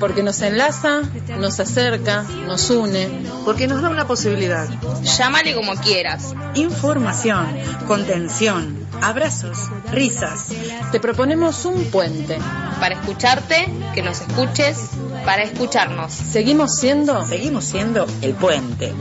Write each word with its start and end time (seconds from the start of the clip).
Porque 0.00 0.22
nos 0.22 0.40
enlaza, 0.42 1.02
nos 1.38 1.58
acerca, 1.60 2.22
nos 2.46 2.70
une. 2.70 3.08
Porque 3.44 3.66
nos 3.66 3.82
da 3.82 3.88
una 3.88 4.06
posibilidad. 4.06 4.68
Llámale 5.02 5.54
como 5.54 5.74
quieras. 5.76 6.34
Información, 6.54 7.46
contención, 7.86 8.86
abrazos, 9.00 9.70
risas. 9.92 10.48
Te 10.92 11.00
proponemos 11.00 11.64
un 11.64 11.84
puente. 11.90 12.38
Para 12.80 12.94
escucharte, 12.94 13.68
que 13.94 14.02
nos 14.02 14.20
escuches, 14.20 14.90
para 15.24 15.42
escucharnos. 15.42 16.12
Seguimos 16.12 16.76
siendo. 16.76 17.26
Seguimos 17.26 17.64
siendo 17.64 18.06
el 18.22 18.34
puente. 18.34 18.94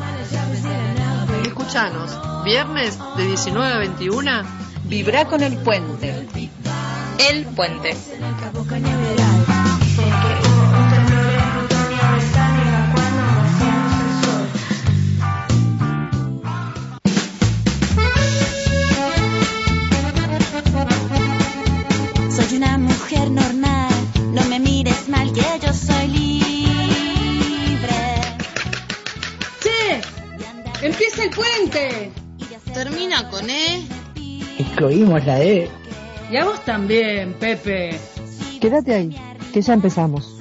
Escuchanos, 1.45 2.11
viernes 2.43 2.97
de 3.17 3.25
19 3.25 3.73
a 3.73 3.77
21. 3.77 4.31
Vibra 4.85 5.25
con 5.25 5.41
el 5.43 5.57
puente. 5.57 6.27
El 7.29 7.45
puente. 7.45 7.95
Una 22.57 22.77
mujer 22.79 23.29
normal, 23.29 23.93
no 24.33 24.43
me 24.45 24.59
mires 24.59 25.07
mal 25.07 25.31
que 25.31 25.43
yo 25.61 25.71
soy 25.71 26.07
libre. 26.07 26.39
¡Sí! 29.59 29.69
¡Empieza 30.81 31.23
el 31.25 31.29
puente! 31.29 32.11
Termina 32.73 33.29
con 33.29 33.47
E. 33.47 33.85
Excluimos 34.57 35.23
la 35.25 35.39
E. 35.43 35.69
Y 36.31 36.37
a 36.37 36.45
vos 36.45 36.65
también, 36.65 37.33
Pepe. 37.33 37.99
Quédate 38.59 38.95
ahí, 38.95 39.15
que 39.53 39.61
ya 39.61 39.73
empezamos. 39.73 40.36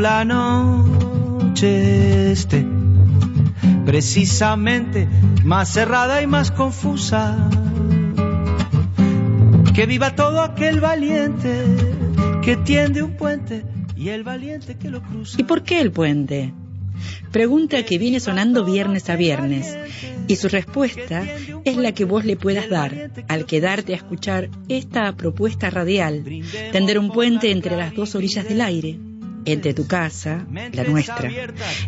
La 0.00 0.26
noche 0.26 2.32
esté 2.32 2.66
precisamente 3.86 5.08
más 5.42 5.70
cerrada 5.70 6.20
y 6.20 6.26
más 6.26 6.50
confusa, 6.50 7.48
que 9.74 9.86
viva 9.86 10.14
todo 10.14 10.42
aquel 10.42 10.80
valiente 10.80 11.64
que 12.42 12.56
tiende 12.56 13.02
un 13.02 13.16
puente 13.16 13.64
y 13.96 14.10
el 14.10 14.22
valiente 14.22 14.76
que 14.76 14.90
lo 14.90 15.02
cruza. 15.02 15.40
¿Y 15.40 15.44
por 15.44 15.62
qué 15.62 15.80
el 15.80 15.92
puente? 15.92 16.52
Pregunta 17.32 17.82
que 17.82 17.96
viene 17.96 18.20
sonando 18.20 18.66
viernes 18.66 19.08
a 19.08 19.16
viernes 19.16 19.78
y 20.28 20.36
su 20.36 20.48
respuesta 20.48 21.24
es 21.64 21.76
la 21.78 21.92
que 21.92 22.04
vos 22.04 22.26
le 22.26 22.36
puedas 22.36 22.68
dar 22.68 23.10
al 23.28 23.46
quedarte 23.46 23.94
a 23.94 23.96
escuchar 23.96 24.50
esta 24.68 25.10
propuesta 25.16 25.70
radial, 25.70 26.22
tender 26.72 26.98
un 26.98 27.10
puente 27.10 27.50
entre 27.50 27.76
las 27.76 27.94
dos 27.94 28.14
orillas 28.14 28.46
del 28.46 28.60
aire, 28.60 28.98
entre 29.46 29.72
tu 29.74 29.86
casa, 29.86 30.44
la 30.72 30.84
nuestra, 30.84 31.30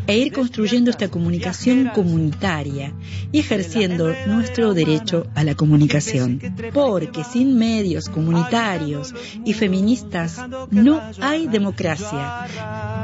e 0.07 0.17
ir 0.17 0.33
construyendo 0.33 0.91
esta 0.91 1.09
comunicación 1.09 1.91
comunitaria 1.95 2.95
y 3.33 3.41
ejerciendo 3.41 4.15
nuestro 4.27 4.75
derecho 4.75 5.27
a 5.35 5.45
la 5.45 5.55
comunicación. 5.55 6.41
Porque 6.73 7.25
sin 7.25 7.59
medios 7.59 8.09
comunitarios 8.09 9.13
y 9.45 9.53
feministas 9.53 10.41
no 10.71 11.03
hay 11.21 11.49
democracia. 11.49 12.47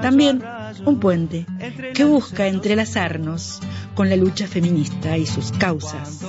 También 0.01 0.43
un 0.87 1.01
puente 1.01 1.47
que 1.93 2.05
busca 2.05 2.47
entrelazarnos 2.47 3.61
con 3.95 4.09
la 4.09 4.17
lucha 4.17 4.47
feminista 4.47 5.19
y 5.19 5.27
sus 5.27 5.51
causas. 5.53 6.21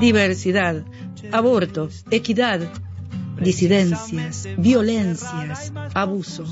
Diversidad, 0.00 0.82
aborto, 1.30 1.90
equidad, 2.10 2.60
disidencias, 3.38 4.48
violencias, 4.56 5.72
abuso 5.94 6.46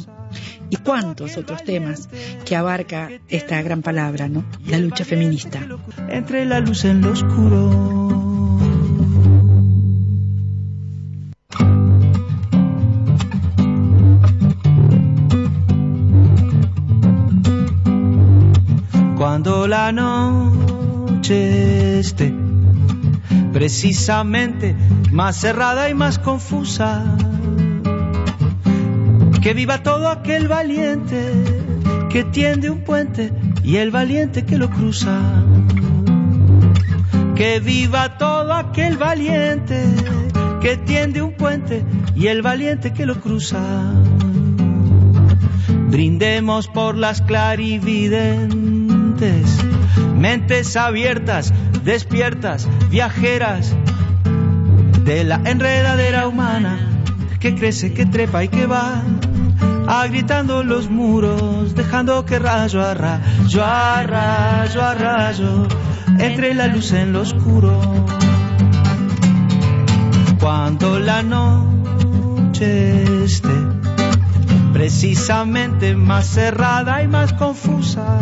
y 0.74 0.76
cuántos 0.78 1.36
otros 1.36 1.62
temas 1.62 2.08
que 2.44 2.56
abarca 2.56 3.08
esta 3.28 3.62
gran 3.62 3.80
palabra, 3.82 4.28
¿no? 4.28 4.44
La 4.66 4.78
lucha 4.78 5.04
feminista. 5.04 5.60
Entre 6.08 6.44
la 6.44 6.58
luz 6.58 6.84
en 6.84 7.00
lo 7.00 7.12
oscuro. 7.12 8.00
Cuando 19.16 19.68
la 19.68 19.92
noche 19.92 21.30
esté 22.00 22.34
precisamente 23.52 24.74
más 25.12 25.36
cerrada 25.36 25.88
y 25.88 25.94
más 25.94 26.18
confusa, 26.18 27.16
que 29.44 29.52
viva 29.52 29.82
todo 29.82 30.08
aquel 30.08 30.48
valiente 30.48 31.30
que 32.08 32.24
tiende 32.24 32.70
un 32.70 32.80
puente 32.80 33.30
y 33.62 33.76
el 33.76 33.90
valiente 33.90 34.46
que 34.46 34.56
lo 34.56 34.70
cruza. 34.70 35.20
Que 37.36 37.60
viva 37.60 38.16
todo 38.16 38.54
aquel 38.54 38.96
valiente 38.96 39.84
que 40.62 40.78
tiende 40.78 41.20
un 41.20 41.34
puente 41.34 41.84
y 42.16 42.28
el 42.28 42.40
valiente 42.40 42.94
que 42.94 43.04
lo 43.04 43.20
cruza. 43.20 43.60
Brindemos 45.90 46.68
por 46.68 46.96
las 46.96 47.20
clarividentes, 47.20 49.58
mentes 50.16 50.74
abiertas, 50.74 51.52
despiertas, 51.84 52.66
viajeras 52.88 53.76
de 55.04 55.24
la 55.24 55.38
enredadera 55.44 56.28
humana 56.28 56.78
que 57.40 57.54
crece, 57.54 57.92
que 57.92 58.06
trepa 58.06 58.42
y 58.42 58.48
que 58.48 58.64
va 58.64 59.02
agritando 59.86 60.62
los 60.62 60.88
muros, 60.90 61.74
dejando 61.74 62.24
que 62.24 62.38
rayo 62.38 62.80
a 62.82 62.94
rayo, 62.94 63.64
a 63.64 64.02
rayo, 64.02 64.82
a 64.82 64.94
rayo, 64.94 65.68
entre 66.18 66.54
la 66.54 66.68
luz 66.68 66.92
en 66.92 67.12
lo 67.12 67.20
oscuro. 67.20 67.80
Cuando 70.40 70.98
la 70.98 71.22
noche 71.22 73.02
esté 73.24 73.54
precisamente 74.72 75.94
más 75.94 76.26
cerrada 76.26 77.02
y 77.02 77.08
más 77.08 77.32
confusa, 77.32 78.18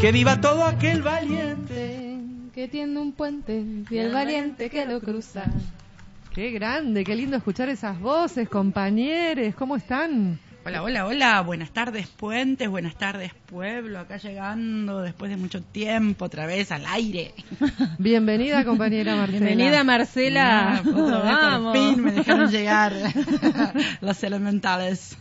que 0.00 0.12
viva 0.12 0.40
todo 0.40 0.64
aquel 0.64 1.02
valiente 1.02 2.18
que 2.54 2.66
tiende 2.66 3.00
un 3.00 3.12
puente 3.12 3.64
y 3.88 3.98
el 3.98 4.12
valiente 4.12 4.68
que 4.68 4.84
lo 4.84 5.00
cruza. 5.00 5.44
Qué 6.38 6.52
grande, 6.52 7.02
qué 7.02 7.16
lindo 7.16 7.36
escuchar 7.36 7.68
esas 7.68 7.98
voces, 7.98 8.48
compañeros, 8.48 9.56
¿cómo 9.56 9.74
están? 9.74 10.38
Hola, 10.64 10.84
hola, 10.84 11.04
hola, 11.04 11.40
buenas 11.40 11.72
tardes 11.72 12.06
puentes, 12.06 12.68
buenas 12.68 12.94
tardes 12.94 13.34
pueblo, 13.34 13.98
acá 13.98 14.18
llegando 14.18 15.00
después 15.00 15.32
de 15.32 15.36
mucho 15.36 15.60
tiempo 15.64 16.26
otra 16.26 16.46
vez 16.46 16.70
al 16.70 16.86
aire. 16.86 17.34
Bienvenida 17.98 18.64
compañera 18.64 19.16
Marcela. 19.16 19.46
Bienvenida 19.46 19.82
Marcela. 19.82 20.76
Ah, 20.76 20.82
Vamos. 20.84 21.76
Por 21.76 21.94
fin 21.94 22.04
me 22.04 22.12
dejaron 22.12 22.48
llegar 22.52 22.92
los 24.00 24.22
elementales. 24.22 25.18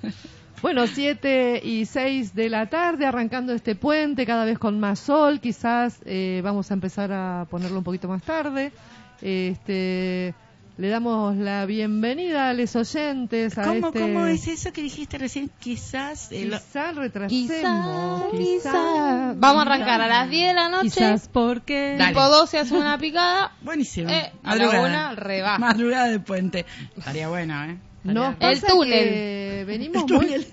Bueno, 0.61 0.85
7 0.85 1.61
y 1.63 1.87
6 1.87 2.35
de 2.35 2.49
la 2.49 2.67
tarde, 2.67 3.07
arrancando 3.07 3.53
este 3.53 3.73
puente, 3.73 4.27
cada 4.27 4.45
vez 4.45 4.59
con 4.59 4.79
más 4.79 4.99
sol, 4.99 5.39
quizás 5.39 5.99
eh, 6.05 6.41
vamos 6.43 6.69
a 6.69 6.75
empezar 6.75 7.11
a 7.11 7.47
ponerlo 7.49 7.79
un 7.79 7.83
poquito 7.83 8.07
más 8.07 8.21
tarde. 8.21 8.71
Este, 9.19 10.35
le 10.77 10.89
damos 10.89 11.35
la 11.37 11.65
bienvenida 11.65 12.49
a 12.49 12.53
los 12.53 12.75
oyentes 12.75 13.57
a 13.57 13.63
¿Cómo, 13.63 13.87
este... 13.87 13.99
¿Cómo 13.99 14.27
es 14.27 14.47
eso 14.47 14.71
que 14.71 14.83
dijiste 14.83 15.17
recién? 15.17 15.49
Quizás... 15.59 16.29
lo- 16.31 16.37
Quizás 16.37 16.61
Quizá, 16.67 16.91
retrasemos. 16.91 18.31
quizá. 18.31 19.33
Vamos 19.37 19.57
a 19.57 19.61
arrancar 19.61 20.01
a 20.01 20.07
las 20.07 20.29
10 20.29 20.47
de 20.49 20.53
la 20.53 20.69
noche. 20.69 20.89
Quizás 20.89 21.29
porque... 21.33 21.95
Dale. 21.97 22.09
Tipo 22.13 22.23
12 22.27 22.59
hace 22.59 22.75
una 22.75 22.97
picada. 22.99 23.53
Buenísimo. 23.61 24.09
Eh, 24.11 24.31
Madrugada. 24.43 24.81
una, 24.87 25.15
reba. 25.15 25.57
Madrugada 25.57 26.09
de 26.09 26.19
puente. 26.19 26.65
Estaría 26.95 27.27
bueno, 27.27 27.63
¿eh? 27.65 27.77
Nos 28.03 28.35
El 28.39 28.61
túnel. 28.61 28.91
que 28.91 29.63
venimos 29.65 30.03
El 30.03 30.13
muy... 30.15 30.25
túnel. 30.27 30.47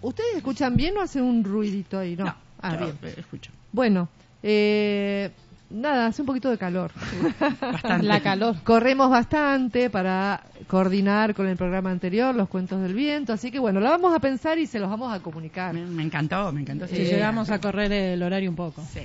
¿Ustedes 0.00 0.36
escuchan 0.36 0.76
bien 0.76 0.96
o 0.96 1.02
hacen 1.02 1.24
un 1.24 1.42
ruidito 1.42 1.98
ahí? 1.98 2.14
No. 2.14 2.24
No, 2.26 2.34
ah, 2.62 2.76
yo, 2.78 2.92
bien. 3.02 3.14
escucho. 3.16 3.50
Bueno, 3.72 4.08
eh, 4.44 5.30
nada, 5.70 6.06
hace 6.06 6.22
un 6.22 6.26
poquito 6.26 6.50
de 6.50 6.58
calor. 6.58 6.90
Bastante. 7.60 8.06
La 8.06 8.20
calor. 8.20 8.56
Corremos 8.64 9.10
bastante 9.10 9.90
para 9.90 10.42
coordinar 10.66 11.34
con 11.34 11.46
el 11.46 11.56
programa 11.56 11.90
anterior, 11.90 12.34
los 12.34 12.48
cuentos 12.48 12.80
del 12.82 12.94
viento, 12.94 13.32
así 13.32 13.50
que 13.50 13.58
bueno, 13.58 13.80
lo 13.80 13.88
vamos 13.88 14.14
a 14.14 14.18
pensar 14.20 14.58
y 14.58 14.66
se 14.66 14.78
los 14.78 14.90
vamos 14.90 15.12
a 15.12 15.20
comunicar. 15.20 15.74
Me, 15.74 15.84
me 15.84 16.02
encantó, 16.02 16.52
me 16.52 16.60
encantó. 16.62 16.86
Si 16.86 16.96
sí. 16.96 17.04
llegamos 17.04 17.50
a 17.50 17.60
correr 17.60 17.92
el 17.92 18.22
horario 18.22 18.50
un 18.50 18.56
poco. 18.56 18.82
Sí. 18.92 19.00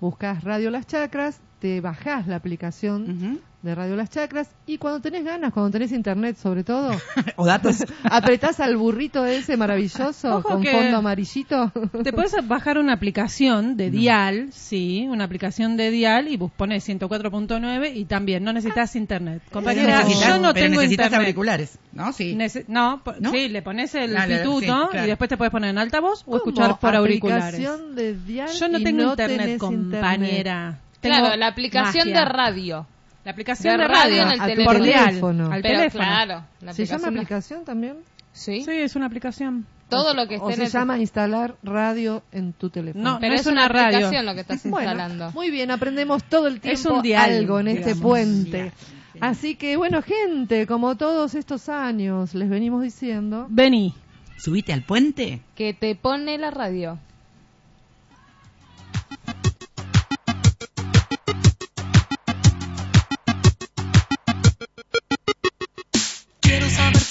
buscas 0.00 0.42
Radio 0.42 0.70
Las 0.70 0.86
Chacras, 0.86 1.42
te 1.60 1.82
bajás 1.82 2.26
la 2.26 2.36
aplicación. 2.36 3.42
De 3.64 3.74
Radio 3.74 3.96
Las 3.96 4.10
Chacras 4.10 4.48
y 4.66 4.76
cuando 4.78 5.00
tenés 5.00 5.24
ganas, 5.24 5.52
cuando 5.52 5.70
tenés 5.70 5.90
internet 5.92 6.36
sobre 6.36 6.64
todo, 6.64 6.92
o 7.36 7.46
datos. 7.46 7.84
apretás 8.04 8.60
al 8.60 8.76
burrito 8.76 9.24
ese 9.24 9.56
maravilloso 9.56 10.36
Ojo 10.36 10.42
con 10.48 10.62
que- 10.62 10.70
fondo 10.70 10.98
amarillito. 10.98 11.72
Te 12.02 12.12
puedes 12.12 12.34
bajar 12.46 12.78
una 12.78 12.92
aplicación 12.92 13.76
de 13.76 13.90
dial, 13.90 14.48
sí, 14.52 15.06
una 15.08 15.24
aplicación 15.24 15.76
de 15.78 15.90
dial 15.90 16.28
y 16.28 16.36
vos 16.36 16.52
pones 16.54 16.86
104.9 16.88 17.92
y 17.94 18.04
también 18.04 18.44
no 18.44 18.52
necesitas 18.52 18.94
internet. 18.96 19.42
Compañera, 19.50 20.02
Pero 20.06 20.20
yo 20.20 20.38
no 20.38 20.52
pero 20.52 20.66
tengo 20.66 20.80
necesitas 20.82 21.06
internet. 21.06 21.20
auriculares, 21.26 21.78
¿no? 21.92 22.12
Sí. 22.12 22.34
Nece- 22.36 22.64
no, 22.68 23.02
sí, 23.32 23.48
le 23.48 23.62
pones 23.62 23.94
el 23.94 24.14
Ah, 24.16 24.26
sí, 24.26 24.66
claro. 24.66 25.04
y 25.04 25.08
después 25.08 25.28
te 25.30 25.36
puedes 25.36 25.50
poner 25.50 25.70
en 25.70 25.78
altavoz 25.78 26.22
o 26.26 26.36
escuchar 26.36 26.78
por 26.78 26.94
auriculares. 26.94 27.54
Aplicación 27.54 27.94
de 27.94 28.14
dial 28.14 28.48
Yo 28.50 28.68
no 28.68 28.78
y 28.78 28.84
tengo 28.84 29.02
no 29.04 29.10
internet, 29.10 29.38
tenés 29.40 29.58
compañera. 29.58 30.80
Claro, 31.00 31.24
Tengo 31.24 31.36
la 31.36 31.46
aplicación 31.48 32.08
magia. 32.08 32.20
de 32.20 32.24
radio. 32.30 32.86
La 33.24 33.30
aplicación 33.32 33.76
de 33.76 33.82
de, 33.82 33.88
radio 33.88 34.00
radio, 34.02 34.22
en 34.22 34.30
el 34.32 34.40
a 34.40 34.46
teléfono. 34.46 34.78
por 34.78 34.82
teléfono. 34.86 35.52
al 35.52 35.62
Pero 35.62 35.78
teléfono. 35.78 36.04
claro, 36.04 36.44
la 36.60 36.72
¿Se 36.74 36.84
llama 36.86 37.08
aplicación 37.08 37.64
también? 37.64 37.96
Sí, 38.32 38.62
Sí, 38.64 38.70
es 38.72 38.96
una 38.96 39.06
aplicación. 39.06 39.66
todo 39.88 40.12
lo 40.14 40.26
que 40.28 40.36
¿O 40.38 40.50
esté 40.50 40.52
en 40.52 40.56
se 40.70 40.76
el 40.76 40.80
llama 40.80 40.98
instalar 40.98 41.54
radio 41.62 42.22
en 42.32 42.52
tu 42.52 42.68
teléfono? 42.70 43.04
No, 43.12 43.18
Pero 43.20 43.30
no 43.30 43.34
es, 43.36 43.40
es 43.42 43.46
una 43.46 43.62
una 43.66 43.68
radio. 43.68 43.96
aplicación 43.98 44.26
lo 44.26 44.34
que 44.34 44.40
estás 44.40 44.62
Bueno, 44.68 44.90
instalando. 44.90 45.30
muy 45.32 45.50
bien, 45.50 45.70
aprendemos 45.70 46.24
todo 46.24 46.48
el 46.48 46.60
tiempo 46.60 46.78
Es 46.80 46.86
un 46.86 47.02
dial, 47.02 47.30
algo 47.30 47.60
en 47.60 47.68
este 47.68 47.80
digamos. 47.94 48.02
puente. 48.02 48.56
Dial, 48.62 48.72
sí. 49.12 49.18
Así 49.20 49.54
que, 49.54 49.76
bueno, 49.76 50.02
gente, 50.02 50.66
como 50.66 50.96
todos 50.96 51.34
estos 51.36 51.68
años 51.68 52.34
les 52.34 52.48
venimos 52.50 52.82
diciendo, 52.82 53.46
Vení. 53.48 53.94
Subite 54.36 54.72
al 54.72 54.82
puente. 54.82 55.40
Que 55.54 55.72
te 55.72 55.94
pone 55.94 56.36
la 56.38 56.50
radio. 56.50 56.98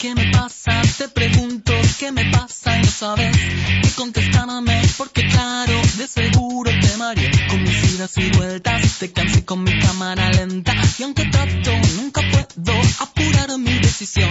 Qué 0.04 0.14
me 0.16 0.32
pasa, 0.32 0.82
te 0.98 1.08
pregunto 1.08 1.72
qué 1.98 2.12
me 2.12 2.26
pasa 2.26 2.78
y 2.78 2.82
no 2.82 2.90
sabes 2.90 3.38
qué 3.84 3.90
contestarme 3.96 4.82
porque 4.98 5.26
claro, 5.28 5.82
de 5.98 6.08
seguro 6.08 6.70
te 6.82 6.98
mareé. 6.98 7.32
Con 7.48 7.64
mis 7.64 7.94
idas 7.94 8.18
y 8.18 8.30
vueltas, 8.32 9.00
te 9.00 9.14
cansé 9.14 9.46
con 9.46 9.64
mi 9.64 9.80
cámara 9.80 10.30
lenta. 10.32 10.74
Y 11.00 11.04
aunque 11.04 11.24
trato 11.28 11.72
nunca 11.96 12.22
puedo 12.32 12.82
apurar 13.00 13.58
mi 13.58 13.80
decisión. 13.80 14.30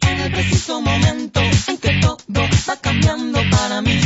En 0.00 0.20
el 0.20 0.32
preciso 0.32 0.80
momento 0.80 1.42
en 1.66 1.76
que 1.76 2.00
todo 2.00 2.16
va 2.66 2.76
cambiando 2.76 3.40
para 3.50 3.82
mí, 3.82 4.00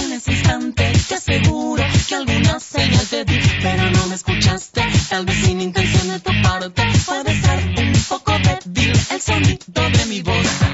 en 0.00 0.12
ese 0.12 0.30
instante 0.30 0.92
te 1.08 1.14
aseguro 1.16 1.82
que 2.08 2.14
alguna 2.14 2.60
señal 2.60 3.06
te 3.08 3.24
di, 3.24 3.40
pero 3.62 3.90
no 3.90 4.06
me 4.06 4.14
escuchaste, 4.14 4.80
tal 5.08 5.26
vez 5.26 5.44
sin 5.44 5.60
intención 5.60 6.08
de 6.08 6.20
tu 6.20 6.30
parte, 6.40 6.82
puede 7.04 7.40
ser 7.40 7.73
sonido 9.24 9.88
de 9.90 10.06
mi 10.06 10.20
voz. 10.20 10.73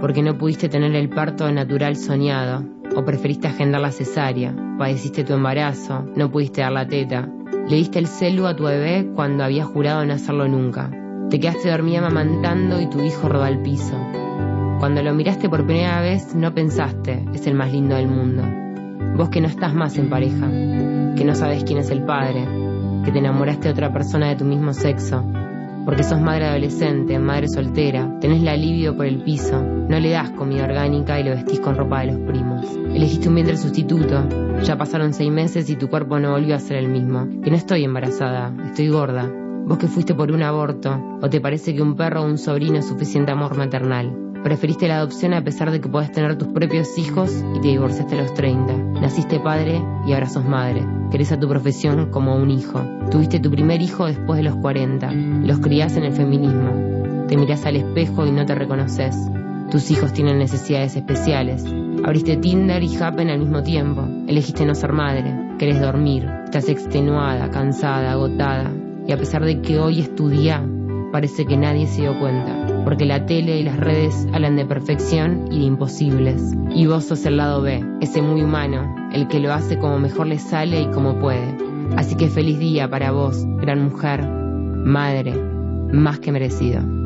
Porque 0.00 0.22
no 0.22 0.36
pudiste 0.36 0.68
tener 0.68 0.94
el 0.94 1.08
parto 1.08 1.50
natural 1.52 1.96
soñado, 1.96 2.64
o 2.96 3.04
preferiste 3.04 3.48
agendar 3.48 3.80
la 3.80 3.90
cesárea, 3.90 4.54
padeciste 4.78 5.24
tu 5.24 5.32
embarazo, 5.32 6.06
no 6.16 6.30
pudiste 6.30 6.60
dar 6.60 6.72
la 6.72 6.86
teta, 6.86 7.28
le 7.68 7.76
diste 7.76 7.98
el 7.98 8.06
celu 8.06 8.46
a 8.46 8.56
tu 8.56 8.64
bebé 8.64 9.08
cuando 9.14 9.44
había 9.44 9.64
jurado 9.64 10.04
no 10.04 10.14
hacerlo 10.14 10.48
nunca, 10.48 10.90
te 11.30 11.38
quedaste 11.38 11.70
dormida 11.70 11.98
amamantando 11.98 12.80
y 12.80 12.90
tu 12.90 13.00
hijo 13.00 13.28
rodó 13.28 13.44
al 13.44 13.62
piso. 13.62 13.96
Cuando 14.78 15.02
lo 15.02 15.14
miraste 15.14 15.48
por 15.48 15.64
primera 15.64 16.00
vez 16.00 16.34
no 16.34 16.52
pensaste, 16.52 17.24
es 17.32 17.46
el 17.46 17.54
más 17.54 17.72
lindo 17.72 17.94
del 17.94 18.08
mundo. 18.08 18.42
Vos 19.16 19.28
que 19.28 19.40
no 19.40 19.46
estás 19.46 19.74
más 19.74 19.96
en 19.96 20.10
pareja, 20.10 20.48
que 21.16 21.24
no 21.24 21.34
sabes 21.34 21.64
quién 21.64 21.78
es 21.78 21.90
el 21.90 22.02
padre, 22.02 22.46
que 23.04 23.12
te 23.12 23.18
enamoraste 23.18 23.68
de 23.68 23.72
otra 23.72 23.92
persona 23.92 24.28
de 24.28 24.36
tu 24.36 24.44
mismo 24.44 24.72
sexo, 24.72 25.24
porque 25.84 26.02
sos 26.02 26.20
madre 26.20 26.46
adolescente, 26.46 27.18
madre 27.18 27.48
soltera, 27.48 28.18
tenés 28.20 28.42
la 28.42 28.52
alivio 28.52 28.96
por 28.96 29.06
el 29.06 29.22
piso, 29.22 29.62
no 29.62 29.98
le 29.98 30.10
das 30.10 30.30
comida 30.30 30.64
orgánica 30.64 31.18
y 31.18 31.24
lo 31.24 31.30
vestís 31.30 31.60
con 31.60 31.76
ropa 31.76 32.00
de 32.00 32.12
los 32.12 32.20
primos. 32.20 32.66
Elegiste 32.94 33.28
un 33.28 33.34
vientre 33.34 33.56
sustituto, 33.56 34.28
ya 34.62 34.76
pasaron 34.76 35.12
seis 35.12 35.30
meses 35.30 35.68
y 35.70 35.76
tu 35.76 35.88
cuerpo 35.88 36.18
no 36.18 36.32
volvió 36.32 36.54
a 36.54 36.60
ser 36.60 36.76
el 36.78 36.88
mismo. 36.88 37.28
Que 37.42 37.50
no 37.50 37.56
estoy 37.56 37.84
embarazada, 37.84 38.52
estoy 38.64 38.88
gorda. 38.88 39.30
Vos 39.64 39.78
que 39.78 39.88
fuiste 39.88 40.14
por 40.14 40.32
un 40.32 40.42
aborto, 40.42 41.18
o 41.20 41.28
te 41.28 41.40
parece 41.40 41.74
que 41.74 41.82
un 41.82 41.96
perro 41.96 42.22
o 42.22 42.26
un 42.26 42.38
sobrino 42.38 42.78
es 42.78 42.86
suficiente 42.86 43.32
amor 43.32 43.56
maternal. 43.56 44.31
Preferiste 44.42 44.88
la 44.88 44.96
adopción 44.96 45.34
a 45.34 45.44
pesar 45.44 45.70
de 45.70 45.80
que 45.80 45.88
podés 45.88 46.10
tener 46.10 46.36
tus 46.36 46.48
propios 46.48 46.98
hijos 46.98 47.32
y 47.54 47.60
te 47.60 47.68
divorciaste 47.68 48.18
a 48.18 48.22
los 48.22 48.34
30. 48.34 49.00
Naciste 49.00 49.38
padre 49.38 49.80
y 50.04 50.12
ahora 50.12 50.28
sos 50.28 50.44
madre. 50.44 50.84
Querés 51.12 51.30
a 51.30 51.38
tu 51.38 51.48
profesión 51.48 52.10
como 52.10 52.34
un 52.34 52.50
hijo. 52.50 52.80
Tuviste 53.10 53.38
tu 53.38 53.50
primer 53.52 53.80
hijo 53.82 54.06
después 54.06 54.38
de 54.38 54.42
los 54.42 54.56
40. 54.56 55.12
Los 55.12 55.60
criás 55.60 55.96
en 55.96 56.04
el 56.04 56.12
feminismo. 56.12 57.26
Te 57.28 57.36
mirás 57.36 57.64
al 57.66 57.76
espejo 57.76 58.26
y 58.26 58.32
no 58.32 58.44
te 58.44 58.56
reconoces. 58.56 59.16
Tus 59.70 59.90
hijos 59.92 60.12
tienen 60.12 60.38
necesidades 60.38 60.96
especiales. 60.96 61.64
Abriste 62.04 62.36
Tinder 62.36 62.82
y 62.82 62.96
Happen 62.96 63.30
al 63.30 63.38
mismo 63.38 63.62
tiempo. 63.62 64.08
Elegiste 64.26 64.66
no 64.66 64.74
ser 64.74 64.92
madre. 64.92 65.54
Querés 65.58 65.80
dormir. 65.80 66.28
Estás 66.44 66.68
extenuada, 66.68 67.48
cansada, 67.48 68.10
agotada. 68.10 68.72
Y 69.06 69.12
a 69.12 69.16
pesar 69.16 69.44
de 69.44 69.60
que 69.60 69.78
hoy 69.78 70.00
es 70.00 70.10
parece 71.12 71.46
que 71.46 71.56
nadie 71.56 71.86
se 71.86 72.02
dio 72.02 72.18
cuenta. 72.18 72.61
Porque 72.84 73.04
la 73.04 73.26
tele 73.26 73.58
y 73.58 73.62
las 73.62 73.78
redes 73.78 74.26
hablan 74.32 74.56
de 74.56 74.64
perfección 74.64 75.46
y 75.50 75.60
de 75.60 75.64
imposibles. 75.66 76.54
Y 76.74 76.86
vos 76.86 77.04
sos 77.04 77.24
el 77.26 77.36
lado 77.36 77.62
B, 77.62 77.84
ese 78.00 78.22
muy 78.22 78.42
humano, 78.42 79.10
el 79.12 79.28
que 79.28 79.40
lo 79.40 79.52
hace 79.52 79.78
como 79.78 79.98
mejor 79.98 80.26
le 80.26 80.38
sale 80.38 80.82
y 80.82 80.90
como 80.90 81.18
puede. 81.18 81.56
Así 81.96 82.16
que 82.16 82.28
feliz 82.28 82.58
día 82.58 82.88
para 82.88 83.10
vos, 83.12 83.44
gran 83.60 83.84
mujer, 83.84 84.26
madre, 84.26 85.34
más 85.92 86.18
que 86.18 86.32
merecido. 86.32 87.01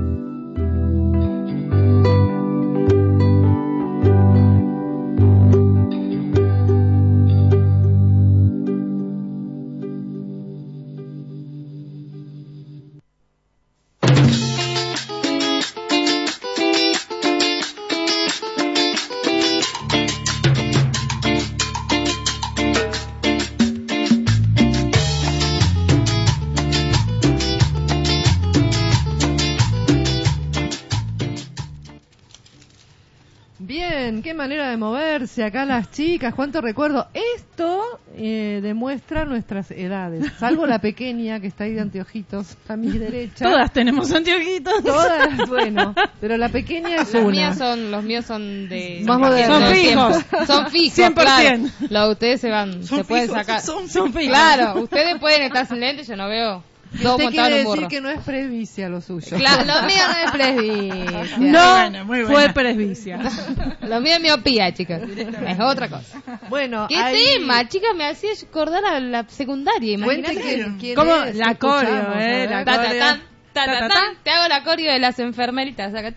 Moverse 35.36 35.44
acá 35.44 35.64
las 35.64 35.90
chicas, 35.90 36.34
cuánto 36.34 36.60
recuerdo. 36.60 37.06
Esto 37.12 37.82
eh, 38.16 38.60
demuestra 38.62 39.24
nuestras 39.24 39.70
edades, 39.70 40.24
salvo 40.38 40.66
la 40.66 40.78
pequeña 40.78 41.40
que 41.40 41.46
está 41.46 41.64
ahí 41.64 41.74
de 41.74 41.80
anteojitos 41.80 42.56
a 42.68 42.76
mi 42.76 42.96
derecha. 42.98 43.44
Todas 43.44 43.72
tenemos 43.72 44.10
anteojitos. 44.12 44.82
Todas, 44.82 45.36
bueno, 45.48 45.94
pero 46.20 46.36
la 46.36 46.48
pequeña 46.48 46.96
es 47.02 47.12
Los 47.12 47.22
una. 47.24 47.30
míos 47.32 47.56
son, 47.58 47.90
los 47.90 48.02
míos 48.04 48.24
son 48.24 48.68
de 48.68 49.02
Más 49.04 49.18
modernos. 49.18 49.62
Son 49.62 49.74
fijos. 49.74 50.16
fijos. 50.24 50.46
Son 50.46 50.70
fijos, 50.70 50.98
100%. 50.98 51.14
claro. 51.14 51.58
Los 51.90 52.06
de 52.06 52.12
ustedes 52.12 52.40
se 52.40 52.50
van, 52.50 52.84
Son 52.84 52.98
se 52.98 53.04
pueden 53.04 53.28
fijos, 53.28 53.40
sacar. 53.46 53.60
son 53.60 53.88
Son 53.88 54.12
fijos. 54.12 54.28
Claro, 54.28 54.80
ustedes 54.82 55.18
pueden 55.20 55.42
estar 55.42 55.66
sin 55.66 55.80
lentes, 55.80 56.06
yo 56.06 56.16
no 56.16 56.28
veo. 56.28 56.62
Todo 57.02 57.16
Usted 57.16 57.30
quiere 57.30 57.48
decir 57.56 57.64
burro. 57.66 57.88
que 57.88 58.00
no 58.00 58.08
es 58.10 58.20
presbicia 58.22 58.88
lo 58.88 59.00
suyo. 59.00 59.36
Claro, 59.36 59.64
lo 59.64 59.82
mío 59.86 60.02
no 60.08 60.24
es 60.24 60.30
presbicia. 60.30 61.36
No 61.38 61.72
buena, 61.74 62.04
muy 62.04 62.22
buena. 62.22 62.34
fue 62.34 62.52
presbicia. 62.54 63.18
Lo 63.82 64.00
mío 64.00 64.14
es 64.14 64.20
miopía, 64.20 64.72
chicas. 64.72 65.02
Es 65.02 65.60
otra 65.60 65.88
cosa. 65.88 66.20
Bueno, 66.48 66.86
¿Qué 66.88 66.96
hay- 66.96 67.34
tema, 67.38 67.68
chicas? 67.68 67.94
Me 67.96 68.06
hacía 68.06 68.30
acordar 68.48 68.84
a 68.84 68.98
la 69.00 69.24
secundaria, 69.28 69.96
Cuente 70.02 70.32
imagínate. 70.32 70.54
quién, 70.56 70.78
quién 70.78 70.94
¿Cómo? 70.96 71.14
es, 71.22 71.36
La 71.36 71.54
coreo, 71.54 72.12
eh, 72.18 72.46
la 72.50 72.64
Ta, 72.64 72.72
ta, 72.72 72.84
coreo. 72.86 72.98
tan, 72.98 73.18
ta, 73.20 73.24
Ta, 73.52 73.64
ta, 73.66 73.72
ta, 73.72 73.78
tan. 73.78 73.88
ta. 73.88 74.20
Te 74.24 74.30
hago 74.30 74.48
la 74.48 74.64
coreo 74.64 74.92
de 74.92 74.98
las 74.98 75.18
enfermeritas. 75.18 75.92
De 75.92 76.14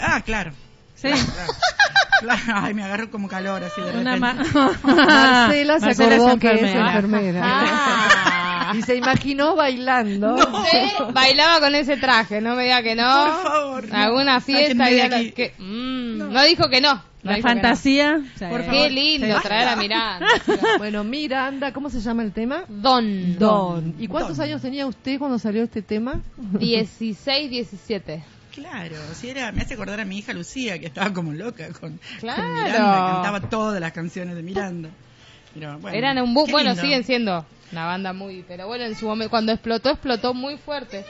Ah, 0.00 0.22
claro. 0.24 0.52
Sí. 1.04 1.26
Claro. 1.34 1.52
Claro. 2.20 2.60
Ay, 2.66 2.74
me 2.74 2.82
agarró 2.84 3.10
como 3.10 3.28
calor 3.28 3.62
así 3.64 3.80
de 3.82 3.90
Una 4.00 4.14
repente. 4.16 4.50
ma- 4.54 4.70
Marcela 4.82 5.78
se 5.80 5.86
Marcela 5.86 6.14
acordó 6.14 6.32
es 6.34 6.40
que 6.40 6.46
es 6.46 6.62
enfermera. 6.62 6.86
enfermera. 6.94 7.40
Ah. 7.44 8.72
y 8.76 8.82
se 8.82 8.96
imaginó 8.96 9.54
bailando. 9.56 10.34
Usted 10.36 10.88
bailaba 11.12 11.60
con 11.60 11.74
ese 11.74 11.96
traje, 11.98 12.40
no 12.40 12.54
me 12.56 12.64
diga 12.64 12.82
que 12.82 12.94
no. 12.94 13.24
Por 13.26 13.42
favor, 13.52 13.88
no. 13.88 13.96
Alguna 13.96 14.40
fiesta 14.40 14.84
Sáquenme 14.84 14.90
y 14.90 14.94
de 14.94 15.02
algo 15.02 15.16
aquí. 15.16 15.32
que, 15.32 15.54
mm, 15.58 16.18
no. 16.32 16.42
dijo 16.44 16.68
que 16.70 16.80
no. 16.80 16.94
no 16.94 17.02
La 17.22 17.34
que 17.36 17.42
no. 17.42 17.48
fantasía. 17.48 18.14
Por 18.14 18.24
Sí. 18.38 18.38
favor. 18.38 18.64
Qué 18.70 18.90
lindo 18.90 19.36
Sí. 19.36 19.42
traer 19.42 19.68
a 19.68 19.76
Miranda. 19.76 20.26
Bueno, 20.78 21.04
Miranda, 21.04 21.72
¿cómo 21.72 21.90
se 21.90 22.00
llama 22.00 22.22
el 22.22 22.32
tema? 22.32 22.64
Don. 22.68 23.38
Don. 23.38 23.94
¿Y 23.98 24.08
cuántos 24.08 24.38
Don. 24.38 24.46
años 24.46 24.62
tenía 24.62 24.86
usted 24.86 25.18
cuando 25.18 25.38
salió 25.38 25.62
este 25.62 25.82
tema? 25.82 26.20
16, 26.36 27.50
17. 27.50 28.22
Claro, 28.54 28.96
si 29.14 29.30
era, 29.30 29.50
me 29.52 29.62
hace 29.62 29.74
acordar 29.74 30.00
a 30.00 30.04
mi 30.04 30.18
hija 30.18 30.32
Lucía, 30.32 30.78
que 30.78 30.86
estaba 30.86 31.12
como 31.12 31.32
loca 31.32 31.68
con, 31.72 31.98
Claro. 32.20 32.42
con 32.42 32.54
Miranda, 32.54 33.12
cantaba 33.12 33.40
todas 33.48 33.80
las 33.80 33.92
canciones 33.92 34.36
de 34.36 34.42
Miranda. 34.42 34.90
Pero, 35.54 35.78
bueno, 35.78 35.96
Eran 35.96 36.18
un 36.18 36.34
bu 36.34 36.46
bueno, 36.46 36.74
siguen 36.74 37.04
siendo 37.04 37.44
una 37.72 37.86
banda 37.86 38.12
muy, 38.12 38.44
pero 38.46 38.66
bueno, 38.66 38.84
en 38.84 38.96
su 38.96 39.06
momento 39.06 39.30
cuando 39.30 39.52
explotó 39.52 39.90
explotó 39.90 40.34
muy 40.34 40.56
fuerte. 40.56 41.04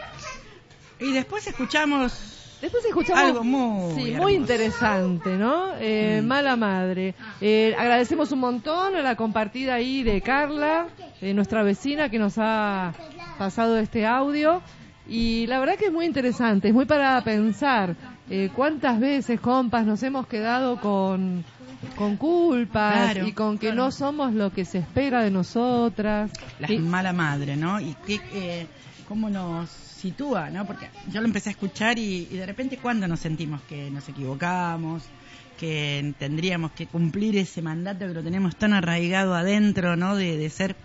Y 1.00 1.12
después 1.12 1.46
escuchamos 1.46 2.30
Después 2.62 2.84
escuchamos 2.86 3.22
algo 3.22 3.44
muy, 3.44 3.94
Sí, 3.94 4.10
muy 4.12 4.34
interesante, 4.34 5.36
¿no? 5.36 5.74
Eh, 5.78 6.20
Mm. 6.22 6.26
Mala 6.26 6.56
madre. 6.56 7.14
Eh, 7.42 7.74
agradecemos 7.78 8.32
un 8.32 8.38
montón 8.40 8.94
la 9.02 9.16
compartida 9.16 9.74
ahí 9.74 10.02
de 10.02 10.22
Carla, 10.22 10.86
eh, 11.20 11.34
nuestra 11.34 11.62
vecina 11.62 12.08
que 12.08 12.18
nos 12.18 12.34
ha 12.38 12.94
pasado 13.36 13.76
este 13.76 14.06
audio. 14.06 14.62
Y 15.06 15.46
la 15.46 15.58
verdad 15.61 15.76
que 15.76 15.87
es 15.87 15.92
muy 15.92 16.06
interesante, 16.06 16.68
es 16.68 16.75
muy 16.75 16.87
para 16.87 17.23
pensar. 17.23 17.94
Eh, 18.30 18.49
¿Cuántas 18.54 18.99
veces, 19.00 19.38
compas, 19.40 19.84
nos 19.84 20.02
hemos 20.02 20.26
quedado 20.26 20.80
con, 20.80 21.44
con 21.96 22.16
culpas 22.16 23.12
Claro, 23.12 23.28
y 23.28 23.32
con 23.32 23.58
que 23.58 23.66
claro. 23.68 23.84
no 23.84 23.90
somos 23.90 24.32
lo 24.32 24.50
que 24.50 24.64
se 24.64 24.78
espera 24.78 25.23
de 25.23 25.30
nosotras? 25.30 26.30
la 26.58 26.73
Y- 26.73 26.78
mala 26.78 27.12
madre, 27.12 27.54
¿no? 27.56 27.80
Y 27.80 27.94
qué, 28.06 28.18
eh, 28.32 28.66
cómo 29.08 29.28
nos 29.28 29.68
sitúa, 29.68 30.49
¿no? 30.50 30.64
Porque 30.66 30.88
yo 31.12 31.20
lo 31.20 31.26
empecé 31.26 31.50
a 31.50 31.52
escuchar 31.52 31.99
y, 31.99 32.26
y 32.30 32.37
de 32.37 32.46
repente 32.46 32.78
cuando 32.78 33.06
nos 33.06 33.20
sentimos 33.20 33.61
que 33.62 33.90
nos 33.90 34.08
equivocamos, 34.08 35.02
que 35.58 36.14
tendríamos 36.18 36.73
que 36.73 36.87
cumplir 36.87 37.37
ese 37.37 37.61
mandato 37.62 38.06
que 38.06 38.14
lo 38.14 38.23
tenemos 38.23 38.56
tan 38.56 38.73
arraigado 38.73 39.34
adentro, 39.34 39.96
¿no? 39.96 40.16
De, 40.16 40.37
de 40.38 40.49
ser 40.50 40.76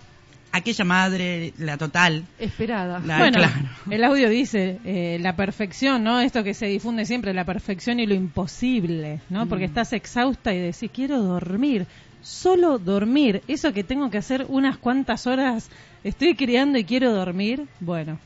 aquella 0.52 0.84
madre, 0.86 1.54
la 1.58 1.78
total. 1.78 2.24
Esperada. 2.40 3.00
La- 3.06 3.18
bueno, 3.20 3.38
claro. 3.40 3.54
el 3.90 4.04
audio 4.04 4.30
dice 4.30 4.80
eh, 4.86 5.18
la 5.22 5.36
perfección, 5.36 6.04
¿no? 6.04 6.20
Esto 6.20 6.44
que 6.44 6.54
se 6.54 6.66
difunde 6.68 7.06
siempre, 7.06 7.34
la 7.34 7.46
perfección 7.46 8.00
y 8.00 8.06
lo 8.08 8.16
imposible, 8.16 9.20
¿no? 9.30 9.48
Porque 9.48 9.66
Mm. 9.66 9.70
estás 9.70 9.94
exhausta 9.94 10.54
y 10.54 10.60
decís, 10.60 10.90
quiero 10.94 11.22
dormir, 11.22 11.86
solo 12.22 12.80
dormir. 12.80 13.42
Eso 13.48 13.74
que 13.74 13.84
tengo 13.84 14.10
que 14.10 14.18
hacer 14.18 14.46
unas 14.50 14.78
cuantas 14.78 15.28
horas, 15.28 15.70
estoy 16.04 16.36
criando 16.36 16.78
y 16.78 16.84
quiero 16.84 17.14
dormir, 17.14 17.66
bueno, 17.80 18.18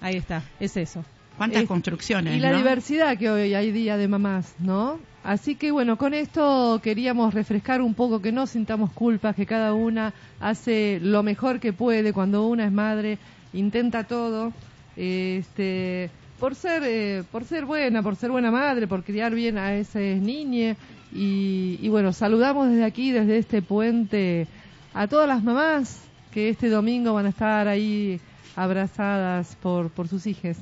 ahí 0.00 0.16
está, 0.16 0.42
es 0.60 0.76
eso. 0.76 1.04
¿Cuántas 1.36 1.64
construcciones? 1.64 2.36
Y 2.36 2.40
la 2.40 2.50
¿no? 2.50 2.58
diversidad 2.58 3.16
que 3.16 3.30
hoy 3.30 3.54
hay 3.54 3.72
día 3.72 3.96
de 3.96 4.06
mamás, 4.08 4.54
¿no? 4.58 5.00
Así 5.22 5.54
que 5.54 5.70
bueno, 5.70 5.98
con 5.98 6.14
esto 6.14 6.80
queríamos 6.82 7.34
refrescar 7.34 7.82
un 7.82 7.94
poco, 7.94 8.22
que 8.22 8.32
no 8.32 8.46
sintamos 8.46 8.90
culpas, 8.92 9.36
que 9.36 9.44
cada 9.44 9.74
una 9.74 10.14
hace 10.40 10.98
lo 11.02 11.22
mejor 11.22 11.60
que 11.60 11.74
puede 11.74 12.12
cuando 12.12 12.46
una 12.46 12.64
es 12.64 12.72
madre, 12.72 13.18
intenta 13.52 14.04
todo, 14.04 14.52
este, 14.96 16.10
por 16.38 16.54
ser, 16.54 16.82
eh, 16.86 17.22
por 17.30 17.44
ser 17.44 17.66
buena, 17.66 18.02
por 18.02 18.16
ser 18.16 18.30
buena 18.30 18.50
madre, 18.50 18.86
por 18.86 19.04
criar 19.04 19.34
bien 19.34 19.58
a 19.58 19.74
ese 19.74 20.16
niñe 20.16 20.76
y, 21.12 21.78
y 21.82 21.88
bueno, 21.90 22.14
saludamos 22.14 22.70
desde 22.70 22.84
aquí, 22.84 23.10
desde 23.10 23.36
este 23.36 23.60
puente, 23.60 24.46
a 24.94 25.06
todas 25.06 25.28
las 25.28 25.42
mamás 25.42 26.00
que 26.32 26.48
este 26.48 26.70
domingo 26.70 27.12
van 27.12 27.26
a 27.26 27.30
estar 27.30 27.68
ahí 27.68 28.20
abrazadas 28.56 29.56
por, 29.56 29.90
por 29.90 30.08
sus 30.08 30.26
hijas. 30.26 30.56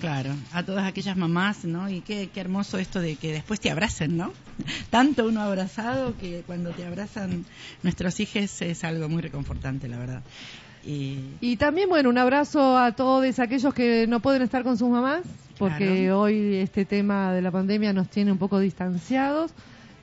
Claro, 0.00 0.30
a 0.52 0.62
todas 0.62 0.86
aquellas 0.86 1.16
mamás, 1.16 1.64
¿no? 1.64 1.88
Y 1.90 2.00
qué, 2.00 2.30
qué 2.32 2.40
hermoso 2.40 2.78
esto 2.78 3.00
de 3.00 3.16
que 3.16 3.32
después 3.32 3.60
te 3.60 3.70
abracen, 3.70 4.16
¿no? 4.16 4.32
Tanto 4.90 5.26
uno 5.26 5.42
abrazado 5.42 6.16
que 6.18 6.42
cuando 6.46 6.70
te 6.70 6.84
abrazan 6.86 7.44
nuestros 7.82 8.18
hijos 8.20 8.62
es 8.62 8.82
algo 8.84 9.08
muy 9.08 9.20
reconfortante, 9.22 9.88
la 9.88 9.98
verdad. 9.98 10.22
Y 10.84 11.18
Y 11.40 11.56
también, 11.56 11.88
bueno, 11.90 12.08
un 12.08 12.16
abrazo 12.18 12.78
a 12.78 12.92
todos 12.92 13.38
aquellos 13.38 13.74
que 13.74 14.06
no 14.08 14.20
pueden 14.20 14.40
estar 14.42 14.62
con 14.62 14.78
sus 14.78 14.88
mamás, 14.88 15.22
porque 15.58 16.04
Claro. 16.06 16.20
hoy 16.22 16.54
este 16.56 16.86
tema 16.86 17.34
de 17.34 17.42
la 17.42 17.50
pandemia 17.50 17.92
nos 17.92 18.08
tiene 18.08 18.32
un 18.32 18.38
poco 18.38 18.58
distanciados 18.58 19.52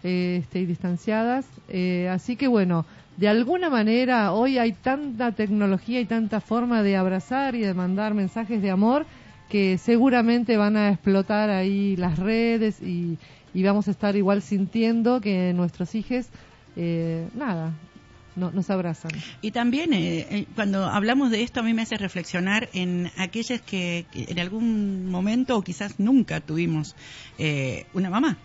eh, 0.03 0.37
este, 0.43 0.59
y 0.59 0.65
distanciadas. 0.67 1.45
Eh, 1.69 2.07
así 2.11 2.35
que, 2.35 2.47
bueno, 2.47 2.85
de 3.17 3.27
alguna 3.27 3.71
manera 3.71 4.31
hoy 4.33 4.59
hay 4.59 4.73
tanta 4.73 5.31
tecnología 5.31 5.99
y 5.99 6.05
tanta 6.05 6.39
forma 6.39 6.83
de 6.83 6.95
abrazar 6.95 7.55
y 7.55 7.61
de 7.61 7.73
mandar 7.73 8.13
mensajes 8.13 8.61
de 8.61 8.69
amor 8.69 9.07
que 9.49 9.77
seguramente 9.77 10.57
van 10.57 10.77
a 10.77 10.89
explotar 10.91 11.49
ahí 11.49 11.95
las 11.95 12.19
redes 12.19 12.81
y, 12.81 13.17
y 13.53 13.63
vamos 13.63 13.87
a 13.87 13.91
estar 13.91 14.15
igual 14.15 14.41
sintiendo 14.41 15.21
que 15.21 15.53
nuestros 15.53 15.95
hijos, 15.95 16.27
eh, 16.75 17.27
nada, 17.35 17.73
no, 18.37 18.51
nos 18.51 18.69
abrazan. 18.69 19.11
Y 19.41 19.51
también 19.51 19.93
eh, 19.93 20.27
eh, 20.29 20.45
cuando 20.55 20.85
hablamos 20.85 21.31
de 21.31 21.41
esto 21.41 21.59
a 21.59 21.63
mí 21.63 21.73
me 21.73 21.81
hace 21.81 21.97
reflexionar 21.97 22.69
en 22.73 23.11
aquellas 23.17 23.61
que, 23.61 24.05
en 24.13 24.39
algún 24.39 25.09
momento 25.09 25.57
o 25.57 25.63
quizás 25.63 25.99
nunca 25.99 26.39
tuvimos 26.39 26.95
eh, 27.37 27.85
una 27.93 28.09
mamá. 28.09 28.37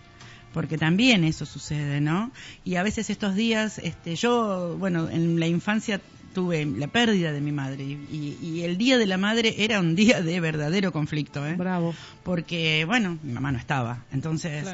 Porque 0.51 0.77
también 0.77 1.23
eso 1.23 1.47
sucede, 1.47 1.99
¿no? 1.99 2.31
Y 2.63 2.75
a 2.75 2.83
veces 2.83 3.09
estos 3.09 3.33
días, 3.33 3.79
este, 3.79 4.15
yo, 4.15 4.75
bueno, 4.77 5.09
en 5.09 5.39
la 5.39 5.47
infancia 5.47 5.99
tuve 6.33 6.65
la 6.65 6.87
pérdida 6.87 7.31
de 7.31 7.41
mi 7.41 7.51
madre 7.51 7.83
y, 7.83 8.61
el 8.63 8.77
día 8.77 8.97
de 8.97 9.05
la 9.05 9.17
madre 9.17 9.55
era 9.57 9.79
un 9.79 9.95
día 9.95 10.21
de 10.21 10.39
verdadero 10.39 10.91
conflicto, 10.91 11.45
¿eh? 11.45 11.55
Bravo. 11.55 11.93
Porque, 12.23 12.85
bueno, 12.85 13.17
mi 13.23 13.33
mamá 13.33 13.51
no 13.51 13.57
estaba. 13.57 14.03
Entonces, 14.11 14.67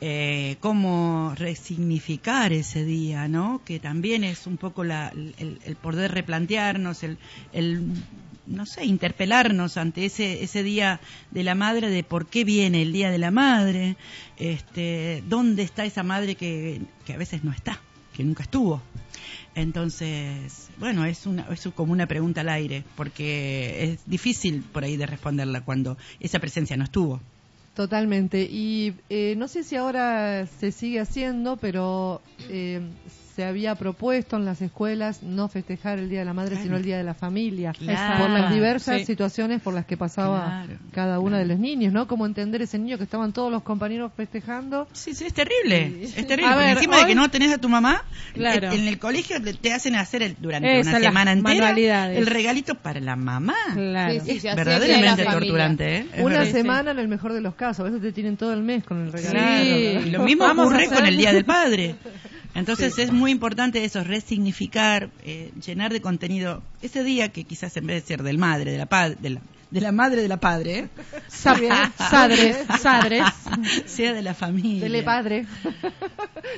eh, 0.00 0.56
cómo 0.60 1.34
resignificar 1.36 2.52
ese 2.52 2.84
día, 2.84 3.28
¿no? 3.28 3.60
Que 3.64 3.80
también 3.80 4.24
es 4.24 4.46
un 4.46 4.56
poco 4.56 4.84
la, 4.84 5.08
el, 5.08 5.58
el 5.64 5.76
poder 5.76 6.12
replantearnos, 6.12 7.02
el, 7.02 7.18
el, 7.52 7.92
no 8.46 8.66
sé, 8.66 8.84
interpelarnos 8.84 9.76
ante 9.76 10.04
ese, 10.04 10.42
ese 10.42 10.62
día 10.62 11.00
de 11.30 11.44
la 11.44 11.54
madre, 11.54 11.88
de 11.88 12.04
por 12.04 12.26
qué 12.26 12.44
viene 12.44 12.82
el 12.82 12.92
día 12.92 13.10
de 13.10 13.18
la 13.18 13.30
madre, 13.30 13.96
este, 14.36 15.22
dónde 15.28 15.62
está 15.62 15.84
esa 15.84 16.02
madre 16.02 16.34
que, 16.34 16.82
que 17.06 17.14
a 17.14 17.16
veces 17.16 17.44
no 17.44 17.52
está, 17.52 17.80
que 18.14 18.24
nunca 18.24 18.42
estuvo. 18.42 18.82
Entonces, 19.54 20.68
bueno, 20.78 21.04
es, 21.04 21.26
una, 21.26 21.46
es 21.50 21.68
como 21.74 21.92
una 21.92 22.06
pregunta 22.06 22.40
al 22.40 22.48
aire, 22.48 22.84
porque 22.96 23.84
es 23.84 24.00
difícil 24.06 24.62
por 24.62 24.84
ahí 24.84 24.96
de 24.96 25.06
responderla 25.06 25.60
cuando 25.60 25.96
esa 26.20 26.38
presencia 26.38 26.76
no 26.76 26.84
estuvo. 26.84 27.20
Totalmente. 27.74 28.42
Y 28.50 28.94
eh, 29.10 29.34
no 29.36 29.48
sé 29.48 29.64
si 29.64 29.76
ahora 29.76 30.46
se 30.46 30.72
sigue 30.72 31.00
haciendo, 31.00 31.56
pero 31.56 32.20
eh, 32.48 32.80
se 33.34 33.44
había 33.44 33.74
propuesto 33.74 34.36
en 34.36 34.44
las 34.44 34.62
escuelas 34.62 35.22
no 35.22 35.48
festejar 35.48 35.98
el 35.98 36.08
Día 36.08 36.20
de 36.20 36.24
la 36.24 36.34
Madre, 36.34 36.56
sino 36.62 36.76
el 36.76 36.82
Día 36.84 36.96
de 36.96 37.02
la 37.04 37.14
Familia, 37.14 37.72
Claro. 37.76 38.20
por 38.22 38.30
las 38.30 38.52
diversas 38.52 39.00
Sí. 39.00 39.06
situaciones 39.06 39.60
por 39.60 39.74
las 39.74 39.86
que 39.86 39.96
pasaba 39.96 40.64
Claro, 40.66 40.78
cada 40.92 41.18
uno 41.18 41.36
de 41.36 41.44
los 41.44 41.58
niños, 41.58 41.92
¿no? 41.92 42.06
Como 42.06 42.26
entender 42.26 42.62
ese 42.62 42.78
niño 42.78 42.96
que 42.96 43.04
estaban 43.04 43.32
todos 43.32 43.50
los 43.50 43.62
compañeros 43.62 44.12
festejando. 44.16 44.86
Sí, 44.92 45.14
sí, 45.14 45.24
es 45.26 45.34
terrible. 45.34 46.04
Es 46.04 46.26
terrible. 46.26 46.52
A 46.52 46.56
ver, 46.56 46.68
encima 46.76 46.98
de 46.98 47.06
que 47.06 47.14
no 47.14 47.28
tenés 47.30 47.52
a 47.52 47.58
tu 47.58 47.68
mamá, 47.68 48.04
Claro. 48.34 48.70
en 48.72 48.86
el 48.86 48.98
colegio 48.98 49.36
te- 49.42 49.72
hacen 49.72 49.96
hacer 49.96 50.22
el- 50.22 50.36
durante 50.38 50.80
una 50.80 51.00
semana 51.00 51.32
entera 51.32 51.70
el 52.10 52.26
regalito 52.26 52.74
para 52.76 53.00
la 53.00 53.16
mamá. 53.16 53.54
Claro. 53.74 54.12
Sí, 54.24 54.38
sí, 54.38 54.46
Es 54.48 54.56
verdaderamente 54.56 55.24
torturante, 55.24 55.96
¿eh? 55.96 56.06
Es 56.14 56.22
Una 56.24 56.38
verdad. 56.38 56.52
semana 56.52 56.90
en 56.92 56.98
el 57.00 57.08
mejor 57.08 57.32
de 57.32 57.40
los 57.40 57.54
casos, 57.54 57.80
a 57.80 57.82
veces 57.84 58.00
te 58.00 58.12
tienen 58.12 58.36
todo 58.36 58.52
el 58.52 58.62
mes 58.62 58.84
con 58.84 59.00
el 59.06 59.12
regalo. 59.12 59.40
Sí, 59.64 60.10
lo 60.10 60.22
mismo 60.22 60.44
Vamos 60.44 60.66
ocurre 60.66 60.86
con 60.88 61.04
el 61.06 61.16
Día 61.16 61.32
del 61.32 61.44
Padre. 61.44 61.96
Entonces 62.54 62.98
es 62.98 63.12
muy 63.12 63.32
importante 63.32 63.84
eso, 63.84 64.04
resignificar, 64.04 65.10
eh, 65.24 65.50
llenar 65.64 65.92
de 65.92 66.00
contenido 66.00 66.62
ese 66.82 67.02
día 67.02 67.28
que 67.30 67.44
quizás 67.44 67.76
en 67.76 67.86
vez 67.86 68.02
de 68.02 68.08
ser 68.08 68.22
del 68.22 68.38
madre, 68.38 68.70
de 68.70 68.78
la, 68.78 69.14
de 69.20 69.30
la, 69.30 69.40
de 69.74 69.80
la 69.80 69.90
madre 69.90 70.22
de 70.22 70.28
la 70.28 70.36
padre, 70.36 70.78
¿eh? 70.78 70.88
Está 71.26 71.54
bien. 71.54 71.72
Sadres, 71.98 72.58
sadres. 72.80 73.24
sea 73.86 74.12
de 74.12 74.22
la 74.22 74.32
familia. 74.32 74.84
Dele 74.84 75.02
padre. 75.02 75.46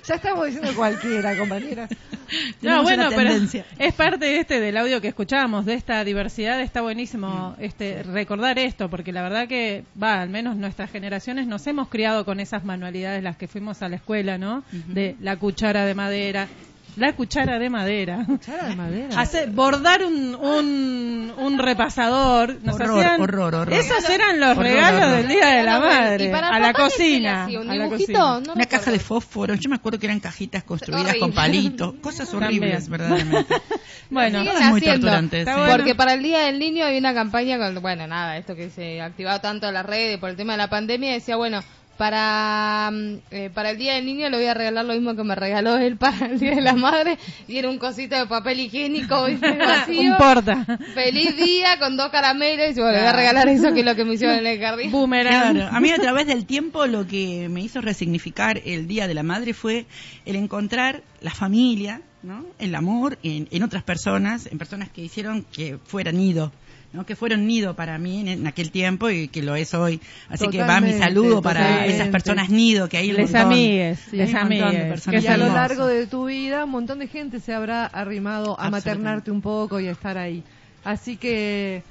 ya 0.05 0.17
estamos 0.17 0.45
diciendo 0.45 0.75
cualquiera, 0.77 1.35
compañera. 1.35 1.89
No, 1.91 2.39
Tenemos 2.61 2.83
bueno, 2.83 3.09
pero 3.17 3.31
es 3.79 3.95
parte 3.95 4.39
este 4.39 4.61
del 4.61 4.77
audio 4.77 5.01
que 5.01 5.09
escuchábamos, 5.09 5.65
de 5.65 5.73
esta 5.73 6.05
diversidad, 6.05 6.61
está 6.61 6.83
buenísimo 6.83 7.57
este 7.59 8.03
recordar 8.03 8.59
esto, 8.59 8.91
porque 8.91 9.13
la 9.13 9.23
verdad 9.23 9.49
que, 9.49 9.85
va, 10.01 10.21
al 10.21 10.29
menos 10.29 10.57
nuestras 10.57 10.91
generaciones 10.91 11.47
nos 11.47 11.67
hemos 11.67 11.89
criado 11.89 12.27
con 12.27 12.39
esas 12.39 12.65
manualidades, 12.65 13.23
las 13.23 13.39
que 13.39 13.49
fuimos 13.49 13.81
a 13.81 13.89
la 13.89 13.97
escuela, 13.97 14.37
¿no? 14.37 14.63
De 14.89 15.17
la 15.21 15.39
cuchara 15.39 15.87
de 15.87 15.95
madera, 15.95 16.49
la 16.97 17.13
cuchara 17.15 17.59
de 17.59 17.71
madera. 17.71 18.25
Cuchara 18.27 18.69
de 18.69 18.77
madera. 18.77 19.21
Hacer, 19.21 19.51
bordar 19.51 20.03
un, 20.05 20.35
un, 20.35 21.33
un 21.37 21.59
repasador. 21.59 22.59
Nos 22.63 22.75
Horror, 22.77 23.01
hacían- 23.05 23.21
horror, 23.21 23.55
horror. 23.55 23.73
Esos 23.75 24.09
eran 24.11 24.41
los 24.41 24.51
Horror, 24.51 24.63
regalos 24.65 25.03
horror. 25.03 25.17
del 25.17 25.29
Día 25.29 25.47
de 25.47 25.63
la 25.63 25.79
Madre. 25.81 26.25
y 26.25 26.29
para 26.31 26.49
A 26.49 26.59
la 26.59 26.73
papá, 26.73 26.85
¿qué 26.89 26.91
se 26.91 27.03
le 27.21 27.29
cocina. 27.29 27.45
a 27.45 27.75
la 27.75 27.89
cocina. 27.89 28.19
No 28.41 28.53
Una 28.55 28.65
caja 28.67 28.91
de 28.91 28.99
fósforo. 28.99 29.55
Yo 29.55 29.69
me 29.71 29.77
acuerdo 29.77 29.99
que 29.99 30.07
eran 30.07 30.21
cajitas 30.21 30.63
construidas 30.65 31.03
Horrible. 31.09 31.21
con 31.21 31.33
palitos. 31.33 31.95
Cosas 32.01 32.33
horribles, 32.35 32.85
También. 32.89 32.91
verdaderamente. 32.91 33.55
Bueno, 34.09 34.45
Todas 34.45 34.71
muy 34.71 34.81
Está 34.85 35.55
sí. 35.55 35.73
Porque 35.73 35.97
para 35.97 36.15
el 36.15 36.23
Día 36.23 36.39
del 36.47 36.61
Niño 36.61 36.85
hay 36.85 36.97
una 36.97 37.13
campaña 37.13 37.59
con, 37.59 37.83
bueno, 37.83 38.07
nada, 38.07 38.37
esto 38.37 38.55
que 38.55 38.71
se 38.71 39.01
ha 39.01 39.07
activado 39.07 39.41
tanto 39.41 39.71
las 39.73 39.85
redes 39.85 40.19
por 40.19 40.31
el 40.31 40.37
tema 40.37 40.53
de 40.53 40.59
la 40.59 40.71
pandemia, 40.71 41.13
decía, 41.13 41.35
bueno, 41.35 41.61
para, 41.97 42.91
mm, 42.93 43.15
eh, 43.31 43.51
para 43.53 43.71
el 43.71 43.79
Día 43.79 43.95
del 43.95 44.07
Niño 44.07 44.29
le 44.29 44.37
voy 44.37 44.47
a 44.47 44.55
regalar 44.55 44.85
lo 44.85 44.95
mismo 44.95 45.15
que 45.17 45.25
me 45.25 45.35
regaló 45.35 45.77
él 45.77 45.97
para 45.97 46.27
el 46.27 46.39
Día 46.39 46.55
de 46.55 46.61
la 46.61 46.75
Madre, 46.75 47.19
y 47.49 47.59
era 47.59 47.71
un 47.71 47.79
cosito 47.79 48.17
de 48.17 48.27
papel 48.27 48.61
higiénico 48.61 49.25
¿viste? 49.27 49.57
vacío. 49.59 50.13
un 50.13 50.17
porta. 50.19 50.65
Feliz 50.95 51.37
día 51.37 51.79
con 51.79 51.97
dos 51.97 52.11
caramelos, 52.11 52.77
y 52.77 52.81
bueno, 52.81 52.93
le 52.93 52.99
voy 52.99 53.09
a 53.09 53.13
regalar 53.13 53.49
eso 53.49 53.73
que 53.73 53.81
es 53.81 53.87
lo 53.87 53.95
que 53.95 54.05
me 54.05 54.15
hicieron 54.15 54.39
en 54.39 54.47
el 54.47 54.61
jardín. 54.61 54.91
Boomerang. 54.91 55.55
Claro, 55.55 55.69
a 55.77 55.81
mí 55.81 55.91
a 55.91 55.97
través 55.97 56.27
del 56.27 56.47
tiempo 56.47 56.87
lo 56.87 57.07
que 57.07 57.49
me 57.49 57.61
hizo 57.61 57.81
resignificar 57.81 58.61
el 58.65 58.87
Día 58.87 59.09
de 59.09 59.15
la 59.15 59.23
Madre 59.23 59.55
fue 59.55 59.87
el 60.25 60.37
encontrar 60.37 61.03
la 61.21 61.31
familia, 61.31 62.03
¿no? 62.23 62.45
el 62.59 62.75
amor 62.75 63.19
en, 63.23 63.49
en 63.51 63.63
otras 63.63 63.83
personas, 63.83 64.47
en 64.47 64.59
personas 64.59 64.91
que 64.91 65.03
hicieron 65.03 65.45
que 65.45 65.79
fuera 65.85 66.13
nido. 66.13 66.53
¿No? 66.97 67.07
que 67.07 67.15
fueron 67.15 67.47
nido 67.47 67.75
para 67.75 67.99
mí 67.99 68.21
en, 68.23 68.29
en 68.29 68.47
aquel 68.47 68.71
tiempo 68.73 69.09
y 69.11 69.29
que 69.29 69.43
lo 69.43 69.55
es 69.55 69.73
hoy. 69.75 70.01
Así 70.29 70.49
que 70.49 70.59
va 70.59 70.81
mi 70.81 70.93
saludo 70.95 71.43
para 71.43 71.61
totalmente. 71.61 71.95
esas 71.95 72.09
personas 72.09 72.51
nido 72.51 72.89
que 72.89 72.97
hay 72.97 73.11
un 73.11 73.17
Les 73.17 73.31
montón. 73.33 73.53
amigues, 73.53 74.01
Hay 74.13 74.19
les 74.19 74.35
amigues, 74.35 75.07
Y 75.07 75.27
a 75.27 75.37
lo 75.37 75.49
largo 75.49 75.87
de 75.87 76.07
tu 76.07 76.27
vida, 76.27 76.65
un 76.65 76.71
montón 76.71 76.99
de 76.99 77.07
gente 77.07 77.39
se 77.39 77.55
habrá 77.55 77.87
arrimado 77.87 78.59
a 78.59 78.71
maternarte 78.71 79.31
un 79.31 79.43
poco 79.43 79.79
y 79.79 79.87
a 79.87 79.93
estar 79.93 80.19
ahí. 80.19 80.43
Así 80.85 81.17
que, 81.17 81.83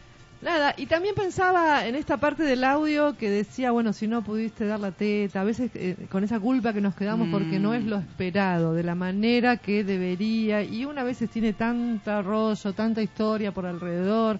nada, 0.42 0.74
y 0.78 0.86
también 0.86 1.16
pensaba 1.16 1.86
en 1.86 1.96
esta 1.96 2.18
parte 2.18 2.44
del 2.44 2.64
audio 2.64 3.18
que 3.18 3.30
decía, 3.30 3.72
bueno, 3.72 3.92
si 3.94 4.08
no 4.08 4.24
pudiste 4.24 4.66
dar 4.66 4.80
la 4.80 4.92
teta, 4.92 5.42
a 5.42 5.44
veces 5.44 5.70
eh, 5.76 5.96
con 6.10 6.24
esa 6.24 6.40
culpa 6.40 6.72
que 6.72 6.80
nos 6.82 6.96
quedamos 6.96 7.28
porque 7.30 7.60
no 7.60 7.74
es 7.74 7.84
lo 7.84 7.98
esperado, 7.98 8.74
de 8.74 8.84
la 8.84 8.96
manera 8.96 9.58
que 9.58 9.84
debería, 9.84 10.64
y 10.64 10.86
una 10.86 11.04
veces 11.04 11.30
tiene 11.30 11.52
tanta 11.54 12.22
rollo, 12.22 12.74
tanta 12.74 13.02
historia 13.02 13.52
por 13.52 13.66
alrededor, 13.66 14.40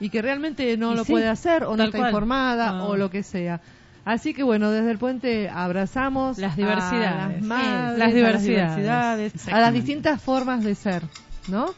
y 0.00 0.10
que 0.10 0.22
realmente 0.22 0.76
no 0.76 0.92
Y 0.92 0.96
lo 0.96 1.04
sí, 1.04 1.12
puede 1.12 1.28
hacer, 1.28 1.64
o 1.64 1.76
no 1.76 1.84
está 1.84 1.98
cual. 1.98 2.10
informada, 2.10 2.84
o 2.84 2.96
lo 2.96 3.10
que 3.10 3.22
sea. 3.22 3.60
Así 4.04 4.34
que 4.34 4.42
bueno, 4.44 4.70
desde 4.70 4.92
el 4.92 4.98
puente 4.98 5.48
abrazamos 5.48 6.38
Las 6.38 6.52
a 6.52 6.56
diversidades. 6.56 7.32
las 7.34 7.42
madres, 7.42 7.98
Las 7.98 8.08
a 8.08 8.14
diversidades. 8.14 8.76
diversidades, 8.76 9.48
a 9.48 9.60
las 9.60 9.72
distintas 9.72 10.22
formas 10.22 10.62
de 10.62 10.74
ser, 10.76 11.02
¿no? 11.48 11.74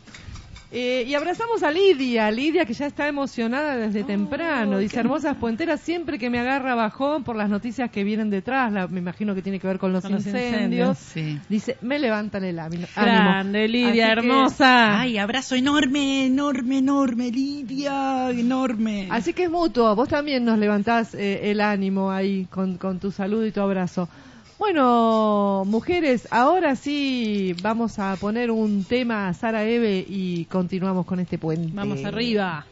Eh, 0.70 1.04
y 1.08 1.14
abrazamos 1.14 1.62
a 1.62 1.70
Lidia, 1.70 2.30
Lidia 2.30 2.66
que 2.66 2.74
ya 2.74 2.84
está 2.86 3.08
emocionada 3.08 3.76
desde 3.78 4.04
temprano. 4.04 4.76
Dice, 4.76 5.00
hermosas 5.00 5.34
puenteras, 5.38 5.80
siempre 5.80 6.18
que 6.18 6.28
me 6.28 6.38
agarra 6.38 6.74
bajón 6.74 7.24
por 7.24 7.36
las 7.36 7.48
noticias 7.48 7.90
que 7.90 8.04
vienen 8.04 8.28
detrás, 8.28 8.70
la- 8.70 8.86
me 8.86 8.98
imagino 9.00 9.34
que 9.34 9.40
tiene 9.40 9.58
que 9.60 9.66
ver 9.66 9.78
con 9.78 9.94
los 9.94 10.02
Con 10.02 10.12
los 10.12 10.26
incendios. 10.26 10.98
Sí. 10.98 11.38
Dice, 11.48 11.78
me 11.80 11.98
levantan 11.98 12.44
el 12.44 12.58
ánimo. 12.58 12.86
Grande, 12.94 13.66
Lidia, 13.66 13.88
Así 13.88 13.96
que- 13.96 14.26
hermosa. 14.28 15.00
Ay, 15.00 15.16
abrazo 15.16 15.54
enorme, 15.54 16.26
enorme, 16.26 16.78
enorme, 16.78 17.30
Lidia, 17.30 18.30
enorme. 18.30 19.08
Así 19.10 19.32
que 19.32 19.44
es 19.44 19.50
mutuo, 19.50 19.96
vos 19.96 20.08
también 20.08 20.44
nos 20.44 20.58
levantás 20.58 21.14
eh, 21.14 21.50
el 21.50 21.62
ánimo 21.62 22.10
ahí 22.10 22.44
con, 22.50 22.76
con 22.76 22.98
tu 22.98 23.10
saludo 23.10 23.46
y 23.46 23.52
tu 23.52 23.62
abrazo. 23.62 24.08
Bueno, 24.58 25.62
mujeres, 25.66 26.26
ahora 26.32 26.74
sí 26.74 27.54
vamos 27.62 28.00
a 28.00 28.16
poner 28.16 28.50
un 28.50 28.84
tema 28.84 29.28
a 29.28 29.34
Sara 29.34 29.62
Eve 29.62 30.04
y 30.06 30.46
continuamos 30.46 31.06
con 31.06 31.20
este 31.20 31.38
puente. 31.38 31.70
Vamos 31.72 32.04
arriba. 32.04 32.66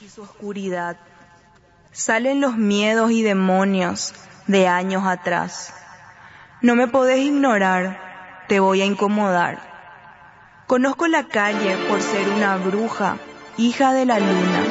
Y 0.00 0.08
su 0.08 0.22
oscuridad. 0.22 0.96
Salen 1.90 2.40
los 2.40 2.56
miedos 2.56 3.10
y 3.10 3.22
demonios 3.22 4.14
de 4.46 4.68
años 4.68 5.02
atrás. 5.04 5.74
No 6.60 6.76
me 6.76 6.86
podés 6.86 7.18
ignorar, 7.18 8.44
te 8.46 8.60
voy 8.60 8.80
a 8.80 8.86
incomodar. 8.86 9.58
Conozco 10.68 11.08
la 11.08 11.24
calle 11.24 11.76
por 11.88 12.00
ser 12.00 12.28
una 12.28 12.56
bruja, 12.58 13.16
hija 13.58 13.92
de 13.92 14.06
la 14.06 14.20
luna, 14.20 14.62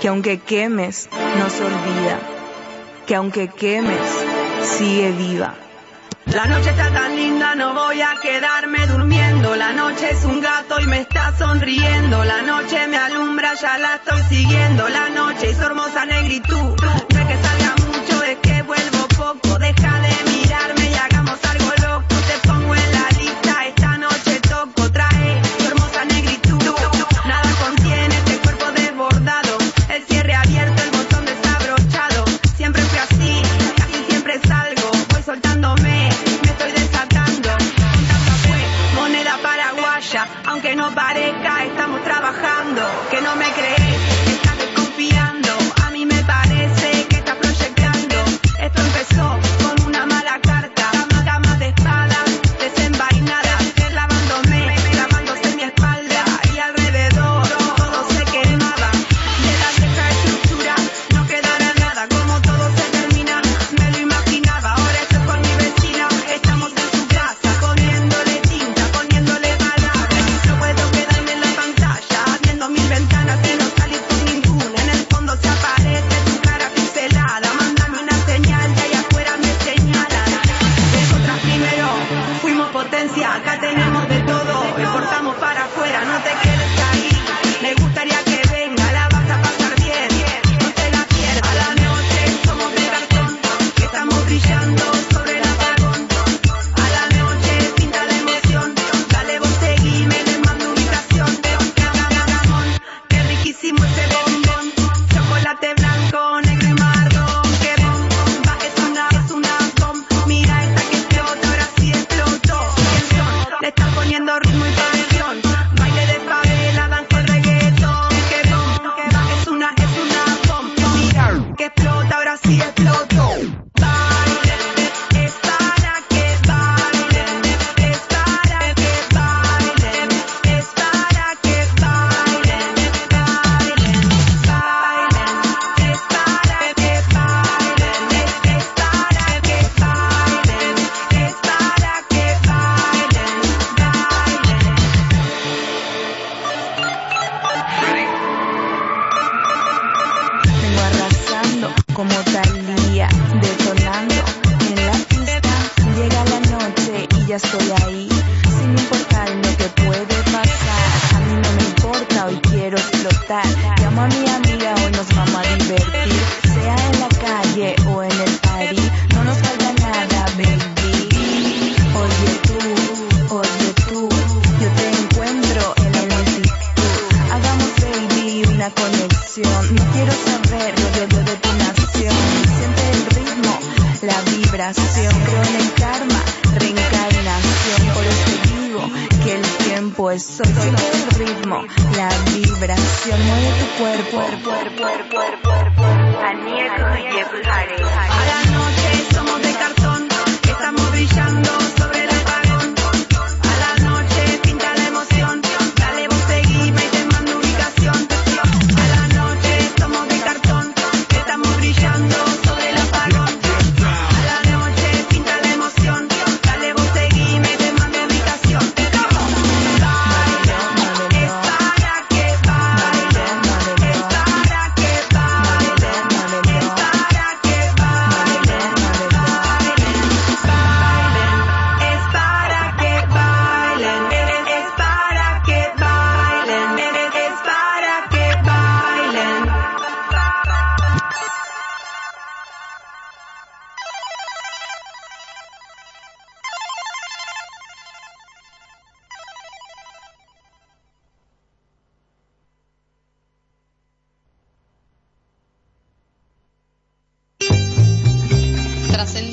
que 0.00 0.08
aunque 0.08 0.40
quemes, 0.40 1.10
no 1.38 1.50
se 1.50 1.62
olvida, 1.62 2.18
que 3.06 3.14
aunque 3.14 3.48
quemes, 3.48 4.35
sigue 4.62 5.12
viva. 5.12 5.54
La 6.26 6.44
noche 6.46 6.70
está 6.70 6.90
tan 6.90 7.14
linda, 7.14 7.54
no 7.54 7.72
voy 7.72 8.00
a 8.02 8.14
quedarme 8.20 8.86
durmiendo. 8.86 9.54
La 9.54 9.72
noche 9.72 10.10
es 10.10 10.24
un 10.24 10.40
gato 10.40 10.80
y 10.80 10.86
me 10.86 11.00
está 11.00 11.32
sonriendo. 11.38 12.24
La 12.24 12.42
noche 12.42 12.86
me 12.88 12.96
alumbra, 12.96 13.54
ya 13.54 13.78
la 13.78 13.94
estoy 13.96 14.22
siguiendo. 14.24 14.88
La 14.88 15.08
noche 15.10 15.50
es 15.50 15.58
hermosa 15.58 16.04
negritud. 16.04 16.76
No 16.82 17.20
es 17.20 17.26
que 17.26 17.36
salga 17.42 17.74
mucho, 17.86 18.22
es 18.24 18.38
que 18.38 18.62
vuelvo 18.62 19.08
poco. 19.16 19.58
Deja 19.58 20.00
de 20.00 20.15
que 40.66 40.74
no 40.74 40.92
parezca, 40.92 41.64
estamos 41.64 42.02
trabajando, 42.02 42.82
que 43.08 43.20
no 43.20 43.36
me 43.36 43.48
crean 43.52 43.65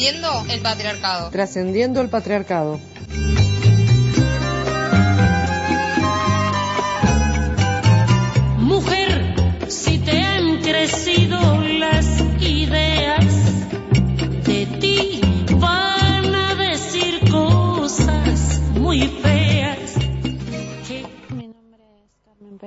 Trascendiendo 0.03 0.45
el 0.49 0.59
patriarcado. 0.61 1.29
Trascendiendo 1.29 2.01
el 2.01 2.09
patriarcado. 2.09 2.77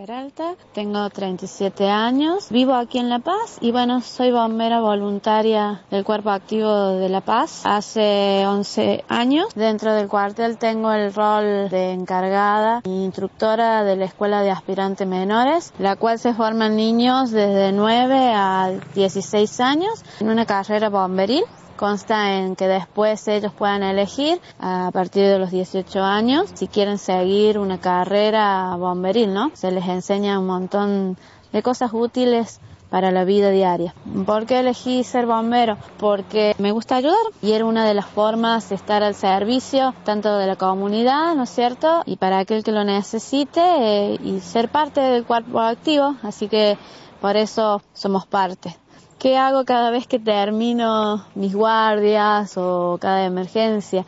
Peralta, 0.07 0.55
tengo 0.73 1.11
37 1.11 1.91
años, 1.91 2.51
vivo 2.51 2.75
aquí 2.75 2.99
en 2.99 3.09
La 3.09 3.19
Paz 3.19 3.59
y 3.61 3.73
bueno, 3.73 4.01
soy 4.03 4.31
bombera 4.31 4.81
voluntaria 4.81 5.83
del 5.91 6.05
Cuerpo 6.05 6.31
Activo 6.31 6.91
de 6.91 7.09
La 7.09 7.23
Paz 7.23 7.63
hace 7.65 8.45
11 8.47 9.05
años. 9.09 9.53
Dentro 9.57 9.93
del 9.95 10.07
cuartel 10.07 10.59
tengo 10.59 10.93
el 10.93 11.13
rol 11.13 11.69
de 11.71 11.91
encargada 11.91 12.83
e 12.85 12.89
instructora 12.89 13.83
de 13.83 13.97
la 13.97 14.05
Escuela 14.05 14.43
de 14.43 14.53
Aspirantes 14.53 15.09
Menores, 15.09 15.73
la 15.81 15.97
cual 15.97 16.21
se 16.21 16.35
forman 16.35 16.77
niños 16.77 17.33
desde 17.33 17.73
9 17.73 18.33
a 18.33 18.71
16 18.95 19.59
años 19.59 20.05
en 20.21 20.31
una 20.31 20.47
carrera 20.47 20.89
bomberil 20.89 21.43
consta 21.77 22.35
en 22.35 22.57
que 22.57 22.69
después 22.69 23.27
ellos 23.29 23.53
puedan 23.53 23.83
elegir 23.83 24.41
a 24.59 24.91
partir 24.93 25.25
de 25.25 25.39
los 25.39 25.51
18 25.51 26.03
años 26.03 26.51
si 26.55 26.69
quieren 26.69 26.99
seguir 26.99 27.59
una 27.59 27.79
carrera 27.79 28.75
bomberil, 28.77 29.33
¿no? 29.33 29.51
Se 29.55 29.71
les 29.71 29.87
enseña 29.87 30.39
un 30.39 30.47
montón 30.47 31.17
de 31.53 31.63
cosas 31.63 31.91
útiles 31.93 32.61
para 32.91 33.11
la 33.11 33.25
vida 33.25 33.51
diaria. 33.51 33.95
¿Por 34.25 34.47
qué 34.47 34.61
elegí 34.61 35.03
ser 35.05 35.27
bombero? 35.27 35.77
Porque 35.99 36.55
me 36.59 36.73
gusta 36.73 36.97
ayudar 36.97 37.17
y 37.43 37.53
era 37.53 37.65
una 37.65 37.85
de 37.87 37.95
las 37.95 38.07
formas 38.07 38.69
de 38.69 38.77
estar 38.77 39.03
al 39.03 39.15
servicio 39.15 39.95
tanto 40.05 40.39
de 40.39 40.47
la 40.47 40.57
comunidad, 40.57 41.35
¿no 41.35 41.45
es 41.45 41.51
cierto? 41.51 42.03
Y 42.07 42.17
para 42.17 42.39
aquel 42.39 42.63
que 42.63 42.73
lo 42.73 42.85
necesite 42.85 43.61
eh, 43.61 44.19
y 44.23 44.41
ser 44.41 44.69
parte 44.69 45.01
del 45.01 45.25
cuerpo 45.25 45.61
activo, 45.61 46.15
así 46.23 46.49
que 46.49 46.79
por 47.21 47.37
eso 47.37 47.83
somos 47.93 48.27
parte. 48.27 48.77
¿Qué 49.19 49.39
hago 49.39 49.65
cada 49.65 49.91
vez 49.91 50.07
que 50.07 50.19
termino 50.19 51.25
mis 51.35 51.55
guardias 51.55 52.59
o 52.59 52.99
cada 53.01 53.25
emergencia? 53.25 54.05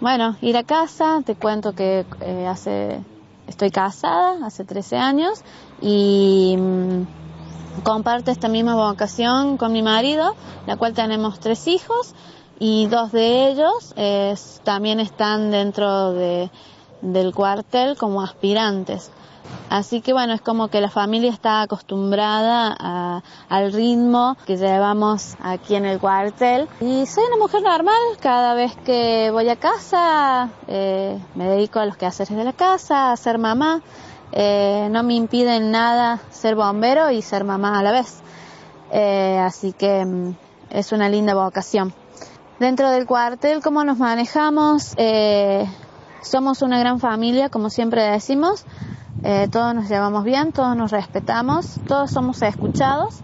Bueno, 0.00 0.36
ir 0.40 0.56
a 0.56 0.64
casa, 0.64 1.20
te 1.26 1.34
cuento 1.34 1.74
que 1.74 2.06
eh, 2.22 2.46
hace, 2.46 3.04
estoy 3.46 3.70
casada 3.70 4.46
hace 4.46 4.64
13 4.64 4.96
años 4.96 5.42
y 5.82 6.56
mm, 6.58 7.82
comparto 7.82 8.30
esta 8.30 8.48
misma 8.48 8.76
vocación 8.76 9.58
con 9.58 9.72
mi 9.72 9.82
marido, 9.82 10.36
la 10.66 10.78
cual 10.78 10.94
tenemos 10.94 11.38
tres 11.38 11.68
hijos 11.68 12.14
y 12.58 12.86
dos 12.86 13.12
de 13.12 13.50
ellos 13.50 13.92
eh, 13.96 14.34
también 14.64 15.00
están 15.00 15.50
dentro 15.50 16.14
de, 16.14 16.50
del 17.02 17.34
cuartel 17.34 17.98
como 17.98 18.22
aspirantes. 18.22 19.10
Así 19.72 20.02
que 20.02 20.12
bueno, 20.12 20.34
es 20.34 20.42
como 20.42 20.68
que 20.68 20.82
la 20.82 20.90
familia 20.90 21.30
está 21.30 21.62
acostumbrada 21.62 23.22
al 23.48 23.72
ritmo 23.72 24.36
que 24.46 24.58
llevamos 24.58 25.34
aquí 25.42 25.76
en 25.76 25.86
el 25.86 25.98
cuartel. 25.98 26.68
Y 26.80 27.06
soy 27.06 27.24
una 27.24 27.38
mujer 27.38 27.62
normal, 27.62 27.96
cada 28.20 28.52
vez 28.52 28.76
que 28.84 29.30
voy 29.32 29.48
a 29.48 29.56
casa 29.56 30.50
eh, 30.68 31.18
me 31.34 31.48
dedico 31.48 31.78
a 31.78 31.86
los 31.86 31.96
quehaceres 31.96 32.36
de 32.36 32.44
la 32.44 32.52
casa, 32.52 33.12
a 33.12 33.16
ser 33.16 33.38
mamá. 33.38 33.80
Eh, 34.32 34.88
no 34.90 35.02
me 35.02 35.14
impide 35.14 35.56
en 35.56 35.70
nada 35.70 36.20
ser 36.30 36.54
bombero 36.54 37.10
y 37.10 37.22
ser 37.22 37.44
mamá 37.44 37.78
a 37.78 37.82
la 37.82 37.92
vez. 37.92 38.20
Eh, 38.90 39.38
así 39.38 39.72
que 39.72 40.04
mm, 40.04 40.34
es 40.68 40.92
una 40.92 41.08
linda 41.08 41.34
vocación. 41.34 41.94
Dentro 42.58 42.90
del 42.90 43.06
cuartel, 43.06 43.62
¿cómo 43.62 43.84
nos 43.84 43.96
manejamos? 43.96 44.94
Somos 46.20 46.62
una 46.62 46.78
gran 46.78 47.00
familia, 47.00 47.48
como 47.48 47.70
siempre 47.70 48.02
decimos. 48.02 48.66
Eh, 49.24 49.48
todos 49.50 49.74
nos 49.74 49.88
llevamos 49.88 50.24
bien, 50.24 50.52
todos 50.52 50.76
nos 50.76 50.90
respetamos, 50.90 51.78
todos 51.86 52.10
somos 52.10 52.42
escuchados. 52.42 53.20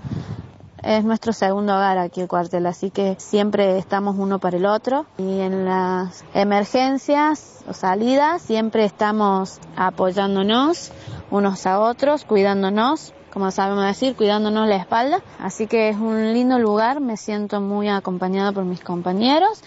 Es 0.82 1.04
nuestro 1.04 1.32
segundo 1.32 1.74
hogar 1.74 1.98
aquí 1.98 2.20
el 2.20 2.28
cuartel, 2.28 2.64
así 2.66 2.90
que 2.90 3.16
siempre 3.18 3.78
estamos 3.78 4.16
uno 4.16 4.38
para 4.38 4.56
el 4.56 4.66
otro. 4.66 5.06
Y 5.18 5.40
en 5.40 5.64
las 5.64 6.24
emergencias 6.34 7.64
o 7.68 7.72
salidas 7.72 8.42
siempre 8.42 8.84
estamos 8.84 9.58
apoyándonos 9.76 10.92
unos 11.30 11.66
a 11.66 11.80
otros, 11.80 12.24
cuidándonos, 12.24 13.12
como 13.32 13.50
sabemos 13.50 13.84
decir, 13.84 14.14
cuidándonos 14.14 14.68
la 14.68 14.76
espalda. 14.76 15.20
Así 15.40 15.66
que 15.66 15.88
es 15.88 15.96
un 15.96 16.32
lindo 16.32 16.58
lugar, 16.60 17.00
me 17.00 17.16
siento 17.16 17.60
muy 17.60 17.88
acompañada 17.88 18.52
por 18.52 18.64
mis 18.64 18.80
compañeros. 18.80 19.62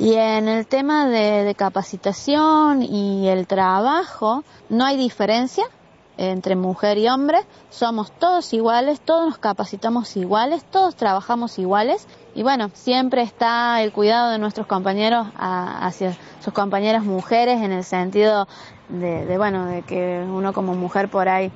Y 0.00 0.14
en 0.14 0.46
el 0.46 0.66
tema 0.68 1.08
de, 1.08 1.54
capacitación 1.56 2.82
y 2.82 3.28
el 3.28 3.48
trabajo, 3.48 4.44
no 4.68 4.84
hay 4.84 4.96
diferencia 4.96 5.64
entre 6.16 6.54
mujer 6.54 6.98
y 6.98 7.08
hombre, 7.08 7.38
somos 7.70 8.12
todos 8.12 8.52
iguales, 8.52 9.00
todos 9.00 9.26
nos 9.26 9.38
capacitamos 9.38 10.16
iguales, 10.16 10.64
todos 10.70 10.94
trabajamos 10.96 11.58
iguales 11.58 12.06
y 12.34 12.42
bueno, 12.42 12.70
siempre 12.74 13.22
está 13.22 13.82
el 13.82 13.92
cuidado 13.92 14.30
de 14.30 14.38
nuestros 14.38 14.66
compañeros 14.66 15.26
a- 15.36 15.86
hacia 15.86 16.16
sus 16.40 16.52
compañeras 16.52 17.04
mujeres 17.04 17.60
en 17.62 17.72
el 17.72 17.84
sentido 17.84 18.46
de, 18.88 19.26
de, 19.26 19.38
bueno, 19.38 19.66
de 19.66 19.82
que 19.82 20.24
uno 20.28 20.52
como 20.52 20.74
mujer 20.74 21.08
por 21.08 21.28
ahí 21.28 21.52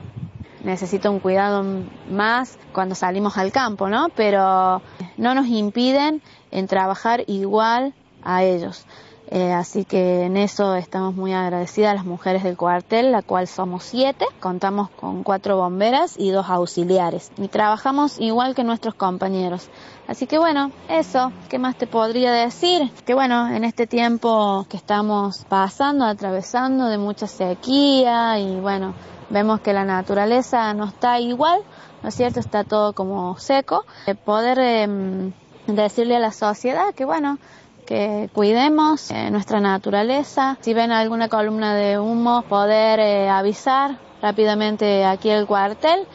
necesita 0.64 1.10
un 1.10 1.18
cuidado 1.18 1.64
más 2.08 2.56
cuando 2.72 2.94
salimos 2.94 3.38
al 3.38 3.50
campo, 3.52 3.88
¿no? 3.88 4.08
Pero 4.14 4.80
no 5.16 5.34
nos 5.34 5.46
impiden 5.46 6.22
en 6.52 6.66
trabajar 6.68 7.24
igual 7.26 7.94
a 8.24 8.44
ellos. 8.44 8.86
Eh, 9.34 9.50
así 9.50 9.86
que 9.86 10.24
en 10.24 10.36
eso 10.36 10.74
estamos 10.74 11.14
muy 11.14 11.32
agradecidas 11.32 11.94
las 11.94 12.04
mujeres 12.04 12.42
del 12.42 12.58
cuartel, 12.58 13.12
la 13.12 13.22
cual 13.22 13.48
somos 13.48 13.82
siete, 13.82 14.26
contamos 14.40 14.90
con 14.90 15.22
cuatro 15.22 15.56
bomberas 15.56 16.16
y 16.18 16.32
dos 16.32 16.50
auxiliares 16.50 17.32
y 17.38 17.48
trabajamos 17.48 18.20
igual 18.20 18.54
que 18.54 18.62
nuestros 18.62 18.94
compañeros. 18.94 19.70
Así 20.06 20.26
que 20.26 20.38
bueno, 20.38 20.70
eso, 20.90 21.32
¿qué 21.48 21.58
más 21.58 21.76
te 21.76 21.86
podría 21.86 22.30
decir? 22.30 22.92
Que 23.06 23.14
bueno, 23.14 23.48
en 23.48 23.64
este 23.64 23.86
tiempo 23.86 24.66
que 24.68 24.76
estamos 24.76 25.46
pasando, 25.48 26.04
atravesando 26.04 26.88
de 26.88 26.98
mucha 26.98 27.26
sequía 27.26 28.38
y 28.38 28.60
bueno, 28.60 28.92
vemos 29.30 29.60
que 29.60 29.72
la 29.72 29.86
naturaleza 29.86 30.74
no 30.74 30.84
está 30.84 31.20
igual, 31.20 31.62
¿no 32.02 32.10
es 32.10 32.14
cierto? 32.14 32.38
Está 32.38 32.64
todo 32.64 32.92
como 32.92 33.38
seco. 33.38 33.86
Eh, 34.06 34.14
poder 34.14 34.58
em, 34.58 35.32
decirle 35.66 36.16
a 36.16 36.20
la 36.20 36.32
sociedad 36.32 36.92
que 36.94 37.06
bueno, 37.06 37.38
que 37.86 38.30
cuidemos 38.32 39.10
eh, 39.10 39.30
nuestra 39.30 39.60
naturaleza. 39.60 40.56
Si 40.60 40.74
ven 40.74 40.92
alguna 40.92 41.28
columna 41.28 41.74
de 41.74 41.98
humo, 41.98 42.42
poder 42.42 43.00
eh, 43.00 43.28
avisar 43.28 43.98
rápidamente 44.20 45.04
aquí 45.04 45.30
el 45.30 45.46
cuartel 45.46 46.06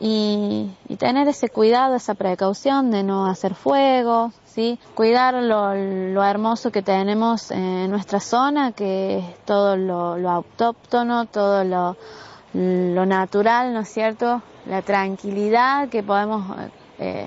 y, 0.00 0.70
y 0.88 0.96
tener 0.96 1.28
ese 1.28 1.50
cuidado, 1.50 1.94
esa 1.94 2.14
precaución 2.14 2.90
de 2.90 3.02
no 3.02 3.26
hacer 3.26 3.54
fuego, 3.54 4.32
¿sí? 4.46 4.78
Cuidar 4.94 5.34
lo, 5.34 5.74
lo 5.74 6.24
hermoso 6.24 6.70
que 6.70 6.82
tenemos 6.82 7.50
en 7.50 7.90
nuestra 7.90 8.20
zona, 8.20 8.72
que 8.72 9.18
es 9.18 9.44
todo 9.44 9.76
lo, 9.76 10.28
autóctono, 10.28 11.26
todo 11.26 11.64
lo, 11.64 11.96
lo 12.54 13.06
natural, 13.06 13.72
¿no 13.72 13.80
es 13.80 13.88
cierto? 13.88 14.42
La 14.66 14.82
tranquilidad 14.82 15.88
que 15.88 16.02
podemos 16.02 16.44
eh, 16.98 17.26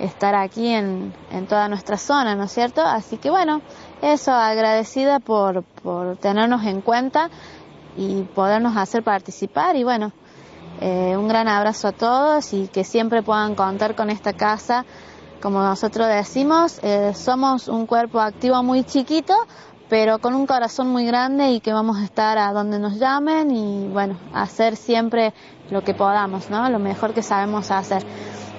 estar 0.00 0.34
aquí 0.34 0.68
en, 0.68 1.12
en 1.30 1.46
toda 1.46 1.68
nuestra 1.68 1.96
zona, 1.96 2.34
¿no 2.34 2.44
es 2.44 2.52
cierto? 2.52 2.82
Así 2.82 3.18
que 3.18 3.30
bueno, 3.30 3.60
eso, 4.02 4.32
agradecida 4.32 5.20
por, 5.20 5.62
por 5.62 6.16
tenernos 6.16 6.64
en 6.64 6.80
cuenta 6.80 7.30
y 7.96 8.22
podernos 8.22 8.76
hacer 8.76 9.02
participar 9.02 9.76
y 9.76 9.84
bueno, 9.84 10.12
eh, 10.80 11.16
un 11.16 11.28
gran 11.28 11.48
abrazo 11.48 11.88
a 11.88 11.92
todos 11.92 12.52
y 12.54 12.68
que 12.68 12.84
siempre 12.84 13.22
puedan 13.22 13.54
contar 13.54 13.94
con 13.94 14.08
esta 14.10 14.32
casa. 14.32 14.84
Como 15.42 15.60
nosotros 15.62 16.06
decimos, 16.08 16.80
eh, 16.82 17.12
somos 17.14 17.68
un 17.68 17.86
cuerpo 17.86 18.20
activo 18.20 18.62
muy 18.62 18.84
chiquito, 18.84 19.34
pero 19.88 20.18
con 20.18 20.34
un 20.34 20.46
corazón 20.46 20.88
muy 20.88 21.04
grande 21.04 21.50
y 21.50 21.60
que 21.60 21.72
vamos 21.72 21.98
a 21.98 22.04
estar 22.04 22.38
a 22.38 22.52
donde 22.52 22.78
nos 22.78 22.98
llamen 22.98 23.50
y 23.50 23.88
bueno, 23.88 24.16
hacer 24.32 24.76
siempre 24.76 25.34
lo 25.70 25.82
que 25.82 25.94
podamos, 25.94 26.48
¿no? 26.48 26.68
Lo 26.70 26.78
mejor 26.78 27.12
que 27.12 27.22
sabemos 27.22 27.70
hacer. 27.70 28.04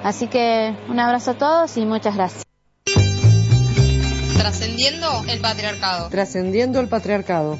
Así 0.04 0.28
que 0.28 0.76
un 0.90 1.00
abrazo 1.00 1.32
a 1.32 1.34
todos 1.36 1.78
y 1.78 1.86
muchas 1.86 2.16
gracias. 2.16 2.44
Trascendiendo 4.36 5.24
el 5.28 5.40
patriarcado. 5.40 6.10
Trascendiendo 6.10 6.80
el 6.80 6.88
patriarcado. 6.88 7.60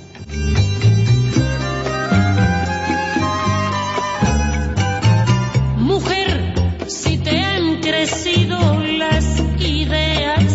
Mujer, 5.78 6.54
si 6.88 7.20
te 7.20 7.38
han 7.40 7.80
crecido 7.80 8.58
las 8.80 9.40
ideas, 9.60 10.54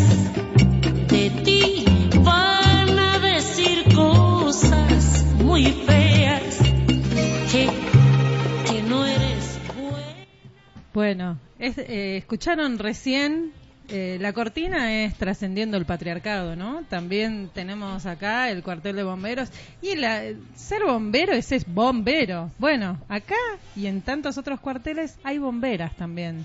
de 1.07 1.31
ti 1.44 1.85
van 2.22 2.99
a 2.99 3.18
decir 3.20 3.94
cosas 3.94 5.25
muy 5.37 5.66
feas. 5.66 6.59
Que, 7.53 7.70
que 8.68 8.83
no 8.83 9.07
eres 9.07 9.61
Bueno, 10.92 11.38
es- 11.59 11.79
eh, 11.79 12.16
escucharon 12.19 12.79
recién, 12.79 13.53
eh, 13.88 14.19
la 14.21 14.33
cortina 14.33 15.05
es 15.05 15.14
trascendiendo 15.14 15.77
el 15.77 15.85
patriarcado, 15.85 16.57
¿no? 16.57 16.83
También 16.88 17.51
tenemos 17.55 18.05
acá 18.07 18.51
el 18.51 18.62
cuartel 18.62 18.97
de 18.97 19.05
bomberos. 19.05 19.49
Y 19.81 19.95
la, 19.97 20.23
ser 20.55 20.85
bombero 20.85 21.33
ese 21.33 21.57
es 21.57 21.66
bombero. 21.66 22.51
Bueno, 22.59 22.99
acá 23.09 23.37
y 23.77 23.87
en 23.87 24.03
tantos 24.03 24.38
otros 24.38 24.61
cuarteles 24.61 25.16
hay 25.23 25.38
bomberas 25.38 25.95
también. 25.97 26.45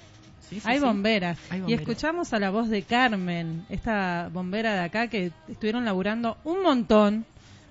sí, 0.49 0.61
hay 0.65 0.77
sí. 0.79 0.83
bomberas. 0.85 1.39
Hay 1.49 1.57
Y 1.57 1.61
bomberas. 1.61 1.81
escuchamos 1.81 2.33
a 2.33 2.39
la 2.39 2.49
voz 2.51 2.69
de 2.69 2.83
Carmen, 2.83 3.65
esta 3.69 4.29
bombera 4.31 4.73
de 4.73 4.79
acá 4.81 5.07
que 5.07 5.31
estuvieron 5.49 5.83
laburando 5.85 6.37
un 6.43 6.61
montón, 6.61 7.25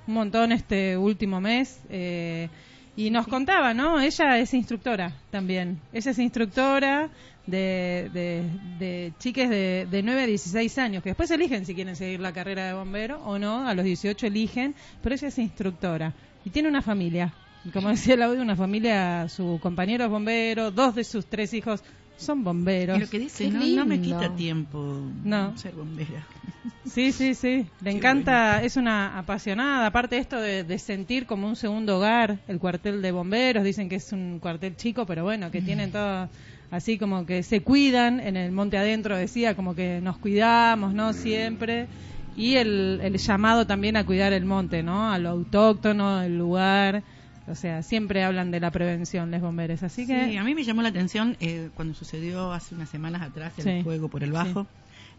un 0.07 0.15
montón 0.15 0.51
este 0.53 0.97
último 0.97 1.41
mes. 1.41 1.79
eh, 1.91 2.49
Y 2.97 3.11
nos 3.11 3.29
contaba, 3.29 3.73
¿no? 3.73 4.01
Ella 4.01 4.37
es 4.39 4.53
instructora 4.53 5.13
también. 5.31 5.79
Ella 5.93 6.11
es 6.11 6.19
instructora 6.19 7.09
de, 7.51 8.11
de, 8.13 8.43
de 8.79 9.13
chiques 9.19 9.49
de, 9.51 9.87
de 9.91 10.03
9 10.03 10.23
a 10.23 10.27
16 10.27 10.79
años, 10.79 11.03
que 11.03 11.11
después 11.11 11.31
eligen 11.31 11.67
si 11.67 11.75
quieren 11.75 11.97
seguir 11.97 12.21
la 12.21 12.33
carrera 12.33 12.67
de 12.67 12.75
bombero 12.75 13.21
o 13.25 13.39
no, 13.39 13.67
a 13.67 13.75
los 13.75 13.85
18 13.85 14.27
eligen, 14.27 14.75
pero 15.03 15.15
ella 15.15 15.29
es 15.29 15.39
instructora 15.39 16.15
y 16.45 16.51
tiene 16.51 16.69
una 16.69 16.83
familia. 16.83 17.33
Y 17.65 17.71
como 17.71 17.91
decía 17.91 18.15
el 18.15 18.23
audio, 18.23 18.41
una 18.41 18.57
familia, 18.57 19.29
su 19.29 19.59
compañero 19.63 20.05
es 20.05 20.11
bombero, 20.11 20.71
dos 20.71 20.95
de 20.95 21.05
sus 21.05 21.27
tres 21.27 21.53
hijos 21.53 21.83
son 22.17 22.43
bomberos. 22.45 22.97
Y 22.99 23.01
lo 23.01 23.09
que 23.09 23.19
dice, 23.19 23.51
no, 23.51 23.67
no 23.67 23.87
me 23.87 24.01
quita 24.01 24.35
tiempo 24.37 25.03
No. 25.25 25.57
ser 25.57 25.75
bombera. 25.75 26.27
Sí, 26.85 27.13
sí, 27.13 27.35
sí. 27.35 27.67
Le 27.83 27.91
encanta, 27.91 28.63
es 28.63 28.77
una 28.77 29.19
apasionada. 29.19 29.87
Aparte 29.87 30.17
esto 30.17 30.41
de, 30.41 30.65
de 30.65 30.79
sentir 30.79 31.27
como 31.27 31.47
un 31.47 31.55
segundo 31.55 31.99
hogar, 31.99 32.39
el 32.49 32.59
cuartel 32.59 33.01
de 33.03 33.13
bomberos. 33.13 33.63
Dicen 33.65 33.89
que 33.89 33.97
es 33.97 34.13
un 34.13 34.39
cuartel 34.41 34.77
chico, 34.77 35.07
pero 35.07 35.23
bueno, 35.23 35.51
que 35.51 35.61
tienen 35.63 35.93
todo 35.93 36.29
así 36.71 36.99
como 36.99 37.27
que 37.27 37.43
se 37.43 37.63
cuidan 37.63 38.21
en 38.21 38.37
el 38.37 38.53
monte 38.53 38.79
adentro, 38.79 39.17
decía, 39.17 39.55
como 39.55 39.75
que 39.75 40.01
nos 40.01 40.19
cuidamos, 40.19 40.95
¿no? 40.95 41.13
Siempre. 41.13 41.89
Y 42.37 42.55
el, 42.57 43.01
el 43.03 43.19
llamado 43.19 43.67
también 43.67 43.97
a 43.97 44.05
cuidar 44.07 44.33
el 44.33 44.45
monte, 44.45 44.83
¿no? 44.83 45.11
A 45.13 45.19
lo 45.19 45.31
autóctono, 45.31 46.23
el 46.23 46.39
lugar. 46.39 47.03
O 47.49 47.55
sea, 47.57 47.83
siempre 47.83 48.23
hablan 48.23 48.51
de 48.53 48.61
la 48.61 48.71
prevención, 48.71 49.31
les 49.33 49.41
bomberos. 49.41 49.83
Así 49.83 50.07
que. 50.07 50.27
Sí, 50.31 50.37
a 50.37 50.45
mí 50.45 50.55
me 50.55 50.63
llamó 50.63 50.83
la 50.83 50.91
atención 50.91 51.37
eh, 51.41 51.71
cuando 51.75 51.95
sucedió 51.95 52.53
hace 52.53 52.75
unas 52.75 52.89
semanas 52.89 53.23
atrás 53.23 53.55
el 53.59 53.65
Sí. 53.65 53.83
fuego 53.83 54.09
por 54.09 54.23
el 54.23 54.31
bajo, 54.31 54.67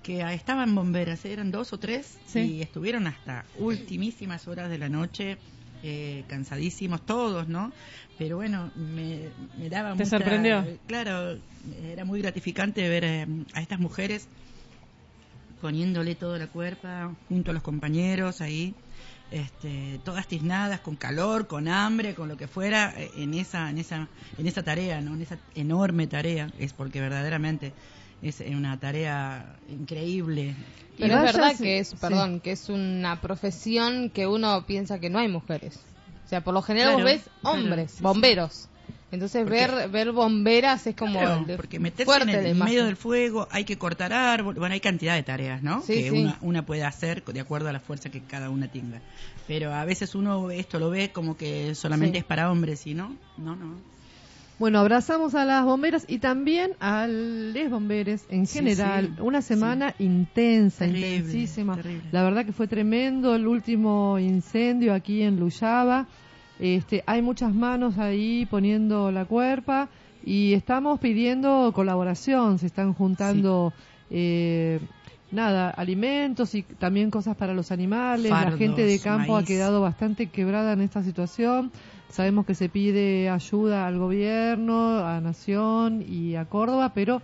que 0.01 0.23
ah, 0.23 0.33
estaban 0.33 0.73
bomberas, 0.73 1.25
eran 1.25 1.51
dos 1.51 1.73
o 1.73 1.77
tres, 1.77 2.17
Sí. 2.25 2.39
y 2.39 2.61
estuvieron 2.61 3.05
hasta 3.07 3.43
ultimísimas 3.59 4.47
horas 4.47 4.69
de 4.69 4.77
la 4.77 4.87
noche, 4.87 5.37
eh, 5.83 6.23
cansadísimos 6.27 7.05
todos, 7.05 7.47
¿no? 7.49 7.73
Pero 8.21 8.35
bueno, 8.35 8.69
me, 8.75 9.31
me 9.57 9.67
daba 9.67 9.95
¿Te 9.95 10.03
mucha- 10.03 10.19
sorprendió? 10.19 10.63
Claro, 10.85 11.39
era 11.91 12.05
muy 12.05 12.21
gratificante 12.21 12.87
ver 12.87 13.03
eh, 13.03 13.25
a 13.55 13.61
estas 13.63 13.79
mujeres 13.79 14.27
poniéndole 15.59 16.13
toda 16.13 16.37
la 16.37 16.45
cuerpa 16.45 17.15
junto 17.29 17.49
a 17.49 17.53
los 17.55 17.63
compañeros 17.63 18.41
ahí 18.41 18.75
este, 19.31 19.99
todas 20.05 20.27
tiznadas 20.27 20.81
con 20.81 20.95
calor 20.95 21.47
con 21.47 21.67
hambre 21.67 22.13
con 22.13 22.27
lo 22.29 22.37
que 22.37 22.47
fuera 22.47 22.93
eh, 22.95 23.09
en 23.15 23.33
esa 23.33 23.71
en 23.71 23.79
esa 23.79 24.07
en 24.37 24.45
esa 24.47 24.61
tarea 24.61 25.01
no 25.01 25.15
en 25.15 25.21
esa 25.23 25.39
enorme 25.55 26.05
tarea 26.05 26.47
es 26.59 26.73
porque 26.73 27.01
verdaderamente 27.01 27.73
es 28.21 28.39
una 28.41 28.79
tarea 28.79 29.55
increíble 29.67 30.53
Pero 30.99 31.13
Y 31.13 31.17
es 31.17 31.33
verdad 31.33 31.55
que 31.57 31.79
es, 31.79 31.89
sí. 31.89 31.95
perdón, 31.99 32.39
que 32.39 32.51
es 32.51 32.69
una 32.69 33.19
profesión 33.19 34.11
que 34.11 34.27
uno 34.27 34.63
piensa 34.67 34.99
que 34.99 35.09
no 35.09 35.17
hay 35.17 35.27
mujeres. 35.27 35.79
O 36.31 36.33
sea, 36.33 36.41
por 36.45 36.53
lo 36.53 36.61
general 36.61 36.93
Claro, 36.95 37.03
vos 37.03 37.13
ves 37.13 37.29
hombres, 37.43 38.01
bomberos. 38.01 38.69
Entonces 39.11 39.45
ver 39.45 39.89
ver 39.89 40.13
bomberas 40.13 40.87
es 40.87 40.95
como 40.95 41.19
Claro, 41.19 41.43
el- 41.45 41.57
porque 41.57 41.77
meterse 41.77 42.05
fuerte 42.05 42.31
en 42.31 42.45
el 42.45 42.55
medio 42.55 42.85
del 42.85 42.95
fuego 42.95 43.49
hay 43.51 43.65
que 43.65 43.77
cortar 43.77 44.13
árbol 44.13 44.55
bueno 44.55 44.71
hay 44.71 44.79
cantidad 44.79 45.15
de 45.15 45.23
tareas 45.23 45.61
no 45.61 45.81
Sí, 45.81 45.95
que 45.95 46.09
sí. 46.09 46.17
Una, 46.21 46.37
una 46.39 46.65
puede 46.65 46.85
hacer 46.85 47.21
de 47.25 47.41
acuerdo 47.41 47.67
a 47.67 47.73
la 47.73 47.81
fuerza 47.81 48.09
que 48.09 48.21
cada 48.21 48.49
una 48.49 48.69
tenga. 48.69 49.01
Pero 49.45 49.73
a 49.73 49.83
veces 49.83 50.15
uno 50.15 50.49
esto 50.51 50.79
lo 50.79 50.89
ve 50.89 51.11
como 51.11 51.35
que 51.35 51.75
solamente 51.75 52.13
Sí. 52.13 52.19
es 52.19 52.23
para 52.23 52.49
hombres 52.49 52.87
y 52.87 52.93
no 52.93 53.13
no 53.37 53.57
no 53.57 53.75
Bueno, 54.61 54.77
abrazamos 54.77 55.33
a 55.33 55.43
las 55.43 55.65
bomberas 55.65 56.05
y 56.07 56.19
también 56.19 56.73
a 56.79 57.07
los 57.07 57.71
bomberos 57.71 58.21
en 58.29 58.45
general. 58.45 59.13
sí, 59.15 59.21
Una 59.23 59.41
semana 59.41 59.95
intensa, 59.97 60.85
Terrible, 60.85 61.15
intensísima. 61.15 61.75
terrible. 61.77 62.03
La 62.11 62.21
verdad 62.21 62.45
que 62.45 62.51
fue 62.51 62.67
tremendo 62.67 63.33
el 63.33 63.47
último 63.47 64.19
incendio 64.19 64.93
aquí 64.93 65.23
en 65.23 65.39
Luyaba. 65.39 66.05
Este, 66.59 67.03
hay 67.07 67.23
muchas 67.23 67.55
manos 67.55 67.97
ahí 67.97 68.45
poniendo 68.51 69.11
la 69.11 69.25
cuerpa 69.25 69.89
y 70.23 70.53
estamos 70.53 70.99
pidiendo 70.99 71.71
colaboración. 71.73 72.59
Se 72.59 72.67
están 72.67 72.93
juntando, 72.93 73.73
eh, 74.11 74.79
nada, 75.31 75.71
alimentos 75.71 76.53
y 76.53 76.61
también 76.61 77.09
cosas 77.09 77.35
para 77.35 77.55
los 77.55 77.71
animales. 77.71 78.29
la 78.29 78.51
gente 78.51 78.85
de 78.85 78.99
campo 78.99 79.37
ha 79.37 79.43
quedado 79.43 79.81
bastante 79.81 80.27
quebrada 80.27 80.73
en 80.73 80.81
esta 80.81 81.01
situación. 81.01 81.71
Sabemos 82.11 82.45
que 82.45 82.55
se 82.55 82.69
pide 82.69 83.29
ayuda 83.29 83.87
al 83.87 83.97
gobierno, 83.97 84.99
a 84.99 85.19
Nación 85.21 86.03
y 86.07 86.35
a 86.35 86.45
Córdoba, 86.45 86.91
pero 86.93 87.21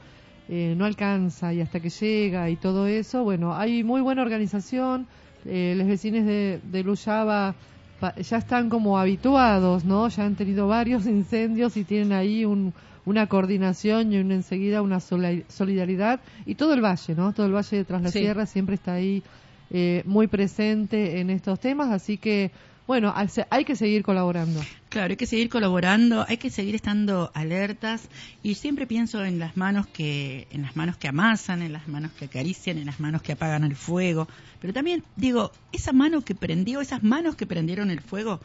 eh, 0.50 0.76
no 0.78 0.86
alcanza 0.86 1.54
y 1.54 1.62
hasta 1.62 1.80
que 1.80 1.90
llega 1.90 2.50
y 2.50 2.56
todo 2.56 2.88
eso, 2.88 3.24
bueno, 3.24 3.56
hay 3.56 3.84
muy 3.84 4.02
buena 4.02 4.22
organización. 4.22 5.06
Eh, 5.46 5.76
los 5.78 5.88
vecinos 5.88 6.26
de, 6.26 6.60
de 6.72 6.84
Luyaba 6.84 7.54
pa- 8.00 8.16
ya 8.16 8.38
están 8.38 8.70
como 8.70 8.98
habituados, 8.98 9.86
¿no? 9.86 10.08
Ya 10.10 10.26
han 10.26 10.36
tenido 10.36 10.68
varios 10.68 11.06
incendios 11.18 11.76
y 11.78 11.84
tienen 11.84 12.14
ahí 12.14 12.46
un, 12.46 12.74
una 13.06 13.28
coordinación 13.28 14.12
y 14.14 14.20
una 14.20 14.36
enseguida 14.36 14.82
una 14.82 15.00
solidaridad. 15.00 16.20
Y 16.46 16.56
todo 16.56 16.74
el 16.74 16.82
valle, 16.84 17.16
¿no? 17.16 17.34
Todo 17.34 17.46
el 17.46 17.54
valle 17.54 17.78
de 17.78 17.86
Tras 17.86 18.02
la 18.02 18.12
Sí. 18.12 18.20
Sierra 18.20 18.46
siempre 18.46 18.76
está 18.76 18.94
ahí 18.94 19.24
eh, 19.72 20.02
muy 20.06 20.28
presente 20.28 21.20
en 21.20 21.30
estos 21.30 21.60
temas, 21.60 21.92
así 21.92 22.18
que, 22.18 22.52
bueno, 22.88 23.14
hay, 23.50 23.66
que 23.66 23.76
seguir 23.76 24.02
colaborando. 24.02 24.62
Claro, 24.88 25.12
hay 25.12 25.18
que 25.18 25.26
seguir 25.26 25.50
colaborando, 25.50 26.26
hay 26.26 26.38
que 26.38 26.50
seguir 26.50 26.74
estando 26.74 27.32
alertas 27.34 28.08
y 28.44 28.56
siempre 28.56 28.88
pienso 28.88 29.26
en 29.26 29.40
las 29.40 29.58
manos 29.58 29.88
que 29.88 30.48
en 30.52 30.62
las 30.62 30.78
manos 30.78 30.96
que 30.96 31.10
amasan, 31.10 31.62
en 31.62 31.74
las 31.74 31.90
manos 31.90 32.14
que 32.14 32.26
acarician, 32.26 32.78
en 32.78 32.86
las 32.86 33.02
manos 33.02 33.22
que 33.22 33.34
apagan 33.34 33.66
el 33.66 33.76
fuego, 33.76 34.30
pero 34.62 34.72
también 34.72 35.04
digo, 35.18 35.52
esa 35.74 35.92
mano 35.92 36.22
que 36.22 36.34
prendió, 36.34 36.80
esas 36.80 37.04
manos 37.04 37.36
que 37.36 37.46
prendieron 37.46 37.92
el 37.92 38.00
fuego, 38.00 38.40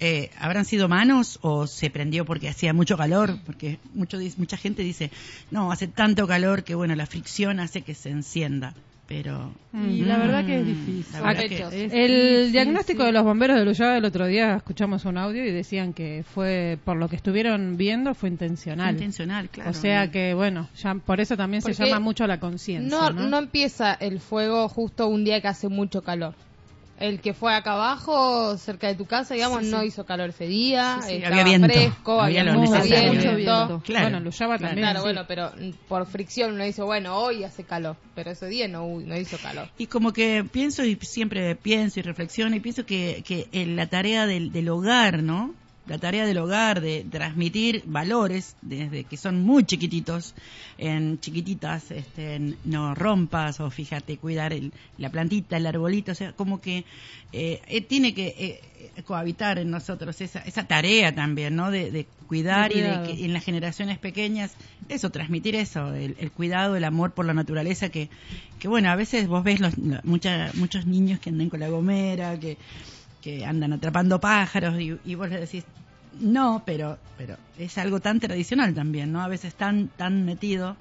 eh, 0.00 0.30
habrán 0.38 0.64
sido 0.64 0.88
manos 0.88 1.38
o 1.42 1.66
se 1.66 1.90
prendió 1.90 2.24
porque 2.24 2.48
hacía 2.48 2.72
mucho 2.72 2.96
calor, 2.96 3.38
porque 3.44 3.78
mucho 3.92 4.18
mucha 4.38 4.56
gente 4.56 4.82
dice, 4.82 5.10
"No, 5.50 5.70
hace 5.70 5.88
tanto 5.88 6.26
calor 6.26 6.64
que 6.64 6.74
bueno, 6.74 6.94
la 6.94 7.04
fricción 7.04 7.60
hace 7.60 7.82
que 7.82 7.94
se 7.94 8.08
encienda." 8.08 8.74
Pero 9.06 9.52
Y 9.74 10.02
la 10.02 10.16
verdad 10.16 10.46
que 10.46 10.56
es 10.60 10.62
Mm, 10.62 10.66
difícil. 10.66 11.20
que- 11.48 11.56
Es 11.56 11.92
El 11.92 12.08
difícil. 12.08 12.52
diagnóstico 12.52 13.04
de 13.04 13.12
los 13.12 13.22
bomberos 13.24 13.58
de 13.58 13.64
Luyaba 13.64 13.98
el 13.98 14.04
otro 14.06 14.26
día 14.26 14.54
escuchamos 14.56 15.04
un 15.04 15.18
audio 15.18 15.44
y 15.44 15.50
decían 15.50 15.92
que 15.92 16.24
fue, 16.34 16.78
por 16.84 16.96
lo 16.96 17.08
que 17.08 17.16
estuvieron 17.16 17.76
viendo, 17.76 18.14
fue 18.14 18.30
intencional. 18.30 18.94
intencional, 18.94 19.50
claro. 19.50 19.70
O 19.70 19.74
sea 19.74 20.10
que, 20.10 20.32
bueno, 20.32 20.68
ya 20.76 20.94
por 20.94 21.20
eso 21.20 21.36
también 21.36 21.60
se 21.60 21.70
Porque 21.72 21.84
llama 21.86 22.00
mucho 22.00 22.26
la 22.26 22.40
conciencia. 22.40 22.88
No, 22.98 23.10
¿no? 23.10 23.28
no 23.28 23.38
empieza 23.38 23.92
el 23.94 24.20
fuego 24.20 24.68
justo 24.68 25.06
un 25.08 25.24
día 25.24 25.40
que 25.42 25.48
hace 25.48 25.68
mucho 25.68 26.02
calor. 26.02 26.34
El 26.98 27.20
que 27.20 27.34
fue 27.34 27.52
acá 27.52 27.72
abajo, 27.72 28.56
cerca 28.56 28.86
de 28.86 28.94
tu 28.94 29.04
casa, 29.06 29.34
digamos, 29.34 29.64
Sí, 29.64 29.70
no 29.70 29.82
hizo 29.82 30.06
calor 30.06 30.30
ese 30.30 30.46
día. 30.46 30.98
Sí, 31.02 31.08
sí, 31.08 31.14
estaba 31.16 31.40
había 31.40 31.44
viento. 31.44 31.66
fresco, 31.68 32.20
Había 32.22 32.40
había, 32.42 32.52
lo 32.52 32.60
mucho 32.60 32.72
necesario. 32.74 33.10
viento. 33.10 33.24
Mucho 33.32 33.36
viento. 33.36 33.82
Claro. 33.84 34.04
Bueno, 34.04 34.20
Luyaba 34.20 34.58
Claro. 34.58 34.68
también. 34.70 34.84
Claro, 34.86 35.00
sí. 35.00 35.04
bueno, 35.04 35.24
pero 35.26 35.52
por 35.88 36.06
fricción 36.06 36.52
uno 36.54 36.64
dice, 36.64 36.82
bueno, 36.82 37.16
hoy 37.18 37.42
hace 37.42 37.64
calor, 37.64 37.96
pero 38.14 38.30
ese 38.30 38.46
día 38.46 38.68
no, 38.68 38.86
no 39.00 39.16
hizo 39.18 39.36
calor. 39.38 39.68
Y 39.76 39.86
como 39.88 40.12
que 40.12 40.44
pienso 40.50 40.84
y 40.84 40.96
siempre 41.02 41.56
pienso 41.56 41.98
y 41.98 42.02
reflexiono 42.04 42.54
y 42.54 42.60
pienso 42.60 42.86
que, 42.86 43.24
que 43.26 43.48
en 43.52 43.74
la 43.74 43.88
tarea 43.88 44.26
del, 44.26 44.52
del 44.52 44.68
hogar, 44.68 45.22
¿no? 45.22 45.52
La 45.86 45.98
tarea 45.98 46.24
del 46.26 46.38
hogar 46.38 46.80
de 46.80 47.04
transmitir 47.10 47.82
valores 47.86 48.56
desde 48.62 49.04
que 49.04 49.16
son 49.18 49.42
muy 49.42 49.64
chiquititos, 49.64 50.34
en 50.78 51.20
chiquititas, 51.20 51.90
este, 51.90 52.36
en 52.36 52.56
no 52.64 52.94
rompas 52.94 53.60
o 53.60 53.70
fíjate 53.70 54.16
cuidar 54.16 54.52
el- 54.54 54.72
la 54.96 55.10
plantita, 55.10 55.56
el 55.58 55.66
arbolito, 55.66 56.12
o 56.12 56.14
sea, 56.14 56.32
como 56.32 56.60
que 56.60 56.84
eh, 57.32 57.60
eh, 57.68 57.80
tiene 57.82 58.14
que 58.14 58.34
eh, 58.96 59.02
cohabitar 59.02 59.58
en 59.58 59.70
nosotros 59.70 60.20
esa, 60.20 60.38
esa 60.40 60.64
tarea 60.64 61.14
también, 61.14 61.54
¿no? 61.56 61.70
De, 61.70 61.90
de 61.90 62.06
cuidar 62.28 62.72
De 62.72 62.78
y 62.78 62.80
de 62.80 62.88
que 63.06 63.24
en 63.26 63.32
las 63.34 63.44
generaciones 63.44 63.98
pequeñas, 63.98 64.52
eso, 64.88 65.10
transmitir 65.10 65.54
eso, 65.54 65.92
el, 65.94 66.16
el 66.18 66.30
cuidado, 66.30 66.76
el 66.76 66.84
amor 66.84 67.12
por 67.12 67.26
la 67.26 67.34
naturaleza, 67.34 67.90
que, 67.90 68.08
que 68.58 68.68
bueno, 68.68 68.88
a 68.90 68.96
veces 68.96 69.26
vos 69.28 69.44
ves 69.44 69.60
los, 69.60 69.76
lo- 69.76 70.00
mucha- 70.04 70.50
muchos 70.54 70.86
niños 70.86 71.20
que 71.20 71.28
andan 71.30 71.50
con 71.50 71.60
la 71.60 71.68
gomera, 71.68 72.38
que, 72.40 72.56
que 73.24 73.44
andan 73.46 73.72
atrapando 73.72 74.20
pájaros 74.20 74.78
y, 74.78 74.98
y 75.06 75.14
vos 75.14 75.30
le 75.30 75.40
decís, 75.40 75.64
no, 76.20 76.62
pero, 76.66 76.98
pero 77.16 77.36
es 77.58 77.78
algo 77.78 77.98
tan 77.98 78.20
tradicional 78.20 78.74
también, 78.74 79.10
¿no? 79.12 79.22
A 79.22 79.28
veces 79.28 79.54
tan, 79.54 79.88
tan 79.88 80.26
metido 80.26 80.76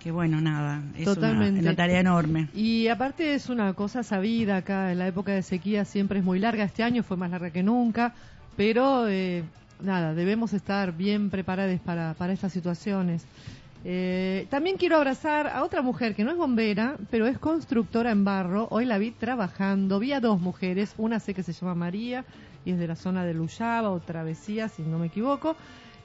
que 0.00 0.12
bueno, 0.12 0.40
nada, 0.40 0.80
es 0.96 1.04
una- 1.16 1.48
una, 1.60 1.74
tarea 1.76 2.00
enorme. 2.00 2.48
Y 2.54 2.86
aparte 2.88 3.34
es 3.34 3.48
una 3.48 3.74
cosa 3.74 4.02
sabida 4.04 4.58
acá, 4.58 4.92
en 4.92 4.98
la 5.00 5.08
época 5.08 5.32
de 5.32 5.42
sequía 5.42 5.84
siempre 5.84 6.20
es 6.20 6.24
muy 6.24 6.38
larga, 6.38 6.64
este 6.64 6.84
año 6.84 7.02
fue 7.02 7.16
más 7.16 7.30
larga 7.30 7.50
que 7.50 7.62
nunca, 7.64 8.14
pero 8.56 9.08
eh, 9.08 9.42
nada, 9.82 10.14
debemos 10.14 10.52
estar 10.52 10.92
bien 10.92 11.30
preparados 11.30 11.80
para, 11.80 12.14
para 12.14 12.32
estas 12.32 12.52
situaciones. 12.52 13.24
Eh, 13.84 14.46
también 14.48 14.76
quiero 14.76 14.96
abrazar 14.96 15.48
a 15.48 15.64
otra 15.64 15.82
mujer 15.82 16.14
que 16.14 16.22
no 16.22 16.30
es 16.30 16.36
bombera, 16.36 16.96
pero 17.10 17.26
es 17.26 17.38
constructora 17.38 18.10
en 18.12 18.24
barro. 18.24 18.68
Hoy 18.70 18.84
la 18.84 18.98
vi 18.98 19.10
trabajando, 19.10 19.98
vi 19.98 20.12
a 20.12 20.20
dos 20.20 20.40
mujeres, 20.40 20.94
una 20.98 21.18
sé 21.18 21.34
que 21.34 21.42
se 21.42 21.52
llama 21.52 21.74
María 21.74 22.24
y 22.64 22.72
es 22.72 22.78
de 22.78 22.86
la 22.86 22.96
zona 22.96 23.24
de 23.24 23.34
Luyaba 23.34 23.90
o 23.90 24.00
Travesía, 24.00 24.68
si 24.68 24.82
no 24.82 24.98
me 24.98 25.06
equivoco. 25.06 25.56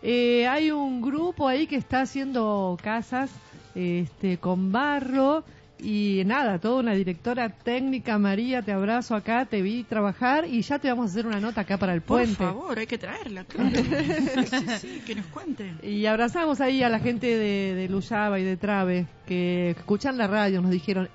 Eh, 0.02 0.48
hay 0.48 0.72
un 0.72 1.02
grupo 1.02 1.48
ahí 1.48 1.68
que 1.68 1.76
está 1.76 2.02
haciendo 2.02 2.78
casas 2.82 3.32
este, 3.76 4.38
con 4.38 4.72
barro 4.72 5.44
y 5.80 6.24
nada, 6.26 6.60
toda 6.60 6.80
una 6.80 6.94
directora 6.94 7.50
técnica, 7.50 8.18
María, 8.18 8.62
te 8.62 8.72
abrazo 8.72 9.16
acá, 9.16 9.46
te 9.46 9.62
vi 9.62 9.84
trabajar 9.84 10.46
y 10.48 10.62
ya 10.62 10.80
te 10.80 10.90
vamos 10.90 11.06
a 11.08 11.12
hacer 11.12 11.28
una 11.28 11.40
nota 11.40 11.62
acá 11.62 11.78
para 11.78 11.94
el 11.94 12.02
Por 12.02 12.18
puente. 12.20 12.36
favor, 12.36 12.78
hay 12.80 12.88
que 12.88 12.98
traerla, 12.98 13.44
claro. 13.44 13.70
sí, 14.50 14.66
sí, 14.80 15.02
que 15.06 15.16
nos 15.16 15.26
cuente. 15.28 15.74
Y 15.84 16.06
abrazamos 16.06 16.62
ahí 16.62 16.84
a 16.84 16.90
la 16.90 17.00
gente 17.00 17.28
de, 17.28 17.76
de 17.76 17.90
Luyaba 17.90 18.40
y 18.40 18.44
de 18.44 18.58
Trave 18.58 19.06
que 19.28 19.72
escuchan 19.72 20.18
la 20.18 20.28
radio, 20.28 20.62
nos 20.62 20.72
dijeron, 20.72 21.10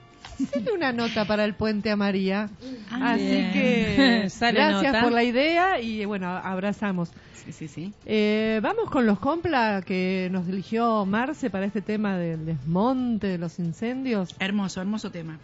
Hacele 0.45 0.73
una 0.73 0.93
nota 0.93 1.25
para 1.27 1.45
el 1.45 1.55
puente 1.55 1.91
a 1.91 1.97
María. 1.97 2.49
Ah, 2.91 3.13
Así 3.13 3.25
bien. 3.25 3.53
que 3.53 4.27
Sale 4.31 4.59
gracias 4.61 4.93
nota. 4.93 5.05
por 5.05 5.13
la 5.13 5.25
idea 5.25 5.81
y 5.81 6.05
bueno, 6.05 6.29
abrazamos. 6.29 7.11
Sí, 7.45 7.53
sí, 7.53 7.69
sí. 7.69 7.93
Eh, 8.07 8.61
vamos 8.63 8.89
con 8.91 9.05
los 9.07 9.19
compla 9.19 9.83
que 9.85 10.29
nos 10.31 10.49
eligió 10.49 11.05
Marce 11.07 11.51
para 11.51 11.67
este 11.67 11.81
tema 11.83 12.17
del 12.17 12.47
desmonte, 12.47 13.27
de 13.27 13.39
los 13.39 13.59
incendios. 13.59 14.37
Hermoso, 14.39 14.81
hermoso 14.81 15.11
tema. 15.11 15.39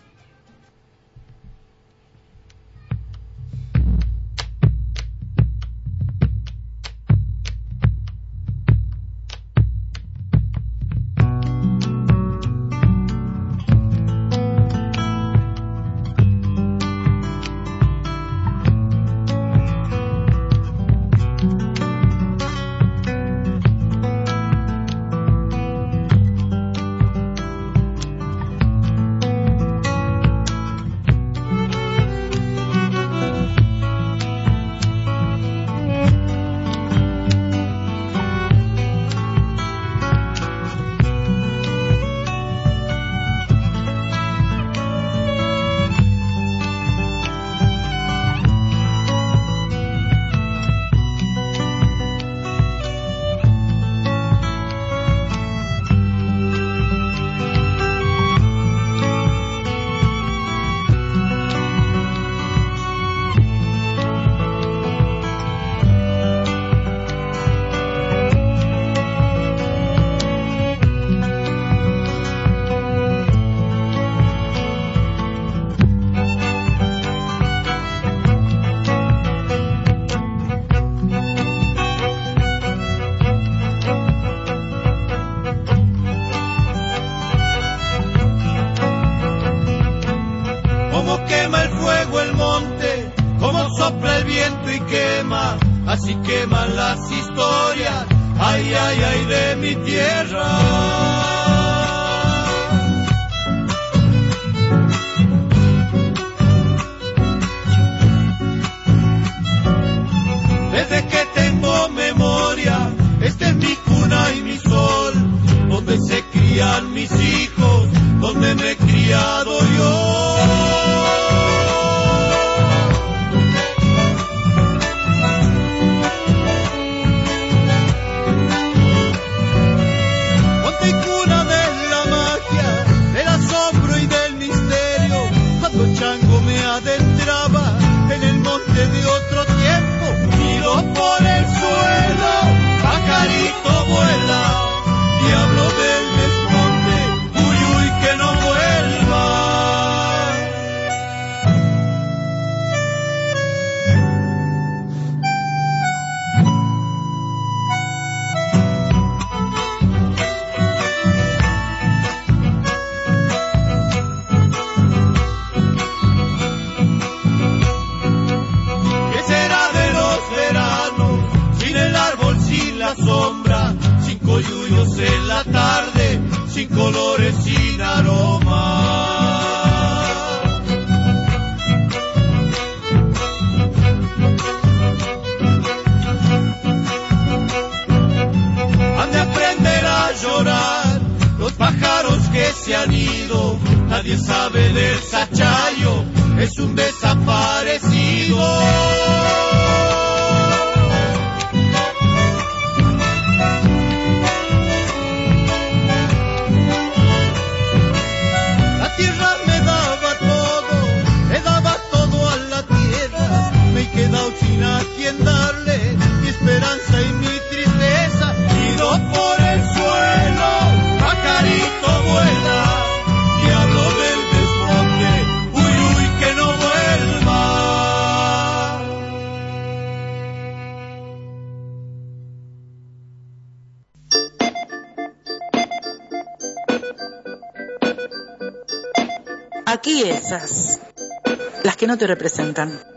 Te 241.98 242.06
representan. 242.06 242.87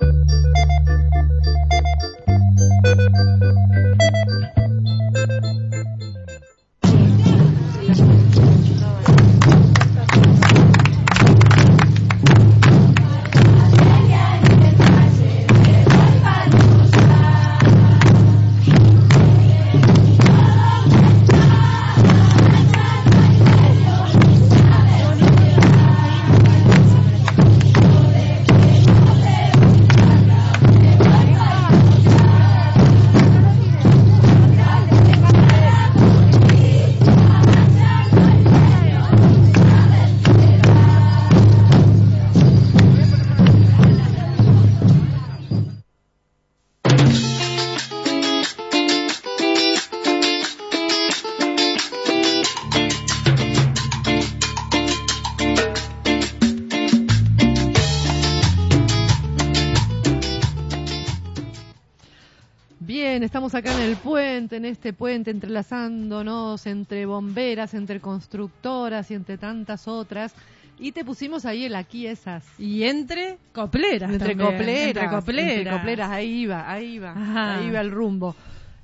Puente, 64.42 64.56
en 64.56 64.66
este 64.66 64.94
puente, 64.94 65.32
entrelazándonos 65.32 66.66
entre 66.66 67.06
bomberas, 67.06 67.74
entre 67.74 68.00
constructoras 68.00 69.12
y 69.12 69.14
entre 69.14 69.38
tantas 69.38 69.88
otras. 69.88 70.34
Y 70.80 70.94
te 70.94 71.06
pusimos 71.06 71.46
ahí 71.46 71.66
el 71.66 71.76
aquí 71.76 72.08
esas. 72.08 72.44
Y 72.58 72.84
entre 72.84 73.38
copleras. 73.54 74.12
Entre 74.12 74.30
también, 74.30 74.50
copleras. 74.50 74.88
Entre 74.88 75.10
copleras. 75.10 75.58
entre 75.58 75.72
copleras, 75.72 76.10
ahí 76.10 76.30
iba, 76.42 76.72
ahí 76.72 76.94
iba. 76.96 77.12
Ajá. 77.12 77.60
Ahí 77.60 77.68
iba 77.68 77.82
el 77.82 77.92
rumbo. 77.92 78.36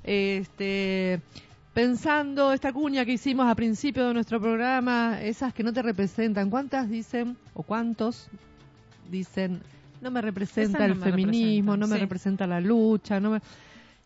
Este, 0.04 1.20
pensando 1.74 2.52
esta 2.52 2.72
cuña 2.72 3.04
que 3.04 3.12
hicimos 3.12 3.48
a 3.48 3.54
principio 3.56 4.06
de 4.06 4.14
nuestro 4.14 4.40
programa, 4.40 5.20
esas 5.20 5.52
que 5.52 5.64
no 5.64 5.72
te 5.72 5.82
representan, 5.82 6.50
¿cuántas 6.50 6.88
dicen 6.88 7.36
o 7.54 7.64
cuántos 7.64 8.28
dicen 9.10 9.60
no 10.00 10.12
me 10.12 10.20
representa 10.20 10.78
no 10.78 10.84
el 10.84 10.94
me 10.94 11.04
feminismo, 11.10 11.76
no 11.76 11.88
me 11.88 11.96
sí. 11.96 12.00
representa 12.00 12.46
la 12.46 12.60
lucha, 12.60 13.18
no 13.18 13.32
me... 13.32 13.40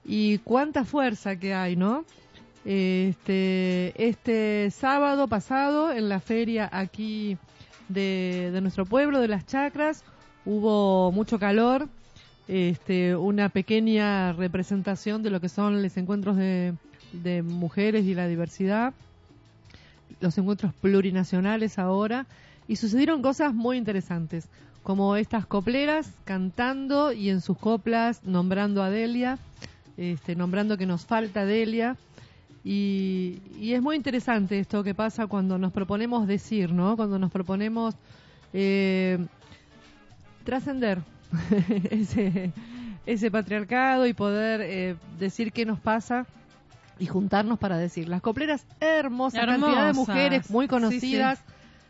y 0.05 0.38
cuánta 0.38 0.84
fuerza 0.84 1.36
que 1.36 1.55
hay, 1.55 1.76
¿no? 1.76 2.05
Este, 2.64 3.92
este 3.96 4.70
sábado 4.70 5.26
pasado 5.26 5.92
en 5.92 6.09
la 6.09 6.20
feria 6.20 6.68
aquí 6.72 7.36
de, 7.88 8.50
de 8.53 8.61
nuestro 8.61 8.86
pueblo, 8.86 9.20
de 9.20 9.28
las 9.28 9.46
chacras, 9.46 10.05
hubo 10.44 11.11
mucho 11.12 11.38
calor, 11.38 11.88
este, 12.48 13.16
una 13.16 13.48
pequeña 13.48 14.32
representación 14.32 15.22
de 15.22 15.30
lo 15.30 15.40
que 15.40 15.48
son 15.48 15.82
los 15.82 15.96
encuentros 15.96 16.36
de, 16.36 16.74
de 17.12 17.42
mujeres 17.42 18.05
y 18.05 18.14
la 18.14 18.26
diversidad, 18.26 18.94
los 20.20 20.36
encuentros 20.38 20.72
plurinacionales 20.74 21.78
ahora, 21.78 22.26
y 22.68 22.76
sucedieron 22.76 23.22
cosas 23.22 23.55
muy 23.55 23.76
interesantes, 23.76 24.48
como 24.82 25.16
estas 25.16 25.46
copleras 25.46 26.12
cantando 26.24 27.12
y 27.12 27.30
en 27.30 27.40
sus 27.40 27.59
coplas 27.59 28.24
nombrando 28.24 28.82
a 28.82 28.90
Delia, 28.90 29.38
este, 29.97 30.34
nombrando 30.36 30.76
que 30.76 30.86
nos 30.86 31.05
falta 31.07 31.45
Delia. 31.45 31.97
Y, 32.64 33.40
y 33.59 33.72
es 33.72 33.82
muy 33.82 33.97
interesante 33.97 34.59
esto 34.59 34.84
que 34.84 34.95
pasa 34.95 35.26
cuando 35.26 35.59
nos 35.59 35.72
proponemos 35.72 36.26
decir, 36.28 36.72
¿no? 36.72 36.97
Cuando 36.97 37.18
nos 37.18 37.30
proponemos 37.32 37.97
eh, 38.53 39.18
trascender 40.45 41.01
ese, 41.90 42.53
ese 43.07 43.30
patriarcado 43.30 44.07
y 44.07 44.12
poder 44.12 44.61
eh, 44.62 44.97
decir 45.18 45.53
qué 45.53 45.64
nos 45.66 45.80
pasa 45.80 46.26
y 46.99 47.07
juntarnos 47.07 47.59
para 47.59 47.78
decir. 47.78 48.09
Las 48.09 48.20
copleras, 48.22 48.64
hermosa 48.80 49.40
cantidad 49.45 49.66
de 49.84 49.88
Hermosas. 49.90 49.97
mujeres 49.97 50.51
muy 50.51 50.66
Sí, 50.66 50.68
conocidas. 50.68 51.38
sí. 51.38 51.45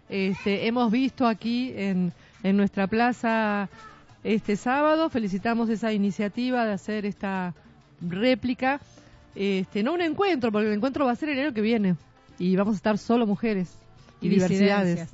Este, 0.09 0.67
hemos 0.67 0.91
visto 0.91 1.27
aquí 1.27 1.73
en, 1.77 2.13
en 2.43 2.57
nuestra 2.57 2.87
plaza 2.87 3.69
este 4.25 4.57
sábado. 4.57 5.09
Felicitamos 5.11 5.69
esa 5.69 5.93
iniciativa 5.93 6.65
de 6.65 6.73
hacer 6.73 7.05
esta 7.07 7.55
réplica. 8.09 8.81
Este, 9.35 9.83
no 9.83 9.95
un 9.95 10.03
encuentro, 10.03 10.53
porque 10.53 10.69
el 10.69 10.75
encuentro 10.75 11.07
va 11.07 11.13
a 11.13 11.17
ser 11.17 11.31
el 11.31 11.39
año 11.39 11.53
que 11.53 11.61
viene. 11.61 11.97
Y 12.39 12.57
vamos 12.57 12.75
a 12.75 12.77
estar 12.77 12.99
solo 12.99 13.27
mujeres 13.27 13.75
y, 14.21 14.27
Y 14.27 14.31
diversidades. 14.31 15.09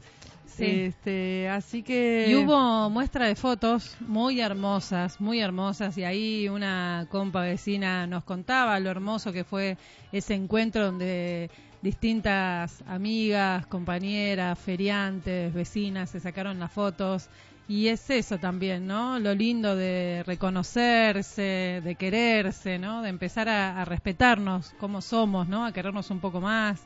Sí. 0.47 0.64
Este, 0.64 1.49
así 1.49 1.82
que. 1.84 2.26
Y 2.28 2.34
hubo 2.34 2.91
muestra 2.91 3.26
de 3.26 3.36
fotos 3.36 3.97
muy 4.01 4.41
hermosas, 4.41 5.20
muy 5.20 5.41
hermosas, 5.41 5.97
y 5.99 6.05
ahí 6.05 6.49
una 6.49 7.07
compa 7.11 7.43
vecina 7.43 8.09
nos 8.09 8.24
contaba 8.24 8.80
lo 8.80 8.91
hermoso 8.91 9.32
que 9.32 9.45
fue 9.45 9.76
ese 10.11 10.34
encuentro 10.34 10.86
donde 10.86 11.49
distintas 11.80 12.82
amigas, 12.89 13.66
compañeras, 13.66 14.59
feriantes, 14.59 15.55
vecinas 15.55 16.11
se 16.11 16.20
sacaron 16.20 16.59
las 16.59 16.72
fotos. 16.72 17.28
Y 17.68 17.88
es 17.88 18.08
eso 18.08 18.38
también, 18.38 18.86
¿no? 18.86 19.18
Lo 19.18 19.34
lindo 19.34 19.76
de 19.76 20.22
reconocerse, 20.26 21.82
de 21.84 21.94
quererse, 21.96 22.78
¿no? 22.78 23.02
De 23.02 23.10
empezar 23.10 23.48
a, 23.48 23.84
respetarnos 23.84 24.74
como 24.80 25.02
somos, 25.02 25.48
¿no? 25.48 25.66
A 25.66 25.72
querernos 25.72 26.10
un 26.10 26.20
poco 26.20 26.40
más. 26.40 26.80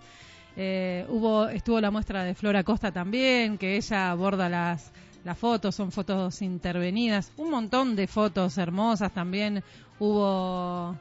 Eh, 0.57 1.07
hubo 1.09 1.49
estuvo 1.49 1.81
la 1.81 1.91
muestra 1.93 2.25
de 2.25 2.35
Flora 2.35 2.65
Costa 2.65 2.91
también, 2.91 3.59
que 3.59 3.77
ella 3.77 4.11
aborda 4.11 4.49
las 4.49 4.93
las 5.25 5.39
fotos, 5.39 5.75
son 5.77 5.93
fotos 5.93 6.43
intervenidas, 6.43 7.31
un 7.37 7.51
montón 7.51 7.95
de 7.95 8.07
fotos 8.09 8.59
hermosas 8.59 9.13
también. 9.13 9.63
Hubo 9.99 10.97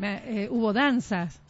eh, 0.00 0.48
hubo 0.50 0.72
danzas. 0.72 1.40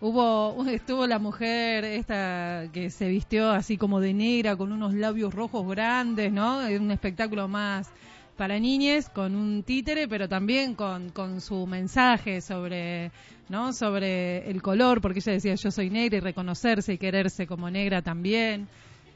Hubo 0.00 0.64
estuvo 0.68 1.06
la 1.06 1.18
mujer 1.18 1.84
esta 1.84 2.66
que 2.72 2.90
se 2.90 3.08
vistió 3.08 3.50
así 3.50 3.76
como 3.76 4.00
de 4.00 4.14
negra 4.14 4.56
con 4.56 4.72
unos 4.72 4.94
labios 4.94 5.34
rojos 5.34 5.66
grandes, 5.68 6.32
¿no? 6.32 6.58
Un 6.58 6.90
espectáculo 6.90 7.48
más 7.48 7.90
para 8.36 8.60
niñes 8.60 9.08
con 9.08 9.34
un 9.34 9.64
títere, 9.64 10.06
pero 10.06 10.28
también 10.28 10.76
con, 10.76 11.10
con 11.10 11.40
su 11.40 11.66
mensaje 11.66 12.40
sobre, 12.40 13.10
¿no? 13.48 13.72
Sobre 13.72 14.48
el 14.48 14.62
color, 14.62 15.00
porque 15.00 15.18
ella 15.18 15.32
decía 15.32 15.56
yo 15.56 15.72
soy 15.72 15.90
negra 15.90 16.18
y 16.18 16.20
reconocerse 16.20 16.92
y 16.92 16.98
quererse 16.98 17.48
como 17.48 17.68
negra 17.68 18.00
también. 18.00 18.68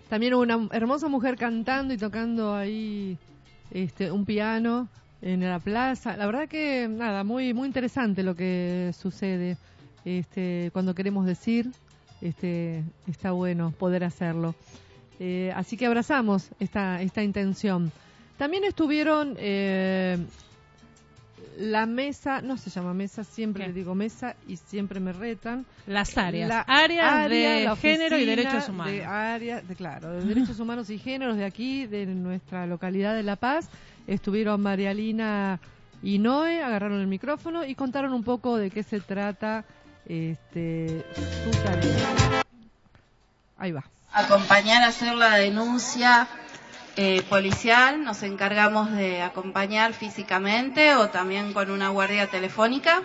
También 0.09 0.35
hubo 0.35 0.43
una 0.43 0.69
hermosa 0.73 1.09
mujer 1.09 1.37
cantando 1.37 1.95
y 1.95 1.97
tocando 1.97 2.57
ahí 2.57 3.17
este, 3.71 4.11
un 4.11 4.25
piano 4.25 4.89
en 5.23 5.41
la 5.49 5.61
plaza. 5.61 6.17
La 6.17 6.27
verdad 6.27 6.49
que, 6.49 6.89
nada, 6.89 7.23
muy, 7.23 7.55
muy 7.55 7.69
interesante 7.69 8.25
lo 8.25 8.35
que 8.35 8.91
sucede 8.99 9.57
este, 10.05 10.71
cuando 10.73 10.95
queremos 10.95 11.27
decir. 11.27 11.71
Este, 12.21 12.85
está 13.09 13.33
bueno 13.33 13.73
poder 13.73 14.05
hacerlo. 14.05 14.55
Eh, 15.19 15.53
así 15.55 15.77
que 15.77 15.87
abrazamos 15.87 16.51
esta, 16.61 17.03
esta 17.03 17.23
intención. 17.23 17.91
También 18.39 18.65
estuvieron 18.65 19.37
eh, 19.39 20.19
la 21.59 21.87
mesa, 21.87 22.41
no 22.41 22.57
se 22.57 22.71
llama 22.71 22.95
mesa, 22.95 23.25
siempre 23.25 23.67
le 23.67 23.73
digo 23.73 23.95
mesa 23.95 24.37
y 24.47 24.57
siempre 24.57 25.01
me 25.01 25.13
retan. 25.13 25.67
Las 25.87 26.17
áreas. 26.17 26.49
La 26.49 26.61
Áreas 26.61 27.29
de 27.29 27.65
la 27.65 27.77
género 27.77 28.19
y 28.19 28.25
derechos 28.25 28.69
humanos. 28.69 28.93
De 28.93 29.05
áreas, 29.05 29.67
de, 29.67 29.75
claro, 29.75 30.13
de 30.13 30.25
derechos 30.25 30.59
humanos 30.61 30.91
y 30.91 30.99
géneros 30.99 31.37
de 31.37 31.45
aquí, 31.45 31.87
de 31.87 32.07
nuestra 32.07 32.67
localidad 32.67 33.15
de 33.15 33.23
La 33.23 33.37
Paz. 33.37 33.69
Estuvieron 34.07 34.61
Marialina 34.61 35.61
y 36.03 36.19
Noé, 36.19 36.63
agarraron 36.63 37.01
el 37.01 37.07
micrófono 37.07 37.65
y 37.65 37.75
contaron 37.75 38.13
un 38.13 38.25
poco 38.25 38.57
de 38.57 38.71
qué 38.71 38.83
se 38.83 39.01
trata 39.01 39.65
este, 40.07 41.05
acompañar 44.13 44.83
a 44.83 44.89
hacer 44.89 45.15
la 45.15 45.37
denuncia 45.37 46.27
eh, 46.97 47.23
policial, 47.29 48.05
nos 48.05 48.23
encargamos 48.23 48.93
de 48.93 49.23
acompañar 49.23 49.95
físicamente 49.95 50.95
o 50.97 51.09
también 51.09 51.53
con 51.53 51.71
una 51.71 51.89
guardia 51.89 52.27
telefónica. 52.27 53.03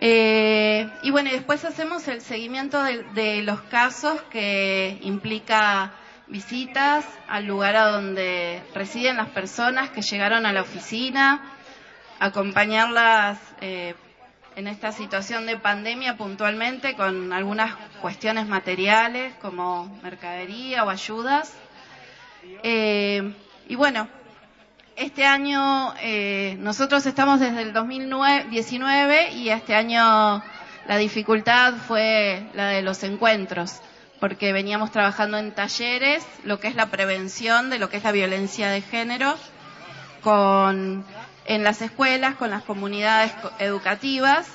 Eh, 0.00 0.88
y 1.02 1.10
bueno, 1.10 1.30
después 1.30 1.64
hacemos 1.64 2.06
el 2.08 2.20
seguimiento 2.20 2.82
de, 2.82 3.02
de 3.14 3.42
los 3.42 3.60
casos 3.62 4.20
que 4.30 4.98
implica 5.02 5.92
visitas 6.26 7.04
al 7.28 7.46
lugar 7.46 7.76
a 7.76 7.86
donde 7.88 8.62
residen 8.74 9.16
las 9.16 9.28
personas 9.28 9.90
que 9.90 10.02
llegaron 10.02 10.44
a 10.44 10.52
la 10.52 10.62
oficina, 10.62 11.42
acompañarlas 12.18 13.38
eh, 13.60 13.94
en 14.56 14.66
esta 14.68 14.90
situación 14.90 15.44
de 15.44 15.58
pandemia 15.58 16.16
puntualmente 16.16 16.94
con 16.96 17.32
algunas 17.34 17.74
cuestiones 18.00 18.48
materiales 18.48 19.34
como 19.42 19.86
mercadería 20.02 20.82
o 20.84 20.88
ayudas. 20.88 21.52
Eh, 22.62 23.34
y 23.68 23.74
bueno, 23.74 24.08
este 24.96 25.26
año 25.26 25.92
eh, 26.00 26.56
nosotros 26.58 27.04
estamos 27.04 27.38
desde 27.38 27.60
el 27.60 27.74
2019 27.74 29.32
y 29.32 29.50
este 29.50 29.74
año 29.74 30.42
la 30.88 30.96
dificultad 30.96 31.74
fue 31.74 32.46
la 32.54 32.68
de 32.68 32.80
los 32.80 33.02
encuentros, 33.02 33.82
porque 34.20 34.54
veníamos 34.54 34.90
trabajando 34.90 35.36
en 35.36 35.52
talleres, 35.52 36.26
lo 36.44 36.60
que 36.60 36.68
es 36.68 36.76
la 36.76 36.86
prevención 36.86 37.68
de 37.68 37.78
lo 37.78 37.90
que 37.90 37.98
es 37.98 38.04
la 38.04 38.12
violencia 38.12 38.70
de 38.70 38.80
género, 38.80 39.36
con 40.22 41.04
en 41.46 41.64
las 41.64 41.80
escuelas, 41.82 42.34
con 42.36 42.50
las 42.50 42.62
comunidades 42.62 43.32
co- 43.42 43.50
educativas 43.58 44.46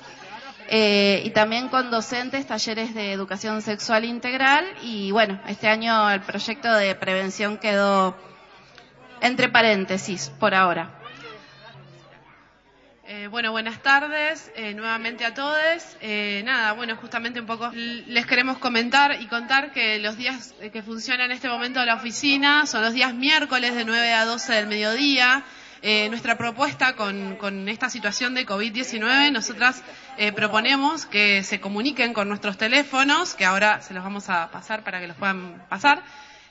eh, 0.67 1.21
y 1.25 1.31
también 1.31 1.67
con 1.69 1.91
docentes, 1.91 2.47
talleres 2.47 2.93
de 2.93 3.11
educación 3.11 3.61
sexual 3.61 4.05
integral 4.05 4.65
y 4.81 5.11
bueno, 5.11 5.39
este 5.47 5.67
año 5.67 6.09
el 6.09 6.21
proyecto 6.21 6.71
de 6.73 6.95
prevención 6.95 7.57
quedó 7.57 8.15
entre 9.21 9.49
paréntesis 9.49 10.29
por 10.39 10.53
ahora. 10.55 10.97
Eh, 13.07 13.27
bueno, 13.27 13.51
buenas 13.51 13.81
tardes 13.81 14.51
eh, 14.55 14.73
nuevamente 14.73 15.25
a 15.25 15.33
todos. 15.33 15.57
Eh, 15.99 16.43
nada, 16.45 16.71
bueno, 16.73 16.95
justamente 16.95 17.41
un 17.41 17.45
poco 17.45 17.69
les 17.73 18.25
queremos 18.25 18.57
comentar 18.57 19.19
y 19.21 19.27
contar 19.27 19.73
que 19.73 19.99
los 19.99 20.15
días 20.15 20.53
que 20.71 20.81
funciona 20.81 21.25
en 21.25 21.31
este 21.33 21.49
momento 21.49 21.83
la 21.83 21.95
oficina 21.95 22.65
son 22.65 22.81
los 22.83 22.93
días 22.93 23.13
miércoles 23.13 23.75
de 23.75 23.83
9 23.83 24.13
a 24.13 24.23
12 24.23 24.53
del 24.53 24.67
mediodía. 24.67 25.43
Eh, 25.83 26.09
nuestra 26.09 26.37
propuesta 26.37 26.95
con, 26.95 27.67
esta 27.67 27.89
situación 27.89 28.35
de 28.35 28.45
COVID-19, 28.45 29.31
nosotras 29.31 29.81
eh, 30.15 30.31
proponemos 30.31 31.07
que 31.07 31.41
se 31.41 31.59
comuniquen 31.59 32.13
con 32.13 32.27
nuestros 32.29 32.55
teléfonos, 32.57 33.33
que 33.33 33.45
ahora 33.45 33.81
se 33.81 33.95
los 33.95 34.03
vamos 34.03 34.29
a 34.29 34.51
pasar 34.51 34.83
para 34.83 34.99
que 34.99 35.07
los 35.07 35.17
puedan 35.17 35.65
pasar, 35.69 36.03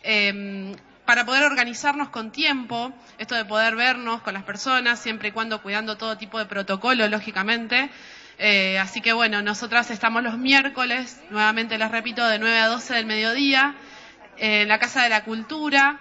eh, 0.02 0.74
para 1.04 1.24
poder 1.24 1.44
organizarnos 1.44 2.08
con 2.08 2.32
tiempo, 2.32 2.92
esto 3.18 3.36
de 3.36 3.44
poder 3.44 3.76
vernos 3.76 4.20
con 4.22 4.34
las 4.34 4.42
personas, 4.42 4.98
siempre 4.98 5.28
y 5.28 5.32
cuando 5.32 5.62
cuidando 5.62 5.96
todo 5.96 6.16
tipo 6.16 6.38
de 6.38 6.46
protocolo, 6.46 7.06
lógicamente. 7.06 7.88
Eh, 8.38 8.78
así 8.80 9.00
que 9.00 9.12
bueno, 9.12 9.42
nosotras 9.42 9.92
estamos 9.92 10.24
los 10.24 10.38
miércoles, 10.38 11.20
nuevamente 11.30 11.78
les 11.78 11.90
repito, 11.90 12.26
de 12.26 12.40
9 12.40 12.58
a 12.58 12.66
12 12.66 12.94
del 12.94 13.06
mediodía, 13.06 13.76
en 14.38 14.66
la 14.66 14.78
Casa 14.80 15.02
de 15.04 15.08
la 15.08 15.22
Cultura. 15.22 16.00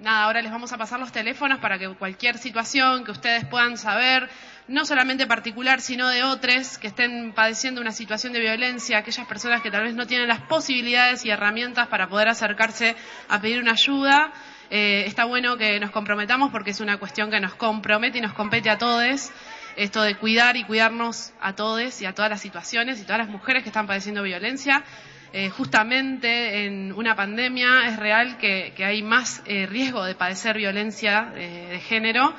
Nada, 0.00 0.24
ahora 0.24 0.42
les 0.42 0.50
vamos 0.50 0.72
a 0.72 0.78
pasar 0.78 0.98
los 0.98 1.12
teléfonos 1.12 1.58
para 1.60 1.78
que 1.78 1.88
cualquier 1.94 2.38
situación 2.38 3.04
que 3.04 3.10
ustedes 3.10 3.44
puedan 3.44 3.76
saber, 3.76 4.28
no 4.66 4.84
solamente 4.84 5.26
particular, 5.26 5.80
sino 5.80 6.08
de 6.08 6.22
otros 6.24 6.78
que 6.78 6.88
estén 6.88 7.32
padeciendo 7.32 7.80
una 7.80 7.92
situación 7.92 8.32
de 8.32 8.40
violencia, 8.40 8.98
aquellas 8.98 9.26
personas 9.26 9.62
que 9.62 9.70
tal 9.70 9.84
vez 9.84 9.94
no 9.94 10.06
tienen 10.06 10.28
las 10.28 10.40
posibilidades 10.42 11.24
y 11.24 11.30
herramientas 11.30 11.88
para 11.88 12.08
poder 12.08 12.28
acercarse 12.28 12.96
a 13.28 13.40
pedir 13.40 13.60
una 13.60 13.72
ayuda. 13.72 14.32
Eh, 14.70 15.04
está 15.06 15.24
bueno 15.24 15.56
que 15.56 15.78
nos 15.80 15.90
comprometamos 15.90 16.50
porque 16.50 16.70
es 16.70 16.80
una 16.80 16.98
cuestión 16.98 17.30
que 17.30 17.40
nos 17.40 17.54
compromete 17.54 18.18
y 18.18 18.20
nos 18.20 18.32
compete 18.32 18.70
a 18.70 18.78
todos. 18.78 19.30
Esto 19.76 20.02
de 20.02 20.16
cuidar 20.16 20.56
y 20.56 20.64
cuidarnos 20.64 21.32
a 21.40 21.54
todos 21.54 22.00
y 22.00 22.06
a 22.06 22.14
todas 22.14 22.30
las 22.30 22.40
situaciones 22.40 23.00
y 23.00 23.04
todas 23.04 23.18
las 23.18 23.28
mujeres 23.28 23.62
que 23.62 23.68
están 23.68 23.86
padeciendo 23.86 24.22
violencia. 24.22 24.84
Eh, 25.32 25.48
justamente 25.48 26.64
en 26.64 26.92
una 26.92 27.14
pandemia 27.14 27.86
es 27.86 27.96
real 27.98 28.36
que, 28.38 28.74
hay 28.84 29.02
más 29.02 29.42
eh, 29.46 29.66
riesgo 29.66 30.04
de 30.04 30.16
padecer 30.16 30.56
violencia 30.56 31.32
eh, 31.36 31.68
de 31.70 31.80
género 31.80 32.34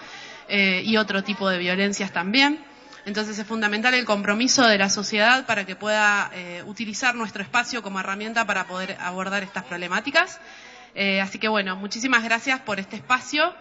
y 0.54 0.98
otro 0.98 1.24
tipo 1.24 1.48
de 1.48 1.58
violencias 1.58 2.12
también. 2.12 2.60
Entonces 3.06 3.40
es 3.40 3.48
fundamental 3.48 3.94
el 3.94 4.04
compromiso 4.04 4.68
de 4.68 4.78
la 4.78 4.90
sociedad 4.90 5.46
para 5.46 5.66
que 5.66 5.78
pueda 5.78 6.30
utilizar 6.66 7.16
nuestro 7.16 7.42
espacio 7.42 7.82
como 7.82 8.02
herramienta 8.02 8.46
para 8.46 8.68
poder 8.68 8.98
abordar 9.00 9.44
estas 9.44 9.64
problemáticas. 9.64 10.42
Así 11.22 11.40
que 11.40 11.48
bueno, 11.48 11.78
muchísimas 11.78 12.26
gracias 12.26 12.60
por 12.60 12.82
este 12.82 12.98
espacio. 12.98 13.56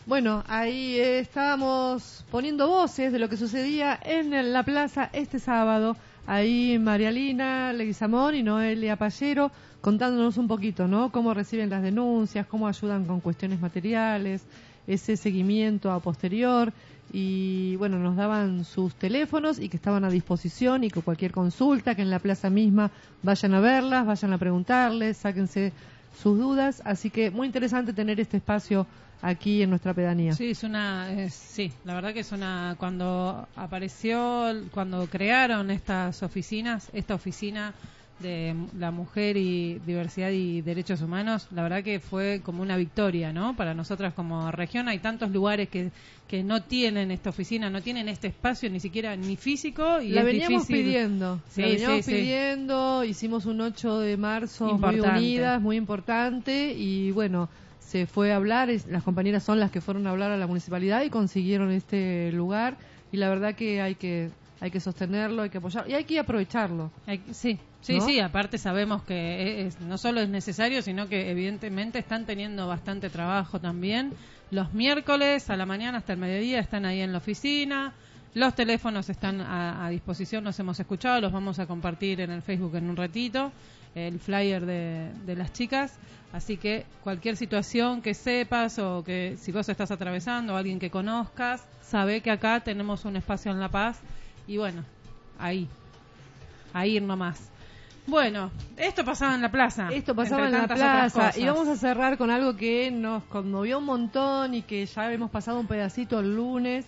Bueno, 0.06 0.42
ahí 0.48 0.98
estábamos 0.98 2.24
poniendo 2.30 2.66
voces 2.66 3.12
de 3.12 3.18
lo 3.18 3.28
que 3.28 3.36
sucedía 3.36 4.00
en 4.02 4.54
la 4.54 4.62
plaza 4.62 5.10
este 5.12 5.38
sábado. 5.38 5.98
Ahí 6.30 6.78
Marialina 6.78 7.72
Leguizamón 7.72 8.34
y 8.34 8.42
Noelia 8.42 8.96
Pallero 8.96 9.50
contándonos 9.80 10.36
un 10.36 10.46
poquito, 10.46 10.86
¿no? 10.86 11.10
Cómo 11.10 11.32
reciben 11.32 11.70
las 11.70 11.82
denuncias, 11.82 12.44
cómo 12.44 12.68
ayudan 12.68 13.06
con 13.06 13.20
cuestiones 13.20 13.62
materiales, 13.62 14.44
ese 14.86 15.16
seguimiento 15.16 15.90
a 15.90 16.00
posterior. 16.00 16.74
Y 17.14 17.76
bueno, 17.76 17.98
nos 17.98 18.14
daban 18.14 18.66
sus 18.66 18.94
teléfonos 18.94 19.58
y 19.58 19.70
que 19.70 19.78
estaban 19.78 20.04
a 20.04 20.10
disposición 20.10 20.84
y 20.84 20.90
que 20.90 21.00
cualquier 21.00 21.32
consulta, 21.32 21.94
que 21.94 22.02
en 22.02 22.10
la 22.10 22.18
plaza 22.18 22.50
misma 22.50 22.90
vayan 23.22 23.54
a 23.54 23.60
verlas, 23.60 24.04
vayan 24.04 24.34
a 24.34 24.38
preguntarles, 24.38 25.16
sáquense 25.16 25.72
sus 26.22 26.38
dudas. 26.38 26.82
Así 26.84 27.08
que 27.08 27.30
muy 27.30 27.46
interesante 27.46 27.94
tener 27.94 28.20
este 28.20 28.36
espacio 28.36 28.86
aquí 29.20 29.62
en 29.62 29.70
nuestra 29.70 29.94
pedanía. 29.94 30.32
Sí, 30.32 30.50
es 30.50 30.62
una, 30.62 31.12
es- 31.12 31.34
sí, 31.34 31.72
la 31.84 31.94
verdad 31.94 32.12
que 32.14 32.20
es 32.20 32.32
una, 32.32 32.76
cuando 32.78 33.48
apareció, 33.56 34.46
cuando 34.70 35.06
crearon 35.08 35.70
estas 35.70 36.22
oficinas, 36.22 36.90
esta 36.92 37.14
oficina 37.14 37.74
de 38.18 38.52
la 38.76 38.90
mujer 38.90 39.36
y 39.36 39.78
diversidad 39.86 40.30
y 40.32 40.60
derechos 40.60 41.00
humanos, 41.02 41.46
la 41.52 41.62
verdad 41.62 41.84
que 41.84 42.00
fue 42.00 42.40
como 42.42 42.62
una 42.62 42.76
victoria, 42.76 43.32
¿no? 43.32 43.54
Para 43.54 43.74
nosotras 43.74 44.12
como 44.12 44.50
región 44.50 44.88
hay 44.88 44.98
tantos 44.98 45.30
lugares 45.30 45.68
que, 45.68 45.92
que 46.26 46.42
no 46.42 46.60
tienen 46.64 47.12
esta 47.12 47.30
oficina, 47.30 47.70
no 47.70 47.80
tienen 47.80 48.08
este 48.08 48.26
espacio 48.26 48.68
ni 48.70 48.80
siquiera 48.80 49.14
ni 49.16 49.36
físico 49.36 50.00
y 50.00 50.08
la 50.10 50.22
es 50.22 50.26
veníamos 50.26 50.66
difícil. 50.66 50.84
pidiendo, 50.84 51.40
Sí, 51.48 51.62
la 51.62 51.68
veníamos 51.68 52.04
sí, 52.04 52.10
sí. 52.10 52.16
pidiendo, 52.16 53.04
hicimos 53.04 53.46
un 53.46 53.60
8 53.60 54.00
de 54.00 54.16
marzo 54.16 54.64
muy 54.64 54.72
Importante. 54.74 55.20
unidas, 55.20 55.62
muy 55.62 55.76
importante 55.76 56.74
y 56.76 57.12
bueno, 57.12 57.48
se 57.88 58.06
fue 58.06 58.32
a 58.32 58.36
hablar, 58.36 58.68
es- 58.68 58.86
las 58.86 59.02
compañeras 59.02 59.42
son 59.42 59.58
las 59.60 59.70
que 59.70 59.80
fueron 59.80 60.06
a 60.06 60.10
hablar 60.10 60.30
a 60.30 60.36
la 60.36 60.46
municipalidad 60.46 61.02
y 61.04 61.08
consiguieron 61.10 61.70
este 61.72 62.30
lugar 62.32 62.76
y 63.10 63.16
la 63.16 63.30
verdad 63.30 63.54
que 63.54 63.80
hay 63.80 63.94
que 63.94 64.28
hay 64.60 64.72
que 64.72 64.80
sostenerlo, 64.80 65.42
hay 65.42 65.50
que 65.50 65.58
apoyarlo 65.58 65.88
y 65.88 65.94
hay 65.94 66.02
que 66.02 66.18
aprovecharlo. 66.18 66.90
Hay- 67.06 67.22
sí, 67.30 67.58
sí, 67.80 67.98
¿No? 67.98 68.04
sí, 68.04 68.18
aparte 68.18 68.58
sabemos 68.58 69.04
que 69.04 69.66
es- 69.66 69.80
no 69.80 69.96
solo 69.98 70.20
es 70.20 70.28
necesario, 70.28 70.82
sino 70.82 71.08
que 71.08 71.30
evidentemente 71.30 72.00
están 72.00 72.26
teniendo 72.26 72.66
bastante 72.66 73.08
trabajo 73.08 73.60
también. 73.60 74.12
Los 74.50 74.74
miércoles 74.74 75.48
a 75.48 75.56
la 75.56 75.64
mañana 75.64 75.98
hasta 75.98 76.12
el 76.14 76.18
mediodía 76.18 76.58
están 76.58 76.84
ahí 76.86 77.00
en 77.00 77.12
la 77.12 77.18
oficina. 77.18 77.92
Los 78.34 78.54
teléfonos 78.54 79.08
están 79.08 79.40
a, 79.40 79.84
a 79.84 79.88
disposición, 79.88 80.44
los 80.44 80.58
hemos 80.60 80.78
escuchado, 80.78 81.20
los 81.20 81.32
vamos 81.32 81.58
a 81.58 81.66
compartir 81.66 82.20
en 82.20 82.30
el 82.30 82.42
Facebook 82.42 82.76
en 82.76 82.88
un 82.88 82.96
ratito, 82.96 83.52
el 83.94 84.20
flyer 84.20 84.64
de, 84.64 85.10
de 85.24 85.36
las 85.36 85.52
chicas. 85.52 85.98
Así 86.32 86.58
que 86.58 86.84
cualquier 87.02 87.36
situación 87.36 88.02
que 88.02 88.12
sepas 88.12 88.78
o 88.78 89.02
que 89.02 89.36
si 89.38 89.50
vos 89.50 89.68
estás 89.68 89.90
atravesando 89.90 90.54
o 90.54 90.56
alguien 90.56 90.78
que 90.78 90.90
conozcas, 90.90 91.66
sabe 91.80 92.20
que 92.20 92.30
acá 92.30 92.60
tenemos 92.60 93.04
un 93.06 93.16
espacio 93.16 93.50
en 93.50 93.60
La 93.60 93.70
Paz 93.70 93.98
y 94.46 94.58
bueno, 94.58 94.84
ahí, 95.38 95.66
a 96.74 96.86
ir 96.86 97.02
nomás. 97.02 97.50
Bueno, 98.06 98.50
esto 98.76 99.04
pasaba 99.04 99.34
en 99.34 99.42
la 99.42 99.50
plaza. 99.50 99.88
Esto 99.92 100.14
pasaba 100.14 100.46
en 100.46 100.52
la 100.52 100.66
plaza 100.66 101.32
y 101.36 101.44
vamos 101.44 101.68
a 101.68 101.76
cerrar 101.76 102.16
con 102.16 102.30
algo 102.30 102.56
que 102.56 102.90
nos 102.90 103.22
conmovió 103.24 103.78
un 103.78 103.84
montón 103.84 104.54
y 104.54 104.62
que 104.62 104.86
ya 104.86 105.12
hemos 105.12 105.30
pasado 105.30 105.60
un 105.60 105.66
pedacito 105.66 106.20
el 106.20 106.34
lunes, 106.34 106.86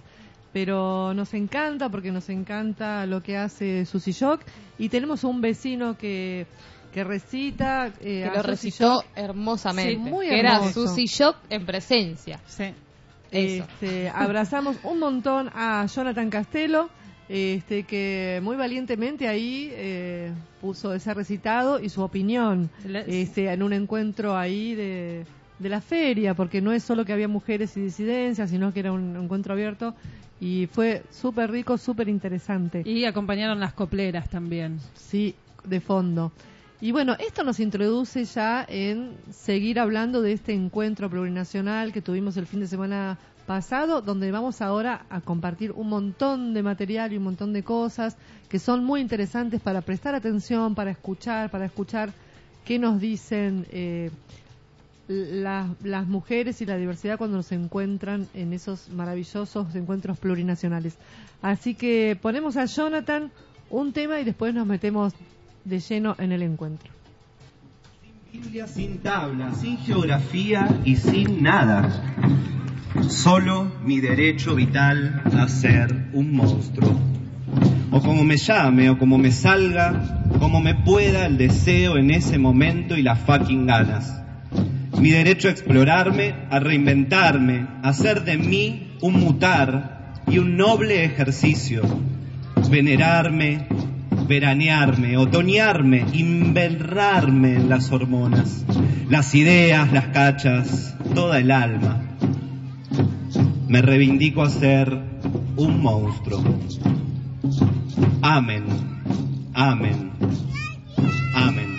pero 0.53 1.15
nos 1.15 1.35
encanta 1.35 1.89
porque 1.89 2.11
nos 2.11 2.29
encanta 2.29 3.07
lo 3.07 3.23
que 3.23 3.37
hace 3.37 3.85
Susy 3.85 4.13
Shock 4.13 4.43
y 4.79 4.89
tenemos 4.89 5.25
un 5.25 5.41
vecino 5.41 5.97
que 5.97 6.47
que 6.93 7.05
recita 7.05 7.87
eh, 7.87 7.93
que 8.01 8.25
a 8.25 8.35
lo 8.35 8.43
recitó 8.43 9.03
Shock. 9.03 9.05
hermosamente. 9.15 9.93
Sí, 9.93 9.99
muy 9.99 10.29
que 10.29 10.39
era. 10.39 10.73
Susy 10.73 11.07
Shock 11.07 11.37
en 11.49 11.65
presencia. 11.65 12.41
Sí. 12.47 12.75
Este, 13.31 14.09
abrazamos 14.09 14.77
un 14.83 14.99
montón 14.99 15.51
a 15.55 15.87
Jonathan 15.87 16.31
Castelo, 16.31 16.91
este, 17.29 17.85
que 17.85 18.41
muy 18.43 18.57
valientemente 18.57 19.29
ahí 19.29 19.71
eh, 19.73 20.33
puso 20.61 20.93
ese 20.95 21.15
recitado 21.15 21.79
y 21.79 21.91
su 21.91 22.03
opinión 22.03 22.71
este, 23.07 23.53
en 23.53 23.63
un 23.63 23.73
encuentro 23.73 24.37
ahí 24.37 24.75
de, 24.75 25.27
de 25.61 25.69
la 25.69 25.81
feria, 25.81 26.35
porque 26.35 26.61
no 26.61 26.73
es 26.73 26.83
solo 26.83 27.05
que 27.05 27.13
había 27.13 27.29
mujeres 27.29 27.77
y 27.77 27.83
disidencias, 27.83 28.51
sino 28.51 28.73
que 28.73 28.81
era 28.81 28.93
un 28.93 29.17
encuentro 29.17 29.53
abierto 29.53 29.95
y 30.41 30.67
fue 30.73 31.03
súper 31.11 31.51
rico, 31.51 31.77
súper 31.77 32.09
interesante. 32.09 32.83
Y 32.85 33.05
acompañaron 33.05 33.61
las 33.61 33.75
copleras 33.75 34.29
también. 34.31 34.81
Sí, 34.95 35.35
de 35.65 35.81
fondo. 35.81 36.33
Y 36.81 36.93
bueno, 36.93 37.15
esto 37.19 37.45
nos 37.45 37.61
introduce 37.61 38.25
ya 38.25 38.65
en 38.67 39.13
seguir 39.31 39.79
hablando 39.79 40.23
de 40.23 40.33
este 40.33 40.55
encuentro 40.55 41.11
plurinacional 41.11 41.93
que 41.93 42.01
tuvimos 42.01 42.39
el 42.39 42.47
fin 42.47 42.61
de 42.61 42.67
semana 42.67 43.19
pasado, 43.47 44.01
donde 44.01 44.31
vamos 44.31 44.63
ahora 44.63 45.05
a 45.11 45.21
compartir 45.21 45.73
un 45.73 45.91
montón 45.91 46.55
de 46.55 46.63
material 46.63 47.13
y 47.13 47.19
un 47.19 47.25
montón 47.25 47.53
de 47.53 47.63
cosas 47.63 48.17
que 48.49 48.59
son 48.59 48.83
muy 48.83 49.03
interesantes 49.03 49.61
para 49.61 49.83
prestar 49.83 50.15
atención, 50.15 50.75
para 50.75 50.91
escuchar, 50.91 51.51
para 51.51 51.67
escuchar 51.67 52.13
qué 52.65 52.79
nos 52.79 52.99
dicen 52.99 53.67
eh, 53.73 54.11
la- 55.11 55.67
las 55.83 56.07
mujeres 56.07 56.63
y 56.63 56.67
la 56.67 56.77
diversidad 56.77 57.19
cuando 57.19 57.43
se 57.43 57.57
encuentran 57.57 58.29
en 58.33 58.53
esos 58.53 58.89
maravillosos 58.91 59.75
encuentros 59.75 60.19
plurinacionales. 60.19 60.95
Así 61.43 61.75
que 61.75 62.17
ponemos 62.21 62.57
a 62.57 62.67
Jonathan 62.67 63.33
un 63.71 63.93
tema 63.93 64.21
y 64.21 64.25
después 64.25 64.55
nos 64.55 64.67
metemos 64.69 65.13
de 65.65 65.81
lleno 65.81 66.15
en 66.19 66.31
el 66.31 66.43
encuentro. 66.43 66.91
Biblia 68.33 68.69
sin 68.69 68.99
tabla, 68.99 69.53
sin 69.55 69.79
geografía 69.79 70.69
y 70.85 70.95
sin 70.95 71.43
nada. 71.43 71.91
Solo 73.09 73.73
mi 73.85 74.01
derecho 74.01 74.55
vital 74.55 75.23
a 75.37 75.49
ser 75.49 76.11
un 76.13 76.33
monstruo. 76.33 76.97
O 77.91 78.01
como 78.01 78.23
me 78.23 78.37
llame, 78.37 78.89
o 78.91 78.99
como 78.99 79.19
me 79.19 79.33
salga, 79.33 80.23
como 80.39 80.61
me 80.61 80.77
pueda 80.77 81.27
el 81.27 81.37
deseo 81.37 81.97
en 81.97 82.13
ese 82.13 82.39
momento 82.39 82.97
y 82.97 83.03
las 83.03 83.19
fucking 83.21 83.67
ganas. 83.67 84.17
Mi 85.01 85.11
derecho 85.11 85.49
a 85.49 85.53
explorarme, 85.53 86.35
a 86.51 86.61
reinventarme, 86.61 87.67
a 87.83 87.89
hacer 87.89 88.23
de 88.25 88.37
mí 88.37 88.97
un 89.01 89.15
mutar 89.15 90.13
y 90.27 90.39
un 90.39 90.59
noble 90.59 91.05
ejercicio. 91.05 91.83
Venerarme, 92.71 93.67
veranearme, 94.29 95.17
otoñarme, 95.17 96.05
inverrarme 96.13 97.57
en 97.57 97.71
las 97.71 97.91
hormonas, 97.91 98.65
las 99.09 99.35
ideas, 99.35 99.91
las 99.91 100.09
cachas, 100.09 100.95
toda 101.15 101.39
el 101.39 101.51
alma. 101.51 102.03
Me 103.69 103.81
reivindico 103.81 104.43
a 104.43 104.51
ser 104.51 104.97
un 105.57 105.81
monstruo. 105.81 106.45
Amén, 108.21 108.65
amén, 109.55 110.13
amén. 111.35 111.70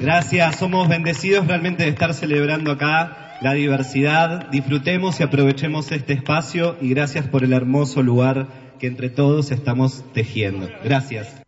Gracias, 0.00 0.56
somos 0.56 0.88
bendecidos 0.88 1.46
realmente 1.46 1.84
de 1.84 1.88
estar 1.88 2.12
celebrando 2.12 2.70
acá 2.70 3.38
la 3.40 3.54
diversidad. 3.54 4.50
Disfrutemos 4.50 5.18
y 5.20 5.22
aprovechemos 5.22 5.90
este 5.90 6.12
espacio 6.12 6.76
y 6.82 6.90
gracias 6.90 7.26
por 7.26 7.44
el 7.44 7.54
hermoso 7.54 8.02
lugar 8.02 8.46
que 8.78 8.88
entre 8.88 9.08
todos 9.08 9.50
estamos 9.50 10.04
tejiendo. 10.12 10.68
Gracias. 10.84 11.42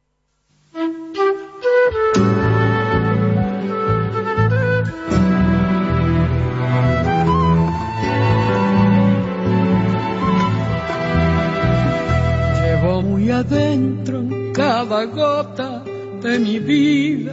Llevo 12.63 13.03
muy 13.03 13.31
adentro 13.31 14.21
en 14.21 14.53
cada 14.55 15.05
gota 15.05 15.85
de 16.23 16.39
mi 16.39 16.59
vida 16.59 17.33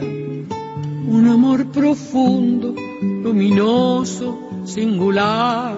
un 1.06 1.28
amor 1.28 1.66
profundo, 1.66 2.74
luminoso, 3.22 4.38
singular. 4.64 5.76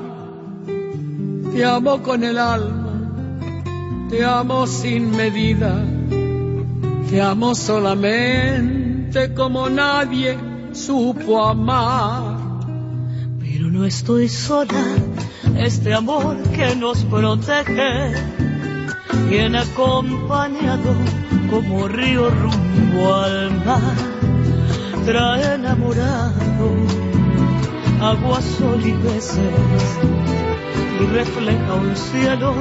Te 1.52 1.64
amo 1.64 2.02
con 2.02 2.24
el 2.24 2.38
alma, 2.38 3.10
te 4.08 4.24
amo 4.24 4.66
sin 4.66 5.10
medida, 5.10 5.84
te 7.10 7.20
amo 7.20 7.54
solamente 7.54 9.34
como 9.34 9.68
nadie 9.68 10.38
supo 10.72 11.44
amar. 11.44 12.38
Pero 13.40 13.70
no 13.70 13.84
estoy 13.84 14.28
sola, 14.28 14.84
este 15.58 15.92
amor 15.92 16.36
que 16.54 16.74
nos 16.76 17.04
protege 17.04 18.14
viene 19.28 19.58
acompañado 19.58 20.94
como 21.50 21.88
río 21.88 22.30
rumbo 22.30 23.14
al 23.14 23.64
mar. 23.64 24.37
Trae 25.08 25.54
enamorado 25.54 26.68
agua, 28.02 28.42
sol 28.42 28.78
y 28.84 28.92
peces 28.92 29.98
y 31.00 31.06
refleja 31.06 31.72
un 31.72 31.96
cielo 31.96 32.52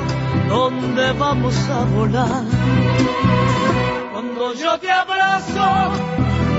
donde 0.48 1.12
vamos 1.20 1.58
a 1.70 1.84
volar. 1.94 2.46
Cuando 4.14 4.54
yo 4.54 4.80
te 4.80 4.90
abrazo, 4.90 5.92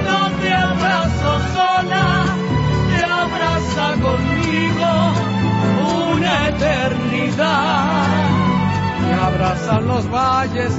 no 0.07 0.31
te 0.43 0.53
abrazo 0.53 1.31
sola, 1.55 2.27
te 2.91 3.05
abraza 3.05 3.87
conmigo 4.03 4.91
una 6.13 6.49
eternidad. 6.49 8.09
Me 9.07 9.15
abrazan 9.15 9.87
los 9.89 10.11
valles, 10.11 10.73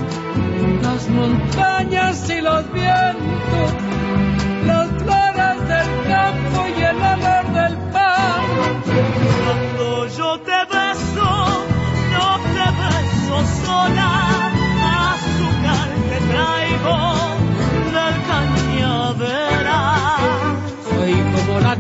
las 0.84 1.10
montañas 1.10 2.30
y 2.30 2.42
los 2.42 2.72
vientos, 2.72 3.74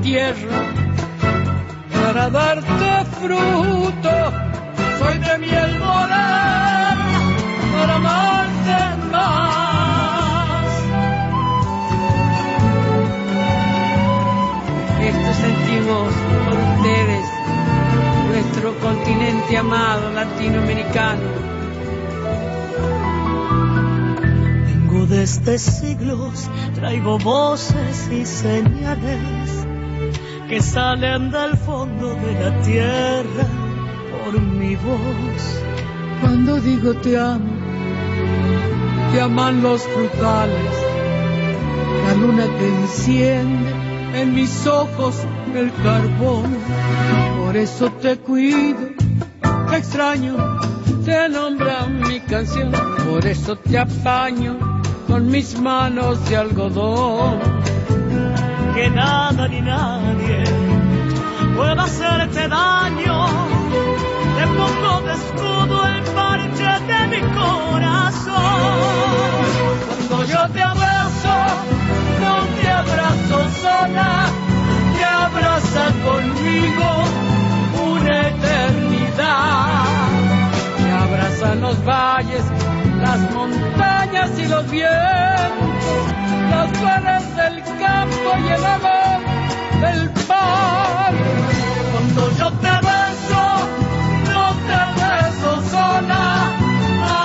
tierra 0.09 0.61
para 1.93 2.29
darte 2.31 3.05
fruto. 3.21 4.15
Soy 4.97 5.17
de 5.19 5.37
miel 5.37 5.79
morada 5.79 7.05
para 7.73 7.95
amarte 7.95 8.77
más. 9.11 10.67
Esto 15.09 15.31
sentimos 15.45 16.13
por 16.45 16.57
ustedes, 16.69 17.25
nuestro 18.29 18.67
continente 18.79 19.57
amado 19.57 20.11
latinoamericano. 20.11 21.29
Vengo 24.65 25.05
desde 25.05 25.59
siglos, 25.59 26.49
traigo 26.73 27.19
voces 27.19 28.09
y 28.11 28.25
señales 28.25 29.58
que 30.49 30.63
salen 30.63 31.29
del 31.29 31.55
fondo 31.57 32.15
de 32.15 32.33
la 32.33 32.61
tierra 32.63 33.45
por 34.23 34.41
mi 34.41 34.75
voz. 34.75 35.61
Cuando 36.21 36.59
digo 36.59 36.95
te 36.95 37.19
amo, 37.19 37.51
te 39.11 39.21
aman 39.21 39.61
los 39.61 39.83
frutales, 39.83 40.75
la 42.07 42.13
luna 42.15 42.45
que 42.57 42.67
enciende 42.67 43.71
en 44.15 44.33
mis 44.33 44.65
ojos 44.65 45.15
el 45.53 45.71
carbón. 45.83 46.57
Por 47.45 47.55
eso 47.55 47.91
te 48.01 48.17
cuido, 48.17 48.79
te 49.69 49.77
extraño, 49.77 50.35
te 51.05 51.29
nombra 51.29 51.85
mi 51.85 52.21
canción. 52.21 52.71
Por 53.07 53.23
eso 53.27 53.55
te 53.55 53.77
apaño 53.77 54.57
con 55.05 55.29
mis 55.29 55.59
manos 55.59 56.27
de 56.27 56.37
algodón. 56.37 57.39
Que 58.79 58.89
nada 58.91 59.45
ni 59.49 59.59
nadie 59.59 60.41
pueda 61.53 61.83
hacerte 61.83 62.47
daño. 62.47 63.17
Te 64.37 64.45
pongo 64.57 65.01
de 65.01 65.13
escudo 65.19 65.85
el 65.85 66.01
parche 66.15 66.71
de 66.89 66.99
mi 67.11 67.21
corazón. 67.39 68.35
Cuando 70.07 70.23
yo 70.31 70.49
te 70.53 70.61
abrazo, 70.61 71.35
no 72.23 72.35
te 72.55 72.69
abrazo 72.69 73.37
sola, 73.63 74.11
te 74.95 75.03
abraza 75.03 75.83
conmigo 76.07 76.89
una 77.91 78.27
eternidad. 78.29 79.83
Te 80.77 80.91
abrazan 81.03 81.59
los 81.59 81.83
valles, 81.83 82.45
las 83.01 83.19
montañas 83.33 84.31
y 84.37 84.45
los 84.45 84.69
vientos, 84.69 86.05
las 86.49 86.69
flores 86.77 87.35
del 87.35 87.63
campo 87.79 88.29
y 88.43 88.47
el 88.57 88.65
amor 88.65 89.19
del 89.81 90.09
pan. 90.27 91.15
Cuando 91.91 92.21
yo 92.37 92.51
te 92.63 92.75
beso, 92.89 93.43
no 94.33 94.45
te 94.67 94.81
beso 95.01 95.51
sola, 95.71 96.23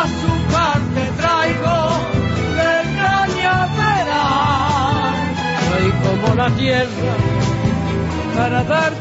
azúcar 0.00 0.80
te 0.94 1.06
traigo 1.20 1.76
del 2.58 2.86
cañaveral. 3.02 4.44
Soy 5.68 5.88
como 6.04 6.26
la 6.34 6.48
tierra 6.50 7.14
para 8.36 8.60
darte 8.64 8.93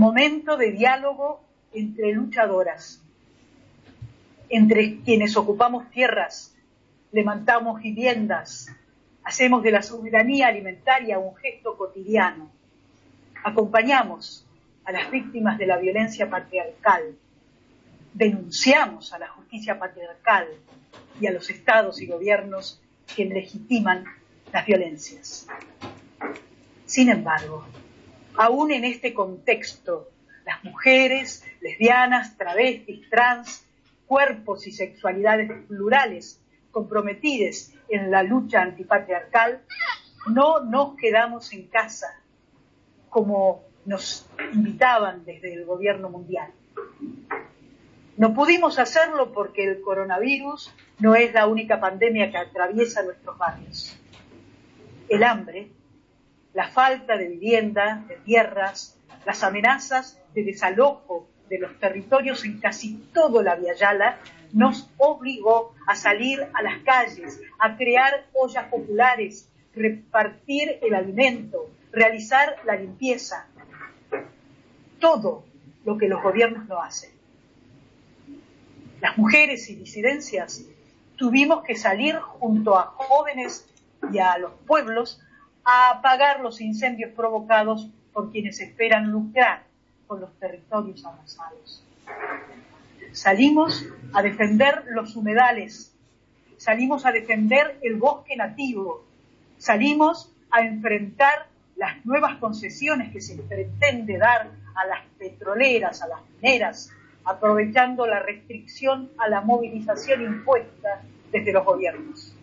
momento 0.00 0.56
de 0.56 0.72
diálogo 0.72 1.42
entre 1.74 2.12
luchadoras, 2.12 3.02
entre 4.48 5.00
quienes 5.02 5.36
ocupamos 5.36 5.90
tierras, 5.90 6.56
levantamos 7.12 7.82
viviendas, 7.82 8.74
hacemos 9.22 9.62
de 9.62 9.72
la 9.72 9.82
soberanía 9.82 10.48
alimentaria 10.48 11.18
un 11.18 11.36
gesto 11.36 11.76
cotidiano, 11.76 12.50
acompañamos 13.44 14.46
a 14.84 14.92
las 14.92 15.10
víctimas 15.10 15.58
de 15.58 15.66
la 15.66 15.76
violencia 15.76 16.30
patriarcal, 16.30 17.14
denunciamos 18.14 19.12
a 19.12 19.18
la 19.18 19.28
justicia 19.28 19.78
patriarcal 19.78 20.48
y 21.20 21.26
a 21.26 21.32
los 21.32 21.50
estados 21.50 22.00
y 22.00 22.06
gobiernos 22.06 22.80
que 23.14 23.26
legitiman 23.26 24.04
las 24.50 24.64
violencias. 24.64 25.46
Sin 26.86 27.10
embargo, 27.10 27.66
aún 28.36 28.72
en 28.72 28.84
este 28.84 29.14
contexto, 29.14 30.10
las 30.44 30.64
mujeres, 30.64 31.44
lesbianas, 31.60 32.36
travestis, 32.36 33.08
trans, 33.08 33.66
cuerpos 34.06 34.66
y 34.66 34.72
sexualidades 34.72 35.50
plurales 35.68 36.40
comprometidas 36.70 37.72
en 37.88 38.10
la 38.10 38.22
lucha 38.22 38.62
antipatriarcal, 38.62 39.62
no 40.28 40.60
nos 40.60 40.96
quedamos 40.96 41.52
en 41.52 41.66
casa 41.68 42.20
como 43.08 43.64
nos 43.84 44.28
invitaban 44.52 45.24
desde 45.24 45.54
el 45.54 45.64
gobierno 45.64 46.10
mundial. 46.10 46.50
No 48.16 48.34
pudimos 48.34 48.78
hacerlo 48.78 49.32
porque 49.32 49.64
el 49.64 49.80
coronavirus 49.80 50.74
no 50.98 51.14
es 51.14 51.32
la 51.32 51.46
única 51.46 51.80
pandemia 51.80 52.30
que 52.30 52.36
atraviesa 52.36 53.02
nuestros 53.02 53.38
barrios. 53.38 53.96
El 55.08 55.24
hambre, 55.24 55.70
la 56.54 56.68
falta 56.68 57.16
de 57.16 57.28
vivienda, 57.28 58.04
de 58.08 58.16
tierras, 58.16 58.96
las 59.24 59.42
amenazas 59.42 60.20
de 60.34 60.44
desalojo 60.44 61.28
de 61.48 61.58
los 61.58 61.78
territorios 61.78 62.44
en 62.44 62.60
casi 62.60 62.96
todo 63.12 63.42
la 63.42 63.58
Yala 63.74 64.18
nos 64.52 64.88
obligó 64.98 65.74
a 65.86 65.94
salir 65.94 66.46
a 66.54 66.62
las 66.62 66.82
calles, 66.82 67.40
a 67.58 67.76
crear 67.76 68.26
ollas 68.32 68.66
populares, 68.66 69.48
repartir 69.74 70.78
el 70.82 70.94
alimento, 70.94 71.70
realizar 71.92 72.56
la 72.64 72.76
limpieza. 72.76 73.46
Todo 74.98 75.44
lo 75.84 75.98
que 75.98 76.08
los 76.08 76.22
gobiernos 76.22 76.66
no 76.66 76.80
hacen. 76.80 77.10
Las 79.00 79.16
mujeres 79.16 79.70
y 79.70 79.76
disidencias 79.76 80.64
tuvimos 81.16 81.64
que 81.64 81.76
salir 81.76 82.16
junto 82.16 82.78
a 82.78 82.86
jóvenes 82.86 83.66
y 84.12 84.18
a 84.18 84.38
los 84.38 84.52
pueblos 84.66 85.20
a 85.64 85.90
apagar 85.90 86.40
los 86.40 86.60
incendios 86.60 87.12
provocados 87.12 87.88
por 88.12 88.30
quienes 88.30 88.60
esperan 88.60 89.10
lucrar 89.10 89.64
con 90.06 90.20
los 90.20 90.32
territorios 90.38 91.04
avanzados. 91.04 91.84
Salimos 93.12 93.86
a 94.12 94.22
defender 94.22 94.84
los 94.90 95.16
humedales, 95.16 95.94
salimos 96.56 97.06
a 97.06 97.12
defender 97.12 97.78
el 97.82 97.96
bosque 97.96 98.36
nativo, 98.36 99.04
salimos 99.58 100.32
a 100.50 100.62
enfrentar 100.62 101.46
las 101.76 102.04
nuevas 102.04 102.36
concesiones 102.36 103.12
que 103.12 103.20
se 103.20 103.36
pretende 103.36 104.18
dar 104.18 104.50
a 104.74 104.86
las 104.86 105.04
petroleras, 105.18 106.02
a 106.02 106.08
las 106.08 106.20
mineras, 106.28 106.90
aprovechando 107.24 108.06
la 108.06 108.20
restricción 108.20 109.10
a 109.18 109.28
la 109.28 109.40
movilización 109.40 110.22
impuesta 110.22 111.02
desde 111.32 111.52
los 111.52 111.64
gobiernos. 111.64 112.34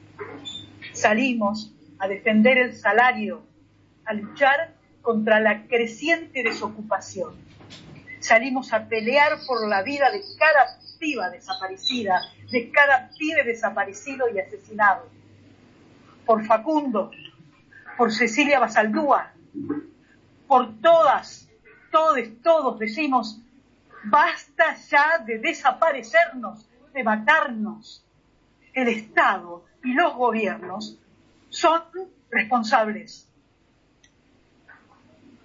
Salimos 0.93 1.73
a 1.99 2.07
defender 2.07 2.57
el 2.57 2.73
salario, 2.73 3.43
a 4.05 4.13
luchar 4.13 4.73
contra 5.01 5.39
la 5.39 5.67
creciente 5.67 6.43
desocupación. 6.43 7.35
Salimos 8.19 8.73
a 8.73 8.87
pelear 8.87 9.37
por 9.47 9.67
la 9.67 9.81
vida 9.83 10.11
de 10.11 10.21
cada 10.37 10.79
piba 10.99 11.29
desaparecida, 11.29 12.19
de 12.51 12.71
cada 12.71 13.09
pibe 13.17 13.43
desaparecido 13.43 14.27
y 14.33 14.39
asesinado. 14.39 15.07
Por 16.25 16.45
Facundo, 16.45 17.11
por 17.97 18.11
Cecilia 18.11 18.59
Basaldúa, 18.59 19.31
por 20.47 20.79
todas, 20.81 21.49
todos, 21.91 22.19
todos 22.43 22.79
decimos, 22.79 23.41
basta 24.05 24.75
ya 24.89 25.19
de 25.19 25.39
desaparecernos, 25.39 26.67
de 26.93 27.03
matarnos. 27.03 28.03
El 28.73 28.89
Estado 28.89 29.65
y 29.83 29.93
los 29.93 30.13
gobiernos 30.15 30.99
son 31.57 31.81
responsables. 32.29 33.27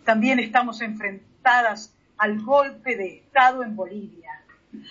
También 0.05 0.41
estamos 0.41 0.83
enfrentadas 0.83 1.95
al 2.19 2.41
golpe 2.43 2.97
de 2.97 3.17
Estado 3.17 3.63
en 3.63 3.75
Bolivia, 3.75 4.31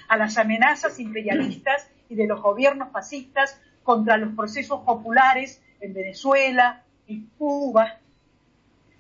a 0.08 0.18
las 0.18 0.38
amenazas 0.38 1.00
imperialistas 1.00 1.88
y 2.10 2.16
de 2.16 2.28
los 2.28 2.42
gobiernos 2.42 2.92
fascistas 2.92 3.60
contra 3.84 4.18
los 4.18 4.34
procesos 4.36 4.82
populares 4.82 5.62
en 5.80 5.94
Venezuela, 5.94 6.84
y 7.08 7.26
Cuba. 7.38 8.00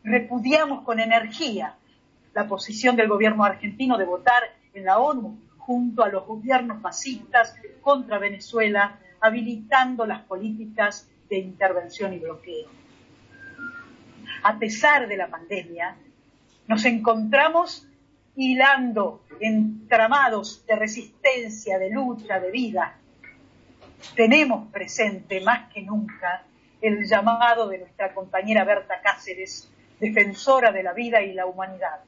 Repudiamos 0.03 0.83
con 0.83 0.99
energía 0.99 1.75
la 2.33 2.47
posición 2.47 2.95
del 2.95 3.07
gobierno 3.07 3.43
argentino 3.43 3.97
de 3.97 4.05
votar 4.05 4.43
en 4.73 4.85
la 4.85 4.99
ONU 4.99 5.39
junto 5.57 6.03
a 6.03 6.09
los 6.09 6.25
gobiernos 6.25 6.81
fascistas 6.81 7.55
contra 7.81 8.17
Venezuela, 8.19 8.99
habilitando 9.19 10.05
las 10.05 10.21
políticas 10.21 11.10
de 11.31 11.37
intervención 11.37 12.13
y 12.13 12.19
bloqueo. 12.19 12.67
A 14.43 14.59
pesar 14.59 15.07
de 15.07 15.15
la 15.15 15.27
pandemia, 15.27 15.95
nos 16.67 16.83
encontramos 16.83 17.87
hilando 18.35 19.23
entramados 19.39 20.65
de 20.65 20.75
resistencia, 20.75 21.79
de 21.79 21.89
lucha, 21.89 22.39
de 22.41 22.51
vida. 22.51 22.97
Tenemos 24.13 24.69
presente 24.71 25.39
más 25.39 25.71
que 25.71 25.81
nunca 25.81 26.43
el 26.81 27.05
llamado 27.05 27.69
de 27.69 27.79
nuestra 27.79 28.13
compañera 28.13 28.65
Berta 28.65 28.99
Cáceres, 29.01 29.71
defensora 30.01 30.73
de 30.73 30.83
la 30.83 30.91
vida 30.91 31.21
y 31.21 31.33
la 31.33 31.45
humanidad. 31.45 32.01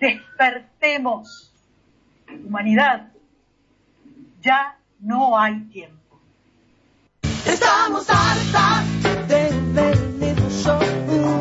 Despertemos, 0.00 1.52
humanidad, 2.46 3.12
ya 4.40 4.78
no 5.00 5.38
hay 5.38 5.60
tiempo. 5.64 6.03
Estamos 7.74 8.06
hartas 8.08 9.28
de 9.28 9.50
venir 9.72 10.36
yo, 10.64 10.78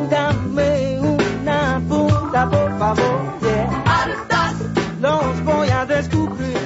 dame 0.09 0.99
una 0.99 1.79
puta 1.87 2.49
por 2.49 2.79
favor, 2.79 3.39
yeah. 3.39 3.83
Hartas, 3.85 4.55
los 4.99 5.43
voy 5.43 5.69
a 5.69 5.85
descubrir. 5.85 6.57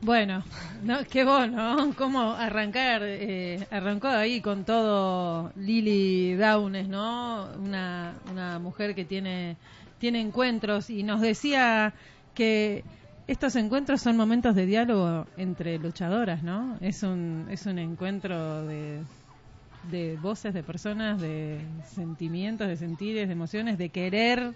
Bueno, 0.00 0.42
no, 0.82 1.04
qué 1.04 1.24
bueno, 1.24 1.92
cómo 1.98 2.32
arrancar, 2.32 3.02
eh, 3.04 3.66
arrancó 3.70 4.08
ahí 4.08 4.40
con 4.40 4.64
todo 4.64 5.52
Lily 5.56 6.34
Downes, 6.36 6.88
¿no? 6.88 7.46
Una, 7.58 8.14
una 8.30 8.58
mujer 8.58 8.94
que 8.94 9.04
tiene, 9.04 9.58
tiene 9.98 10.22
encuentros 10.22 10.88
y 10.88 11.02
nos 11.02 11.20
decía 11.20 11.92
que 12.34 12.84
estos 13.26 13.56
encuentros 13.56 14.00
son 14.00 14.16
momentos 14.16 14.54
de 14.54 14.66
diálogo 14.66 15.26
entre 15.36 15.78
luchadoras, 15.78 16.42
¿no? 16.42 16.76
Es 16.80 17.02
un, 17.02 17.46
es 17.50 17.66
un 17.66 17.78
encuentro 17.78 18.66
de, 18.66 19.00
de 19.90 20.18
voces, 20.20 20.54
de 20.54 20.62
personas, 20.62 21.20
de 21.20 21.60
sentimientos, 21.94 22.68
de 22.68 22.76
sentires, 22.76 23.28
de 23.28 23.32
emociones, 23.32 23.78
de 23.78 23.90
querer 23.90 24.54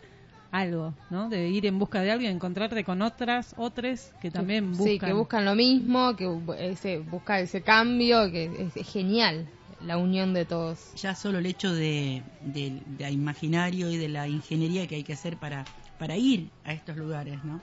algo, 0.50 0.94
¿no? 1.10 1.28
De 1.28 1.48
ir 1.48 1.66
en 1.66 1.78
busca 1.78 2.00
de 2.00 2.10
algo 2.10 2.24
y 2.24 2.26
encontrarte 2.26 2.82
con 2.84 3.02
otras, 3.02 3.54
otras 3.56 4.12
que 4.20 4.30
también 4.30 4.70
buscan. 4.70 4.86
Sí, 4.86 4.98
que 4.98 5.12
buscan 5.12 5.44
lo 5.44 5.54
mismo, 5.54 6.16
que 6.16 6.28
ese, 6.58 6.98
busca 6.98 7.40
ese 7.40 7.62
cambio, 7.62 8.30
que 8.30 8.70
es, 8.74 8.86
genial 8.86 9.46
la 9.84 9.98
unión 9.98 10.32
de 10.32 10.44
todos. 10.44 10.94
Ya 10.96 11.14
solo 11.14 11.38
el 11.38 11.46
hecho 11.46 11.72
de, 11.72 12.22
de, 12.40 12.80
de 12.86 13.10
imaginario 13.10 13.90
y 13.90 13.96
de 13.98 14.08
la 14.08 14.26
ingeniería 14.26 14.86
que 14.86 14.96
hay 14.96 15.04
que 15.04 15.12
hacer 15.12 15.36
para, 15.36 15.64
para 15.98 16.16
ir 16.16 16.48
a 16.64 16.72
estos 16.72 16.96
lugares, 16.96 17.44
¿no? 17.44 17.60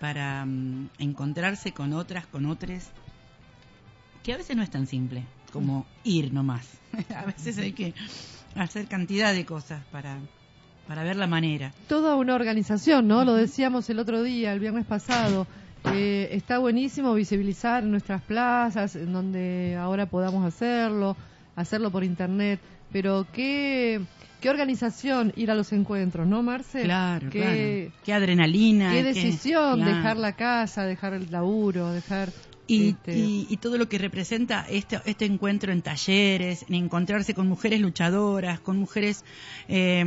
Para 0.00 0.44
mm, 0.44 0.90
encontrarse 0.98 1.72
con 1.72 1.92
otras, 1.92 2.26
con 2.26 2.46
otros, 2.46 2.84
que 4.22 4.32
a 4.32 4.36
veces 4.36 4.56
no 4.56 4.62
es 4.62 4.70
tan 4.70 4.86
simple 4.86 5.24
como 5.52 5.86
ir 6.04 6.32
nomás. 6.32 6.66
a 7.16 7.24
veces 7.26 7.58
hay 7.58 7.72
que 7.72 7.94
hacer 8.54 8.86
cantidad 8.86 9.32
de 9.32 9.44
cosas 9.44 9.84
para, 9.90 10.18
para 10.86 11.02
ver 11.02 11.16
la 11.16 11.26
manera. 11.26 11.72
Toda 11.88 12.16
una 12.16 12.34
organización, 12.34 13.08
¿no? 13.08 13.24
Lo 13.24 13.34
decíamos 13.34 13.88
el 13.90 13.98
otro 13.98 14.22
día, 14.22 14.52
el 14.52 14.60
viernes 14.60 14.86
pasado. 14.86 15.46
Eh, 15.92 16.28
está 16.32 16.58
buenísimo 16.58 17.14
visibilizar 17.14 17.84
nuestras 17.84 18.20
plazas, 18.22 18.96
en 18.96 19.12
donde 19.12 19.76
ahora 19.76 20.06
podamos 20.06 20.44
hacerlo, 20.44 21.16
hacerlo 21.56 21.90
por 21.90 22.04
internet, 22.04 22.60
pero 22.92 23.26
qué, 23.32 24.00
qué 24.40 24.50
organización 24.50 25.32
ir 25.36 25.50
a 25.50 25.54
los 25.54 25.72
encuentros, 25.72 26.26
¿no, 26.26 26.42
Marce? 26.42 26.82
Claro, 26.82 27.28
qué, 27.30 27.38
claro. 27.40 28.02
Qué 28.04 28.12
adrenalina. 28.12 28.90
Qué 28.90 29.02
decisión, 29.02 29.84
dejar 29.84 30.16
la 30.16 30.34
casa, 30.34 30.84
dejar 30.84 31.14
el 31.14 31.30
laburo, 31.30 31.90
dejar 31.92 32.32
Y, 32.70 32.88
Este, 32.90 33.16
y- 33.16 33.46
y 33.48 33.56
todo 33.56 33.78
lo 33.78 33.88
que 33.88 33.96
representa 33.96 34.66
este, 34.68 35.00
este 35.06 35.24
encuentro 35.24 35.72
en 35.72 35.80
talleres, 35.80 36.66
en 36.68 36.74
encontrarse 36.74 37.32
con 37.32 37.48
mujeres 37.48 37.80
luchadoras, 37.80 38.60
con 38.60 38.76
mujeres 38.76 39.24
eh, 39.68 40.04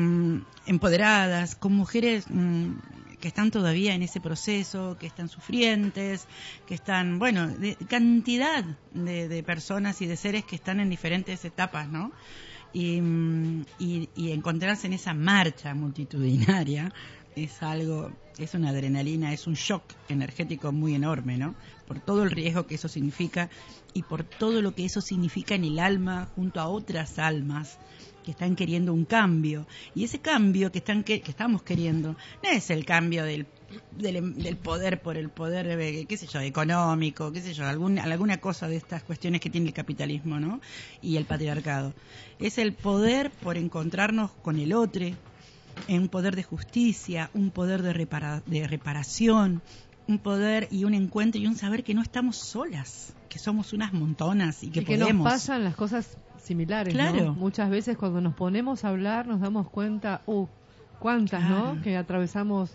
empoderadas, 0.68 1.56
con 1.56 1.74
mujeres 1.74 2.26
mm, 2.30 2.74
que 3.20 3.28
están 3.28 3.50
todavía 3.52 3.96
en 3.96 4.04
ese 4.04 4.20
proceso, 4.22 4.96
que 5.00 5.08
están 5.08 5.28
sufrientes, 5.28 6.28
que 6.68 6.76
están, 6.76 7.18
bueno, 7.20 7.48
de 7.48 7.76
cantidad 7.90 8.64
de, 8.94 9.28
de 9.28 9.44
personas 9.44 10.02
y 10.02 10.06
de 10.06 10.16
seres 10.16 10.44
que 10.46 10.56
están 10.56 10.80
en 10.80 10.90
diferentes 10.90 11.44
etapas, 11.46 11.88
¿no? 11.90 12.12
Y, 12.74 13.02
y, 13.80 14.10
y 14.16 14.32
encontrarse 14.32 14.88
en 14.88 14.94
esa 14.94 15.14
marcha 15.14 15.74
multitudinaria 15.74 16.94
es 17.36 17.62
algo, 17.64 18.12
es 18.38 18.54
una 18.54 18.70
adrenalina, 18.70 19.34
es 19.34 19.48
un 19.48 19.54
shock 19.54 19.84
energético 20.10 20.72
muy 20.72 20.96
enorme, 20.96 21.38
¿no? 21.38 21.56
Por 21.88 22.00
todo 22.00 22.24
el 22.24 22.32
riesgo 22.32 22.68
que 22.68 22.76
eso 22.76 22.88
significa 22.88 23.50
y 23.94 24.04
por 24.04 24.24
todo 24.24 24.62
lo 24.62 24.74
que 24.74 24.86
eso 24.86 25.02
significa 25.02 25.56
en 25.56 25.64
el 25.64 25.80
alma 25.80 26.30
junto 26.36 26.60
a 26.60 26.68
otras 26.68 27.20
almas 27.20 27.78
que 28.24 28.32
están 28.32 28.56
queriendo 28.56 28.94
un 28.94 29.06
cambio. 29.06 29.68
Y 29.96 30.04
ese 30.04 30.20
cambio 30.20 30.72
que, 30.72 30.80
están, 30.80 31.04
que, 31.04 31.22
que 31.22 31.32
estamos 31.32 31.64
queriendo 31.64 32.16
no 32.44 32.50
es 32.50 32.70
el 32.70 32.86
cambio 32.86 33.24
del, 33.24 33.48
del, 33.92 34.36
del 34.42 34.58
poder 34.58 35.02
por 35.02 35.18
el 35.18 35.30
poder, 35.30 36.06
qué 36.08 36.18
sé 36.18 36.28
yo, 36.28 36.40
económico, 36.40 37.32
qué 37.32 37.42
sé 37.42 37.54
yo, 37.54 37.66
algún, 37.68 38.00
alguna 38.00 38.38
cosa 38.38 38.68
de 38.68 38.76
estas 38.78 39.04
cuestiones 39.04 39.42
que 39.42 39.50
tiene 39.50 39.68
el 39.68 39.74
capitalismo, 39.74 40.40
¿no? 40.40 40.60
Y 41.02 41.18
el 41.18 41.26
patriarcado. 41.26 41.94
Es 42.40 42.58
el 42.58 42.74
poder 42.74 43.32
por 43.32 43.58
encontrarnos 43.58 44.32
con 44.42 44.58
el 44.58 44.74
otro, 44.74 45.06
en 45.88 46.02
un 46.02 46.08
poder 46.10 46.36
de 46.36 46.44
justicia, 46.44 47.30
un 47.34 47.50
poder 47.52 47.82
de, 47.82 47.94
repara- 47.94 48.44
de 48.46 48.68
reparación, 48.68 49.62
un 50.08 50.20
poder 50.20 50.68
y 50.72 50.84
un 50.84 50.94
encuentro 50.94 51.40
y 51.40 51.48
un 51.48 51.56
saber 51.56 51.84
que 51.84 51.94
no 51.94 52.02
estamos 52.02 52.36
solas, 52.38 53.14
que 53.30 53.40
somos 53.40 53.72
unas 53.74 53.94
montonas 53.94 54.64
y 54.64 54.70
que 54.70 54.82
y 54.82 54.84
que 54.86 54.98
podemos. 54.98 55.24
nos 55.24 55.34
pasan 55.34 55.64
las 55.64 55.76
cosas 55.76 56.18
similares, 56.44 56.94
¿no? 56.94 57.00
Claro. 57.00 57.34
Muchas 57.36 57.70
veces 57.70 57.98
cuando 57.98 58.20
nos 58.20 58.34
ponemos 58.34 58.84
a 58.84 58.90
hablar 58.90 59.28
nos 59.28 59.40
damos 59.40 59.70
cuenta, 59.70 60.22
uh, 60.26 60.48
cuántas, 61.00 61.46
Claro. 61.46 61.76
¿no? 61.76 61.82
Que 61.82 61.96
atravesamos 61.96 62.72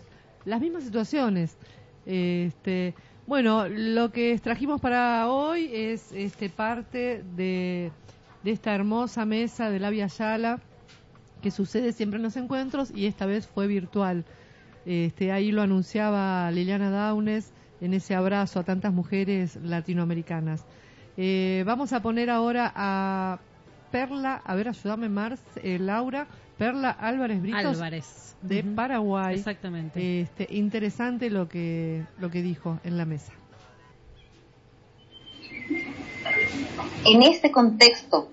las 0.47 0.61
mismas 0.61 0.83
situaciones. 0.83 1.57
Este, 2.05 2.95
bueno, 3.27 3.67
lo 3.67 4.11
que 4.11 4.31
extrajimos 4.31 4.79
para 4.79 5.27
hoy 5.29 5.69
es 5.73 6.13
este 6.13 6.49
parte 6.49 7.23
de, 7.35 7.91
de 8.43 8.51
esta 8.51 8.73
hermosa 8.73 9.25
mesa 9.25 9.69
de 9.69 9.79
la 9.79 9.89
Via 9.89 10.07
Yala 10.07 10.61
que 11.41 11.51
sucede 11.51 11.91
siempre 11.91 12.17
en 12.17 12.23
los 12.23 12.37
encuentros 12.37 12.91
y 12.95 13.07
esta 13.07 13.25
vez 13.25 13.45
fue 13.45 13.67
virtual. 13.67 14.23
Este, 14.85 15.33
ahí 15.33 15.51
lo 15.51 15.61
anunciaba 15.61 16.49
Liliana 16.49 16.89
Daunes 16.91 17.51
en 17.81 17.93
ese 17.93 18.15
abrazo 18.15 18.61
a 18.61 18.63
tantas 18.63 18.93
mujeres 18.93 19.57
latinoamericanas. 19.57 20.65
Eh, 21.17 21.63
vamos 21.65 21.91
a 21.91 22.01
poner 22.01 22.29
ahora 22.29 22.71
a 22.73 23.39
Perla, 23.91 24.41
a 24.45 24.55
ver, 24.55 24.69
ayúdame 24.69 25.09
Mars, 25.09 25.41
eh, 25.57 25.77
Laura, 25.77 26.27
Perla 26.57 26.91
Álvarez 26.91 27.41
Britos 27.41 27.65
Álvarez. 27.65 28.35
de. 28.41 28.63
Paraguay. 28.63 29.35
Exactamente. 29.35 30.21
Este, 30.21 30.47
interesante 30.51 31.29
lo 31.29 31.47
que 31.47 32.03
lo 32.19 32.31
que 32.31 32.41
dijo 32.41 32.79
en 32.83 32.97
la 32.97 33.05
mesa. 33.05 33.33
En 37.05 37.23
este 37.23 37.51
contexto, 37.51 38.31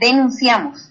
denunciamos 0.00 0.90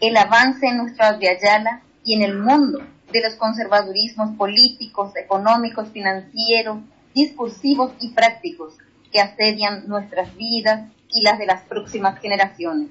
el 0.00 0.16
avance 0.16 0.66
en 0.66 0.78
nuestra 0.78 1.18
Yala 1.18 1.82
y 2.04 2.14
en 2.14 2.22
el 2.22 2.38
mundo 2.38 2.80
de 3.12 3.22
los 3.22 3.34
conservadurismos 3.34 4.36
políticos, 4.36 5.12
económicos, 5.16 5.88
financieros, 5.88 6.78
discursivos 7.14 7.92
y 8.00 8.10
prácticos 8.10 8.74
que 9.10 9.20
asedian 9.20 9.88
nuestras 9.88 10.34
vidas 10.36 10.88
y 11.10 11.22
las 11.22 11.38
de 11.38 11.46
las 11.46 11.62
próximas 11.62 12.20
generaciones. 12.20 12.90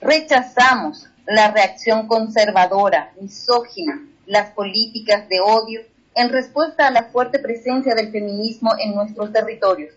Rechazamos 0.00 1.08
la 1.28 1.50
reacción 1.50 2.08
conservadora, 2.08 3.12
misógina, 3.20 4.02
las 4.26 4.50
políticas 4.52 5.28
de 5.28 5.40
odio 5.40 5.82
en 6.14 6.30
respuesta 6.30 6.86
a 6.86 6.90
la 6.90 7.04
fuerte 7.04 7.38
presencia 7.38 7.94
del 7.94 8.10
feminismo 8.10 8.70
en 8.78 8.94
nuestros 8.94 9.30
territorios. 9.30 9.94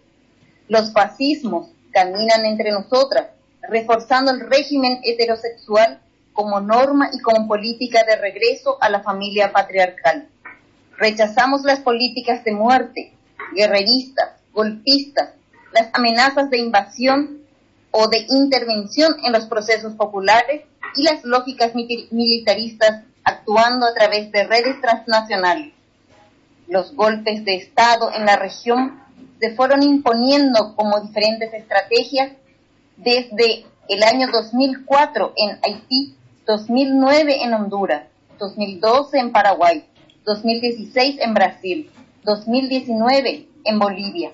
Los 0.67 0.91
fascismos 0.91 1.69
caminan 1.91 2.45
entre 2.45 2.71
nosotras, 2.71 3.27
reforzando 3.61 4.31
el 4.31 4.41
régimen 4.41 4.99
heterosexual 5.03 6.01
como 6.33 6.59
norma 6.59 7.09
y 7.13 7.19
como 7.19 7.47
política 7.47 8.03
de 8.03 8.17
regreso 8.17 8.77
a 8.81 8.89
la 8.89 8.99
familia 8.99 9.53
patriarcal. 9.53 10.27
Rechazamos 10.97 11.63
las 11.63 11.79
políticas 11.79 12.43
de 12.43 12.51
muerte, 12.51 13.13
guerreristas, 13.55 14.31
golpistas, 14.51 15.29
las 15.71 15.87
amenazas 15.93 16.49
de 16.49 16.57
invasión 16.57 17.40
o 17.91 18.07
de 18.07 18.25
intervención 18.29 19.13
en 19.23 19.33
los 19.33 19.45
procesos 19.45 19.93
populares 19.93 20.63
y 20.95 21.03
las 21.03 21.23
lógicas 21.23 21.73
militaristas 21.75 23.03
actuando 23.23 23.85
a 23.85 23.93
través 23.93 24.31
de 24.31 24.45
redes 24.45 24.79
transnacionales. 24.81 25.73
Los 26.67 26.95
golpes 26.95 27.43
de 27.45 27.55
Estado 27.55 28.11
en 28.13 28.25
la 28.25 28.37
región 28.37 28.99
se 29.39 29.51
fueron 29.55 29.83
imponiendo 29.83 30.75
como 30.75 31.01
diferentes 31.01 31.53
estrategias 31.53 32.31
desde 32.97 33.65
el 33.89 34.03
año 34.03 34.27
2004 34.31 35.33
en 35.35 35.59
Haití, 35.63 36.15
2009 36.45 37.43
en 37.43 37.53
Honduras, 37.53 38.03
2012 38.39 39.19
en 39.19 39.31
Paraguay, 39.31 39.85
2016 40.25 41.17
en 41.19 41.33
Brasil, 41.33 41.91
2019 42.23 43.47
en 43.65 43.79
Bolivia. 43.79 44.31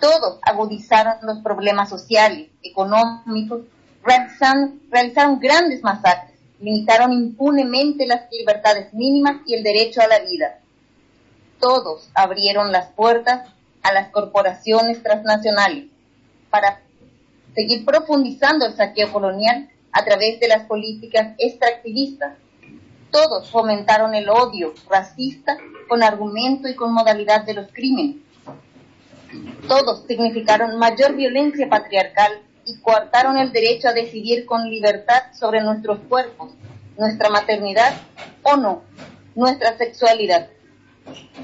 Todos 0.00 0.38
agudizaron 0.42 1.14
los 1.22 1.38
problemas 1.38 1.88
sociales, 1.88 2.48
económicos, 2.62 3.62
realizaron 4.02 5.38
grandes 5.40 5.82
masacres, 5.82 6.38
limitaron 6.60 7.12
impunemente 7.12 8.06
las 8.06 8.30
libertades 8.30 8.92
mínimas 8.92 9.36
y 9.46 9.54
el 9.54 9.62
derecho 9.62 10.00
a 10.00 10.08
la 10.08 10.20
vida. 10.20 10.58
Todos 11.60 12.08
abrieron 12.14 12.72
las 12.72 12.88
puertas 12.92 13.48
a 13.82 13.92
las 13.92 14.08
corporaciones 14.10 15.02
transnacionales 15.02 15.86
para 16.50 16.80
seguir 17.54 17.84
profundizando 17.84 18.66
el 18.66 18.74
saqueo 18.74 19.12
colonial 19.12 19.70
a 19.92 20.04
través 20.04 20.40
de 20.40 20.48
las 20.48 20.66
políticas 20.66 21.34
extractivistas. 21.38 22.34
Todos 23.10 23.48
fomentaron 23.50 24.14
el 24.14 24.28
odio 24.28 24.74
racista 24.90 25.56
con 25.88 26.02
argumento 26.02 26.68
y 26.68 26.74
con 26.74 26.92
modalidad 26.92 27.44
de 27.44 27.54
los 27.54 27.68
crímenes. 27.72 28.16
Todos 29.68 30.04
significaron 30.06 30.78
mayor 30.78 31.14
violencia 31.14 31.68
patriarcal 31.68 32.42
y 32.66 32.78
coartaron 32.80 33.38
el 33.38 33.52
derecho 33.52 33.88
a 33.88 33.92
decidir 33.92 34.46
con 34.46 34.68
libertad 34.68 35.32
sobre 35.38 35.62
nuestros 35.62 36.00
cuerpos, 36.08 36.52
nuestra 36.98 37.30
maternidad 37.30 37.94
o 38.42 38.56
no, 38.56 38.82
nuestra 39.34 39.76
sexualidad. 39.76 40.48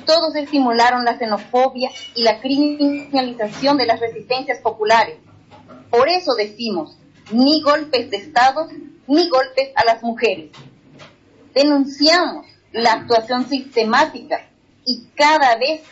Todos 0.06 0.34
estimularon 0.36 1.04
la 1.04 1.18
xenofobia 1.18 1.90
y 2.14 2.22
la 2.22 2.40
criminalización 2.40 3.76
de 3.76 3.86
las 3.86 4.00
resistencias 4.00 4.58
populares. 4.60 5.16
Por 5.90 6.08
eso 6.08 6.34
decimos, 6.34 6.96
ni 7.32 7.60
golpes 7.62 8.10
de 8.10 8.16
Estado, 8.16 8.68
ni 9.06 9.28
golpes 9.28 9.70
a 9.74 9.84
las 9.84 10.02
mujeres. 10.02 10.50
Denunciamos 11.54 12.46
la 12.72 12.92
actuación 12.92 13.48
sistemática 13.48 14.48
y 14.86 15.04
cada 15.14 15.56
vez 15.56 15.82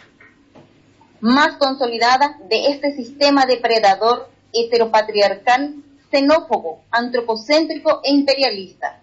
más 1.21 1.57
consolidada 1.57 2.39
de 2.49 2.69
este 2.69 2.95
sistema 2.95 3.47
depredador 3.47 4.31
heteropatriarcal, 4.53 5.75
xenófobo, 6.11 6.83
antropocéntrico 6.91 8.01
e 8.03 8.12
imperialista. 8.12 9.01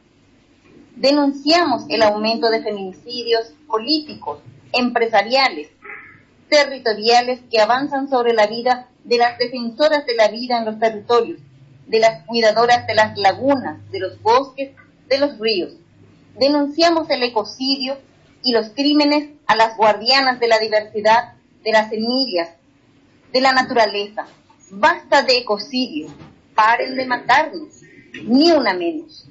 Denunciamos 0.96 1.84
el 1.90 2.02
aumento 2.02 2.50
de 2.50 2.64
feminicidios 2.64 3.54
políticos, 3.68 4.40
empresariales, 4.72 5.70
territoriales 6.50 7.42
que 7.52 7.60
avanzan 7.60 8.10
sobre 8.10 8.34
la 8.34 8.48
vida 8.48 8.88
de 9.04 9.18
las 9.18 9.38
defensoras 9.38 10.06
de 10.06 10.16
la 10.16 10.30
vida 10.30 10.58
en 10.58 10.66
los 10.66 10.80
territorios, 10.80 11.40
de 11.88 12.00
las 12.00 12.26
cuidadoras 12.26 12.88
de 12.88 12.96
las 12.96 13.18
lagunas, 13.18 13.80
de 13.92 14.00
los 14.00 14.22
bosques, 14.22 14.72
de 15.08 15.18
los 15.18 15.38
ríos. 15.38 15.74
Denunciamos 16.40 17.10
el 17.10 17.24
ecocidio 17.24 17.98
y 18.44 18.52
los 18.52 18.70
crímenes 18.70 19.30
a 19.48 19.56
las 19.56 19.78
guardianas 19.78 20.40
de 20.40 20.48
la 20.48 20.60
diversidad, 20.60 21.34
de 21.66 21.72
las 21.72 21.90
semillas, 21.90 22.50
de 23.34 23.42
la 23.42 23.52
naturaleza. 23.52 24.26
Basta 24.70 25.24
de 25.24 25.40
ecocidio, 25.40 26.08
paren 26.56 26.96
de 26.96 27.06
matarnos, 27.06 27.82
ni 28.24 28.52
una 28.52 28.74
menos. 28.74 29.28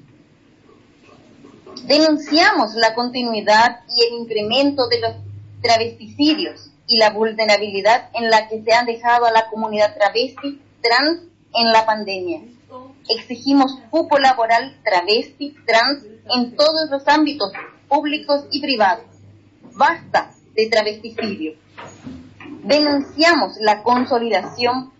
Denunciamos 1.87 2.75
la 2.75 2.93
continuidad 2.93 3.81
y 3.89 4.05
el 4.05 4.21
incremento 4.21 4.87
de 4.87 4.99
los 4.99 5.15
travesticidios 5.61 6.71
y 6.87 6.97
la 6.97 7.11
vulnerabilidad 7.11 8.09
en 8.13 8.29
la 8.29 8.47
que 8.47 8.61
se 8.61 8.73
han 8.73 8.85
dejado 8.85 9.25
a 9.25 9.31
la 9.31 9.49
comunidad 9.49 9.95
travesti 9.95 10.61
trans 10.81 11.23
en 11.53 11.71
la 11.71 11.85
pandemia. 11.85 12.41
Exigimos 13.09 13.79
cupo 13.89 14.17
laboral 14.17 14.77
travesti 14.83 15.55
trans 15.65 16.03
en 16.35 16.55
todos 16.55 16.89
los 16.89 17.07
ámbitos 17.07 17.51
públicos 17.87 18.45
y 18.51 18.61
privados. 18.61 19.05
Basta 19.73 20.31
de 20.55 20.67
travesticidio. 20.67 21.53
Denunciamos 22.65 23.57
la 23.59 23.83
consolidación 23.83 24.91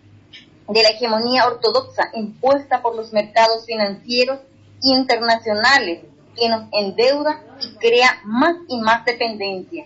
de 0.68 0.82
la 0.84 0.90
hegemonía 0.90 1.48
ortodoxa 1.48 2.10
impuesta 2.14 2.80
por 2.80 2.94
los 2.94 3.12
mercados 3.12 3.66
financieros 3.66 4.38
internacionales 4.82 6.04
que 6.36 6.48
nos 6.48 6.68
endeuda 6.70 7.42
y 7.60 7.74
crea 7.78 8.20
más 8.22 8.54
y 8.68 8.80
más 8.80 9.04
dependencia. 9.04 9.84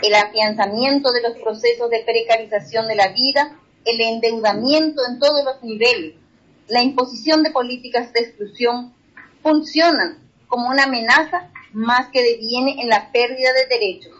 El 0.00 0.14
afianzamiento 0.14 1.10
de 1.10 1.22
los 1.22 1.36
procesos 1.42 1.90
de 1.90 2.04
precarización 2.06 2.86
de 2.86 2.94
la 2.94 3.08
vida, 3.08 3.58
el 3.84 4.00
endeudamiento 4.00 5.02
en 5.08 5.18
todos 5.18 5.44
los 5.44 5.60
niveles, 5.64 6.14
la 6.68 6.84
imposición 6.84 7.42
de 7.42 7.50
políticas 7.50 8.12
de 8.12 8.20
exclusión 8.20 8.94
funcionan 9.42 10.18
como 10.46 10.68
una 10.68 10.84
amenaza 10.84 11.50
más 11.72 12.10
que 12.10 12.22
deviene 12.22 12.80
en 12.80 12.88
la 12.88 13.10
pérdida 13.10 13.52
de 13.54 13.66
derechos. 13.66 14.12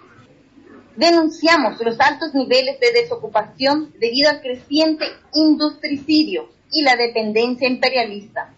Denunciamos 0.99 1.81
los 1.81 2.01
altos 2.01 2.35
niveles 2.35 2.81
de 2.81 2.91
desocupación 2.91 3.95
debido 4.01 4.31
al 4.31 4.41
creciente 4.41 5.05
industricidio 5.33 6.49
y 6.73 6.83
la 6.83 6.97
dependencia 6.97 7.69
imperialista. 7.69 8.53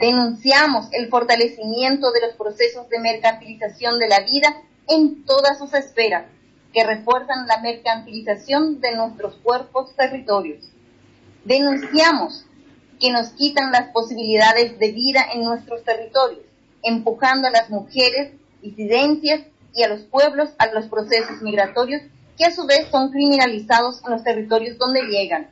Denunciamos 0.00 0.88
el 0.90 1.08
fortalecimiento 1.08 2.10
de 2.10 2.22
los 2.22 2.34
procesos 2.34 2.88
de 2.88 2.98
mercantilización 2.98 4.00
de 4.00 4.08
la 4.08 4.18
vida 4.18 4.64
en 4.88 5.24
todas 5.24 5.58
sus 5.58 5.72
esferas, 5.74 6.24
que 6.72 6.84
refuerzan 6.84 7.46
la 7.46 7.60
mercantilización 7.60 8.80
de 8.80 8.96
nuestros 8.96 9.36
cuerpos 9.36 9.94
territorios. 9.94 10.72
Denunciamos 11.44 12.46
que 12.98 13.12
nos 13.12 13.28
quitan 13.28 13.70
las 13.70 13.92
posibilidades 13.92 14.76
de 14.76 14.90
vida 14.90 15.24
en 15.32 15.44
nuestros 15.44 15.84
territorios, 15.84 16.42
empujando 16.82 17.46
a 17.46 17.52
las 17.52 17.70
mujeres, 17.70 18.32
disidencias 18.60 19.42
y 19.74 19.82
a 19.82 19.88
los 19.88 20.02
pueblos 20.02 20.50
a 20.58 20.66
los 20.72 20.86
procesos 20.86 21.42
migratorios 21.42 22.02
que 22.36 22.44
a 22.46 22.50
su 22.50 22.66
vez 22.66 22.88
son 22.90 23.10
criminalizados 23.10 24.02
en 24.04 24.12
los 24.12 24.24
territorios 24.24 24.78
donde 24.78 25.02
llegan. 25.02 25.50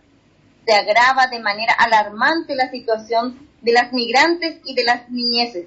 Se 0.66 0.74
agrava 0.74 1.26
de 1.26 1.40
manera 1.40 1.74
alarmante 1.78 2.54
la 2.54 2.70
situación 2.70 3.48
de 3.62 3.72
las 3.72 3.92
migrantes 3.92 4.58
y 4.64 4.74
de 4.74 4.84
las 4.84 5.10
niñeces, 5.10 5.66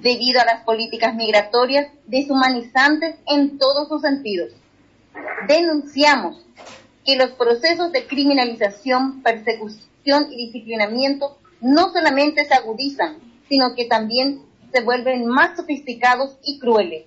debido 0.00 0.40
a 0.40 0.44
las 0.44 0.64
políticas 0.64 1.14
migratorias 1.14 1.88
deshumanizantes 2.06 3.16
en 3.26 3.58
todos 3.58 3.88
sus 3.88 4.02
sentidos. 4.02 4.52
Denunciamos 5.48 6.44
que 7.04 7.16
los 7.16 7.30
procesos 7.32 7.92
de 7.92 8.06
criminalización, 8.06 9.22
persecución 9.22 10.32
y 10.32 10.46
disciplinamiento 10.46 11.38
no 11.60 11.92
solamente 11.92 12.44
se 12.44 12.54
agudizan, 12.54 13.18
sino 13.48 13.74
que 13.74 13.86
también 13.86 14.42
se 14.72 14.82
vuelven 14.82 15.26
más 15.26 15.56
sofisticados 15.56 16.36
y 16.44 16.58
crueles. 16.58 17.04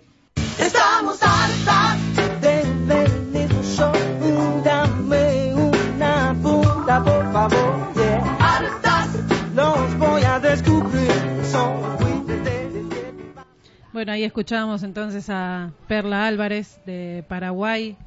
Estamos 0.60 1.18
hartas 1.22 1.98
de 2.42 2.64
venir. 2.86 3.50
Dame 4.64 5.54
una 5.56 6.36
punta, 6.42 7.04
por 7.04 7.32
favor. 7.32 7.94
Yeah. 7.96 8.38
Hartas, 8.40 9.10
los 9.56 9.98
voy 9.98 10.22
a 10.24 10.40
descubrir. 10.40 11.12
Son 11.46 11.98
Bueno, 13.92 14.12
ahí 14.12 14.24
escuchábamos 14.24 14.84
entonces 14.84 15.30
a 15.30 15.72
Perla 15.88 16.28
Álvarez 16.28 16.80
de 16.86 17.24
Paraguay. 17.28 17.98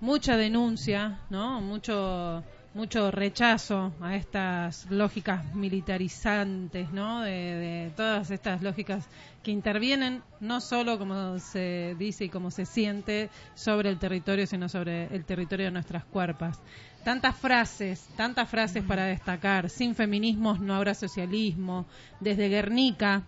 Mucha 0.00 0.36
denuncia, 0.36 1.20
¿no? 1.30 1.60
Mucho 1.60 2.42
mucho 2.76 3.10
rechazo 3.10 3.94
a 4.02 4.16
estas 4.16 4.86
lógicas 4.90 5.54
militarizantes, 5.54 6.92
¿no? 6.92 7.22
De, 7.22 7.90
todas 7.96 8.30
estas 8.30 8.62
lógicas 8.62 9.08
que 9.42 9.50
intervienen 9.50 10.22
no 10.40 10.60
solo, 10.60 10.98
como 10.98 11.38
se 11.38 11.96
dice 11.98 12.26
y 12.26 12.28
como 12.28 12.50
se 12.50 12.66
siente, 12.66 13.30
sobre 13.54 13.88
el 13.88 13.98
territorio, 13.98 14.46
sino 14.46 14.68
sobre 14.68 15.06
el 15.06 15.24
territorio 15.24 15.66
de 15.66 15.72
nuestras 15.72 16.04
cuerpas. 16.04 16.60
Tantas 17.02 17.34
frases, 17.36 18.06
tantas 18.14 18.46
frases 18.46 18.84
para 18.84 19.06
destacar. 19.06 19.70
Sin 19.70 19.94
feminismos 19.94 20.60
no 20.60 20.74
habrá 20.74 20.92
socialismo. 20.92 21.86
Desde 22.20 22.50
Guernica, 22.50 23.22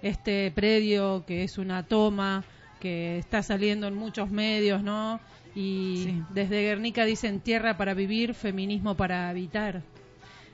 este 0.00 0.50
predio 0.52 1.24
que 1.26 1.44
es 1.44 1.58
una 1.58 1.82
toma, 1.82 2.44
que 2.80 3.18
está 3.18 3.42
saliendo 3.42 3.88
en 3.88 3.94
muchos 3.94 4.30
medios, 4.30 4.82
¿no? 4.82 5.20
Y 5.56 6.02
sí. 6.04 6.22
desde 6.34 6.62
Guernica 6.62 7.04
dicen 7.04 7.40
tierra 7.40 7.76
para 7.76 7.94
vivir, 7.94 8.34
feminismo 8.34 8.94
para 8.94 9.28
habitar. 9.28 9.82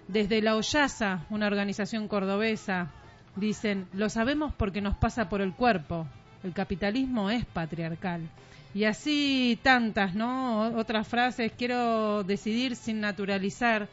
Desde 0.09 0.41
La 0.41 0.57
Hoyaza, 0.57 1.27
una 1.29 1.49
organización 1.49 2.07
cordobesa, 2.07 2.93
dicen, 3.37 3.89
lo 3.93 4.09
sabemos 4.09 4.53
porque 4.55 4.81
nos 4.81 4.97
pasa 4.97 5.29
por 5.29 5.41
el 5.41 5.53
cuerpo. 5.53 6.07
El 6.45 6.53
capitalismo 6.53 7.31
es 7.31 7.45
patriarcal. 7.45 8.29
Y 8.75 8.85
así 8.85 9.59
tantas, 9.63 10.15
¿no? 10.15 10.69
Otras 10.79 11.07
frases, 11.07 11.53
quiero 11.59 12.23
decidir 12.23 12.77
sin 12.77 13.01
naturalizar. 13.01 13.89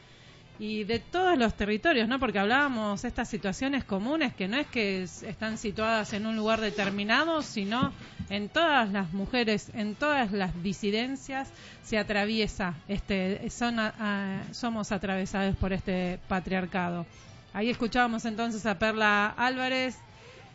Y 0.60 0.84
de 0.84 0.99
todos 0.99 1.38
los 1.38 1.53
territorios, 1.56 2.10
¿no? 2.10 2.19
Porque 2.19 2.38
hablábamos 2.38 3.06
estas 3.06 3.30
situaciones 3.30 3.86
comunes 3.86 4.34
que 4.34 4.49
no 4.49 4.57
es 4.57 4.68
que 4.68 5.03
están 5.03 5.57
situadas 5.57 6.11
en 6.11 6.26
un 6.26 6.36
lugar 6.36 6.60
determinado, 6.60 7.41
sino 7.41 7.94
en 8.30 8.49
todas 8.49 8.91
las 8.91 9.14
mujeres, 9.14 9.72
en 9.73 9.95
todas 9.95 10.34
las 10.34 10.61
disidencias 10.61 11.49
se 11.81 11.98
atraviesa 11.98 12.76
este 12.88 13.49
son 13.49 13.80
a, 13.80 14.44
somos 14.52 14.91
atravesados 14.91 15.56
por 15.56 15.72
este 15.72 16.19
patriarcado. 16.27 17.06
Ahí 17.53 17.69
escuchábamos 17.69 18.26
entonces 18.26 18.65
a 18.65 18.77
Perla 18.77 19.27
Álvarez 19.38 19.98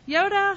y 0.07 0.15
ahora 0.15 0.55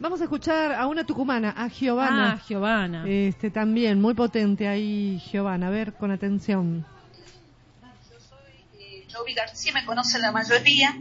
vamos 0.00 0.20
a 0.22 0.24
escuchar 0.24 0.72
a 0.72 0.86
una 0.86 1.04
tucumana, 1.04 1.50
a 1.56 1.68
Giovanna. 1.68 2.32
Ah, 2.32 2.42
Giovanna. 2.48 3.04
Este 3.06 3.50
también 3.50 4.00
muy 4.00 4.14
potente 4.14 4.66
ahí 4.66 5.22
Giovanna, 5.30 5.68
a 5.68 5.70
ver 5.70 5.92
con 5.92 6.10
atención. 6.10 6.84
Jovi 9.12 9.34
García, 9.34 9.72
me 9.72 9.84
conoce 9.84 10.18
la 10.18 10.32
mayoría. 10.32 10.96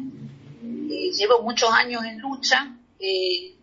Eh, 0.89 1.11
llevo 1.13 1.41
muchos 1.41 1.71
años 1.71 2.03
en 2.03 2.19
lucha. 2.19 2.75
Eh, 2.99 3.55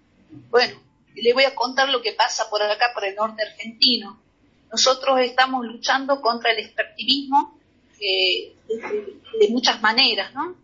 bueno, 0.50 0.80
le 1.14 1.32
voy 1.34 1.44
a 1.44 1.54
contar 1.54 1.88
lo 1.90 2.00
que 2.00 2.12
pasa 2.12 2.48
por 2.48 2.62
acá, 2.62 2.86
por 2.94 3.04
el 3.04 3.14
norte 3.14 3.42
argentino. 3.42 4.20
Nosotros 4.70 5.20
estamos 5.20 5.66
luchando 5.66 6.20
contra 6.20 6.52
el 6.52 6.60
extractivismo 6.60 7.58
eh, 8.00 8.54
de, 8.68 9.20
de, 9.40 9.48
muchas 9.50 9.80
maneras, 9.82 10.32
¿no? 10.34 10.56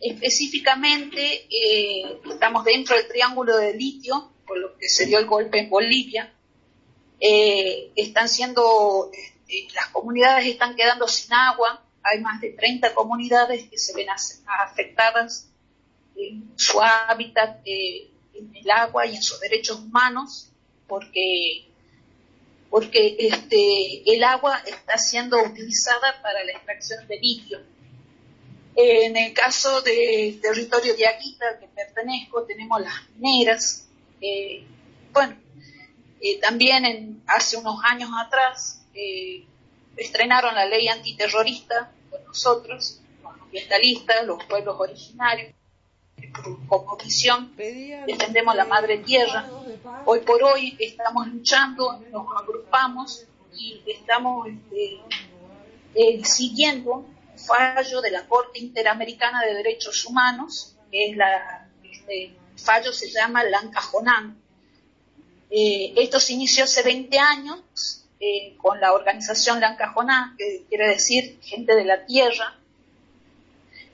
Específicamente, 0.00 1.48
estamos 2.30 2.64
dentro 2.64 2.96
del 2.96 3.08
triángulo 3.08 3.56
de 3.56 3.74
litio, 3.74 4.30
por 4.46 4.58
lo 4.58 4.76
que 4.76 4.88
se 4.88 5.06
dio 5.06 5.18
el 5.18 5.26
golpe 5.26 5.58
en 5.58 5.70
Bolivia. 5.70 6.32
Están 7.18 8.28
siendo, 8.28 9.10
las 9.74 9.88
comunidades 9.88 10.46
están 10.46 10.76
quedando 10.76 11.08
sin 11.08 11.32
agua, 11.32 11.85
hay 12.08 12.20
más 12.20 12.40
de 12.40 12.50
30 12.50 12.94
comunidades 12.94 13.68
que 13.68 13.78
se 13.78 13.94
ven 13.94 14.08
afectadas 14.10 15.48
en 16.16 16.52
su 16.56 16.80
hábitat 16.80 17.60
en 18.38 18.54
el 18.54 18.70
agua 18.70 19.06
y 19.06 19.16
en 19.16 19.22
sus 19.22 19.40
derechos 19.40 19.80
humanos, 19.80 20.50
porque, 20.86 21.66
porque 22.70 23.16
este, 23.18 24.14
el 24.14 24.22
agua 24.24 24.62
está 24.66 24.98
siendo 24.98 25.42
utilizada 25.42 26.20
para 26.22 26.44
la 26.44 26.52
extracción 26.52 27.06
de 27.06 27.18
litio. 27.18 27.60
En 28.74 29.16
el 29.16 29.32
caso 29.32 29.80
del 29.80 30.38
territorio 30.40 30.94
de 30.94 31.06
Aguita, 31.06 31.48
al 31.48 31.58
que 31.58 31.66
pertenezco, 31.68 32.44
tenemos 32.44 32.80
las 32.80 32.94
mineras. 33.16 33.88
Eh, 34.20 34.64
bueno, 35.12 35.34
eh, 36.20 36.38
también 36.40 36.84
en, 36.84 37.22
hace 37.26 37.56
unos 37.56 37.78
años 37.84 38.10
atrás 38.18 38.82
eh, 38.94 39.44
estrenaron 39.96 40.54
la 40.54 40.66
ley 40.66 40.88
antiterrorista 40.88 41.90
nosotros, 42.26 43.00
los 43.22 43.32
ambientalistas, 43.42 44.24
los 44.26 44.42
pueblos 44.44 44.76
originarios 44.78 45.54
como 46.68 46.96
misión 46.96 47.54
defendemos 47.56 48.54
la 48.54 48.64
madre 48.64 48.98
tierra. 48.98 49.48
Hoy 50.04 50.20
por 50.20 50.42
hoy 50.42 50.76
estamos 50.78 51.28
luchando, 51.28 52.00
nos 52.10 52.26
agrupamos 52.40 53.24
y 53.54 53.82
estamos 53.86 54.48
este, 54.48 55.00
eh, 55.94 56.24
siguiendo 56.24 56.92
un 56.92 57.38
fallo 57.38 58.00
de 58.00 58.10
la 58.10 58.26
Corte 58.26 58.58
Interamericana 58.58 59.42
de 59.42 59.54
Derechos 59.54 60.04
Humanos, 60.06 60.76
que 60.90 61.10
es 61.10 61.16
la, 61.16 61.68
este 61.82 62.34
fallo 62.56 62.92
se 62.92 63.10
llama 63.10 63.44
Lancajonán. 63.44 64.40
Eh, 65.50 65.94
esto 65.96 66.18
se 66.18 66.32
inició 66.32 66.64
hace 66.64 66.82
20 66.82 67.18
años 67.18 68.05
eh, 68.20 68.56
con 68.56 68.80
la 68.80 68.92
organización 68.92 69.60
Lancajonán, 69.60 70.36
que 70.36 70.64
quiere 70.68 70.88
decir 70.88 71.38
gente 71.42 71.74
de 71.74 71.84
la 71.84 72.06
tierra, 72.06 72.58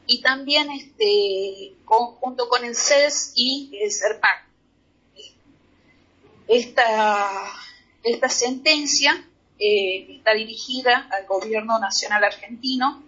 y 0.06 0.20
también 0.20 0.70
este, 0.70 1.74
junto 1.84 2.48
con 2.48 2.64
el 2.64 2.74
CES 2.74 3.32
y 3.34 3.70
el 3.80 3.90
CERPAC. 3.90 4.46
Esta, 6.48 7.28
esta 8.02 8.28
sentencia 8.28 9.26
eh, 9.58 10.16
está 10.16 10.34
dirigida 10.34 11.08
al 11.10 11.26
gobierno 11.26 11.78
nacional 11.78 12.24
argentino 12.24 13.02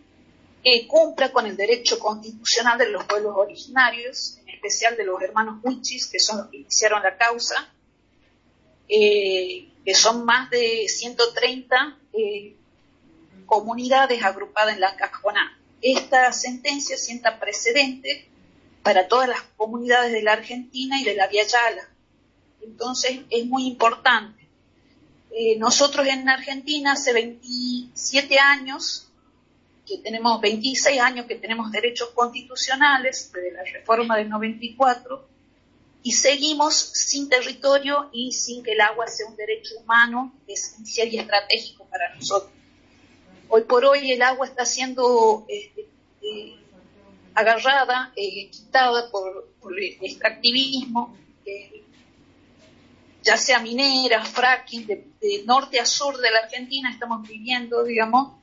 que 0.62 0.86
cumpla 0.86 1.30
con 1.30 1.46
el 1.46 1.56
derecho 1.56 1.98
constitucional 1.98 2.78
de 2.78 2.88
los 2.88 3.04
pueblos 3.04 3.34
originarios, 3.36 4.38
en 4.38 4.54
especial 4.54 4.96
de 4.96 5.04
los 5.04 5.20
hermanos 5.20 5.60
Huichis, 5.62 6.06
que 6.06 6.18
son 6.18 6.38
los 6.38 6.46
que 6.48 6.56
iniciaron 6.56 7.02
la 7.02 7.18
causa, 7.18 7.68
eh, 8.88 9.68
que 9.84 9.94
son 9.94 10.24
más 10.24 10.50
de 10.50 10.86
130 10.88 11.98
eh, 12.12 12.56
comunidades 13.46 14.22
agrupadas 14.22 14.74
en 14.74 14.80
la 14.80 14.96
Cajoná. 14.96 15.58
Esta 15.82 16.32
sentencia 16.32 16.96
sienta 16.96 17.38
precedente 17.38 18.28
para 18.82 19.08
todas 19.08 19.28
las 19.28 19.42
comunidades 19.56 20.12
de 20.12 20.22
la 20.22 20.32
Argentina 20.32 21.00
y 21.00 21.04
de 21.04 21.14
la 21.14 21.26
Via 21.26 21.44
Yala. 21.46 21.88
Entonces 22.62 23.20
es 23.30 23.46
muy 23.46 23.66
importante. 23.66 24.48
Eh, 25.30 25.58
nosotros 25.58 26.06
en 26.06 26.28
Argentina 26.28 26.92
hace 26.92 27.12
27 27.12 28.38
años, 28.38 29.08
que 29.86 29.98
tenemos 29.98 30.40
26 30.40 31.00
años 31.00 31.26
que 31.26 31.34
tenemos 31.34 31.70
derechos 31.70 32.10
constitucionales 32.10 33.30
desde 33.34 33.52
la 33.52 33.64
reforma 33.64 34.16
del 34.16 34.30
94, 34.30 35.28
y 36.04 36.12
seguimos 36.12 36.74
sin 36.92 37.30
territorio 37.30 38.10
y 38.12 38.30
sin 38.32 38.62
que 38.62 38.72
el 38.72 38.80
agua 38.82 39.08
sea 39.08 39.26
un 39.26 39.36
derecho 39.36 39.74
humano 39.78 40.34
esencial 40.46 41.08
y 41.08 41.18
estratégico 41.18 41.86
para 41.86 42.14
nosotros. 42.14 42.52
Hoy 43.48 43.62
por 43.62 43.86
hoy 43.86 44.12
el 44.12 44.20
agua 44.20 44.46
está 44.46 44.66
siendo 44.66 45.46
eh, 45.48 45.72
eh, 46.20 46.56
agarrada, 47.32 48.12
eh, 48.16 48.50
quitada 48.50 49.10
por, 49.10 49.48
el 49.78 49.96
extractivismo, 50.02 51.16
ya 53.22 53.38
sea 53.38 53.60
minera, 53.60 54.22
fracking, 54.26 54.86
de, 54.86 55.42
norte 55.46 55.80
a 55.80 55.86
sur 55.86 56.18
de 56.18 56.30
la 56.30 56.40
Argentina 56.40 56.90
estamos 56.90 57.26
viviendo, 57.26 57.82
digamos, 57.82 58.34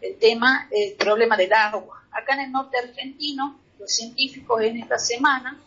el 0.00 0.18
tema, 0.18 0.68
el 0.72 0.94
problema 0.94 1.36
del 1.36 1.52
agua. 1.52 2.02
Acá 2.10 2.34
en 2.34 2.40
el 2.40 2.50
norte 2.50 2.76
argentino, 2.76 3.60
los 3.78 3.92
científicos 3.92 4.60
en 4.62 4.78
esta 4.78 4.98
semana 4.98 5.60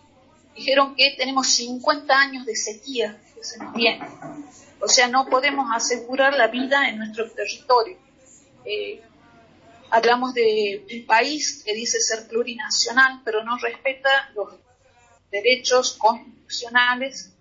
dijeron 0.57 0.95
que 0.95 1.15
tenemos 1.17 1.47
50 1.47 2.13
años 2.13 2.45
de 2.45 2.55
sequía 2.55 3.21
que 3.35 3.43
se 3.43 3.59
nos 3.59 3.73
viene. 3.73 4.05
O 4.79 4.88
sea, 4.88 5.07
no 5.07 5.27
podemos 5.29 5.69
asegurar 5.73 6.34
la 6.35 6.47
vida 6.47 6.89
en 6.89 6.97
nuestro 6.97 7.29
territorio. 7.31 7.97
Eh, 8.65 9.01
hablamos 9.89 10.34
de 10.34 10.85
un 10.91 11.05
país 11.05 11.63
que 11.65 11.73
dice 11.73 11.99
ser 11.99 12.27
plurinacional, 12.27 13.21
pero 13.23 13.43
no 13.43 13.57
respeta 13.57 14.09
los 14.35 14.53
derechos 15.31 15.93
constitucionales 15.93 17.34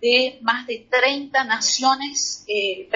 de 0.00 0.38
más 0.42 0.66
de 0.66 0.86
30 0.90 1.44
naciones 1.44 2.44
eh, 2.46 2.88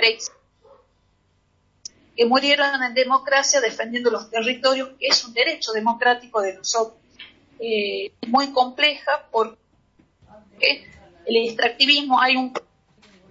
que 2.17 2.27
murieron 2.27 2.83
en 2.83 2.95
democracia 2.95 3.61
defendiendo 3.61 4.11
los 4.11 4.31
territorios, 4.31 4.91
que 4.99 5.09
es 5.09 5.25
un 5.25 5.35
derecho 5.35 5.73
democrático 5.73 6.41
de 6.41 6.55
nosotros. 6.55 7.04
Eh, 7.61 8.13
muy 8.27 8.53
compleja 8.53 9.29
porque 9.31 9.57
el 11.27 11.37
extractivismo 11.37 12.21
hay 12.21 12.37
un 12.37 12.53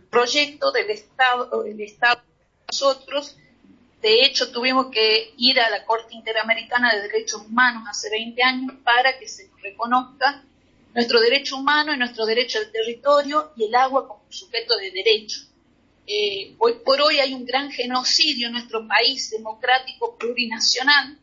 proyecto 0.10 0.72
del 0.72 0.90
Estado, 0.92 1.64
del 1.64 1.82
Estado 1.82 2.22
nosotros, 2.68 3.38
de 4.02 4.24
hecho 4.24 4.52
tuvimos 4.52 4.88
que 4.88 5.34
ir 5.38 5.60
a 5.60 5.70
la 5.70 5.86
Corte 5.86 6.16
Interamericana 6.16 6.94
de 6.96 7.04
Derechos 7.04 7.42
Humanos 7.46 7.84
hace 7.90 8.10
20 8.10 8.42
años 8.44 8.74
para 8.84 9.18
que 9.20 9.28
se 9.28 9.50
reconozca 9.62 10.44
nuestro 10.94 11.20
derecho 11.20 11.58
humano 11.58 11.94
y 11.94 11.98
nuestro 11.98 12.26
derecho 12.26 12.60
al 12.60 12.72
territorio 12.72 13.52
y 13.56 13.66
el 13.66 13.76
agua 13.76 14.08
como 14.08 14.24
sujeto 14.30 14.76
de 14.78 14.92
derecho. 14.92 15.42
Eh, 16.06 16.56
hoy 16.60 16.74
por 16.84 17.02
hoy 17.02 17.20
hay 17.20 17.34
un 17.34 17.46
gran 17.46 17.72
genocidio 17.72 18.48
en 18.48 18.54
nuestro 18.54 18.88
país 18.88 19.30
democrático 19.30 20.18
plurinacional 20.18 21.18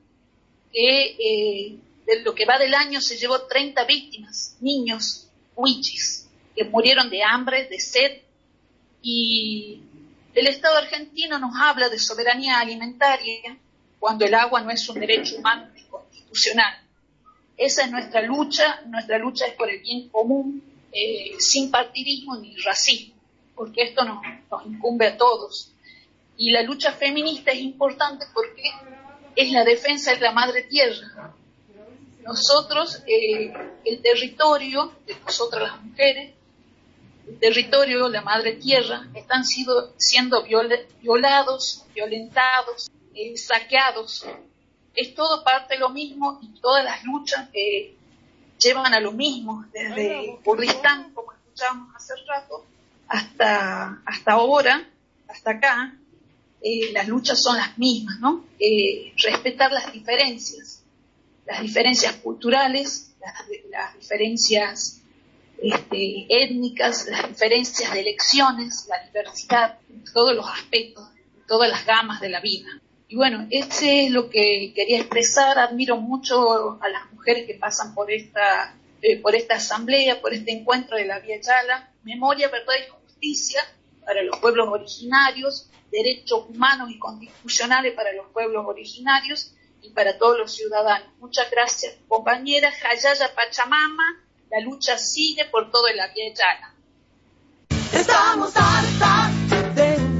que 0.73 1.17
eh, 1.19 1.79
lo 2.25 2.35
que 2.35 2.45
va 2.45 2.59
del 2.59 2.75
año 2.75 3.01
se 3.01 3.17
llevó 3.17 3.43
30 3.43 3.85
víctimas, 3.85 4.57
niños, 4.61 5.29
huichis, 5.55 6.29
que 6.55 6.65
murieron 6.65 7.11
de 7.11 7.23
hambre, 7.23 7.67
de 7.69 7.79
sed, 7.79 8.23
y 9.03 9.83
el 10.35 10.47
Estado 10.47 10.77
argentino 10.77 11.39
nos 11.39 11.53
habla 11.57 11.89
de 11.89 11.99
soberanía 11.99 12.61
alimentaria 12.61 13.57
cuando 13.99 14.25
el 14.25 14.35
agua 14.35 14.61
no 14.63 14.71
es 14.71 14.89
un 14.89 15.01
derecho 15.01 15.37
humano 15.37 15.69
ni 15.75 15.83
constitucional. 15.83 16.81
Esa 17.57 17.85
es 17.85 17.91
nuestra 17.91 18.23
lucha, 18.23 18.83
nuestra 18.87 19.19
lucha 19.19 19.47
es 19.47 19.55
por 19.55 19.71
el 19.71 19.81
bien 19.81 20.09
común, 20.09 20.63
eh, 20.93 21.35
sin 21.39 21.71
partidismo 21.71 22.37
ni 22.37 22.57
racismo, 22.57 23.15
porque 23.55 23.83
esto 23.83 24.05
nos 24.05 24.23
incumbe 24.67 25.07
a 25.07 25.17
todos. 25.17 25.71
Y 26.37 26.51
la 26.53 26.63
lucha 26.63 26.93
feminista 26.93 27.51
es 27.51 27.61
importante 27.61 28.25
porque 28.33 28.63
es 29.37 29.53
la 29.53 29.65
defensa 29.65 30.15
de 30.15 30.21
la 30.21 30.33
madre 30.33 30.63
tierra, 30.63 31.35
nosotros, 32.23 33.03
eh, 33.07 33.53
el 33.85 34.03
territorio 34.03 34.93
de 35.07 35.17
nosotras 35.21 35.73
las 35.73 35.83
mujeres, 35.83 36.35
el 37.27 37.39
territorio, 37.39 38.09
la 38.09 38.23
madre 38.23 38.55
tierra, 38.55 39.09
están 39.15 39.45
sido, 39.45 39.93
siendo 39.97 40.45
violados, 40.45 41.85
violentados, 41.95 42.91
eh, 43.15 43.37
saqueados. 43.37 44.27
Es 44.95 45.15
todo 45.15 45.45
parte 45.45 45.75
de 45.75 45.81
lo 45.81 45.91
mismo 45.91 46.41
y 46.43 46.61
todas 46.61 46.85
las 46.85 47.05
luchas 47.05 47.49
que 47.51 47.95
llevan 48.59 48.93
a 48.93 49.01
lo 49.01 49.13
mismo, 49.13 49.65
desde 49.73 50.39
Kurdistán, 50.45 51.15
como 51.15 51.33
escuchábamos 51.33 51.95
hace 51.95 52.15
rato, 52.27 52.67
hasta, 53.09 54.03
hasta 54.05 54.33
ahora, 54.33 54.89
hasta 55.29 55.53
acá, 55.53 55.95
eh, 56.61 56.93
las 56.93 57.09
luchas 57.09 57.41
son 57.41 57.57
las 57.57 57.79
mismas, 57.79 58.19
¿no? 58.21 58.45
respetar 59.17 59.73
las 59.73 59.93
diferencias 59.93 60.80
las 61.51 61.63
diferencias 61.63 62.15
culturales, 62.17 63.13
las, 63.21 63.95
diferencias 63.99 65.01
este, 65.61 66.27
étnicas, 66.29 67.09
las 67.09 67.29
diferencias 67.29 67.93
de 67.93 68.01
elecciones, 68.01 68.87
la 68.89 69.05
diversidad, 69.05 69.79
todos 70.15 70.35
los 70.37 70.47
aspectos, 70.49 71.09
todas 71.49 71.69
las 71.69 71.85
gamas 71.85 72.21
de 72.21 72.29
la 72.29 72.41
vida. 72.41 72.69
Y 73.09 73.17
bueno, 73.17 73.49
ese 73.51 74.07
es 74.07 74.13
lo 74.13 74.31
que 74.31 74.73
quería 74.77 75.01
expresar. 75.01 75.59
Admiro 75.59 75.97
mucho 75.97 76.81
a 76.81 76.89
las 76.89 77.13
mujeres 77.13 77.47
que 77.49 77.55
pasan 77.55 77.95
por 77.95 78.13
esta, 78.13 78.77
eh, 79.03 79.21
por 79.21 79.35
esta 79.35 79.57
asamblea, 79.57 80.21
por 80.21 80.33
este 80.33 80.53
encuentro 80.53 80.97
de 80.97 81.07
la 81.07 81.19
Vía 81.19 81.41
Yala. 81.41 81.93
Memoria, 82.05 82.49
verdad 82.49 82.75
y 82.79 82.91
justicia 82.91 83.61
para 84.05 84.23
los 84.23 84.39
pueblos 84.39 84.69
originarios, 84.69 85.69
derechos 85.91 86.45
humanos 86.49 86.91
y 86.93 86.99
constitucionales 86.99 87.93
para 87.95 88.13
los 88.13 88.29
pueblos 88.33 88.65
originarios 88.67 89.53
y 89.83 89.91
para 89.91 90.19
todos 90.19 90.39
los 90.39 90.55
ciudadanos. 90.55 91.09
Muchas 91.19 91.51
gracias, 91.51 91.97
compañera 92.09 92.71
Jayaya 92.71 93.35
Pachamama. 93.35 94.25
La 94.51 94.61
lucha 94.61 94.99
sigue 94.99 95.45
por 95.47 95.71
todo 95.71 95.87
el 95.89 95.97
Llana. 95.97 96.75
Estamos 97.93 98.53
hartas 98.57 99.75
de 99.75 100.11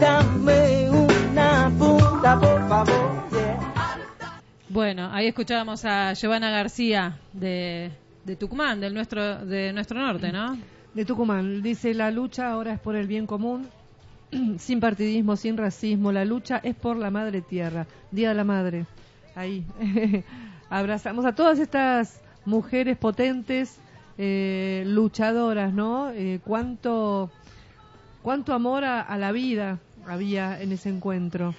Dame 0.00 0.90
una 0.90 1.72
punta, 1.78 2.40
por 2.40 2.68
favor. 2.68 3.22
Bueno, 4.68 5.10
ahí 5.12 5.26
escuchábamos 5.26 5.84
a 5.84 6.14
Giovanna 6.14 6.50
García 6.50 7.18
de, 7.32 7.90
de 8.24 8.36
Tucumán, 8.36 8.80
del 8.80 8.94
nuestro, 8.94 9.44
de 9.44 9.72
nuestro 9.72 10.00
norte, 10.00 10.32
¿no? 10.32 10.58
De 10.94 11.04
Tucumán. 11.04 11.62
Dice, 11.62 11.92
la 11.92 12.10
lucha 12.10 12.50
ahora 12.50 12.72
es 12.72 12.80
por 12.80 12.96
el 12.96 13.06
bien 13.06 13.26
común 13.26 13.68
sin 14.58 14.80
partidismo, 14.80 15.36
sin 15.36 15.56
racismo, 15.56 16.12
la 16.12 16.24
lucha 16.24 16.58
es 16.62 16.74
por 16.74 16.96
la 16.96 17.10
madre 17.10 17.42
tierra. 17.42 17.86
Día 18.10 18.30
de 18.30 18.34
la 18.34 18.44
Madre. 18.44 18.86
Ahí. 19.34 19.64
Abrazamos 20.70 21.24
a 21.24 21.34
todas 21.34 21.58
estas 21.58 22.20
mujeres 22.44 22.96
potentes, 22.96 23.78
eh, 24.18 24.84
luchadoras, 24.86 25.72
¿no? 25.72 26.10
Eh, 26.10 26.40
cuánto, 26.44 27.30
cuánto 28.22 28.54
amor 28.54 28.84
a 28.84 29.18
la 29.18 29.32
vida 29.32 29.78
había 30.06 30.60
en 30.60 30.72
ese 30.72 30.88
encuentro. 30.88 31.54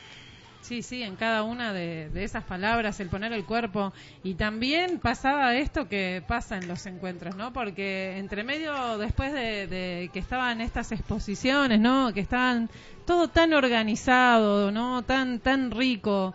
Sí, 0.63 0.81
sí, 0.81 1.03
en 1.03 1.17
cada 1.17 1.43
una 1.43 1.73
de, 1.73 2.09
esas 2.15 2.45
palabras, 2.45 2.97
el 3.01 3.09
poner 3.09 3.33
el 3.33 3.43
cuerpo. 3.43 3.91
Y 4.23 4.35
también 4.35 4.97
pasaba 4.97 5.53
esto 5.55 5.89
que 5.89 6.23
pasa 6.25 6.55
en 6.55 6.69
los 6.69 6.85
encuentros, 6.85 7.35
¿no? 7.35 7.51
Porque 7.51 8.17
entre 8.17 8.45
medio, 8.45 8.97
después 8.97 9.33
de, 9.33 10.09
que 10.13 10.19
estaban 10.19 10.61
estas 10.61 10.93
exposiciones, 10.93 11.81
¿no? 11.81 12.13
Que 12.13 12.21
estaban 12.21 12.69
todo 13.05 13.27
tan 13.27 13.51
organizado, 13.51 14.71
¿no? 14.71 15.03
Tan, 15.03 15.39
tan 15.39 15.69
rico 15.69 16.33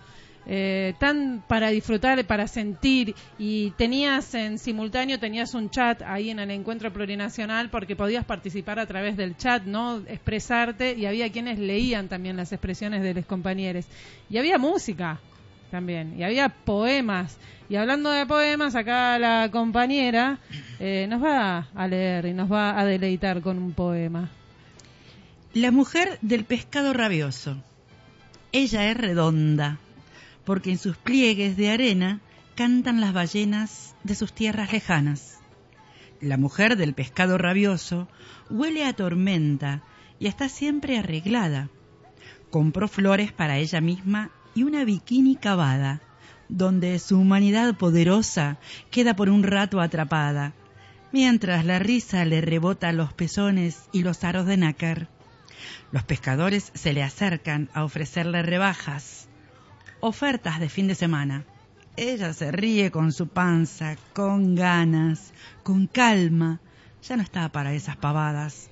eh, 0.50 0.94
tan 0.98 1.44
para 1.46 1.68
disfrutar, 1.68 2.24
para 2.24 2.48
sentir 2.48 3.14
y 3.38 3.70
tenías 3.72 4.34
en 4.34 4.58
simultáneo 4.58 5.18
tenías 5.18 5.52
un 5.52 5.68
chat 5.68 6.00
ahí 6.00 6.30
en 6.30 6.38
el 6.38 6.50
encuentro 6.50 6.90
plurinacional 6.90 7.68
porque 7.68 7.96
podías 7.96 8.24
participar 8.24 8.78
a 8.78 8.86
través 8.86 9.18
del 9.18 9.36
chat, 9.36 9.64
no 9.64 9.98
expresarte 9.98 10.94
y 10.94 11.04
había 11.04 11.30
quienes 11.30 11.58
leían 11.58 12.08
también 12.08 12.38
las 12.38 12.50
expresiones 12.50 13.02
de 13.02 13.12
los 13.12 13.26
compañeros 13.26 13.84
y 14.30 14.38
había 14.38 14.56
música 14.56 15.20
también 15.70 16.18
y 16.18 16.24
había 16.24 16.48
poemas 16.48 17.36
y 17.68 17.76
hablando 17.76 18.10
de 18.10 18.24
poemas 18.24 18.74
acá 18.74 19.18
la 19.18 19.50
compañera 19.52 20.38
eh, 20.80 21.06
nos 21.10 21.22
va 21.22 21.68
a 21.74 21.86
leer 21.86 22.24
y 22.24 22.32
nos 22.32 22.50
va 22.50 22.80
a 22.80 22.86
deleitar 22.86 23.42
con 23.42 23.58
un 23.58 23.74
poema. 23.74 24.30
La 25.52 25.70
mujer 25.70 26.18
del 26.22 26.44
pescado 26.44 26.92
rabioso. 26.92 27.56
Ella 28.52 28.90
es 28.90 28.96
redonda, 28.96 29.78
porque 30.48 30.70
en 30.70 30.78
sus 30.78 30.96
pliegues 30.96 31.58
de 31.58 31.68
arena 31.68 32.22
cantan 32.54 33.02
las 33.02 33.12
ballenas 33.12 33.94
de 34.02 34.14
sus 34.14 34.32
tierras 34.32 34.72
lejanas. 34.72 35.40
La 36.22 36.38
mujer 36.38 36.78
del 36.78 36.94
pescado 36.94 37.36
rabioso 37.36 38.08
huele 38.48 38.86
a 38.86 38.94
tormenta 38.94 39.82
y 40.18 40.26
está 40.26 40.48
siempre 40.48 40.96
arreglada. 40.96 41.68
compró 42.50 42.88
flores 42.88 43.30
para 43.30 43.58
ella 43.58 43.82
misma 43.82 44.30
y 44.54 44.62
una 44.62 44.86
bikini 44.86 45.36
cavada, 45.36 46.00
donde 46.48 46.98
su 46.98 47.18
humanidad 47.18 47.76
poderosa 47.76 48.56
queda 48.90 49.14
por 49.14 49.28
un 49.28 49.42
rato 49.42 49.82
atrapada, 49.82 50.54
mientras 51.12 51.66
la 51.66 51.78
risa 51.78 52.24
le 52.24 52.40
rebota 52.40 52.90
los 52.92 53.12
pezones 53.12 53.90
y 53.92 54.02
los 54.02 54.24
aros 54.24 54.46
de 54.46 54.56
nácar. 54.56 55.08
Los 55.92 56.04
pescadores 56.04 56.72
se 56.72 56.94
le 56.94 57.02
acercan 57.02 57.68
a 57.74 57.84
ofrecerle 57.84 58.42
rebajas, 58.42 59.27
ofertas 60.00 60.60
de 60.60 60.68
fin 60.68 60.88
de 60.88 60.94
semana. 60.94 61.44
Ella 61.96 62.32
se 62.32 62.52
ríe 62.52 62.90
con 62.90 63.12
su 63.12 63.28
panza, 63.28 63.96
con 64.12 64.54
ganas, 64.54 65.32
con 65.62 65.86
calma. 65.86 66.60
Ya 67.02 67.16
no 67.16 67.22
está 67.22 67.48
para 67.50 67.72
esas 67.72 67.96
pavadas. 67.96 68.70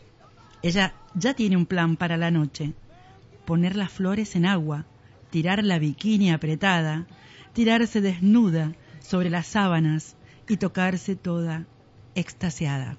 Ella 0.63 0.95
ya 1.15 1.35
tiene 1.35 1.57
un 1.57 1.67
plan 1.67 1.97
para 1.97 2.17
la 2.17 2.31
noche. 2.31 2.75
Poner 3.45 3.77
las 3.77 3.91
flores 3.91 4.37
en 4.37 4.47
agua, 4.47 4.85
tirar 5.31 5.63
la 5.65 5.79
bikini 5.79 6.33
apretada, 6.33 7.07
tirarse 7.53 8.01
desnuda 8.01 8.73
sobre 9.01 9.31
las 9.31 9.47
sábanas 9.47 10.17
y 10.49 10.57
tocarse 10.57 11.17
toda 11.17 11.67
extasiada. 12.15 12.97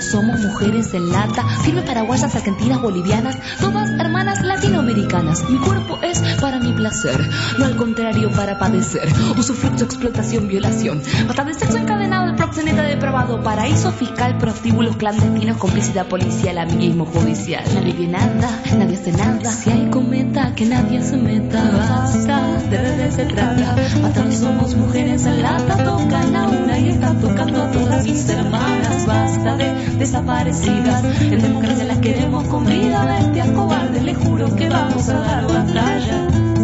Somos 0.00 0.40
mujeres 0.40 0.94
en 0.94 1.10
lata. 1.10 1.44
Firme 1.62 1.82
paraguayas, 1.82 2.34
argentinas, 2.34 2.80
bolivianas, 2.80 3.36
todas 3.60 3.90
hermanas 3.90 4.42
latinoamericanas. 4.42 5.48
Mi 5.48 5.58
cuerpo 5.58 5.98
es 6.02 6.20
para 6.40 6.58
mi 6.58 6.72
placer, 6.72 7.18
no 7.58 7.64
al 7.64 7.76
contrario 7.76 8.30
para 8.30 8.58
padecer. 8.58 9.08
Usufructo, 9.36 9.84
explotación, 9.84 10.48
violación. 10.48 11.02
Basta 11.26 11.44
de 11.44 11.54
sexo 11.54 11.78
encadenado, 11.78 12.28
el 12.28 12.36
proxeneta 12.36 12.82
depravado. 12.82 13.42
Paraíso 13.42 13.92
fiscal, 13.92 14.38
prostíbulos 14.38 14.96
clandestinos, 14.96 15.56
complicidad 15.56 16.06
policial, 16.06 16.58
amiguismo 16.58 17.04
judicial. 17.06 17.64
Nadie 17.74 17.92
ve 17.94 18.06
nada, 18.06 18.62
nadie 18.78 18.96
hace 18.96 19.12
nada. 19.12 19.50
Si 19.50 19.70
hay 19.70 19.90
cometa, 19.90 20.54
que 20.54 20.66
nadie 20.66 21.02
se 21.02 21.16
meta. 21.16 21.62
Basta, 21.76 22.46
de 22.70 23.12
se 23.12 23.24
trata. 23.26 23.76
Basta, 24.02 24.32
somos 24.32 24.74
mujeres 24.74 25.26
en 25.26 25.42
lata. 25.42 25.84
Tocan 25.84 26.36
a 26.36 26.48
una 26.48 26.78
y 26.78 26.90
están 26.90 27.20
tocando 27.20 27.62
a 27.62 27.70
todas 27.70 28.04
mis 28.04 28.28
hermanas. 28.28 29.06
Basta 29.06 29.56
de 29.56 29.87
desaparecidas. 29.98 31.04
En 31.20 31.42
democracia 31.42 31.84
las 31.84 31.98
queremos 31.98 32.46
con 32.48 32.64
vida. 32.64 33.04
Bestias 33.04 33.50
cobardes, 33.50 34.02
les 34.02 34.16
juro 34.16 34.54
que 34.54 34.68
vamos 34.68 35.08
a 35.08 35.18
dar 35.18 35.46
batalla. 35.46 36.57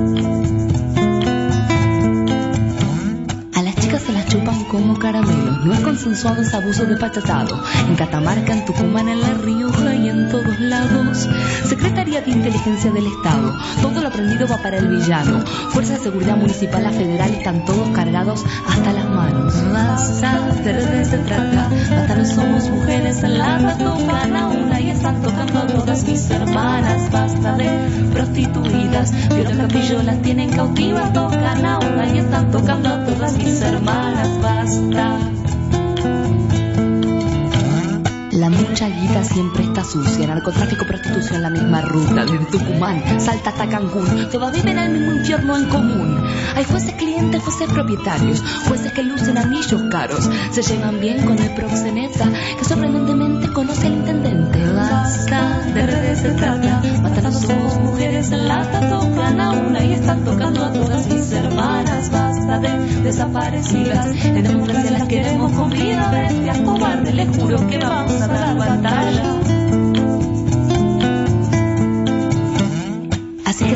Se 4.04 4.12
las 4.12 4.26
chupan 4.26 4.64
como 4.64 4.98
caramelos. 4.98 5.64
No 5.64 5.72
es 5.72 5.80
consensuado 5.80 6.42
ese 6.42 6.56
abuso 6.56 6.84
de 6.84 6.96
pachatado. 6.96 7.62
En 7.88 7.96
Catamarca, 7.96 8.52
en 8.52 8.64
Tucumán, 8.64 9.08
en 9.08 9.20
La 9.20 9.34
Rioja 9.34 9.94
y 9.94 10.08
en 10.08 10.28
todos 10.28 10.60
lados. 10.60 11.28
Secretaría 11.66 12.20
de 12.20 12.30
Inteligencia 12.30 12.90
del 12.92 13.06
Estado. 13.06 13.54
Todo 13.80 14.02
lo 14.02 14.08
aprendido 14.08 14.46
va 14.46 14.58
para 14.58 14.78
el 14.78 14.88
villano. 14.88 15.44
Fuerza 15.70 15.94
de 15.94 16.00
Seguridad 16.00 16.36
Municipal, 16.36 16.82
la 16.82 16.90
Federal 16.90 17.30
están 17.32 17.64
todos 17.64 17.88
cargados 17.90 18.44
hasta 18.68 18.92
las 18.92 19.08
manos. 19.08 19.54
Basta, 19.72 20.50
de 20.62 21.04
se 21.04 21.18
trata. 21.18 21.70
Basta, 21.90 22.14
no 22.14 22.24
somos 22.24 22.68
mujeres 22.68 23.22
en 23.22 23.38
la 23.38 23.76
tocan 23.78 24.36
a 24.36 24.48
una 24.48 24.80
y 24.80 24.90
están 24.90 25.22
tocando 25.22 25.58
a 25.60 25.66
todas 25.66 26.04
mis 26.04 26.30
hermanas. 26.30 27.10
Basta 27.10 27.56
de 27.56 27.68
prostituidas. 28.12 29.12
Viola 29.34 29.56
Capillo 29.56 30.02
las 30.02 30.20
tienen 30.22 30.50
cautivas. 30.50 31.12
Tocan 31.12 31.64
a 31.64 31.78
una 31.78 32.06
y 32.14 32.18
están 32.18 32.50
tocando 32.50 32.88
a 32.88 33.04
todas 33.04 33.36
mis 33.38 33.60
hermanas. 33.62 33.93
Basta. 33.94 35.33
La 38.34 38.50
mucha 38.50 38.88
guita 38.88 39.22
siempre 39.22 39.62
está 39.62 39.84
sucia, 39.84 40.26
narcotráfico, 40.26 40.84
prostitución, 40.84 41.40
la 41.40 41.50
misma 41.50 41.82
ruta, 41.82 42.24
desde 42.24 42.44
Tucumán, 42.46 43.20
Salta 43.20 43.50
hasta 43.50 43.68
Cancún, 43.68 44.28
todas 44.32 44.52
viven 44.52 44.76
el 44.76 44.90
mismo 44.90 45.12
infierno 45.12 45.56
en 45.56 45.68
común. 45.68 46.20
Hay 46.56 46.64
jueces 46.64 46.94
clientes, 46.94 47.40
jueces 47.40 47.70
propietarios, 47.70 48.42
jueces 48.66 48.92
que 48.92 49.04
lucen 49.04 49.38
anillos 49.38 49.80
caros, 49.88 50.28
se 50.50 50.62
llevan 50.62 51.00
bien 51.00 51.24
con 51.24 51.38
el 51.38 51.54
proxeneta, 51.54 52.28
que 52.58 52.64
sorprendentemente 52.64 53.52
conoce 53.52 53.86
al 53.86 53.92
intendente. 53.92 54.58
Basta, 54.72 55.60
de 55.72 55.86
redes 55.86 56.18
se 56.18 56.30
trata, 56.32 56.82
basta, 57.02 57.20
no 57.20 57.30
somos 57.30 57.78
mujeres 57.78 58.32
en 58.32 58.48
lata, 58.48 58.80
tocan 58.88 59.40
a 59.40 59.52
una 59.52 59.84
y 59.84 59.92
están 59.92 60.24
tocando 60.24 60.64
a 60.64 60.72
todas 60.72 61.06
mis 61.06 61.30
hermanas. 61.30 62.10
Basta 62.10 62.58
de 62.58 63.02
desaparecidas, 63.02 64.06
en 64.24 64.42
democracia 64.42 64.90
las 64.90 65.04
queremos 65.04 65.52
con 65.52 65.70
vida, 65.70 66.10
bestias 66.10 66.58
cobardes, 66.62 67.14
les 67.14 67.36
juro 67.36 67.64
que 67.68 67.78
vamos 67.78 68.23
a 68.30 69.53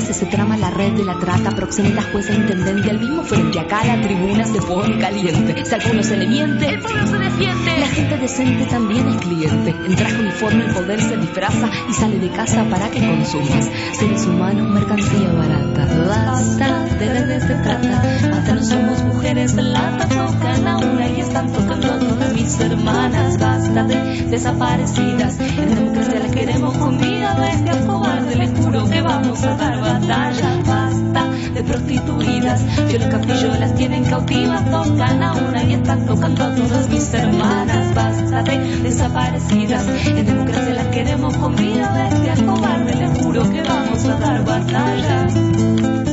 se, 0.08 0.14
se 0.14 0.26
trama 0.26 0.56
la 0.56 0.70
red 0.70 0.92
de 0.92 1.04
la 1.04 1.18
trata, 1.18 1.50
proxenetas, 1.50 2.06
jueces, 2.06 2.36
intendente, 2.36 2.90
al 2.90 2.98
mismo 2.98 3.22
frente. 3.24 3.58
Acá 3.60 3.84
la 3.84 4.00
tribuna 4.00 4.44
se 4.44 4.60
pone 4.62 4.98
caliente. 4.98 5.64
Si 5.64 5.74
alguno 5.74 6.02
se 6.02 6.16
le 6.16 6.26
miente, 6.26 6.66
el 6.66 6.80
pueblo 6.80 7.06
se 7.06 7.18
defiende. 7.18 7.78
La 7.78 7.88
gente 7.88 8.16
decente 8.16 8.64
también 8.66 9.06
es 9.08 9.16
cliente. 9.16 9.74
En 9.86 9.96
traje 9.96 10.18
uniforme 10.20 10.64
el 10.64 10.72
poder 10.72 11.00
se 11.02 11.16
disfraza 11.16 11.68
y 11.90 11.92
sale 11.92 12.18
de 12.18 12.30
casa 12.30 12.64
para 12.70 12.90
que 12.90 13.00
consumas. 13.00 13.70
Seres 13.92 14.26
humanos, 14.26 14.68
mercancía 14.70 15.30
barata. 15.32 15.86
Basta, 16.08 16.84
de 16.98 17.12
redes 17.12 17.44
se 17.44 17.54
trata. 17.56 18.02
Hasta 18.32 18.54
no 18.54 18.62
somos 18.62 19.02
mujeres 19.04 19.54
lata, 19.54 20.08
tocan 20.08 20.66
a 20.66 20.78
una 20.78 21.08
y 21.08 21.20
están 21.20 21.52
tocando 21.52 21.92
a 21.92 21.98
todas 21.98 22.32
mis 22.32 22.60
hermanas. 22.60 23.38
Basta 23.38 23.84
de 23.84 24.22
desaparecidas. 24.30 25.38
En 25.38 25.74
democracia 25.74 26.20
las 26.20 26.32
queremos 26.32 26.76
con 26.78 26.98
vida, 26.98 27.34
bestias 27.34 27.76
cobardes. 27.84 28.36
Les 28.38 28.50
juro 28.58 28.88
que 28.88 29.02
vamos 29.02 29.42
a 29.42 29.56
dar 29.56 29.97
batalla. 29.98 30.62
Basta 30.66 31.24
de 31.54 31.62
prostituidas. 31.62 32.62
Viola 32.88 33.08
Capillo 33.08 33.54
las 33.58 33.74
tienen 33.74 34.04
cautivas. 34.04 34.64
Tocan 34.70 35.22
a 35.22 35.34
una 35.34 35.64
y 35.64 35.74
están 35.74 36.06
tocando 36.06 36.44
a 36.44 36.54
todas 36.54 36.88
mis 36.88 37.14
hermanas. 37.14 37.94
Basta 37.94 38.42
de 38.42 38.58
desaparecidas. 38.82 39.86
En 40.06 40.26
democracia 40.26 40.74
las 40.74 40.86
queremos 40.88 41.36
con 41.36 41.56
vida, 41.56 41.92
bestias 41.92 42.42
cobardes. 42.42 42.98
Les 42.98 43.18
juro 43.18 43.50
que 43.50 43.62
vamos 43.62 44.04
a 44.04 44.14
dar 44.18 44.44
batalla. 44.44 46.07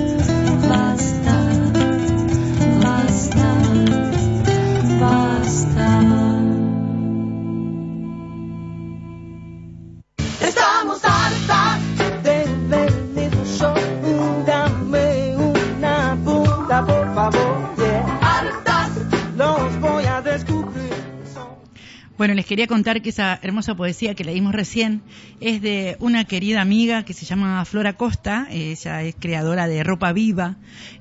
Bueno, 22.25 22.37
les 22.37 22.47
quería 22.47 22.65
contar 22.65 23.03
que 23.03 23.09
esa 23.09 23.39
hermosa 23.43 23.75
poesía 23.75 24.15
que 24.15 24.23
leímos 24.23 24.51
recién 24.55 25.03
es 25.41 25.61
de 25.61 25.95
una 25.99 26.25
querida 26.25 26.59
amiga 26.59 27.03
que 27.05 27.13
se 27.13 27.23
llama 27.23 27.63
Flora 27.65 27.93
Costa. 27.93 28.47
Ella 28.49 29.03
es 29.03 29.13
creadora 29.19 29.67
de 29.67 29.83
Ropa 29.83 30.11
Viva, 30.11 30.55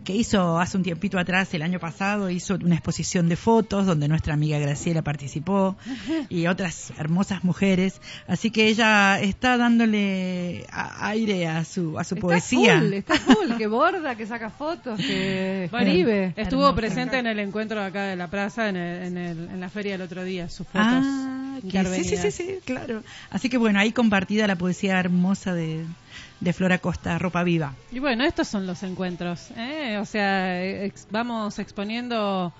que 0.04 0.14
hizo 0.14 0.58
hace 0.60 0.76
un 0.76 0.82
tiempito 0.82 1.18
atrás, 1.18 1.54
el 1.54 1.62
año 1.62 1.80
pasado, 1.80 2.28
hizo 2.28 2.56
una 2.56 2.74
exposición 2.74 3.30
de 3.30 3.36
fotos 3.36 3.86
donde 3.86 4.06
nuestra 4.06 4.34
amiga 4.34 4.58
Graciela 4.58 5.00
participó 5.00 5.78
y 6.28 6.46
otras 6.46 6.92
hermosas 6.98 7.42
mujeres. 7.42 8.02
Así 8.28 8.50
que 8.50 8.68
ella 8.68 9.18
está 9.18 9.56
dándole 9.56 10.66
a- 10.70 11.08
aire 11.08 11.46
a 11.46 11.64
su, 11.64 11.98
a 11.98 12.04
su 12.04 12.16
Está 12.16 12.20
poesía. 12.26 12.80
full, 12.80 12.92
está 12.92 13.14
full, 13.14 13.52
que 13.56 13.66
borda, 13.66 14.14
que 14.14 14.26
saca 14.26 14.50
fotos, 14.50 14.98
que 15.00 15.64
escribe. 15.72 16.34
Estuvo 16.36 16.74
presente 16.74 17.16
en 17.18 17.26
el 17.26 17.38
encuentro 17.38 17.82
acá 17.82 18.02
de 18.02 18.16
la 18.16 18.28
plaza, 18.28 18.68
en, 18.68 18.76
el- 18.76 19.02
en, 19.04 19.16
el- 19.16 19.48
en 19.54 19.60
la 19.60 19.70
feria 19.70 19.94
el 19.94 20.02
otro 20.02 20.22
día, 20.22 20.50
sus 20.50 20.66
fotos. 20.66 20.82
Ah, 20.86 21.13
que 21.70 21.84
sí, 21.84 22.04
sí, 22.04 22.16
sí, 22.16 22.30
sí, 22.30 22.58
claro. 22.64 23.02
Así 23.30 23.48
que 23.48 23.58
bueno, 23.58 23.78
ahí 23.78 23.92
compartida 23.92 24.46
la 24.46 24.56
poesía 24.56 24.98
hermosa 24.98 25.54
de, 25.54 25.86
de 26.40 26.52
Flora 26.52 26.78
Costa, 26.78 27.18
Ropa 27.18 27.42
Viva. 27.44 27.74
Y 27.92 27.98
bueno, 28.00 28.24
estos 28.24 28.48
son 28.48 28.66
los 28.66 28.82
encuentros, 28.82 29.50
¿eh? 29.56 29.98
o 30.00 30.04
sea, 30.04 30.62
ex- 30.64 31.06
vamos 31.10 31.58
exponiendo 31.58 32.52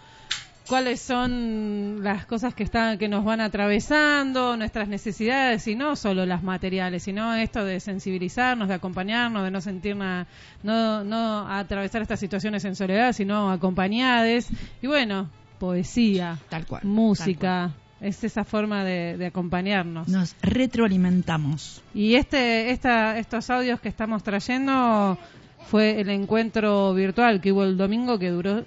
cuáles 0.66 0.98
son 1.01 2.02
las 2.02 2.24
cosas 2.24 2.55
que 2.55 2.62
están 2.62 2.97
que 2.97 3.06
nos 3.09 3.22
van 3.24 3.40
atravesando, 3.43 4.56
nuestras 4.56 4.89
necesidades 4.89 5.66
y 5.66 5.74
no 5.74 5.94
solo 5.94 6.24
las 6.24 6.43
materiales, 6.43 7.02
sino 7.02 7.35
esto 7.35 7.64
de 7.66 7.81
sensibilizarnos, 7.81 8.68
de 8.68 8.74
acompañarnos, 8.74 9.44
de 9.44 9.51
no 9.51 9.60
sentirnos 9.60 10.26
no 10.62 11.05
no 11.05 11.47
atravesar 11.51 12.01
estas 12.01 12.18
situaciones 12.20 12.64
en 12.64 12.76
soledad, 12.76 13.12
sino 13.12 13.51
acompañadas 13.51 14.48
y 14.81 14.86
bueno, 14.86 15.28
poesía, 15.59 16.39
tal 16.48 16.66
cual, 16.66 16.81
música, 16.85 17.72
es 18.06 18.22
esa 18.24 18.44
forma 18.44 18.85
de, 18.85 19.16
de 19.16 19.26
acompañarnos. 19.26 20.09
Nos 20.09 20.36
retroalimentamos. 20.43 21.82
Y 21.94 22.14
este, 22.16 22.70
esta, 22.70 23.18
estos 23.18 23.48
audios 23.51 23.81
que 23.81 23.89
estamos 23.89 24.22
trayendo 24.22 25.18
fue 25.66 26.01
el 26.01 26.10
encuentro 26.10 26.93
virtual 26.94 27.40
que 27.40 27.52
hubo 27.52 27.64
el 27.64 27.76
domingo 27.76 28.18
que 28.18 28.31
duró 28.31 28.64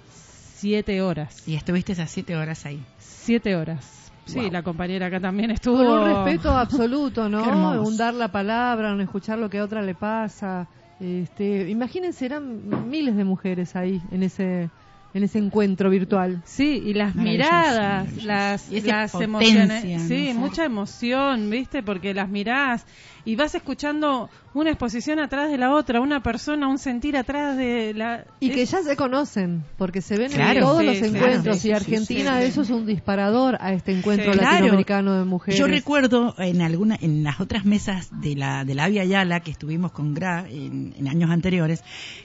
siete 0.54 1.00
horas. 1.02 1.46
Y 1.46 1.54
estuviste 1.54 1.92
esas 1.92 2.10
siete 2.10 2.36
horas 2.36 2.66
ahí. 2.66 2.82
Siete 2.98 3.56
horas. 3.56 4.10
Sí, 4.26 4.40
Wow. 4.40 4.50
la 4.50 4.62
compañera 4.62 5.06
acá 5.06 5.20
también 5.20 5.50
estuvo. 5.50 5.78
Con 5.78 5.86
un 5.86 6.04
respeto 6.24 6.50
absoluto, 6.50 7.28
¿no? 7.30 7.80
Un 7.82 7.96
dar 7.96 8.12
la 8.14 8.28
palabra, 8.30 8.92
un 8.92 9.00
escuchar 9.00 9.38
lo 9.38 9.48
que 9.48 9.58
a 9.58 9.64
otra 9.64 9.80
le 9.80 9.94
pasa. 9.94 10.66
Este, 11.00 11.70
imagínense, 11.70 12.26
eran 12.26 12.90
miles 12.90 13.16
de 13.16 13.24
mujeres 13.24 13.74
ahí 13.76 14.02
en 14.10 14.22
ese 14.24 14.68
en 15.14 15.24
ese 15.24 15.38
encuentro 15.38 15.90
virtual. 15.90 16.42
Sí, 16.44 16.82
y 16.84 16.94
las 16.94 17.14
miradas, 17.14 18.24
las, 18.24 18.70
Y 18.70 18.78
esa 18.78 18.86
las 18.88 19.12
potencia, 19.12 19.62
emociones. 19.62 20.02
Sí. 20.02 20.32
mucha 20.34 20.64
emoción, 20.64 21.50
¿viste? 21.50 21.82
Porque 21.82 22.14
las 22.14 22.28
mirás 22.28 22.84
y 23.24 23.36
vas 23.36 23.54
escuchando 23.54 24.30
una 24.54 24.70
exposición 24.70 25.18
atrás 25.18 25.50
de 25.50 25.58
la 25.58 25.72
otra, 25.74 26.00
una 26.00 26.22
persona, 26.22 26.68
un 26.68 26.78
sentir 26.78 27.16
atrás 27.16 27.56
de 27.56 27.92
la. 27.94 28.24
Y 28.40 28.50
que 28.50 28.64
ya 28.64 28.82
se 28.82 28.96
conocen, 28.96 29.64
porque 29.76 30.00
se 30.00 30.16
ven 30.16 30.32
en 30.32 30.60
todos 30.60 30.80
Sí, 30.80 30.86
los 30.86 30.96
claro, 30.98 31.16
encuentros. 31.16 31.58
sí, 31.58 31.68
y 31.68 31.72
Argentina, 31.72 32.36
sí, 32.38 32.42
sí. 32.44 32.48
eso 32.50 32.62
es 32.62 32.70
un 32.70 32.86
disparador 32.86 33.56
a 33.60 33.72
este 33.72 33.92
encuentro 33.96 34.32
Sí. 34.32 34.38
Claro. 34.38 34.52
latinoamericano 34.54 35.14
de 35.18 35.24
mujeres. 35.24 35.58
Yo 35.60 35.66
recuerdo 35.66 36.34
en 36.38 36.62
alguna, 36.62 36.96
en 37.00 37.22
las 37.22 37.40
otras 37.40 37.64
mesas 37.64 38.08
de 38.20 38.34
la 38.36 38.64
de 38.64 38.74
la 38.74 38.84
Avia 38.84 39.04
Yala 39.04 39.40
que 39.40 39.50
estuvimos 39.50 39.92
con 39.92 40.14
Gra 40.14 40.46
en, 40.48 40.94
en 40.98 41.08
años 41.08 41.30
anteriores, 41.30 41.82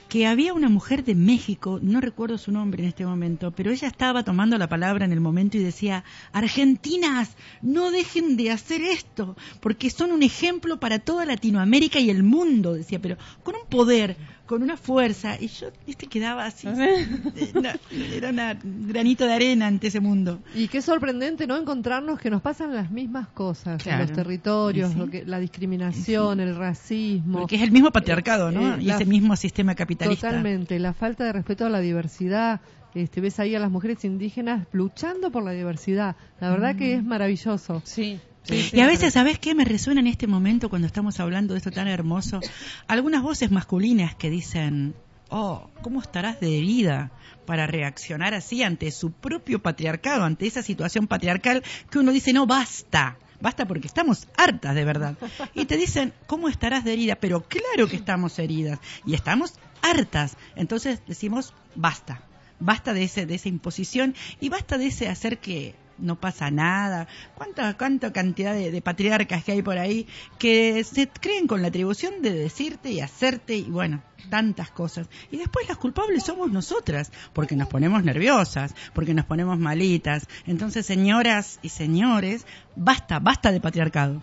que 0.08 0.26
había 0.26 0.54
una 0.54 0.68
mujer 0.68 1.04
de 1.04 1.14
México, 1.14 1.78
no 1.82 2.00
recuerdo 2.00 2.38
su 2.38 2.52
nombre 2.52 2.82
en 2.82 2.88
este 2.88 3.04
momento, 3.04 3.50
pero 3.50 3.70
ella 3.70 3.88
estaba 3.88 4.22
tomando 4.24 4.56
la 4.58 4.68
palabra 4.68 5.04
en 5.04 5.12
el 5.12 5.20
momento 5.20 5.56
y 5.56 5.62
decía, 5.62 6.04
Argentinas, 6.32 7.36
no 7.62 7.90
dejen 7.90 8.36
de 8.36 8.50
hacer 8.52 8.80
esto, 8.82 9.36
porque 9.60 9.90
son 9.90 10.12
un 10.12 10.22
ejemplo 10.22 10.78
para 10.78 10.98
toda 11.00 11.24
Latinoamérica 11.26 11.98
y 11.98 12.10
el 12.10 12.13
mundo, 12.22 12.74
decía, 12.74 12.98
pero 13.00 13.16
con 13.42 13.54
un 13.56 13.66
poder, 13.68 14.16
con 14.46 14.62
una 14.62 14.76
fuerza, 14.76 15.36
y 15.40 15.48
yo, 15.48 15.68
viste, 15.86 16.06
quedaba 16.06 16.44
así, 16.46 16.68
era, 18.14 18.56
un 18.64 18.88
granito 18.88 19.26
de 19.26 19.32
arena 19.32 19.66
ante 19.66 19.88
ese 19.88 20.00
mundo. 20.00 20.40
Y 20.54 20.68
qué 20.68 20.82
sorprendente, 20.82 21.46
¿no? 21.46 21.56
Encontrarnos 21.56 22.18
que 22.20 22.30
nos 22.30 22.42
pasan 22.42 22.74
las 22.74 22.90
mismas 22.90 23.28
cosas 23.28 23.82
Claro. 23.82 24.02
en 24.02 24.08
los 24.08 24.16
territorios, 24.16 24.92
sí. 24.92 24.98
lo 24.98 25.08
que, 25.08 25.24
la 25.24 25.38
discriminación, 25.38 26.40
el 26.40 26.56
racismo. 26.56 27.40
Porque 27.40 27.56
es 27.56 27.62
el 27.62 27.72
mismo 27.72 27.90
patriarcado, 27.90 28.50
¿no? 28.52 28.74
Eh, 28.74 28.78
y 28.80 28.84
la- 28.84 28.94
ese 28.96 29.06
mismo 29.06 29.34
sistema 29.36 29.74
capitalista. 29.74 30.28
Totalmente, 30.28 30.78
la 30.78 30.92
falta 30.92 31.24
de 31.24 31.32
respeto 31.32 31.66
a 31.66 31.70
la 31.70 31.80
diversidad. 31.80 32.60
Este, 32.94 33.20
ves 33.20 33.40
ahí 33.40 33.56
a 33.56 33.58
las 33.58 33.72
mujeres 33.72 34.04
indígenas 34.04 34.68
luchando 34.70 35.32
por 35.32 35.42
la 35.42 35.50
diversidad. 35.50 36.14
La 36.40 36.50
verdad 36.50 36.76
que 36.76 36.94
es 36.94 37.02
maravilloso. 37.02 37.82
Sí. 37.84 38.20
Y 38.48 38.80
a 38.80 38.86
veces, 38.86 39.14
¿sabes 39.14 39.38
qué 39.38 39.54
me 39.54 39.64
resuena 39.64 40.00
en 40.00 40.06
este 40.06 40.26
momento 40.26 40.68
cuando 40.68 40.86
estamos 40.86 41.18
hablando 41.20 41.54
de 41.54 41.58
esto 41.58 41.70
tan 41.70 41.88
hermoso? 41.88 42.40
Algunas 42.86 43.22
voces 43.22 43.50
masculinas 43.50 44.14
que 44.14 44.30
dicen, 44.30 44.94
oh, 45.30 45.70
¿cómo 45.82 46.00
estarás 46.00 46.40
de 46.40 46.58
herida 46.58 47.10
para 47.46 47.66
reaccionar 47.66 48.34
así 48.34 48.62
ante 48.62 48.90
su 48.90 49.12
propio 49.12 49.62
patriarcado, 49.62 50.24
ante 50.24 50.46
esa 50.46 50.62
situación 50.62 51.06
patriarcal 51.06 51.62
que 51.90 51.98
uno 51.98 52.12
dice, 52.12 52.32
no, 52.32 52.46
basta. 52.46 53.18
Basta 53.40 53.66
porque 53.66 53.86
estamos 53.86 54.26
hartas 54.36 54.74
de 54.74 54.84
verdad. 54.84 55.16
Y 55.54 55.66
te 55.66 55.76
dicen, 55.76 56.14
¿cómo 56.26 56.48
estarás 56.48 56.84
de 56.84 56.94
herida? 56.94 57.16
Pero 57.16 57.42
claro 57.42 57.88
que 57.88 57.96
estamos 57.96 58.38
heridas 58.38 58.78
y 59.04 59.14
estamos 59.14 59.54
hartas. 59.82 60.36
Entonces 60.56 61.02
decimos, 61.06 61.52
basta. 61.74 62.22
Basta 62.60 62.94
de, 62.94 63.02
ese, 63.02 63.26
de 63.26 63.34
esa 63.34 63.48
imposición 63.48 64.14
y 64.40 64.48
basta 64.48 64.78
de 64.78 64.86
ese 64.86 65.08
hacer 65.08 65.38
que 65.38 65.74
no 65.98 66.20
pasa 66.20 66.50
nada. 66.50 67.08
¿Cuánta, 67.34 67.76
cuánta 67.76 68.12
cantidad 68.12 68.54
de, 68.54 68.70
de 68.70 68.82
patriarcas 68.82 69.44
que 69.44 69.52
hay 69.52 69.62
por 69.62 69.78
ahí 69.78 70.06
que 70.38 70.84
se 70.84 71.08
creen 71.08 71.46
con 71.46 71.62
la 71.62 71.68
atribución 71.68 72.22
de 72.22 72.32
decirte 72.32 72.90
y 72.90 73.00
hacerte 73.00 73.56
y 73.56 73.64
bueno, 73.64 74.02
tantas 74.28 74.70
cosas. 74.70 75.08
Y 75.30 75.36
después 75.36 75.68
las 75.68 75.78
culpables 75.78 76.24
somos 76.24 76.50
nosotras, 76.50 77.12
porque 77.32 77.56
nos 77.56 77.68
ponemos 77.68 78.04
nerviosas, 78.04 78.74
porque 78.92 79.14
nos 79.14 79.24
ponemos 79.24 79.58
malitas. 79.58 80.26
Entonces, 80.46 80.86
señoras 80.86 81.58
y 81.62 81.68
señores, 81.68 82.46
basta, 82.76 83.18
basta 83.18 83.52
de 83.52 83.60
patriarcado. 83.60 84.22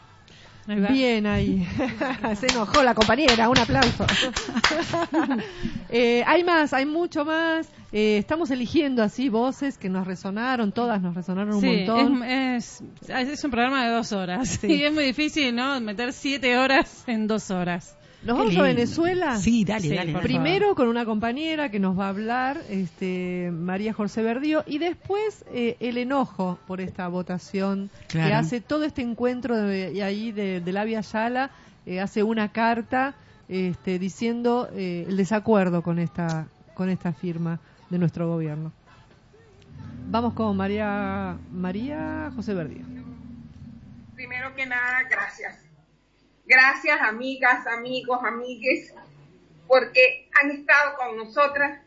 Bien 0.68 1.26
ahí. 1.28 1.68
Se 2.40 2.48
enojó 2.48 2.84
la 2.84 2.94
compañera. 2.94 3.50
Un 3.50 3.58
aplauso. 3.58 4.06
Eh, 5.94 6.24
hay 6.26 6.44
más, 6.46 6.72
hay 6.74 6.86
mucho 6.86 7.26
más. 7.26 7.68
Eh, 7.92 8.18
estamos 8.18 8.50
eligiendo 8.52 9.04
así 9.04 9.28
voces 9.28 9.78
que 9.78 9.90
nos 9.90 10.08
resonaron, 10.08 10.72
todas 10.72 11.02
nos 11.02 11.14
resonaron 11.16 11.56
un 11.56 11.62
Sí, 11.62 11.84
montón. 11.86 12.24
es, 12.24 12.82
es, 13.10 13.28
es 13.28 13.44
un 13.44 13.52
programa 13.52 13.84
de 13.86 13.92
dos 13.92 14.14
horas. 14.14 14.48
Sí. 14.62 14.68
Y 14.72 14.84
es 14.84 14.94
muy 14.94 15.04
difícil, 15.04 15.54
¿no? 15.54 15.82
Meter 15.82 16.14
siete 16.14 16.58
horas 16.58 17.04
en 17.08 17.28
dos 17.28 17.52
horas. 17.52 17.98
¿Nos 18.24 18.36
Qué 18.36 18.40
vamos 18.40 18.46
a 18.46 18.50
lindo. 18.50 18.64
Venezuela? 18.64 19.38
Sí, 19.38 19.66
dale, 19.66 19.82
Sí, 19.82 19.96
dale. 19.96 20.14
Primero 20.20 20.76
con 20.76 20.88
una 20.88 21.06
compañera 21.06 21.72
que 21.72 21.80
nos 21.80 21.98
va 21.98 22.06
a 22.06 22.10
hablar, 22.10 22.62
este, 22.70 23.50
María 23.52 23.94
José 23.94 24.22
Verdío, 24.22 24.64
y 24.68 24.78
después 24.78 25.44
eh, 25.52 25.76
el 25.80 25.98
enojo 25.98 26.60
por 26.68 26.82
esta 26.82 27.08
votación 27.08 27.90
que 28.10 28.22
hace 28.22 28.62
todo 28.62 28.84
este 28.84 29.02
encuentro 29.02 29.58
de, 29.58 30.04
ahí 30.04 30.32
de, 30.32 30.62
de 30.62 30.72
la 30.72 30.84
Via 30.84 31.02
Yala, 31.02 31.50
eh, 31.88 32.00
hace 32.00 32.22
una 32.22 32.52
carta 32.52 33.16
este, 33.50 33.98
diciendo 33.98 34.70
eh, 34.74 35.06
el 35.08 35.18
desacuerdo 35.18 35.82
con 35.82 35.98
esta, 35.98 36.48
con 36.76 36.90
esta 36.90 37.14
firma 37.14 37.60
de 37.90 37.98
nuestro 37.98 38.28
gobierno. 38.30 38.72
Vamos 40.10 40.34
con 40.34 40.56
María, 40.56 41.38
María 41.52 42.32
José 42.36 42.54
Verdío. 42.54 42.86
Primero 44.16 44.54
que 44.56 44.66
nada, 44.68 45.04
gracias. 45.10 45.71
Gracias, 46.56 47.00
amigas, 47.00 47.66
amigos, 47.66 48.20
amigues, 48.26 48.94
porque 49.70 50.28
han 50.42 50.52
estado 50.52 50.98
con 50.98 51.16
nosotras 51.16 51.80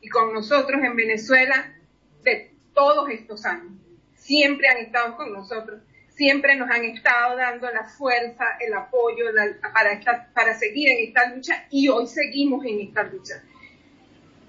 y 0.00 0.08
con 0.08 0.32
nosotros 0.32 0.80
en 0.84 0.94
Venezuela 0.94 1.74
de 2.22 2.54
todos 2.72 3.10
estos 3.10 3.44
años. 3.44 3.72
Siempre 4.14 4.68
han 4.68 4.76
estado 4.76 5.16
con 5.16 5.32
nosotros, 5.32 5.82
siempre 6.10 6.54
nos 6.54 6.70
han 6.70 6.84
estado 6.84 7.36
dando 7.36 7.68
la 7.72 7.82
fuerza, 7.88 8.44
el 8.60 8.72
apoyo 8.74 9.32
la- 9.32 9.56
para, 9.74 9.90
esta- 9.94 10.28
para 10.32 10.54
seguir 10.54 10.88
en 10.90 11.08
esta 11.08 11.28
lucha 11.34 11.66
y 11.68 11.88
hoy 11.88 12.06
seguimos 12.06 12.64
en 12.64 12.78
esta 12.78 13.02
lucha. 13.02 13.42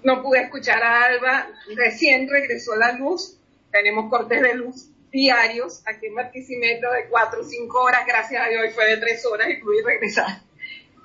No 0.04 0.22
pude 0.22 0.42
escuchar 0.42 0.80
a 0.84 1.02
Alba, 1.06 1.48
recién 1.74 2.28
regresó 2.30 2.76
la 2.76 2.92
luz, 2.92 3.40
tenemos 3.72 4.08
cortes 4.08 4.40
de 4.40 4.54
luz 4.54 4.88
diarios 5.14 5.80
aquí 5.86 6.06
en 6.06 6.16
Barquisimeto 6.16 6.90
de 6.90 7.06
cuatro 7.08 7.42
o 7.42 7.44
cinco 7.44 7.82
horas, 7.82 8.04
gracias 8.04 8.44
a 8.44 8.48
Dios 8.48 8.74
fue 8.74 8.84
de 8.86 8.96
tres 8.96 9.24
horas 9.24 9.48
y 9.48 9.62
pude 9.62 9.80
regresar. 9.84 10.40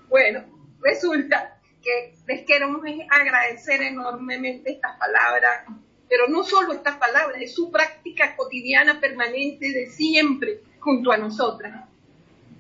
Bueno, 0.10 0.44
resulta 0.82 1.60
que 1.84 2.16
les 2.26 2.44
queremos 2.44 2.82
agradecer 3.08 3.84
enormemente 3.84 4.72
estas 4.72 4.98
palabras, 4.98 5.66
pero 6.10 6.28
no 6.28 6.44
solo 6.44 6.74
estas 6.74 6.98
palabras, 6.98 7.40
es 7.40 7.54
su 7.54 7.72
práctica 7.72 8.36
cotidiana 8.36 9.00
permanente 9.00 9.72
de 9.72 9.86
siempre 9.92 10.62
junto 10.80 11.12
a 11.12 11.18
nosotras. 11.18 11.86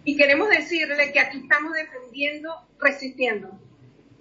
Y 0.04 0.16
queremos 0.16 0.50
decirle 0.50 1.12
que 1.12 1.20
aquí 1.20 1.40
estamos 1.40 1.74
defendiendo, 1.74 2.54
resistiendo, 2.80 3.50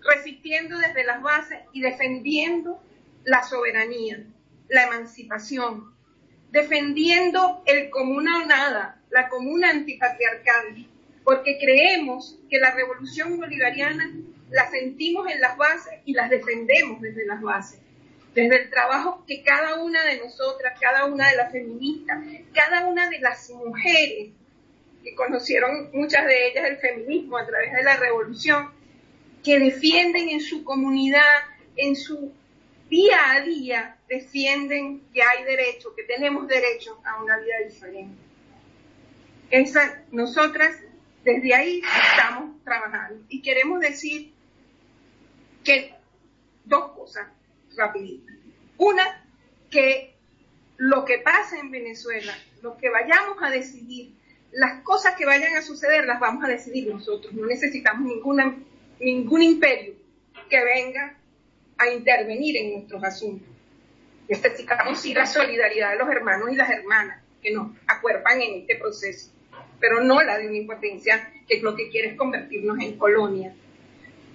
resistiendo 0.00 0.78
desde 0.78 1.04
las 1.04 1.22
bases 1.22 1.58
y 1.74 1.82
defendiendo 1.82 2.82
la 3.24 3.42
soberanía, 3.42 4.24
la 4.70 4.84
emancipación, 4.84 5.97
defendiendo 6.50 7.62
el 7.66 7.90
comuna 7.90 8.42
o 8.42 8.46
nada, 8.46 9.00
la 9.10 9.28
comuna 9.28 9.70
antipatriarcal, 9.70 10.86
porque 11.24 11.58
creemos 11.58 12.38
que 12.48 12.58
la 12.58 12.70
revolución 12.70 13.36
bolivariana 13.38 14.10
la 14.50 14.70
sentimos 14.70 15.30
en 15.30 15.40
las 15.40 15.56
bases 15.56 15.92
y 16.04 16.14
las 16.14 16.30
defendemos 16.30 17.00
desde 17.00 17.26
las 17.26 17.40
bases, 17.42 17.80
desde 18.34 18.62
el 18.62 18.70
trabajo 18.70 19.24
que 19.26 19.42
cada 19.42 19.82
una 19.82 20.04
de 20.04 20.18
nosotras, 20.18 20.78
cada 20.80 21.04
una 21.04 21.30
de 21.30 21.36
las 21.36 21.52
feministas, 21.52 22.18
cada 22.54 22.86
una 22.86 23.10
de 23.10 23.18
las 23.20 23.50
mujeres 23.50 24.30
que 25.02 25.14
conocieron 25.14 25.90
muchas 25.92 26.26
de 26.26 26.48
ellas 26.48 26.64
el 26.66 26.78
feminismo 26.78 27.36
a 27.36 27.46
través 27.46 27.72
de 27.72 27.82
la 27.82 27.96
revolución, 27.96 28.70
que 29.44 29.58
defienden 29.58 30.30
en 30.30 30.40
su 30.40 30.64
comunidad, 30.64 31.22
en 31.76 31.94
su 31.94 32.32
día 32.88 33.32
a 33.32 33.40
día, 33.42 33.96
defienden 34.08 35.02
que 35.12 35.22
hay 35.22 35.44
derecho, 35.44 35.94
que 35.94 36.04
tenemos 36.04 36.48
derecho 36.48 37.00
a 37.04 37.22
una 37.22 37.38
vida 37.38 37.54
diferente. 37.66 38.16
Esa, 39.50 40.02
nosotras 40.10 40.76
desde 41.24 41.54
ahí 41.54 41.82
estamos 42.12 42.62
trabajando 42.64 43.24
y 43.28 43.42
queremos 43.42 43.80
decir 43.80 44.32
que 45.64 45.94
dos 46.64 46.92
cosas 46.92 47.28
rapiditas. 47.76 48.34
Una, 48.76 49.24
que 49.70 50.14
lo 50.76 51.04
que 51.04 51.18
pasa 51.18 51.58
en 51.58 51.70
Venezuela, 51.70 52.32
lo 52.62 52.76
que 52.76 52.88
vayamos 52.88 53.36
a 53.42 53.50
decidir, 53.50 54.14
las 54.52 54.82
cosas 54.82 55.14
que 55.16 55.26
vayan 55.26 55.56
a 55.56 55.62
suceder 55.62 56.06
las 56.06 56.20
vamos 56.20 56.44
a 56.44 56.48
decidir 56.48 56.88
nosotros. 56.88 57.32
No 57.34 57.46
necesitamos 57.46 58.06
ninguna, 58.06 58.56
ningún 59.00 59.42
imperio 59.42 59.94
que 60.48 60.64
venga 60.64 61.17
a 61.78 61.88
intervenir 61.88 62.56
en 62.56 62.72
nuestros 62.72 63.02
asuntos. 63.04 63.48
Necesitamos 64.28 65.00
sí 65.00 65.14
la 65.14 65.26
solidaridad 65.26 65.92
de 65.92 65.98
los 65.98 66.08
hermanos 66.10 66.50
y 66.52 66.56
las 66.56 66.70
hermanas, 66.70 67.22
que 67.42 67.52
nos 67.52 67.70
acuerpan 67.86 68.42
en 68.42 68.60
este 68.60 68.76
proceso, 68.76 69.30
pero 69.80 70.02
no 70.02 70.20
la 70.22 70.38
de 70.38 70.48
una 70.48 70.56
impotencia 70.56 71.32
que 71.48 71.60
lo 71.60 71.74
que 71.76 71.88
quiere 71.88 72.08
es 72.08 72.14
convertirnos 72.14 72.78
en 72.80 72.98
colonia. 72.98 73.54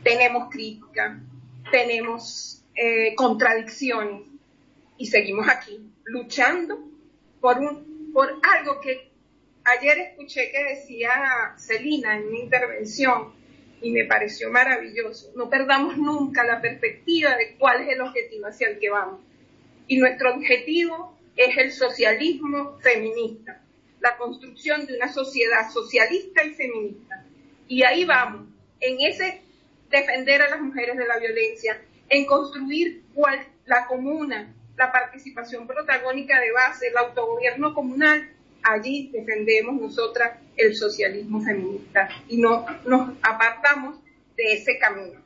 Tenemos 0.04 0.50
crítica, 0.50 1.20
tenemos 1.72 2.64
eh, 2.76 3.14
contradicciones 3.16 4.24
y 4.98 5.06
seguimos 5.08 5.48
aquí 5.50 5.80
luchando 6.06 6.80
por, 7.40 7.60
un, 7.60 8.12
por 8.14 8.40
algo 8.42 8.80
que 8.82 9.12
ayer 9.66 9.98
escuché 10.00 10.52
que 10.52 10.64
decía 10.76 11.54
Celina 11.58 12.18
en 12.18 12.28
una 12.28 12.40
intervención 12.40 13.34
y 13.84 13.92
me 13.92 14.06
pareció 14.06 14.50
maravilloso. 14.50 15.32
No 15.36 15.50
perdamos 15.50 15.98
nunca 15.98 16.44
la 16.46 16.62
perspectiva 16.62 17.36
de 17.36 17.56
cuál 17.58 17.82
es 17.82 17.90
el 17.90 18.02
objetivo 18.02 18.48
hacia 18.48 18.70
el 18.70 18.80
que 18.80 18.90
vamos. 18.90 19.20
Y 19.88 19.98
nuestro 19.98 20.34
objetivo 20.34 21.18
es 21.36 21.58
el 21.58 21.72
socialismo 21.72 22.80
feminista, 22.80 23.62
la 24.00 24.16
construcción 24.16 24.86
de 24.86 24.96
una 24.96 25.12
sociedad 25.12 25.70
socialista 25.70 26.46
y 26.46 26.54
feminista. 26.54 27.26
Y 27.68 27.84
ahí 27.84 28.06
vamos, 28.06 28.48
en 28.80 28.98
ese 29.02 29.42
defender 29.90 30.42
a 30.42 30.50
las 30.50 30.62
mujeres 30.62 30.98
de 30.98 31.06
la 31.06 31.20
violencia, 31.20 31.82
en 32.08 32.26
construir 32.26 33.04
la 33.66 33.86
comuna, 33.86 34.54
la 34.78 34.92
participación 34.94 35.68
protagónica 35.68 36.40
de 36.40 36.52
base, 36.54 36.88
el 36.88 36.98
autogobierno 36.98 37.74
comunal, 37.74 38.30
allí 38.64 39.10
defendemos 39.12 39.80
nosotras 39.80 40.40
el 40.56 40.76
socialismo 40.76 41.42
feminista 41.42 42.10
y 42.28 42.38
no 42.38 42.66
nos 42.86 43.18
apartamos 43.22 44.00
de 44.36 44.54
ese 44.54 44.78
camino. 44.78 45.22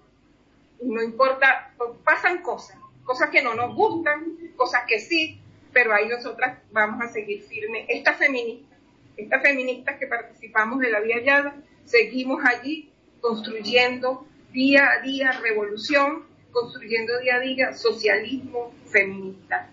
No 0.81 1.01
importa, 1.01 1.73
pasan 2.03 2.41
cosas, 2.41 2.77
cosas 3.03 3.29
que 3.29 3.41
no 3.41 3.55
nos 3.55 3.75
gustan, 3.75 4.37
cosas 4.55 4.81
que 4.87 4.99
sí, 4.99 5.39
pero 5.73 5.93
ahí 5.93 6.07
nosotras 6.07 6.59
vamos 6.71 7.01
a 7.01 7.07
seguir 7.07 7.43
firmes. 7.43 7.85
Estas 7.87 8.17
feministas, 8.17 8.77
estas 9.15 9.41
feministas 9.41 9.97
que 9.97 10.07
participamos 10.07 10.79
de 10.79 10.91
la 10.91 10.99
Vía 10.99 11.23
Yada, 11.23 11.55
seguimos 11.85 12.43
allí 12.45 12.91
construyendo 13.21 14.27
día 14.51 14.87
a 14.91 15.01
día 15.01 15.31
revolución, 15.31 16.25
construyendo 16.51 17.17
día 17.19 17.35
a 17.35 17.39
día 17.39 17.73
socialismo 17.73 18.73
feminista. 18.85 19.69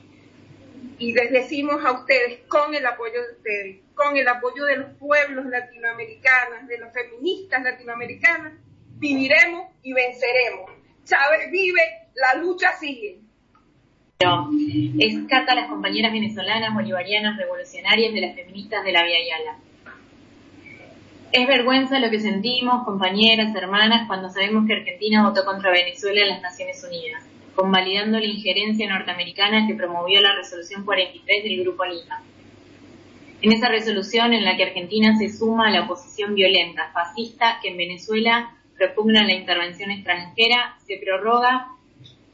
Y 0.99 1.13
les 1.13 1.31
decimos 1.31 1.85
a 1.85 1.93
ustedes, 1.93 2.41
con 2.49 2.75
el 2.75 2.87
apoyo 2.87 3.15
de 3.15 3.33
ustedes, 3.37 3.81
con 3.95 4.17
el 4.17 4.29
apoyo 4.29 4.65
de 4.65 4.77
los 4.77 4.91
pueblos 4.99 5.47
latinoamericanos, 5.47 6.69
de 6.69 6.79
las 6.79 6.93
feministas 6.93 7.63
latinoamericanas, 7.63 8.53
viviremos 8.97 9.69
y 9.83 9.93
venceremos. 9.93 10.71
Chávez 11.05 11.51
vive, 11.51 11.81
la 12.15 12.41
lucha 12.41 12.73
sigue. 12.79 13.19
Es 14.99 15.19
carta 15.29 15.53
a 15.53 15.57
las 15.57 15.69
compañeras 15.69 16.13
venezolanas, 16.13 16.73
bolivarianas, 16.73 17.37
revolucionarias 17.37 18.15
de 18.15 18.21
las 18.21 18.35
feministas 18.35 18.85
de 18.85 18.93
la 18.93 19.03
Vía 19.03 19.19
Yala. 19.29 19.59
Es 21.33 21.47
vergüenza 21.49 21.99
lo 21.99 22.11
que 22.11 22.21
sentimos, 22.21 22.85
compañeras, 22.85 23.55
hermanas, 23.57 24.07
cuando 24.07 24.31
sabemos 24.31 24.67
que 24.67 24.75
Argentina 24.75 25.29
votó 25.29 25.45
contra 25.45 25.73
Venezuela 25.73 26.23
en 26.23 26.29
las 26.29 26.43
Naciones 26.43 26.83
Unidas, 26.85 27.25
convalidando 27.55 28.19
la 28.19 28.27
injerencia 28.27 28.89
norteamericana 28.89 29.67
que 29.67 29.75
promovió 29.75 30.21
la 30.21 30.35
resolución 30.35 30.85
43 30.85 31.45
del 31.45 31.63
Grupo 31.63 31.85
Lima. 31.85 32.23
En 33.43 33.53
esa 33.53 33.69
resolución 33.69 34.33
en 34.33 34.45
la 34.45 34.57
que 34.57 34.65
Argentina 34.65 35.17
se 35.19 35.29
suma 35.29 35.69
a 35.69 35.71
la 35.71 35.83
oposición 35.83 36.35
violenta, 36.35 36.91
fascista, 36.93 37.59
que 37.63 37.69
en 37.69 37.77
Venezuela 37.77 38.57
propugna 38.77 39.25
la 39.25 39.35
intervención 39.35 39.91
extranjera, 39.91 40.77
se 40.87 40.99
prorroga 40.99 41.69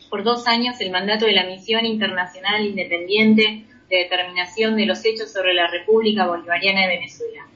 por 0.08 0.24
dos 0.24 0.46
años 0.46 0.80
el 0.80 0.90
mandato 0.90 1.26
de 1.26 1.32
la 1.32 1.44
Misión 1.44 1.84
Internacional 1.84 2.64
Independiente 2.64 3.64
de 3.88 3.96
Determinación 3.96 4.76
de 4.76 4.86
los 4.86 5.04
Hechos 5.04 5.32
sobre 5.32 5.54
la 5.54 5.66
República 5.66 6.26
Bolivariana 6.26 6.82
de 6.82 6.88
Venezuela 6.88 7.46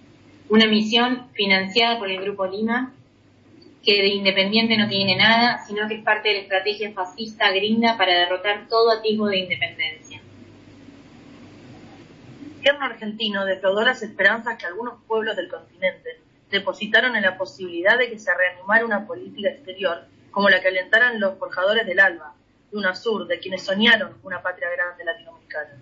una 0.49 0.67
misión 0.67 1.29
financiada 1.33 1.99
por 1.99 2.11
el 2.11 2.21
Grupo 2.21 2.47
Lima, 2.47 2.93
que 3.85 4.03
de 4.03 4.09
independiente 4.09 4.77
no 4.79 4.89
tiene 4.89 5.17
nada, 5.17 5.63
sino 5.67 5.87
que 5.87 5.97
es 5.97 6.03
parte 6.03 6.29
de 6.29 6.35
la 6.37 6.41
estrategia 6.43 6.93
fascista 6.93 7.51
gringa 7.51 7.97
para 7.99 8.19
derrotar 8.19 8.67
todo 8.69 8.91
atisbo 8.91 9.27
de 9.27 9.39
independencia. 9.39 10.21
El 12.41 12.57
gobierno 12.57 12.87
argentino 12.87 13.45
defraudó 13.45 13.83
las 13.83 14.03
esperanzas 14.03 14.57
que 14.57 14.65
algunos 14.65 15.03
pueblos 15.07 15.37
del 15.37 15.49
continente 15.49 16.21
depositaron 16.51 17.15
en 17.15 17.23
la 17.23 17.37
posibilidad 17.37 17.99
de 17.99 18.09
que 18.09 18.19
se 18.19 18.35
reanimara 18.35 18.87
una 18.87 19.07
política 19.07 19.51
exterior 19.51 20.07
como 20.31 20.49
la 20.49 20.61
que 20.61 20.69
alentaran 20.69 21.21
los 21.21 21.39
forjadores 21.39 21.87
del 21.87 22.01
ALBA, 22.01 22.35
de 22.71 22.79
UNASUR, 22.79 23.27
de 23.27 23.39
quienes 23.39 23.63
soñaron 23.63 24.17
una 24.23 24.43
patria 24.43 24.69
grande 24.71 25.05
latinoamericana. 25.05 25.79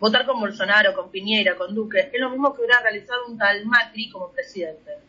Votar 0.00 0.26
con 0.26 0.40
Bolsonaro, 0.40 0.94
con 0.94 1.10
Piñera, 1.10 1.54
con 1.56 1.74
Duque, 1.74 2.10
es 2.12 2.20
lo 2.20 2.30
mismo 2.30 2.54
que 2.54 2.62
hubiera 2.62 2.80
realizado 2.80 3.26
un 3.28 3.38
tal 3.38 3.64
Macri 3.66 4.10
como 4.10 4.32
presidente. 4.32 5.05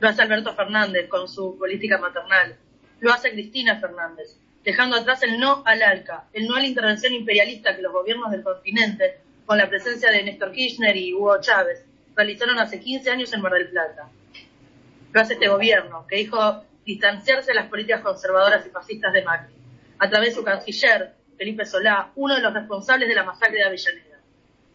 Lo 0.00 0.08
hace 0.08 0.22
Alberto 0.22 0.54
Fernández 0.54 1.08
con 1.08 1.28
su 1.28 1.58
política 1.58 1.98
maternal. 1.98 2.56
Lo 3.00 3.12
hace 3.12 3.32
Cristina 3.32 3.78
Fernández, 3.78 4.34
dejando 4.64 4.96
atrás 4.96 5.22
el 5.22 5.38
no 5.38 5.62
al 5.66 5.82
ALCA, 5.82 6.24
el 6.32 6.46
no 6.46 6.56
a 6.56 6.60
la 6.60 6.66
intervención 6.66 7.12
imperialista 7.12 7.76
que 7.76 7.82
los 7.82 7.92
gobiernos 7.92 8.30
del 8.30 8.42
continente, 8.42 9.20
con 9.44 9.58
la 9.58 9.68
presencia 9.68 10.10
de 10.10 10.22
Néstor 10.22 10.52
Kirchner 10.52 10.96
y 10.96 11.12
Hugo 11.12 11.38
Chávez, 11.42 11.84
realizaron 12.16 12.58
hace 12.58 12.80
15 12.80 13.10
años 13.10 13.32
en 13.34 13.42
Mar 13.42 13.52
del 13.52 13.68
Plata. 13.68 14.08
Lo 15.12 15.20
hace 15.20 15.34
este 15.34 15.48
gobierno, 15.48 16.06
que 16.06 16.16
dijo 16.16 16.64
distanciarse 16.86 17.50
de 17.50 17.56
las 17.56 17.68
políticas 17.68 18.00
conservadoras 18.00 18.66
y 18.66 18.70
fascistas 18.70 19.12
de 19.12 19.22
Macri, 19.22 19.54
a 19.98 20.08
través 20.08 20.30
de 20.30 20.34
su 20.36 20.44
canciller, 20.44 21.14
Felipe 21.36 21.66
Solá, 21.66 22.10
uno 22.16 22.36
de 22.36 22.40
los 22.40 22.54
responsables 22.54 23.06
de 23.06 23.14
la 23.14 23.24
masacre 23.24 23.58
de 23.58 23.64
Avellaneda. 23.64 24.18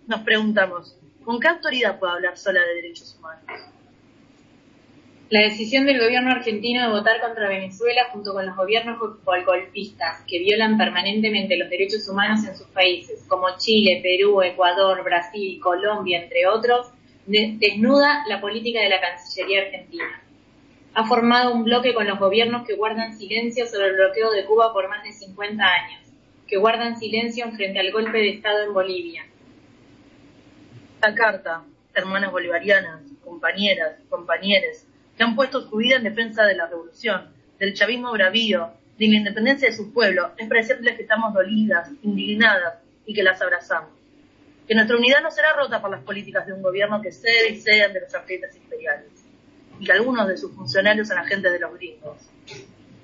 Nos 0.05 0.21
preguntamos, 0.21 0.95
¿con 1.23 1.39
qué 1.39 1.47
autoridad 1.47 1.97
puede 1.97 2.13
hablar 2.13 2.37
sola 2.37 2.61
de 2.61 2.75
derechos 2.75 3.15
humanos? 3.17 3.74
La 5.29 5.41
decisión 5.41 5.87
del 5.87 5.99
gobierno 5.99 6.31
argentino 6.31 6.83
de 6.83 6.89
votar 6.89 7.19
contra 7.19 7.49
Venezuela 7.49 8.09
junto 8.11 8.33
con 8.33 8.45
los 8.45 8.55
gobiernos 8.55 8.99
golpistas 8.99 10.21
que 10.27 10.39
violan 10.39 10.77
permanentemente 10.77 11.57
los 11.57 11.69
derechos 11.69 12.07
humanos 12.07 12.45
en 12.45 12.55
sus 12.55 12.67
países, 12.67 13.25
como 13.27 13.47
Chile, 13.57 14.01
Perú, 14.03 14.43
Ecuador, 14.43 15.03
Brasil, 15.03 15.59
Colombia, 15.59 16.21
entre 16.21 16.45
otros, 16.45 16.91
desnuda 17.25 18.23
la 18.27 18.39
política 18.39 18.81
de 18.81 18.89
la 18.89 19.01
Cancillería 19.01 19.63
argentina. 19.63 20.21
Ha 20.93 21.05
formado 21.05 21.53
un 21.53 21.63
bloque 21.63 21.95
con 21.95 22.07
los 22.07 22.19
gobiernos 22.19 22.65
que 22.67 22.75
guardan 22.75 23.17
silencio 23.17 23.65
sobre 23.65 23.87
el 23.87 23.95
bloqueo 23.95 24.31
de 24.31 24.45
Cuba 24.45 24.73
por 24.73 24.87
más 24.89 25.03
de 25.03 25.11
50 25.11 25.63
años 25.63 26.05
que 26.47 26.57
guardan 26.57 26.97
silencio 26.97 27.51
frente 27.51 27.79
al 27.79 27.91
golpe 27.91 28.17
de 28.19 28.29
Estado 28.29 28.63
en 28.63 28.73
Bolivia. 28.73 29.25
Esta 30.95 31.15
carta, 31.15 31.63
hermanas 31.93 32.31
bolivarianas, 32.31 33.01
compañeras, 33.23 33.95
compañeros, 34.09 34.85
que 35.17 35.23
han 35.23 35.35
puesto 35.35 35.61
su 35.61 35.77
vida 35.77 35.97
en 35.97 36.03
defensa 36.03 36.43
de 36.43 36.55
la 36.55 36.67
revolución, 36.67 37.33
del 37.59 37.73
chavismo 37.73 38.11
bravío, 38.11 38.71
de 38.97 39.07
la 39.07 39.15
independencia 39.15 39.69
de 39.69 39.75
su 39.75 39.93
pueblo, 39.93 40.31
es 40.37 40.47
para 40.47 40.61
decirles 40.61 40.95
que 40.95 41.03
estamos 41.03 41.33
dolidas, 41.33 41.89
indignadas 42.01 42.79
y 43.05 43.13
que 43.13 43.23
las 43.23 43.41
abrazamos. 43.41 43.91
Que 44.67 44.75
nuestra 44.75 44.97
unidad 44.97 45.21
no 45.21 45.31
será 45.31 45.53
rota 45.53 45.81
por 45.81 45.91
las 45.91 46.01
políticas 46.01 46.45
de 46.47 46.53
un 46.53 46.61
gobierno 46.61 47.01
que 47.01 47.11
cede 47.11 47.51
y 47.51 47.61
cede 47.61 47.83
ante 47.83 48.01
los 48.01 48.13
agentes 48.13 48.55
imperiales, 48.55 49.11
y 49.79 49.85
que 49.85 49.91
algunos 49.91 50.27
de 50.27 50.37
sus 50.37 50.53
funcionarios 50.53 51.07
son 51.07 51.17
agentes 51.17 51.51
de 51.51 51.59
los 51.59 51.73
gringos. 51.75 52.17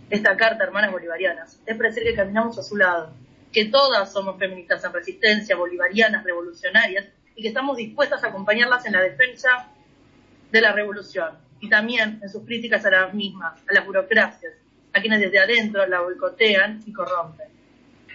Esta 0.09 0.35
carta, 0.35 0.63
hermanas 0.63 0.91
bolivarianas, 0.91 1.61
es 1.65 1.77
para 1.77 1.89
decir 1.89 2.03
que 2.03 2.15
caminamos 2.15 2.57
a 2.57 2.63
su 2.63 2.75
lado, 2.75 3.13
que 3.53 3.65
todas 3.65 4.11
somos 4.11 4.37
feministas 4.37 4.83
en 4.83 4.93
resistencia, 4.93 5.55
bolivarianas, 5.55 6.23
revolucionarias, 6.23 7.07
y 7.35 7.41
que 7.41 7.49
estamos 7.49 7.77
dispuestas 7.77 8.23
a 8.23 8.27
acompañarlas 8.27 8.85
en 8.85 8.93
la 8.93 9.01
defensa 9.01 9.69
de 10.51 10.61
la 10.61 10.73
revolución 10.73 11.50
y 11.61 11.69
también 11.69 12.19
en 12.21 12.29
sus 12.29 12.43
críticas 12.43 12.85
a 12.85 12.89
las 12.89 13.13
mismas, 13.13 13.61
a 13.69 13.73
las 13.73 13.85
burocracias, 13.85 14.53
a 14.93 14.99
quienes 14.99 15.21
desde 15.21 15.39
adentro 15.39 15.85
la 15.87 16.01
boicotean 16.01 16.81
y 16.85 16.91
corrompen. 16.91 17.47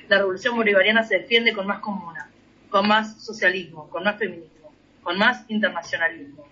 La 0.09 0.19
revolución 0.19 0.57
bolivariana 0.57 1.03
se 1.03 1.21
defiende 1.21 1.53
con 1.53 1.67
más 1.67 1.81
comuna, 1.81 2.29
con 2.69 2.87
más 2.87 3.23
socialismo, 3.25 3.89
con 3.89 4.05
más 4.05 4.19
feminismo, 4.19 4.73
con 5.03 5.19
más 5.19 5.45
internacionalismo. 5.49 6.47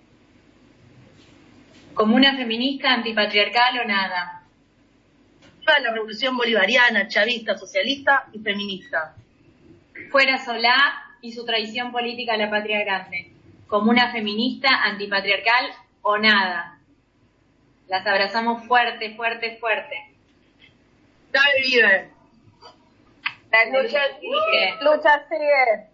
Comuna 1.93 2.37
feminista, 2.37 2.95
antipatriarcal 2.95 3.81
o 3.81 3.85
nada 3.87 4.45
la 5.83 5.93
revolución 5.93 6.37
bolivariana, 6.37 7.09
chavista, 7.09 7.57
socialista 7.57 8.27
y 8.33 8.39
feminista. 8.41 9.15
Fuera 10.11 10.45
Solá 10.45 10.77
y 11.23 11.33
su 11.33 11.45
traición 11.45 11.91
política 11.91 12.35
a 12.35 12.37
la 12.37 12.51
patria 12.51 12.85
grande. 12.85 13.33
Como 13.67 13.91
una 13.91 14.13
feminista, 14.13 14.69
antipatriarcal 14.85 15.71
o 16.03 16.19
nada. 16.19 16.74
Las 17.89 18.07
abrazamos 18.07 18.67
fuerte, 18.67 19.15
fuerte, 19.15 19.57
fuerte. 19.59 19.97
Dale, 21.33 21.61
vive. 21.63 22.11
La 23.51 23.83
lucha 23.83 24.01
sigue. 24.21 24.75
Lucha 24.83 25.23
sigue. 25.29 25.89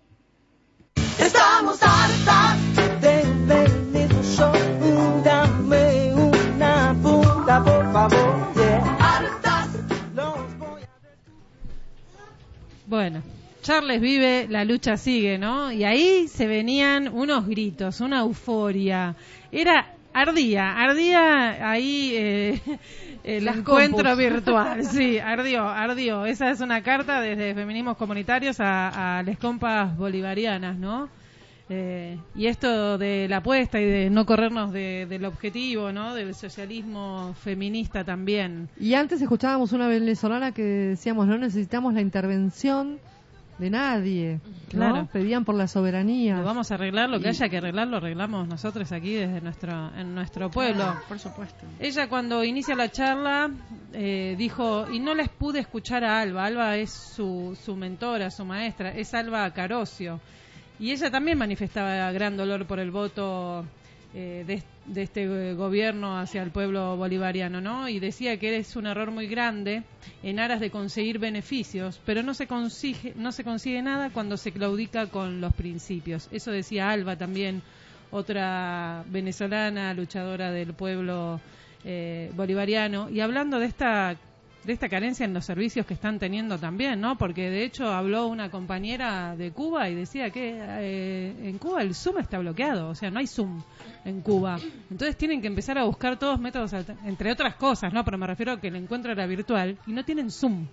Estamos 1.18 1.82
hartas 1.82 3.00
de 3.00 3.22
veneno. 3.46 5.22
Dame 5.22 6.14
una 6.14 6.94
puta, 7.02 7.64
por 7.64 7.92
favor. 7.92 8.50
Bueno, 12.90 13.22
Charles 13.62 14.00
vive, 14.00 14.48
la 14.48 14.64
lucha 14.64 14.96
sigue, 14.96 15.38
¿no? 15.38 15.70
Y 15.70 15.84
ahí 15.84 16.26
se 16.26 16.48
venían 16.48 17.06
unos 17.06 17.46
gritos, 17.46 18.00
una 18.00 18.18
euforia. 18.18 19.14
Era 19.52 19.94
ardía, 20.12 20.72
ardía 20.76 21.70
ahí 21.70 22.12
eh, 22.14 22.60
el 23.24 23.44
Las 23.44 23.56
encuentro 23.58 24.04
compus. 24.04 24.18
virtual. 24.18 24.84
Sí, 24.84 25.18
ardió, 25.18 25.68
ardió. 25.68 26.24
Esa 26.26 26.50
es 26.50 26.60
una 26.60 26.82
carta 26.82 27.20
desde 27.20 27.54
Feminismos 27.54 27.96
Comunitarios 27.96 28.60
a, 28.60 29.18
a 29.18 29.22
las 29.22 29.38
compas 29.38 29.96
bolivarianas, 29.96 30.76
¿no? 30.76 31.08
Eh, 31.72 32.18
y 32.34 32.46
esto 32.48 32.98
de 32.98 33.28
la 33.28 33.36
apuesta 33.36 33.80
y 33.80 33.84
de 33.84 34.10
no 34.10 34.26
corrernos 34.26 34.72
de- 34.72 35.06
del 35.08 35.24
objetivo, 35.24 35.92
¿no? 35.92 36.14
Del 36.14 36.34
socialismo 36.34 37.32
feminista 37.44 38.02
también. 38.02 38.68
Y 38.80 38.94
antes 38.94 39.22
escuchábamos 39.22 39.70
una 39.72 39.86
venezolana 39.86 40.50
que 40.50 40.62
decíamos, 40.62 41.28
no 41.28 41.38
necesitamos 41.38 41.94
la 41.94 42.00
intervención 42.00 42.98
de 43.60 43.70
nadie. 43.70 44.40
¿no? 44.44 44.68
Claro. 44.70 45.08
Pedían 45.12 45.44
por 45.44 45.54
la 45.54 45.68
soberanía. 45.68 46.36
Lo 46.36 46.44
vamos 46.44 46.70
a 46.70 46.74
arreglar, 46.74 47.10
lo 47.10 47.18
que 47.20 47.26
Y- 47.26 47.28
haya 47.30 47.48
que 47.48 47.58
arreglar 47.58 47.88
lo 47.88 47.98
arreglamos 47.98 48.48
nosotros 48.48 48.90
aquí 48.92 49.14
desde 49.14 49.40
nuestro 49.40 49.90
en 49.96 50.14
nuestro 50.14 50.50
pueblo. 50.50 50.94
por 51.08 51.18
supuesto. 51.18 51.64
Ella 51.78 52.08
cuando 52.08 52.42
inicia 52.44 52.74
la 52.74 52.88
charla 52.90 53.50
eh, 53.92 54.34
dijo, 54.38 54.90
y 54.90 54.98
no 55.00 55.14
les 55.14 55.28
pude 55.28 55.58
escuchar 55.60 56.04
a 56.04 56.20
Alba, 56.20 56.44
Alba 56.46 56.76
es 56.76 56.90
su, 56.92 57.56
su 57.64 57.76
mentora, 57.76 58.30
su 58.30 58.44
maestra, 58.44 58.90
es 58.92 59.12
Alba 59.14 59.50
Carocio. 59.52 60.20
Y 60.78 60.92
ella 60.92 61.10
también 61.10 61.36
manifestaba 61.36 62.10
gran 62.12 62.36
dolor 62.36 62.66
por 62.66 62.78
el 62.80 62.90
voto 62.90 63.66
eh, 64.14 64.44
de, 64.46 64.62
de 64.92 65.02
este 65.02 65.22
eh, 65.24 65.54
gobierno 65.54 66.18
hacia 66.18 66.42
el 66.42 66.50
pueblo 66.50 66.96
bolivariano, 66.96 67.60
¿no? 67.60 67.88
Y 67.88 68.00
decía 68.00 68.38
que 68.38 68.56
es 68.56 68.74
un 68.76 68.86
error 68.86 69.10
muy 69.10 69.26
grande 69.26 69.84
en 70.22 70.40
aras 70.40 70.60
de 70.60 70.70
conseguir 70.70 71.18
beneficios, 71.18 72.00
pero 72.04 72.22
no 72.22 72.34
se 72.34 72.46
consigue, 72.46 73.12
no 73.16 73.32
se 73.32 73.44
consigue 73.44 73.82
nada 73.82 74.10
cuando 74.10 74.36
se 74.36 74.52
claudica 74.52 75.06
con 75.06 75.40
los 75.40 75.54
principios. 75.54 76.28
Eso 76.32 76.50
decía 76.50 76.90
Alba 76.90 77.16
también, 77.16 77.62
otra 78.10 79.04
venezolana 79.08 79.94
luchadora 79.94 80.50
del 80.50 80.74
pueblo 80.74 81.40
eh, 81.84 82.30
bolivariano. 82.34 83.08
Y 83.10 83.20
hablando 83.20 83.58
de 83.58 83.66
esta 83.66 84.16
de 84.64 84.72
esta 84.74 84.88
carencia 84.90 85.24
en 85.24 85.32
los 85.32 85.44
servicios 85.46 85.86
que 85.86 85.94
están 85.94 86.18
teniendo 86.18 86.58
también, 86.58 87.00
¿no? 87.00 87.16
Porque 87.16 87.48
de 87.48 87.64
hecho 87.64 87.88
habló 87.92 88.26
una 88.26 88.50
compañera 88.50 89.34
de 89.34 89.52
Cuba 89.52 89.88
y 89.88 89.94
decía 89.94 90.30
que 90.30 90.58
eh, 90.60 91.34
en 91.48 91.56
Cuba 91.58 91.80
el 91.82 91.94
Zoom 91.94 92.18
está 92.18 92.38
bloqueado, 92.38 92.90
o 92.90 92.94
sea, 92.94 93.10
no 93.10 93.20
hay 93.20 93.26
Zoom 93.26 93.62
en 94.04 94.20
Cuba. 94.20 94.58
Entonces 94.90 95.16
tienen 95.16 95.40
que 95.40 95.46
empezar 95.46 95.78
a 95.78 95.84
buscar 95.84 96.18
todos 96.18 96.38
métodos, 96.38 96.72
entre 97.06 97.32
otras 97.32 97.54
cosas, 97.54 97.92
¿no? 97.92 98.04
Pero 98.04 98.18
me 98.18 98.26
refiero 98.26 98.52
a 98.52 98.60
que 98.60 98.68
el 98.68 98.76
encuentro 98.76 99.10
era 99.12 99.26
virtual 99.26 99.78
y 99.86 99.92
no 99.92 100.04
tienen 100.04 100.30
Zoom, 100.30 100.66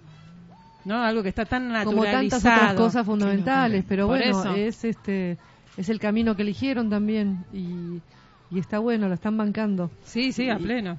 ¿no? 0.84 1.02
Algo 1.02 1.24
que 1.24 1.30
está 1.30 1.46
tan 1.46 1.68
como 1.86 2.04
naturalizado. 2.04 2.42
tantas 2.42 2.44
otras 2.44 2.74
cosas 2.74 3.06
fundamentales, 3.06 3.86
pero 3.88 4.08
Por 4.08 4.18
bueno, 4.18 4.42
eso. 4.42 4.54
es 4.56 4.84
este 4.84 5.38
es 5.78 5.88
el 5.90 6.00
camino 6.00 6.36
que 6.36 6.42
eligieron 6.42 6.90
también 6.90 7.46
y, 7.54 8.02
y 8.54 8.60
está 8.60 8.80
bueno, 8.80 9.08
lo 9.08 9.14
están 9.14 9.38
bancando. 9.38 9.92
Sí, 10.04 10.32
sí, 10.34 10.50
a 10.50 10.56
Y- 10.60 10.64
pleno. 10.64 10.98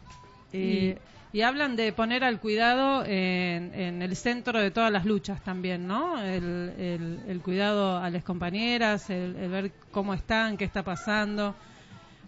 Y, 0.52 0.94
y 1.32 1.42
hablan 1.42 1.76
de 1.76 1.92
poner 1.92 2.24
al 2.24 2.40
cuidado 2.40 3.04
en, 3.04 3.72
en 3.74 4.02
el 4.02 4.16
centro 4.16 4.58
de 4.58 4.70
todas 4.70 4.90
las 4.90 5.04
luchas 5.04 5.42
también, 5.42 5.86
¿no? 5.86 6.22
El, 6.22 6.72
el- 6.78 7.20
el 7.28 7.40
cuidado 7.42 7.98
a 7.98 8.08
las 8.10 8.22
compañeras, 8.24 9.10
el, 9.10 9.36
el 9.36 9.50
ver 9.50 9.72
cómo 9.90 10.14
están, 10.14 10.56
qué 10.56 10.64
está 10.64 10.82
pasando. 10.82 11.54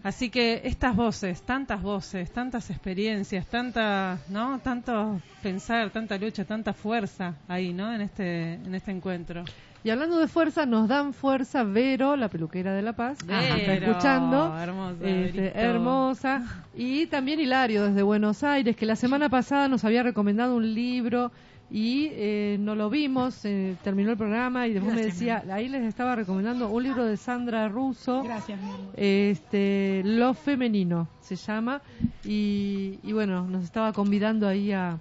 Así 0.03 0.29
que 0.31 0.61
estas 0.63 0.95
voces, 0.95 1.43
tantas 1.43 1.81
voces, 1.81 2.31
tantas 2.31 2.69
experiencias, 2.71 3.45
tanta, 3.47 4.17
¿no? 4.29 4.59
Tanto 4.59 5.21
pensar, 5.43 5.91
tanta 5.91 6.17
lucha, 6.17 6.43
tanta 6.45 6.73
fuerza 6.73 7.35
ahí, 7.47 7.71
¿no? 7.71 7.93
En 7.93 8.01
este, 8.01 8.53
en 8.55 8.73
este 8.73 8.91
encuentro. 8.91 9.43
Y 9.83 9.89
hablando 9.89 10.19
de 10.19 10.27
fuerza, 10.27 10.67
nos 10.67 10.87
dan 10.87 11.11
fuerza 11.11 11.63
Vero, 11.63 12.15
la 12.15 12.29
peluquera 12.29 12.73
de 12.73 12.83
La 12.83 12.93
Paz, 12.93 13.25
Vero, 13.25 13.55
está 13.55 13.73
escuchando, 13.73 14.55
hermosa, 14.59 15.09
este, 15.09 15.59
hermosa, 15.59 16.65
y 16.75 17.07
también 17.07 17.39
Hilario 17.39 17.85
desde 17.85 18.03
Buenos 18.03 18.43
Aires, 18.43 18.75
que 18.75 18.85
la 18.85 18.95
semana 18.95 19.27
pasada 19.29 19.67
nos 19.67 19.83
había 19.83 20.03
recomendado 20.03 20.55
un 20.55 20.75
libro 20.75 21.31
y 21.71 22.09
eh, 22.11 22.57
no 22.59 22.75
lo 22.75 22.91
vimos, 22.91 23.43
eh, 23.45 23.75
terminó 23.83 24.11
el 24.11 24.17
programa 24.17 24.67
y 24.67 24.73
después 24.73 24.93
me 24.93 25.01
decía, 25.03 25.43
ahí 25.51 25.67
les 25.67 25.83
estaba 25.83 26.15
recomendando 26.15 26.69
un 26.69 26.83
libro 26.83 27.03
de 27.05 27.17
Sandra 27.17 27.67
Russo, 27.67 28.21
Gracias, 28.21 28.59
este, 28.95 30.03
Lo 30.05 30.35
Femenino 30.35 31.07
se 31.21 31.37
llama, 31.37 31.81
y, 32.23 32.99
y 33.01 33.13
bueno, 33.13 33.47
nos 33.47 33.63
estaba 33.63 33.93
convidando 33.93 34.47
ahí 34.47 34.73
a, 34.73 34.99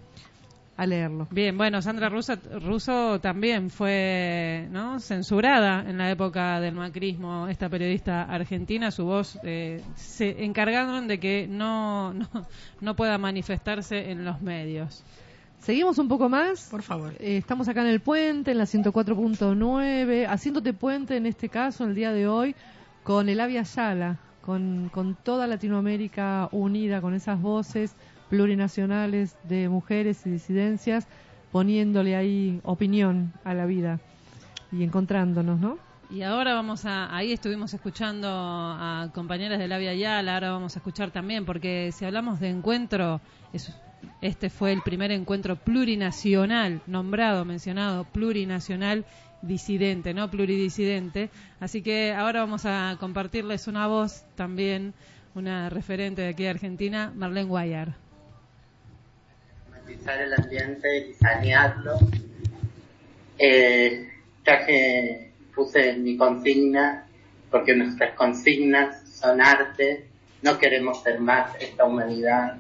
a 0.81 0.87
leerlo. 0.87 1.29
Bien, 1.31 1.59
bueno, 1.59 1.83
Sandra 1.83 2.09
Russo, 2.09 2.37
Russo 2.59 3.21
también 3.21 3.69
fue 3.69 4.67
¿no? 4.71 4.99
censurada 4.99 5.85
en 5.87 5.99
la 5.99 6.11
época 6.11 6.59
del 6.59 6.75
macrismo, 6.75 7.49
esta 7.49 7.69
periodista 7.69 8.23
argentina, 8.23 8.91
su 8.91 9.05
voz 9.05 9.39
eh, 9.43 9.83
se 9.95 10.43
encargaron 10.43 11.07
de 11.07 11.21
que 11.21 11.47
no, 11.47 12.15
no, 12.15 12.27
no 12.81 12.97
pueda 12.97 13.19
manifestarse 13.19 14.11
en 14.11 14.25
los 14.25 14.41
medios. 14.41 15.05
Seguimos 15.59 15.99
un 15.99 16.09
poco 16.09 16.31
más. 16.31 16.71
Por 16.71 16.83
favor. 16.83 17.13
Eh, 17.19 17.37
estamos 17.37 17.69
acá 17.69 17.83
en 17.83 17.89
el 17.89 18.01
puente, 18.01 18.53
en 18.53 18.57
la 18.57 18.65
104.9, 18.65 20.27
haciéndote 20.31 20.73
puente 20.73 21.19
en 21.19 21.27
este 21.27 21.51
caso, 21.51 21.85
el 21.85 21.95
día 21.95 22.11
de 22.11 22.27
hoy, 22.27 22.57
con 23.03 23.29
el 23.29 23.39
Avia 23.41 23.65
Yala, 23.65 24.17
con, 24.41 24.89
con 24.89 25.15
toda 25.15 25.47
Latinoamérica 25.47 26.49
unida, 26.53 27.03
con 27.03 27.13
esas 27.13 27.39
voces 27.39 27.95
plurinacionales 28.31 29.37
de 29.45 29.69
mujeres 29.69 30.25
y 30.25 30.31
disidencias, 30.31 31.07
poniéndole 31.53 32.17
ahí 32.17 32.61
opinión 32.63 33.33
a 33.45 33.53
la 33.55 33.67
vida 33.67 33.99
y 34.73 34.83
encontrándonos, 34.85 35.61
¿no? 35.61 35.79
Y 36.09 36.23
ahora 36.23 36.55
vamos 36.55 36.87
a, 36.87 37.15
ahí 37.15 37.33
estuvimos 37.33 37.73
escuchando 37.75 38.29
a 38.31 39.11
compañeras 39.15 39.59
de 39.59 39.69
la 39.69 39.79
Via 39.79 39.95
Yala, 39.95 40.35
ahora 40.35 40.51
vamos 40.51 40.75
a 40.75 40.79
escuchar 40.81 41.11
también, 41.11 41.45
porque 41.45 41.91
si 41.93 42.05
hablamos 42.05 42.41
de 42.41 42.49
encuentro, 42.49 43.21
es- 43.53 43.73
este 44.21 44.51
fue 44.51 44.73
el 44.73 44.83
primer 44.83 45.11
encuentro 45.13 45.57
plurinacional, 45.57 46.81
nombrado, 46.87 47.45
mencionado, 47.45 48.05
plurinacional 48.05 49.05
disidente, 49.43 50.13
¿no? 50.13 50.31
Pluridisidente. 50.31 51.31
Así 51.61 51.81
que 51.83 52.13
ahora 52.13 52.41
vamos 52.41 52.65
a 52.67 52.97
compartirles 52.99 53.69
una 53.69 53.87
voz 53.87 54.25
también, 54.35 54.95
una 55.35 55.71
referente 55.71 56.23
de 56.23 56.29
aquí 56.29 56.43
de 56.43 56.51
Argentina, 56.51 57.13
Marlene 57.15 57.49
Guayar. 57.49 57.95
El 60.19 60.35
ambiente 60.35 61.09
y 61.09 61.15
sanearlo. 61.15 61.99
Eh, 63.39 64.09
traje, 64.45 65.33
puse 65.55 65.95
mi 65.95 66.17
consigna, 66.17 67.07
porque 67.51 67.75
nuestras 67.75 68.15
consignas 68.15 69.09
son 69.09 69.41
arte, 69.41 70.07
no 70.43 70.59
queremos 70.59 71.03
ser 71.03 71.21
más 71.21 71.55
esta 71.61 71.85
humanidad, 71.85 72.57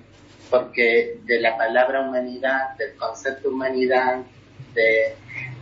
porque 0.50 1.18
de 1.24 1.40
la 1.40 1.56
palabra 1.56 2.02
humanidad, 2.02 2.76
del 2.76 2.94
concepto 2.96 3.48
humanidad, 3.48 4.18
de, 4.74 5.14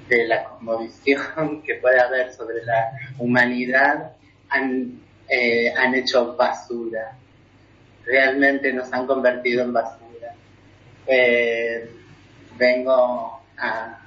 de 0.09 0.27
la 0.27 0.45
cosmovisión 0.45 1.63
que 1.67 1.75
puede 1.77 2.01
haber 2.01 2.33
sobre 2.33 2.65
la 2.65 2.93
humanidad, 3.19 4.13
han, 4.49 5.01
eh, 5.29 5.73
han 5.77 5.95
hecho 5.95 6.35
basura. 6.37 7.17
Realmente 8.05 8.73
nos 8.73 8.91
han 8.93 9.07
convertido 9.07 9.63
en 9.63 9.73
basura 9.75 10.08
eh, 11.09 11.91
vengo 12.57 13.41
a, 13.57 13.99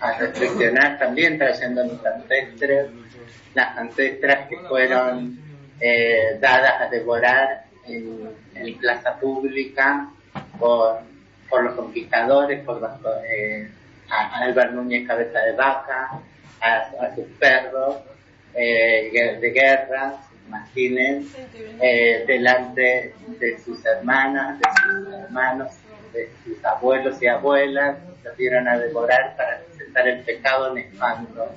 a 0.00 0.18
reflexionar 0.18 0.98
también 0.98 1.38
trayendo 1.38 1.84
mis 1.84 2.04
ancestros, 2.04 2.90
las 3.54 3.78
ancestras 3.78 4.48
que 4.48 4.58
fueron 4.68 5.38
eh, 5.80 6.38
dadas 6.40 6.82
a 6.82 6.88
devorar 6.88 7.64
en, 7.86 8.30
en 8.54 8.78
plaza 8.78 9.16
pública 9.18 10.08
por, 10.58 11.00
por 11.48 11.64
los 11.64 11.74
conquistadores, 11.74 12.62
por 12.64 12.80
los, 12.80 12.90
eh, 13.30 13.68
a, 14.08 14.38
a 14.38 14.44
Álvaro 14.44 14.72
Núñez 14.72 15.06
Cabeza 15.06 15.38
de 15.40 15.52
Vaca, 15.52 16.20
a, 16.60 16.76
a 17.00 17.14
sus 17.14 17.26
perros 17.38 17.96
eh, 18.54 19.38
de 19.40 19.50
guerra, 19.50 20.16
mastines, 20.48 21.26
eh, 21.80 22.24
delante 22.26 23.14
de 23.38 23.58
sus 23.60 23.84
hermanas, 23.86 24.58
de 24.58 24.68
sus 24.82 25.14
hermanos, 25.14 25.72
de 26.12 26.30
sus 26.44 26.64
abuelos 26.64 27.20
y 27.22 27.26
abuelas, 27.26 27.98
los 28.24 28.36
dieron 28.36 28.68
a 28.68 28.78
devorar 28.78 29.36
para 29.36 29.60
presentar 29.60 30.08
el 30.08 30.20
pecado 30.22 30.74
nefasto. 30.74 31.54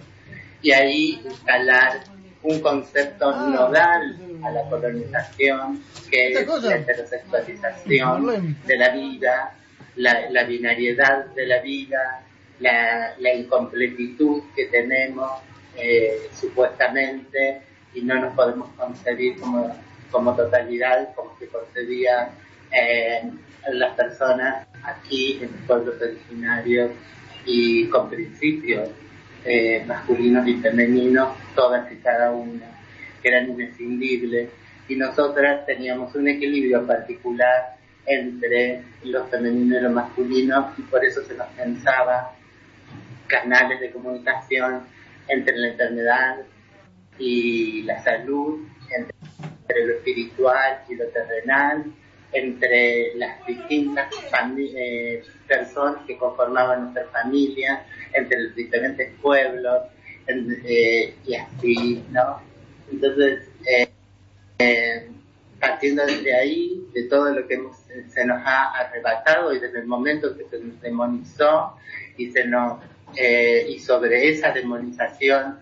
Y 0.61 0.71
ahí 0.71 1.21
instalar 1.25 2.03
un 2.43 2.59
concepto 2.59 3.31
nodal 3.31 4.17
a 4.43 4.51
la 4.51 4.69
colonización, 4.69 5.81
que 6.09 6.33
es 6.33 6.43
cosa. 6.45 6.69
la 6.69 6.75
heterosexualización 6.77 8.57
de 8.65 8.77
la 8.77 8.89
vida, 8.89 9.55
la, 9.95 10.29
la 10.29 10.43
binariedad 10.43 11.25
de 11.27 11.45
la 11.45 11.61
vida, 11.61 12.23
la, 12.59 13.15
la 13.17 13.33
incompletitud 13.33 14.43
que 14.55 14.65
tenemos 14.65 15.31
eh, 15.77 16.29
supuestamente 16.39 17.61
y 17.93 18.01
no 18.01 18.19
nos 18.19 18.33
podemos 18.35 18.69
concebir 18.77 19.39
como, 19.39 19.75
como 20.11 20.35
totalidad, 20.35 21.13
como 21.15 21.37
se 21.39 21.47
concebía 21.47 22.31
eh, 22.73 23.29
las 23.71 23.95
personas 23.95 24.67
aquí 24.83 25.39
en 25.41 25.51
los 25.51 25.61
pueblos 25.67 25.95
originarios 26.01 26.91
y 27.45 27.87
con 27.87 28.09
principios 28.09 28.89
eh, 29.45 29.83
masculinos 29.85 30.47
y 30.47 30.55
femeninos, 30.55 31.37
todas 31.55 31.91
y 31.91 31.97
cada 31.97 32.31
una, 32.31 32.65
que 33.21 33.27
eran 33.27 33.49
imprescindibles. 33.49 34.49
Y 34.87 34.95
nosotras 34.95 35.65
teníamos 35.65 36.13
un 36.15 36.27
equilibrio 36.27 36.85
particular 36.85 37.75
entre 38.05 38.83
lo 39.03 39.25
femenino 39.27 39.77
y 39.77 39.81
lo 39.81 39.91
masculino 39.91 40.73
y 40.77 40.81
por 40.83 41.03
eso 41.05 41.23
se 41.23 41.35
nos 41.35 41.47
pensaba 41.49 42.33
canales 43.27 43.79
de 43.79 43.91
comunicación 43.91 44.83
entre 45.27 45.57
la 45.57 45.67
enfermedad 45.69 46.37
y 47.17 47.83
la 47.83 48.03
salud, 48.03 48.67
entre 48.95 49.85
lo 49.85 49.93
espiritual 49.93 50.83
y 50.89 50.95
lo 50.95 51.05
terrenal, 51.07 51.85
entre 52.33 53.15
las 53.15 53.45
distintas 53.45 54.11
eh, 54.75 55.23
personas 55.47 56.05
que 56.05 56.17
conformaban 56.17 56.83
nuestra 56.83 57.05
familia, 57.07 57.85
entre 58.11 58.41
los 58.41 58.55
diferentes 58.55 59.11
pueblos, 59.21 59.83
eh, 60.27 61.15
y 61.25 61.35
así, 61.35 62.03
¿no? 62.11 62.41
Entonces, 62.91 63.49
eh, 64.57 65.07
partiendo 65.59 66.05
desde 66.05 66.35
ahí, 66.35 66.87
de 66.93 67.03
todo 67.03 67.33
lo 67.33 67.47
que 67.47 67.59
se 68.09 68.25
nos 68.25 68.41
ha 68.45 68.71
arrebatado 68.71 69.53
y 69.53 69.59
desde 69.59 69.79
el 69.79 69.87
momento 69.87 70.35
que 70.35 70.45
se 70.45 70.59
nos 70.59 70.81
demonizó 70.81 71.77
y 72.17 72.31
se 72.31 72.45
nos 72.45 72.79
y 73.67 73.79
sobre 73.79 74.29
esa 74.29 74.51
demonización 74.51 75.59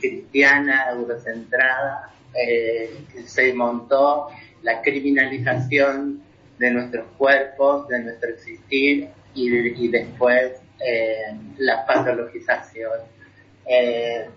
cristiana 0.00 0.90
eurocentrada 0.90 2.10
que 2.34 3.22
se 3.24 3.52
montó 3.54 4.28
la 4.62 4.82
criminalización 4.82 6.22
de 6.58 6.70
nuestros 6.70 7.06
cuerpos, 7.16 7.88
de 7.88 8.02
nuestro 8.02 8.30
existir 8.30 9.08
y, 9.34 9.88
después 9.88 10.52
eh, 10.80 11.36
la 11.58 11.86
patologización. 11.86 13.00
Eh, 13.66 14.28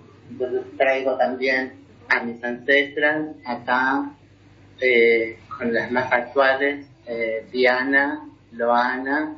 traigo 0.77 1.18
también 1.18 1.73
a 2.10 2.23
mis 2.23 2.43
ancestras 2.43 3.27
acá 3.45 4.11
eh, 4.80 5.38
con 5.57 5.73
las 5.73 5.91
más 5.91 6.11
actuales, 6.11 6.88
Diana, 7.52 8.26
Loana, 8.53 9.35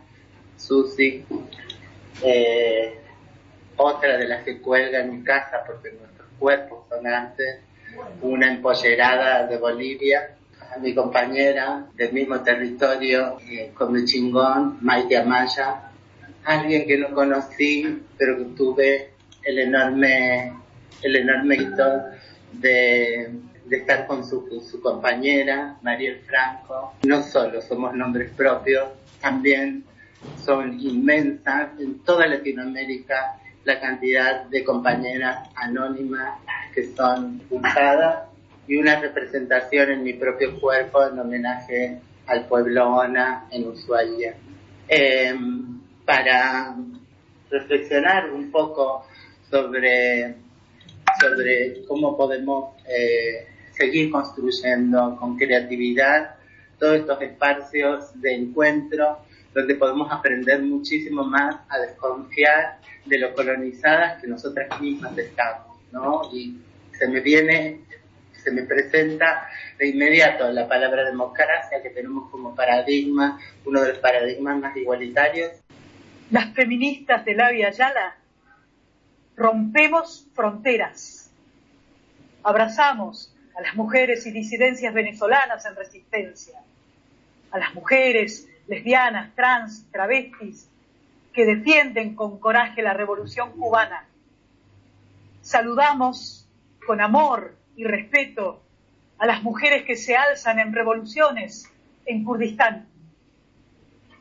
Susi, 0.58 1.26
otra 3.78 4.18
de 4.18 4.28
las 4.28 4.44
que 4.44 4.62
cuelga 4.62 5.00
en 5.00 5.18
mi 5.18 5.24
casa 5.24 5.64
porque 5.66 5.92
nuestros 5.94 6.28
cuerpos 6.38 6.86
son 6.88 7.08
antes, 7.08 7.62
una 8.22 8.54
empollerada 8.54 9.48
de 9.48 9.58
Bolivia, 9.58 10.36
mi 10.82 10.94
compañera 10.94 11.86
del 11.96 12.14
mismo 12.14 12.42
territorio 12.42 13.38
eh, 13.48 13.72
con 13.74 13.92
mi 13.94 14.06
chingón, 14.06 14.78
Maite 14.82 15.18
Amaya, 15.18 15.92
alguien 16.46 16.86
que 16.88 16.98
no 16.98 17.14
conocí, 17.14 18.04
pero 18.18 18.38
que 18.38 18.46
tuve 18.56 19.10
el 19.44 19.60
enorme, 19.60 20.54
el 21.02 21.16
enorme 21.16 21.56
hito 21.56 21.84
de, 22.54 23.32
estar 23.70 24.06
con 24.06 24.26
su, 24.26 24.48
compañera, 24.82 25.78
Mariel 25.82 26.20
Franco. 26.26 26.94
No 27.04 27.24
solo 27.24 27.62
somos 27.62 27.96
nombres 27.96 28.32
propios, 28.32 28.90
también 29.20 29.84
son 30.44 30.80
inmensas 30.80 31.70
en 31.80 32.00
toda 32.00 32.28
Latinoamérica 32.28 33.40
la 33.66 33.80
cantidad 33.80 34.44
de 34.46 34.64
compañeras 34.64 35.50
anónimas 35.56 36.40
que 36.74 36.94
son 36.94 37.42
usadas 37.50 38.33
y 38.68 38.78
una 38.78 39.00
representación 39.00 39.92
en 39.92 40.04
mi 40.04 40.14
propio 40.14 40.60
cuerpo 40.60 41.06
en 41.06 41.20
homenaje 41.20 42.00
al 42.28 42.48
pueblo 42.48 42.96
Ona 42.96 43.48
en 43.52 43.68
Ushuaia. 43.68 44.36
Em, 44.88 45.82
para 46.06 46.76
reflexionar 47.50 48.32
un 48.32 48.52
poco 48.52 49.06
sobre, 49.50 50.36
sobre 51.20 51.86
cómo 51.88 52.18
podemos 52.18 52.76
eh, 52.88 53.48
seguir 53.72 54.12
construyendo 54.12 55.16
con 55.20 55.38
creatividad 55.38 56.36
todos 56.80 56.96
estos 56.96 57.22
espacios 57.22 58.20
de 58.20 58.36
encuentro 58.36 59.20
donde 59.54 59.76
podemos 59.76 60.12
aprender 60.12 60.62
muchísimo 60.62 61.24
más 61.24 61.56
a 61.70 61.80
desconfiar 61.80 62.80
de 63.06 63.20
lo 63.20 63.34
colonizadas 63.34 64.22
que 64.22 64.28
nosotras 64.28 64.82
mismas 64.82 65.18
estamos, 65.18 65.78
¿no? 65.92 66.22
Y 66.34 66.58
se 66.98 67.08
me 67.08 67.20
viene 67.20 67.82
se 68.44 68.52
me 68.52 68.64
presenta 68.64 69.48
de 69.78 69.88
inmediato 69.88 70.52
la 70.52 70.68
palabra 70.68 71.06
democracia 71.06 71.82
que 71.82 71.90
tenemos 71.90 72.30
como 72.30 72.54
paradigma, 72.56 73.40
uno 73.66 73.82
de 73.82 73.90
los 73.90 74.00
paradigmas 74.00 74.58
más 74.60 74.76
igualitarios. 74.76 75.52
Las 76.30 76.54
feministas 76.54 77.24
de 77.26 77.36
la 77.36 77.52
Via 77.52 77.72
rompemos 79.36 80.28
fronteras, 80.34 81.32
abrazamos 82.44 83.34
a 83.56 83.62
las 83.62 83.76
mujeres 83.76 84.26
y 84.26 84.32
disidencias 84.32 84.94
venezolanas 84.94 85.66
en 85.66 85.76
resistencia, 85.76 86.60
a 87.52 87.58
las 87.58 87.74
mujeres 87.74 88.48
lesbianas, 88.68 89.34
trans, 89.36 89.86
travestis, 89.92 90.70
que 91.34 91.46
defienden 91.46 92.16
con 92.16 92.40
coraje 92.40 92.82
la 92.82 92.94
revolución 92.94 93.52
cubana. 93.54 94.06
Saludamos 95.42 96.48
con 96.86 97.02
amor 97.02 97.56
y 97.76 97.86
respeto 97.86 98.62
a 99.18 99.26
las 99.26 99.44
mujeres 99.44 99.84
que 99.84 99.96
se 99.96 100.16
alzan 100.16 100.60
en 100.60 100.74
revoluciones 100.74 101.72
en 102.06 102.24
Kurdistán. 102.24 102.88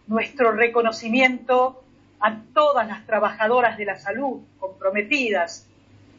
Nuestro 0.07 0.53
reconocimiento 0.53 1.83
a 2.21 2.39
todas 2.55 2.87
las 2.87 3.05
trabajadoras 3.07 3.77
de 3.77 3.85
la 3.85 3.99
salud 3.99 4.43
comprometidas 4.59 5.67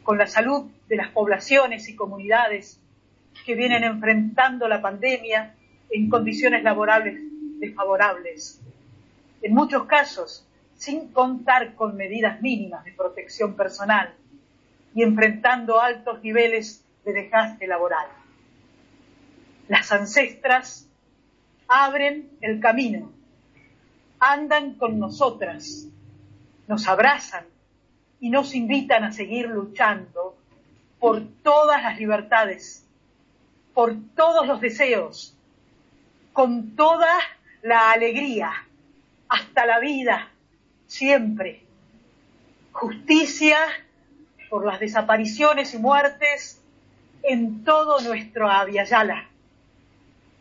con 0.02 0.18
la 0.18 0.26
salud 0.26 0.70
de 0.88 0.96
las 0.96 1.10
poblaciones 1.10 1.88
y 1.88 1.96
comunidades 1.96 2.78
que 3.46 3.54
vienen 3.54 3.84
enfrentando 3.84 4.68
la 4.68 4.82
pandemia 4.82 5.54
en 5.90 6.10
condiciones 6.10 6.62
laborables 6.62 7.18
desfavorables. 7.58 8.60
En 9.42 9.54
muchos 9.54 9.86
casos, 9.86 10.46
sin 10.76 11.08
contar 11.08 11.74
con 11.74 11.96
medidas 11.96 12.40
mínimas 12.42 12.84
de 12.84 12.92
protección 12.92 13.54
personal 13.54 14.14
y 14.94 15.02
enfrentando 15.02 15.80
altos 15.80 16.22
niveles 16.22 16.83
de 17.04 17.12
desgaste 17.12 17.66
laboral. 17.66 18.08
Las 19.68 19.90
ancestras 19.92 20.88
abren 21.68 22.30
el 22.40 22.60
camino, 22.60 23.12
andan 24.18 24.74
con 24.74 24.98
nosotras, 24.98 25.86
nos 26.66 26.86
abrazan 26.88 27.46
y 28.20 28.30
nos 28.30 28.54
invitan 28.54 29.04
a 29.04 29.12
seguir 29.12 29.48
luchando 29.48 30.36
por 30.98 31.22
todas 31.42 31.82
las 31.82 31.98
libertades, 31.98 32.86
por 33.74 33.94
todos 34.14 34.46
los 34.46 34.60
deseos, 34.60 35.36
con 36.32 36.74
toda 36.76 37.12
la 37.62 37.90
alegría, 37.92 38.52
hasta 39.28 39.66
la 39.66 39.78
vida, 39.80 40.30
siempre. 40.86 41.64
Justicia 42.72 43.58
por 44.48 44.64
las 44.64 44.80
desapariciones 44.80 45.74
y 45.74 45.78
muertes 45.78 46.63
en 47.26 47.64
todo 47.64 48.00
nuestro 48.00 48.50
Aviala, 48.50 49.28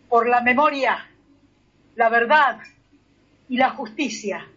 por 0.09 0.27
la 0.27 0.41
memoria, 0.41 1.09
la 1.95 2.09
verdad 2.09 2.59
y 3.49 3.57
la 3.57 3.71
justicia. 3.71 4.47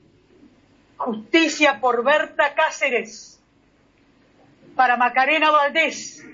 Justicia 0.97 1.81
por 1.81 2.03
Berta 2.05 2.55
Cáceres, 2.55 3.41
para 4.75 4.97
Macarena 4.97 5.51
Valdés, 5.51 6.25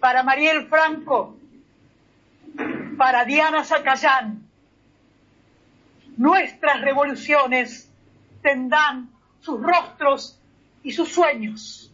para 0.00 0.22
Mariel 0.22 0.66
Franco, 0.68 1.36
para 2.98 3.24
Diana 3.24 3.64
Zacayán. 3.64 4.46
Nuestras 6.16 6.80
revoluciones 6.82 7.90
tendrán 8.42 9.10
sus 9.40 9.60
rostros 9.62 10.38
y 10.82 10.92
sus 10.92 11.08
sueños. 11.08 11.91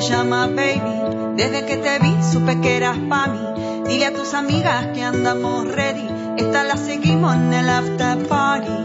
Te 0.00 0.06
llama 0.06 0.46
baby. 0.46 1.36
Desde 1.36 1.66
que 1.66 1.76
te 1.76 1.98
vi 1.98 2.14
supe 2.22 2.60
que 2.60 2.76
eras 2.76 2.96
pa' 3.08 3.26
mí. 3.26 3.84
Dile 3.86 4.06
a 4.06 4.14
tus 4.14 4.32
amigas 4.34 4.86
que 4.94 5.02
andamos 5.04 5.68
ready. 5.68 6.08
Esta 6.38 6.64
la 6.64 6.76
seguimos 6.76 7.34
en 7.34 7.52
el 7.52 7.68
after 7.68 8.26
party. 8.26 8.78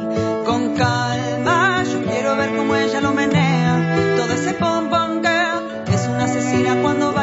Con 0.46 0.76
calma, 0.76 1.84
yo 1.84 2.04
quiero 2.04 2.36
ver 2.36 2.56
cómo 2.56 2.76
ella 2.76 3.00
lo 3.00 3.14
menea. 3.14 4.16
Todo 4.18 4.34
ese 4.34 4.54
pom 4.56 4.90
pom 4.90 5.22
girl. 5.22 5.94
Es 5.94 6.08
una 6.08 6.26
asesina 6.26 6.82
cuando 6.82 7.14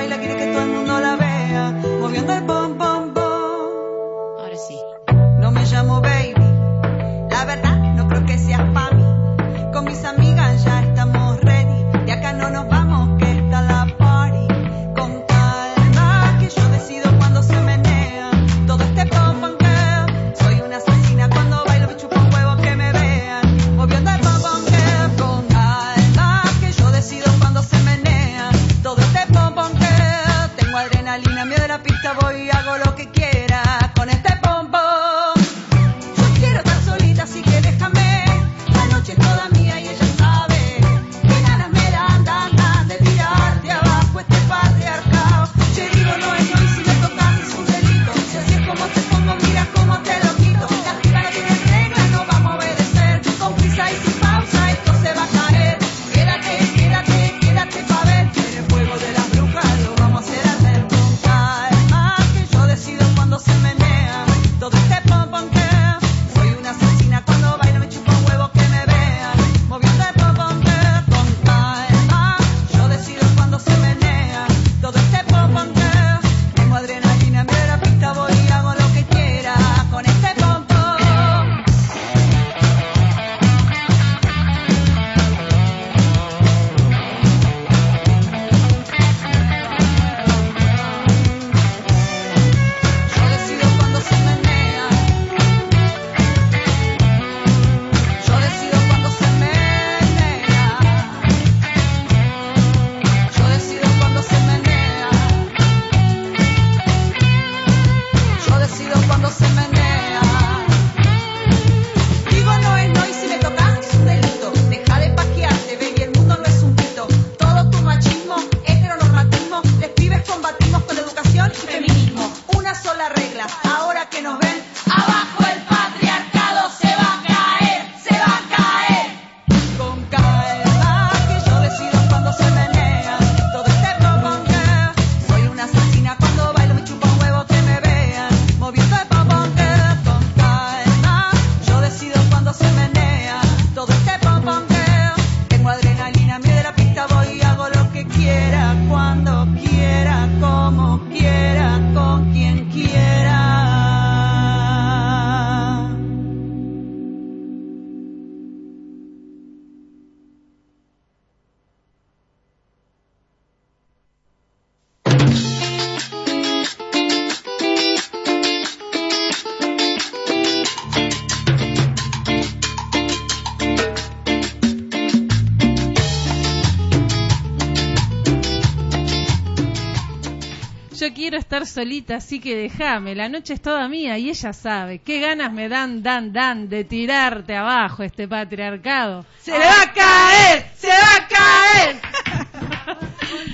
Solita, 181.64 182.16
así 182.16 182.40
que 182.40 182.56
déjame. 182.56 183.14
La 183.14 183.28
noche 183.28 183.54
es 183.54 183.60
toda 183.60 183.88
mía 183.88 184.18
y 184.18 184.30
ella 184.30 184.52
sabe. 184.52 184.98
Qué 184.98 185.20
ganas 185.20 185.52
me 185.52 185.68
dan, 185.68 186.02
dan, 186.02 186.32
dan 186.32 186.68
de 186.68 186.84
tirarte 186.84 187.56
abajo 187.56 188.02
este 188.02 188.28
patriarcado. 188.28 189.24
¡Se 189.40 189.52
le 189.52 189.58
va 189.58 189.82
a 189.82 189.92
caer! 189.92 190.66
¡Se 190.76 190.88
va 190.88 191.16
a 191.16 191.28
caer! 191.28 192.00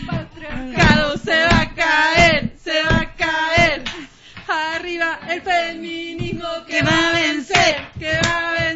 patriarcado 0.07 1.19
se 1.19 1.45
va 1.45 1.61
a 1.61 1.75
caer, 1.75 2.53
se 2.63 2.83
va 2.83 3.01
a 3.01 3.15
caer. 3.15 3.85
Arriba 4.47 5.21
el 5.29 5.43
feminismo 5.43 6.49
que 6.67 6.83
va 6.83 7.11
a 7.11 7.13
vencer, 7.13 7.89
que 7.99 8.19
va 8.25 8.49
a 8.49 8.53
vencer. 8.53 8.68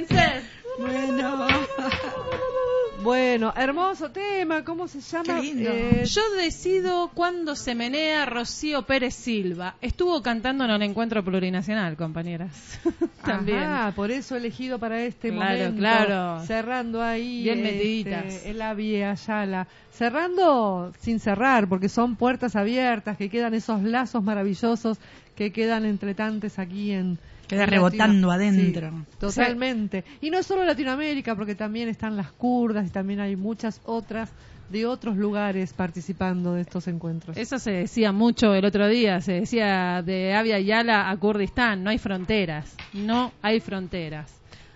Bueno, 3.03 3.53
hermoso 3.57 4.11
tema, 4.11 4.65
¿cómo 4.65 4.87
se 4.87 5.01
llama? 5.01 5.41
Eh, 5.43 6.05
Yo 6.07 6.23
decido 6.37 7.11
cuándo 7.15 7.57
se 7.57 7.75
menea 7.75 8.27
Rocío 8.27 8.83
Pérez 8.83 9.15
Silva. 9.15 9.75
Estuvo 9.81 10.23
cantando 10.23 10.65
en 10.65 10.71
el 10.71 10.83
encuentro 10.83 11.25
plurinacional, 11.25 11.97
compañeras. 11.97 12.79
También. 13.25 13.59
Ajá, 13.59 13.93
por 13.93 14.11
eso 14.11 14.37
elegido 14.37 14.79
para 14.79 15.03
este 15.03 15.31
Claro, 15.31 15.59
momento. 15.59 15.79
claro. 15.79 16.47
Cerrando 16.47 17.03
ahí. 17.03 17.43
Bien 17.43 17.59
este, 17.59 17.73
metiditas. 17.73 18.45
El 18.47 18.63
Avia 18.63 19.11
Ayala. 19.13 19.67
Cerrando 19.93 20.93
sin 21.01 21.19
cerrar, 21.19 21.69
porque 21.69 21.89
son 21.89 22.17
puertas 22.17 22.57
abiertas, 22.57 23.17
que 23.17 23.29
quedan 23.29 23.55
esos 23.55 23.83
lazos 23.83 24.23
maravillosos 24.23 24.99
que 25.35 25.51
quedan 25.53 25.85
entre 25.87 26.15
tantos 26.15 26.59
aquí 26.59 26.93
en. 26.93 27.19
Queda 27.53 27.67
rebotando 27.67 28.29
Latino- 28.29 28.31
adentro. 28.33 28.91
Sí, 28.91 29.17
totalmente. 29.19 30.05
Y 30.21 30.31
no 30.31 30.43
solo 30.43 30.65
Latinoamérica, 30.65 31.35
porque 31.37 31.55
también 31.55 31.89
están 31.89 32.17
las 32.17 32.33
kurdas 32.33 32.87
y 32.87 32.91
también 32.91 33.21
hay 33.21 33.37
muchas 33.37 33.81
otras 33.85 34.31
de 34.69 34.87
otros 34.87 35.17
lugares 35.17 35.75
participando 35.75 36.55
de 36.55 36.63
estos 36.63 36.89
encuentros. 36.89 37.37
Eso 37.37 37.59
se 37.59 37.73
decía 37.73 38.11
mucho 38.13 38.55
el 38.55 38.65
otro 38.65 38.89
día, 38.89 39.21
se 39.21 39.33
decía 39.33 40.03
de 40.03 40.35
Avia 40.35 40.59
Yala 40.61 41.11
a 41.11 41.17
Kurdistán, 41.19 41.85
no 41.85 41.91
hay 41.91 41.99
fronteras, 41.99 42.75
no 42.95 43.33
hay 43.43 43.61
fronteras. 43.61 44.33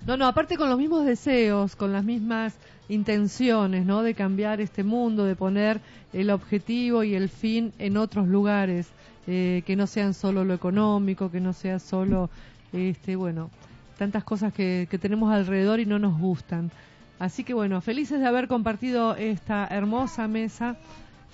No, 0.06 0.16
no, 0.18 0.26
aparte 0.26 0.56
con 0.56 0.68
los 0.68 0.78
mismos 0.78 1.06
deseos, 1.06 1.74
con 1.76 1.92
las 1.92 2.04
mismas 2.04 2.54
intenciones, 2.88 3.84
¿no? 3.86 4.02
De 4.02 4.14
cambiar 4.14 4.60
este 4.60 4.84
mundo, 4.84 5.24
de 5.24 5.34
poner 5.36 5.80
el 6.12 6.30
objetivo 6.30 7.02
y 7.02 7.14
el 7.14 7.28
fin 7.28 7.72
en 7.78 7.96
otros 7.96 8.28
lugares, 8.28 8.88
eh, 9.26 9.62
que 9.66 9.76
no 9.76 9.86
sean 9.86 10.14
solo 10.14 10.44
lo 10.44 10.54
económico, 10.54 11.30
que 11.30 11.40
no 11.40 11.52
sea 11.52 11.78
solo, 11.78 12.30
este, 12.76 13.16
bueno, 13.16 13.50
tantas 13.98 14.22
cosas 14.24 14.52
que, 14.52 14.86
tenemos 15.00 15.32
alrededor 15.32 15.80
y 15.80 15.86
no 15.86 15.98
nos 15.98 16.18
gustan. 16.20 16.70
Así 17.18 17.44
que 17.44 17.54
bueno, 17.54 17.80
felices 17.80 18.20
de 18.20 18.26
haber 18.26 18.46
compartido 18.46 19.16
esta 19.16 19.66
hermosa 19.66 20.28
mesa. 20.28 20.76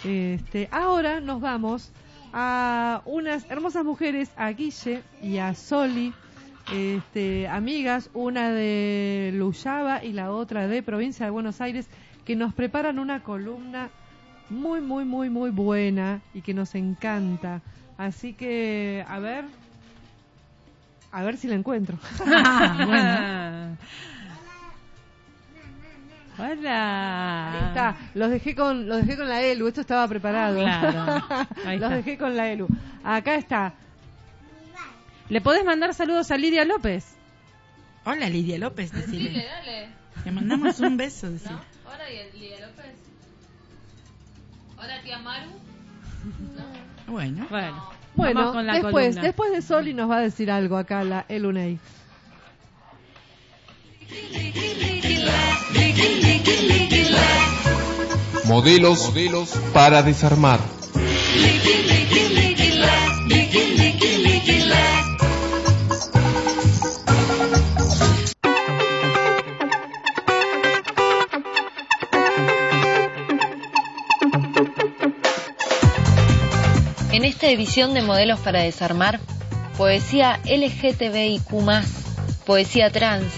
Este, 0.04 0.68
ahora 0.70 1.20
nos 1.20 1.40
vamos 1.40 1.92
a 2.32 3.02
unas 3.04 3.50
hermosas 3.50 3.84
mujeres, 3.84 4.30
a 4.36 4.50
Guille 4.50 5.02
y 5.20 5.38
a 5.38 5.54
Soli, 5.54 6.14
este, 6.72 7.48
amigas, 7.48 8.08
una 8.14 8.52
de 8.52 9.32
Luyaba 9.34 10.04
y 10.04 10.12
la 10.12 10.32
otra 10.32 10.68
de 10.68 10.82
provincia 10.82 11.26
de 11.26 11.30
Buenos 11.30 11.60
Aires, 11.60 11.88
que 12.24 12.36
nos 12.36 12.54
preparan 12.54 13.00
una 13.00 13.24
columna 13.24 13.90
muy, 14.48 14.80
muy, 14.80 15.04
muy, 15.04 15.30
muy 15.30 15.50
buena 15.50 16.20
y 16.32 16.42
que 16.42 16.54
nos 16.54 16.76
encanta. 16.76 17.60
Así 17.98 18.32
que, 18.32 19.04
a 19.08 19.18
ver, 19.18 19.44
a 21.12 21.22
ver 21.22 21.36
si 21.36 21.46
la 21.46 21.54
encuentro. 21.54 21.98
bueno. 22.18 23.76
Hola. 26.38 27.52
Ahí 27.52 27.68
está. 27.68 27.96
Los 28.14 28.30
dejé 28.30 28.54
con, 28.54 28.88
los 28.88 29.02
dejé 29.02 29.18
con 29.18 29.28
la 29.28 29.42
Elu. 29.42 29.68
Esto 29.68 29.82
estaba 29.82 30.08
preparado. 30.08 30.58
Claro. 30.60 31.22
Ahí 31.66 31.78
los 31.78 31.90
está. 31.92 31.96
dejé 31.96 32.16
con 32.18 32.34
la 32.34 32.50
Elu. 32.50 32.66
Acá 33.04 33.34
está. 33.34 33.74
¿Le 35.28 35.40
podés 35.40 35.64
mandar 35.64 35.94
saludos 35.94 36.30
a 36.30 36.38
Lidia 36.38 36.64
López? 36.64 37.14
Hola 38.04 38.28
Lidia 38.28 38.58
López, 38.58 38.90
decirle. 38.90 39.30
Dile, 39.30 39.44
dale. 39.44 39.88
Le 40.24 40.32
mandamos 40.32 40.80
un 40.80 40.96
beso. 40.96 41.26
Hola, 41.86 42.04
Lidia 42.34 42.66
López. 42.66 42.96
Hola, 44.78 45.02
tía 45.02 45.18
Maru. 45.18 45.50
Bueno. 47.06 47.46
Bueno, 47.50 47.90
Bueno, 48.14 48.40
vamos 48.40 48.54
con 48.54 48.66
la 48.66 48.74
después, 48.74 48.92
columna. 48.92 49.22
después 49.22 49.52
de 49.52 49.62
Soli 49.62 49.94
nos 49.94 50.10
va 50.10 50.18
a 50.18 50.20
decir 50.20 50.50
algo 50.50 50.76
acá 50.76 51.02
la 51.04 51.24
Elunei. 51.28 51.78
Modelos 58.44 59.10
para 59.72 60.02
desarmar. 60.02 60.60
Esta 77.42 77.54
edición 77.54 77.92
de 77.92 78.02
Modelos 78.02 78.38
para 78.38 78.60
Desarmar, 78.62 79.18
poesía 79.76 80.38
LGTBIQ, 80.44 81.50
poesía 82.46 82.88
trans, 82.90 83.32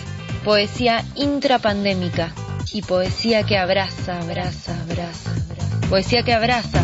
poesía 0.44 1.02
intrapandémica 1.14 2.34
y 2.70 2.82
poesía 2.82 3.44
que 3.44 3.56
abraza, 3.56 4.20
abraza, 4.20 4.78
abraza, 4.82 5.30
abraza. 5.30 5.88
Poesía 5.88 6.22
que 6.22 6.34
abraza. 6.34 6.82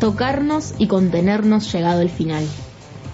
Tocarnos 0.00 0.72
y 0.78 0.86
contenernos 0.86 1.70
llegado 1.70 2.00
el 2.00 2.08
final. 2.08 2.48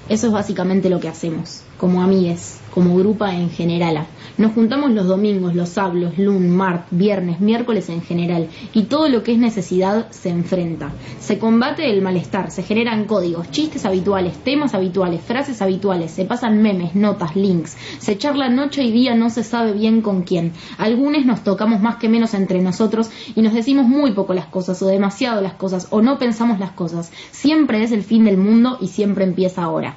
Eso 0.09 0.29
es 0.29 0.33
básicamente 0.33 0.89
lo 0.89 1.01
que 1.01 1.09
hacemos, 1.09 1.63
como 1.81 2.03
amigues, 2.03 2.61
como 2.75 2.95
grupa 2.95 3.35
en 3.35 3.49
general. 3.49 4.07
Nos 4.37 4.53
juntamos 4.53 4.91
los 4.91 5.07
domingos, 5.07 5.55
los 5.55 5.71
sábados, 5.71 6.19
lunes, 6.19 6.51
martes, 6.51 6.99
viernes, 6.99 7.41
miércoles 7.41 7.89
en 7.89 8.03
general, 8.03 8.49
y 8.75 8.83
todo 8.83 9.09
lo 9.09 9.23
que 9.23 9.33
es 9.33 9.39
necesidad 9.39 10.11
se 10.11 10.29
enfrenta. 10.29 10.93
Se 11.21 11.39
combate 11.39 11.91
el 11.91 12.03
malestar, 12.03 12.51
se 12.51 12.63
generan 12.63 13.07
códigos, 13.07 13.51
chistes 13.51 13.87
habituales, 13.87 14.37
temas 14.45 14.75
habituales, 14.75 15.23
frases 15.23 15.63
habituales, 15.63 16.11
se 16.11 16.27
pasan 16.27 16.61
memes, 16.61 16.95
notas, 16.95 17.35
links, 17.35 17.79
se 17.99 18.19
charla 18.19 18.51
noche 18.51 18.83
y 18.83 18.93
día 18.93 19.15
no 19.15 19.31
se 19.31 19.43
sabe 19.43 19.73
bien 19.73 20.03
con 20.03 20.23
quién. 20.23 20.53
Algunos 20.77 21.25
nos 21.25 21.43
tocamos 21.43 21.81
más 21.81 21.97
que 21.97 22.11
menos 22.11 22.35
entre 22.35 22.61
nosotros 22.61 23.11
y 23.35 23.41
nos 23.41 23.55
decimos 23.55 23.89
muy 23.89 24.13
poco 24.13 24.35
las 24.35 24.47
cosas 24.47 24.83
o 24.83 24.87
demasiado 24.87 25.41
las 25.41 25.55
cosas 25.55 25.89
o 25.91 26.03
no 26.03 26.19
pensamos 26.19 26.61
las 26.61 26.73
cosas. 26.73 27.11
Siempre 27.31 27.83
es 27.83 27.91
el 27.91 28.03
fin 28.03 28.27
del 28.27 28.37
mundo 28.37 28.77
y 28.83 28.89
siempre 28.89 29.25
empieza 29.25 29.63
ahora. 29.63 29.97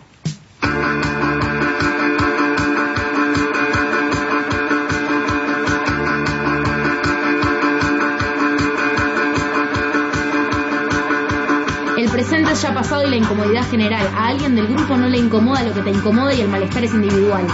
Es 12.54 12.62
ya 12.62 12.72
pasado 12.72 13.04
y 13.04 13.10
la 13.10 13.16
incomodidad 13.16 13.68
general. 13.68 14.08
A 14.16 14.28
alguien 14.28 14.54
del 14.54 14.68
grupo 14.68 14.96
no 14.96 15.10
le 15.10 15.18
incomoda 15.18 15.64
lo 15.64 15.74
que 15.74 15.82
te 15.82 15.90
incomoda 15.90 16.36
y 16.36 16.42
el 16.42 16.50
malestar 16.50 16.84
es 16.84 16.94
individual. 16.94 17.48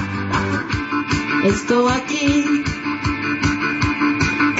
Esto 1.46 1.88
aquí 1.88 2.44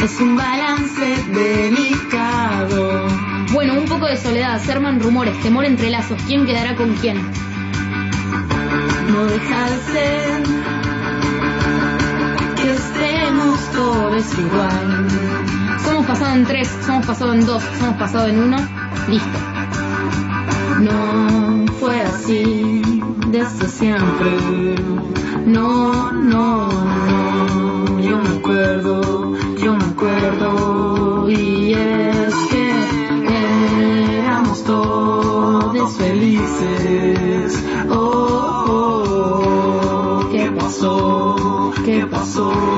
es 0.02 0.22
un 0.22 0.38
balance 0.38 1.26
delicado. 1.34 3.08
Bueno, 3.52 3.74
un 3.74 3.86
poco 3.86 4.06
de 4.06 4.16
soledad, 4.16 4.62
se 4.62 4.72
arman 4.72 5.02
rumores, 5.02 5.38
temor 5.42 5.66
entre 5.66 5.90
lazos, 5.90 6.22
quién 6.26 6.46
quedará 6.46 6.74
con 6.78 6.94
quién. 6.96 7.18
No 9.12 9.26
deja 9.26 9.70
de 9.72 9.78
ser 9.92 10.44
que 12.56 12.72
estemos 12.72 13.60
todos 13.74 14.40
igual. 14.40 15.08
Somos 15.84 16.06
pasado 16.06 16.34
en 16.34 16.46
tres, 16.46 16.70
somos 16.86 17.06
pasado 17.06 17.34
en 17.34 17.46
dos, 17.46 17.62
somos 17.78 17.98
pasado 17.98 18.28
en 18.28 18.40
uno. 18.42 18.58
Listo. 19.10 19.59
Desde 23.52 23.68
siempre. 23.68 24.76
No, 25.46 26.12
no, 26.12 26.68
no. 26.68 28.00
Yo 28.00 28.18
me 28.18 28.30
acuerdo, 28.38 29.36
yo 29.58 29.76
me 29.76 29.84
acuerdo. 29.86 31.30
Y 31.30 31.74
es 31.74 32.36
que 32.52 34.20
éramos 34.20 34.64
todos 34.64 35.98
felices. 35.98 37.64
Oh, 37.90 38.66
oh, 38.68 40.24
oh. 40.26 40.30
¿qué 40.32 40.52
pasó? 40.52 41.72
¿Qué 41.86 42.06
pasó? 42.06 42.69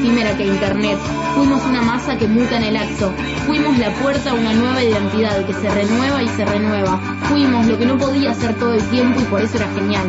Efímera 0.00 0.34
que 0.36 0.46
Internet. 0.46 0.98
Fuimos 1.34 1.62
una 1.66 1.82
masa 1.82 2.16
que 2.16 2.26
muta 2.26 2.56
en 2.56 2.64
el 2.64 2.76
acto. 2.76 3.12
Fuimos 3.46 3.76
la 3.78 3.90
puerta 3.94 4.30
a 4.30 4.34
una 4.34 4.52
nueva 4.54 4.82
identidad 4.82 5.44
que 5.44 5.52
se 5.52 5.68
renueva 5.68 6.22
y 6.22 6.28
se 6.28 6.44
renueva. 6.44 6.98
Fuimos 7.28 7.66
lo 7.66 7.78
que 7.78 7.86
no 7.86 7.98
podía 7.98 8.34
ser 8.34 8.54
todo 8.54 8.74
el 8.74 8.82
tiempo 8.88 9.20
y 9.20 9.24
por 9.24 9.42
eso 9.42 9.58
era 9.58 9.68
genial. 9.74 10.06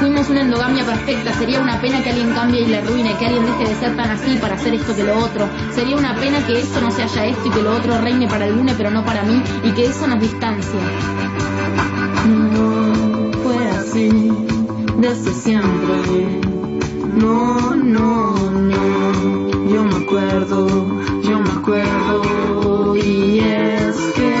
Fuimos 0.00 0.30
una 0.30 0.40
endogamia 0.40 0.84
perfecta. 0.84 1.32
Sería 1.34 1.60
una 1.60 1.80
pena 1.80 2.02
que 2.02 2.10
alguien 2.10 2.32
cambie 2.32 2.62
y 2.62 2.66
le 2.66 2.78
arruine, 2.78 3.14
que 3.18 3.26
alguien 3.26 3.44
deje 3.44 3.68
de 3.68 3.80
ser 3.80 3.96
tan 3.96 4.10
así 4.10 4.36
para 4.36 4.54
hacer 4.54 4.74
esto 4.74 4.96
que 4.96 5.04
lo 5.04 5.18
otro. 5.18 5.46
Sería 5.74 5.96
una 5.96 6.14
pena 6.16 6.44
que 6.46 6.60
esto 6.60 6.80
no 6.80 6.90
se 6.90 7.02
haya 7.02 7.26
esto 7.26 7.46
y 7.46 7.50
que 7.50 7.62
lo 7.62 7.76
otro 7.76 8.00
reine 8.00 8.26
para 8.26 8.46
alguno 8.46 8.72
pero 8.76 8.90
no 8.90 9.04
para 9.04 9.22
mí 9.22 9.42
y 9.62 9.70
que 9.72 9.86
eso 9.86 10.06
nos 10.06 10.20
distancie. 10.20 10.80
No 12.26 13.30
fue 13.42 13.68
así 13.68 14.32
desde 14.98 15.32
siempre. 15.34 16.53
No, 17.16 17.74
no, 17.76 18.50
no. 18.50 19.68
Yo 19.68 19.84
me 19.84 20.04
acuerdo, 20.04 21.00
yo 21.22 21.40
me 21.40 21.50
acuerdo. 21.50 22.96
Y 22.96 23.40
es 23.40 23.96
que 24.14 24.34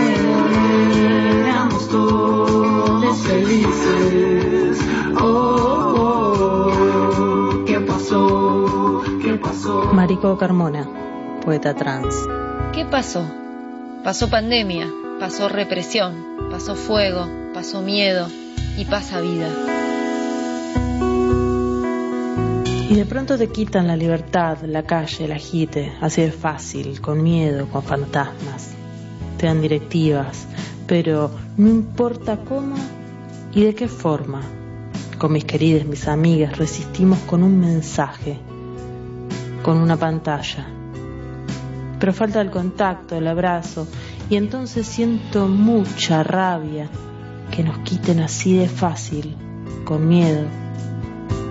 éramos 1.40 1.88
todos 1.88 3.18
felices. 3.18 4.78
Oh, 5.20 5.94
oh, 5.96 6.72
oh. 6.72 7.64
¿qué 7.64 7.80
pasó? 7.80 9.02
¿Qué 9.22 9.34
pasó? 9.34 9.90
Marico 9.92 10.36
Carmona, 10.36 10.88
poeta 11.44 11.74
trans. 11.74 12.14
¿Qué 12.72 12.84
pasó? 12.84 13.24
Pasó 14.02 14.28
pandemia, 14.28 14.88
pasó 15.20 15.48
represión, 15.48 16.48
pasó 16.50 16.74
fuego, 16.74 17.26
pasó 17.54 17.82
miedo 17.82 18.28
y 18.76 18.84
pasa 18.84 19.20
vida. 19.20 19.48
Y 22.86 22.96
de 22.96 23.06
pronto 23.06 23.38
te 23.38 23.48
quitan 23.48 23.86
la 23.86 23.96
libertad, 23.96 24.58
la 24.66 24.82
calle, 24.82 25.24
el 25.24 25.32
agite, 25.32 25.92
así 26.02 26.20
de 26.20 26.30
fácil, 26.30 27.00
con 27.00 27.22
miedo, 27.22 27.66
con 27.68 27.82
fantasmas. 27.82 28.72
Te 29.38 29.46
dan 29.46 29.62
directivas, 29.62 30.46
pero 30.86 31.30
no 31.56 31.70
importa 31.70 32.36
cómo 32.44 32.76
y 33.54 33.62
de 33.62 33.74
qué 33.74 33.88
forma. 33.88 34.42
Con 35.16 35.32
mis 35.32 35.46
queridas, 35.46 35.86
mis 35.86 36.06
amigas, 36.08 36.58
resistimos 36.58 37.20
con 37.20 37.42
un 37.42 37.58
mensaje, 37.58 38.38
con 39.62 39.78
una 39.78 39.96
pantalla. 39.96 40.66
Pero 41.98 42.12
falta 42.12 42.42
el 42.42 42.50
contacto, 42.50 43.16
el 43.16 43.26
abrazo, 43.26 43.88
y 44.28 44.36
entonces 44.36 44.86
siento 44.86 45.48
mucha 45.48 46.22
rabia 46.22 46.90
que 47.50 47.62
nos 47.62 47.78
quiten 47.78 48.20
así 48.20 48.58
de 48.58 48.68
fácil, 48.68 49.34
con 49.86 50.06
miedo, 50.06 50.63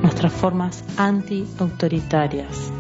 nuestras 0.04 0.34
formas 0.34 0.84
anti-autoritarias 0.98 2.72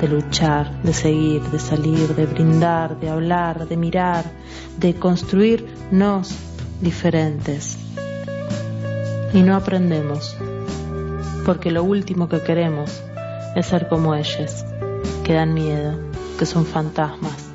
de 0.00 0.08
luchar, 0.08 0.82
de 0.82 0.92
seguir, 0.92 1.40
de 1.42 1.58
salir, 1.58 2.14
de 2.14 2.26
brindar, 2.26 2.98
de 2.98 3.08
hablar, 3.08 3.66
de 3.66 3.76
mirar, 3.76 4.24
de 4.76 4.94
construirnos 4.94 6.34
diferentes. 6.80 7.78
Y 9.32 9.42
no 9.42 9.56
aprendemos, 9.56 10.36
porque 11.46 11.70
lo 11.70 11.84
último 11.84 12.28
que 12.28 12.42
queremos 12.42 13.02
es 13.54 13.66
ser 13.66 13.88
como 13.88 14.14
ellas, 14.14 14.66
que 15.22 15.32
dan 15.32 15.54
miedo, 15.54 15.98
que 16.38 16.44
son 16.44 16.66
fantasmas, 16.66 17.50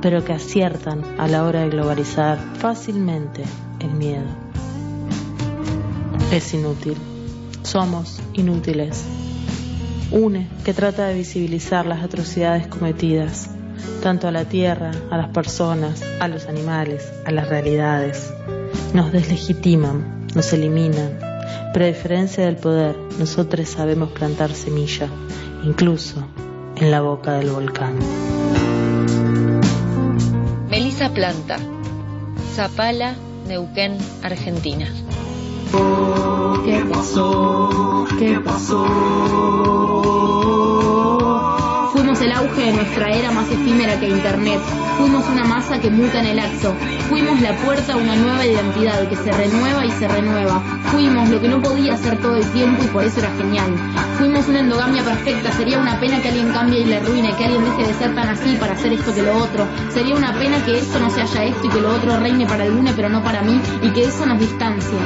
pero 0.00 0.24
que 0.24 0.32
aciertan 0.32 1.02
a 1.18 1.28
la 1.28 1.44
hora 1.44 1.60
de 1.60 1.70
globalizar 1.70 2.38
fácilmente 2.58 3.42
el 3.80 3.90
miedo. 3.90 4.30
Es 6.30 6.54
inútil. 6.54 7.11
Somos 7.62 8.20
inútiles. 8.34 9.04
UNE, 10.10 10.48
que 10.64 10.74
trata 10.74 11.06
de 11.06 11.14
visibilizar 11.14 11.86
las 11.86 12.02
atrocidades 12.02 12.66
cometidas, 12.66 13.48
tanto 14.02 14.28
a 14.28 14.30
la 14.30 14.44
tierra, 14.44 14.90
a 15.10 15.16
las 15.16 15.28
personas, 15.28 16.02
a 16.20 16.28
los 16.28 16.46
animales, 16.46 17.10
a 17.24 17.30
las 17.30 17.48
realidades. 17.48 18.32
Nos 18.92 19.10
deslegitiman, 19.12 20.26
nos 20.34 20.52
eliminan, 20.52 21.18
pero 21.72 21.86
a 21.86 21.88
diferencia 21.88 22.44
del 22.44 22.56
poder, 22.56 22.96
nosotros 23.18 23.68
sabemos 23.68 24.12
plantar 24.12 24.52
semilla, 24.52 25.08
incluso 25.64 26.26
en 26.76 26.90
la 26.90 27.00
boca 27.00 27.34
del 27.34 27.50
volcán. 27.50 27.98
Melissa 30.68 31.10
Planta, 31.12 31.58
Zapala, 32.54 33.14
Neuquén, 33.46 33.96
Argentina. 34.22 34.88
¿Qué 36.64 36.84
pasó? 36.88 38.06
¿Qué 38.18 38.38
pasó? 38.40 38.86
El 42.32 42.38
auge 42.38 42.64
de 42.64 42.72
nuestra 42.72 43.10
era 43.10 43.30
más 43.30 43.46
efímera 43.50 44.00
que 44.00 44.08
Internet. 44.08 44.58
Fuimos 44.96 45.28
una 45.28 45.44
masa 45.44 45.78
que 45.78 45.90
muta 45.90 46.18
en 46.18 46.28
el 46.28 46.38
acto. 46.38 46.74
Fuimos 47.10 47.38
la 47.42 47.54
puerta 47.58 47.92
a 47.92 47.96
una 47.98 48.16
nueva 48.16 48.46
identidad 48.46 49.06
que 49.06 49.16
se 49.16 49.30
renueva 49.30 49.84
y 49.84 49.90
se 49.90 50.08
renueva. 50.08 50.62
Fuimos 50.90 51.28
lo 51.28 51.42
que 51.42 51.48
no 51.48 51.60
podía 51.60 51.92
hacer 51.92 52.18
todo 52.22 52.36
el 52.36 52.50
tiempo 52.52 52.84
y 52.84 52.86
por 52.86 53.04
eso 53.04 53.20
era 53.20 53.30
genial. 53.36 53.74
Fuimos 54.16 54.48
una 54.48 54.60
endogamia 54.60 55.04
perfecta. 55.04 55.52
Sería 55.52 55.78
una 55.78 56.00
pena 56.00 56.22
que 56.22 56.28
alguien 56.28 56.50
cambie 56.54 56.80
y 56.80 56.84
le 56.86 56.96
arruine, 56.96 57.36
que 57.36 57.44
alguien 57.44 57.64
deje 57.66 57.88
de 57.88 57.98
ser 57.98 58.14
tan 58.14 58.28
así 58.30 58.56
para 58.56 58.72
hacer 58.72 58.94
esto 58.94 59.14
que 59.14 59.22
lo 59.24 59.36
otro. 59.36 59.66
Sería 59.92 60.14
una 60.14 60.32
pena 60.32 60.64
que 60.64 60.78
esto 60.78 60.98
no 61.00 61.10
se 61.10 61.20
haya 61.20 61.44
esto 61.44 61.66
y 61.66 61.68
que 61.68 61.82
lo 61.82 61.94
otro 61.94 62.18
reine 62.18 62.46
para 62.46 62.64
alguna 62.64 62.94
pero 62.96 63.10
no 63.10 63.22
para 63.22 63.42
mí 63.42 63.60
y 63.82 63.90
que 63.90 64.04
eso 64.04 64.24
nos 64.24 64.40
distancia. 64.40 64.98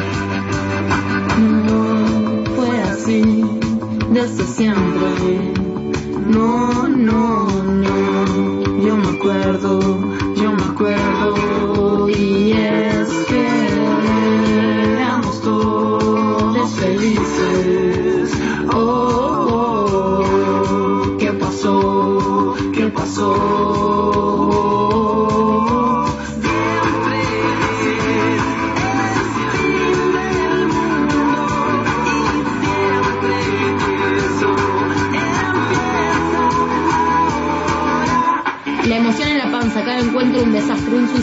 No 1.40 2.44
fue 2.54 2.82
así 2.82 3.44
desde 4.12 4.44
siempre. 4.44 5.65
No, 6.28 6.88
no, 6.88 7.46
no. 7.62 8.62
Yo 8.80 8.96
me 8.96 9.08
acuerdo, 9.16 9.80
yo 10.34 10.52
me 10.52 10.62
acuerdo. 10.62 12.08
Y 12.08 12.52
es 12.52 13.08
que 13.28 13.46
éramos 14.92 15.40
todos 15.40 16.70
felices. 16.72 18.32
Oh, 18.72 19.15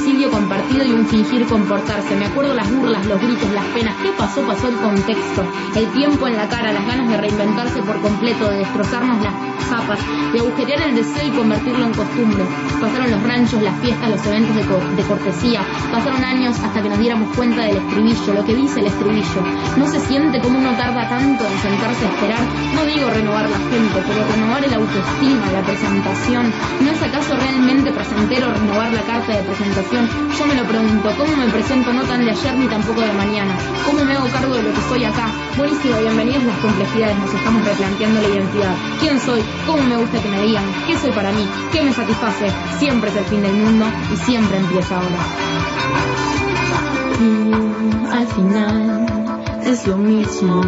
suicidio 0.04 0.32
compartido 0.32 0.84
y 0.84 0.92
un 0.92 1.06
fingir 1.06 1.46
comportarse. 1.48 2.16
Me 2.16 2.26
acuerdo 2.26 2.54
las 2.54 2.70
burlas, 2.70 3.06
los 3.06 3.22
gritos, 3.22 3.50
las 3.52 3.66
penas. 3.68 3.96
¿Qué 4.02 4.12
pasó? 4.18 4.42
Pasó 4.42 4.68
el 4.68 4.76
contexto. 4.76 5.46
El 5.76 5.88
tiempo 5.94 6.28
en 6.28 6.36
la 6.36 6.50
cara, 6.50 6.74
las 6.74 6.86
ganas 6.86 7.08
de 7.08 7.18
reinventarse 7.18 7.82
por 7.84 8.02
completo, 8.02 8.50
de 8.50 8.58
destrozarnos 8.58 9.24
las 9.24 9.53
de 9.78 10.40
agujerear 10.40 10.82
el 10.84 10.96
deseo 10.96 11.26
y 11.28 11.32
convertirlo 11.32 11.86
en 11.86 11.94
costumbre. 11.94 12.44
Pasaron 12.80 13.10
los 13.10 13.24
ranchos, 13.24 13.60
las 13.64 13.74
fiestas, 13.80 14.08
los 14.12 14.24
eventos 14.28 14.56
de, 14.56 14.62
co- 14.64 14.82
de 14.96 15.02
cortesía. 15.04 15.62
Pasaron 15.92 16.24
años 16.24 16.60
hasta 16.64 16.82
que 16.84 16.90
nos 16.90 17.00
diéramos 17.00 17.36
cuenta 17.36 17.62
del 17.66 17.78
estribillo, 17.78 18.34
lo 18.36 18.46
que 18.46 18.54
dice 18.54 18.82
el 18.82 18.88
estribillo. 18.88 19.42
No 19.78 19.88
se 19.88 20.00
siente 20.02 20.40
como 20.42 20.60
uno 20.60 20.74
tarda 20.78 21.10
tanto 21.10 21.44
en 21.46 21.58
sentarse 21.60 22.06
a 22.06 22.10
esperar. 22.10 22.40
No 22.76 22.86
digo 22.86 23.10
renovar 23.10 23.50
la 23.50 23.58
gente, 23.58 23.98
pero 24.08 24.22
renovar 24.36 24.64
el 24.64 24.74
autoestima, 24.76 25.52
la 25.52 25.62
presentación. 25.66 26.54
¿No 26.82 26.92
es 26.92 27.02
acaso 27.02 27.36
realmente 27.36 27.92
presentero 27.92 28.54
renovar 28.54 28.94
la 28.94 29.02
carta 29.02 29.32
de 29.34 29.42
presentación? 29.42 30.08
Yo 30.38 30.46
me 30.46 30.54
lo 30.56 30.64
pregunto, 30.66 31.10
¿cómo 31.18 31.36
me 31.36 31.50
presento 31.50 31.94
no 31.94 32.04
tan 32.04 32.26
de 32.26 32.32
ayer 32.32 32.54
ni 32.58 32.68
tampoco 32.68 33.02
de 33.02 33.14
mañana? 33.14 33.56
¿Cómo 33.88 34.06
me 34.06 34.14
hago 34.14 34.28
cargo 34.30 34.54
de 34.54 34.64
lo 34.64 34.70
que 34.74 34.82
soy 34.88 35.04
acá? 35.06 35.26
Buenísimo, 35.58 35.98
bienvenidos 36.00 36.44
las 36.44 36.58
complejidades, 36.58 37.18
nos 37.18 37.34
estamos 37.34 37.64
replanteando 37.66 38.22
la 38.22 38.28
identidad. 38.28 38.76
¿Quién 39.00 39.20
soy? 39.20 39.42
¿Cómo 39.66 39.84
me 39.84 39.98
gusta 39.98 40.22
que 40.22 40.30
me 40.30 40.42
digan? 40.42 40.66
¿Qué 40.88 40.98
soy 40.98 41.12
para 41.12 41.32
mí? 41.32 41.48
¿Qué 41.72 41.82
me 41.82 41.94
satisface? 41.94 42.52
Siempre 42.80 43.10
es 43.10 43.16
el 43.16 43.26
fin 43.26 43.42
del 43.42 43.54
mundo 43.54 43.86
y 44.14 44.18
siempre 44.18 44.58
empieza 44.58 44.96
ahora. 44.98 45.18
Y 47.20 47.54
al 48.12 48.28
final 48.28 49.06
es 49.64 49.88
lo 49.88 49.98
mismo. 49.98 50.62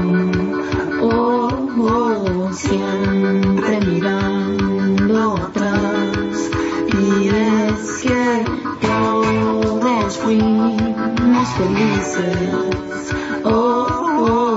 Oh, 1.01 1.49
oh, 1.79 2.53
siempre 2.53 3.81
mirando 3.81 5.35
atrás. 5.35 6.49
Y 6.87 7.27
es 7.27 8.01
que 8.01 8.45
todos 8.81 10.17
fuimos 10.17 11.49
felices. 11.57 13.13
Oh, 13.43 13.87
oh, 14.19 14.54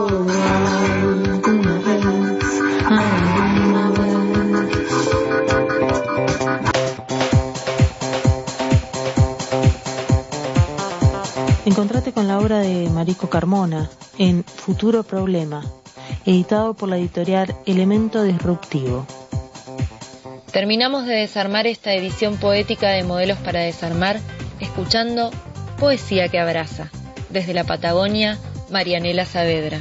Con 12.14 12.26
la 12.26 12.38
obra 12.38 12.60
de 12.60 12.88
Marico 12.88 13.28
Carmona 13.28 13.90
en 14.18 14.42
Futuro 14.42 15.02
Problema, 15.02 15.62
editado 16.24 16.72
por 16.72 16.88
la 16.88 16.96
editorial 16.96 17.54
Elemento 17.66 18.22
Disruptivo. 18.22 19.06
Terminamos 20.50 21.04
de 21.06 21.14
desarmar 21.16 21.66
esta 21.66 21.92
edición 21.92 22.38
poética 22.38 22.88
de 22.88 23.04
Modelos 23.04 23.38
para 23.38 23.60
Desarmar 23.60 24.18
escuchando 24.58 25.30
Poesía 25.78 26.28
que 26.28 26.38
Abraza, 26.38 26.90
desde 27.28 27.52
la 27.52 27.64
Patagonia, 27.64 28.38
Marianela 28.70 29.26
Saavedra. 29.26 29.80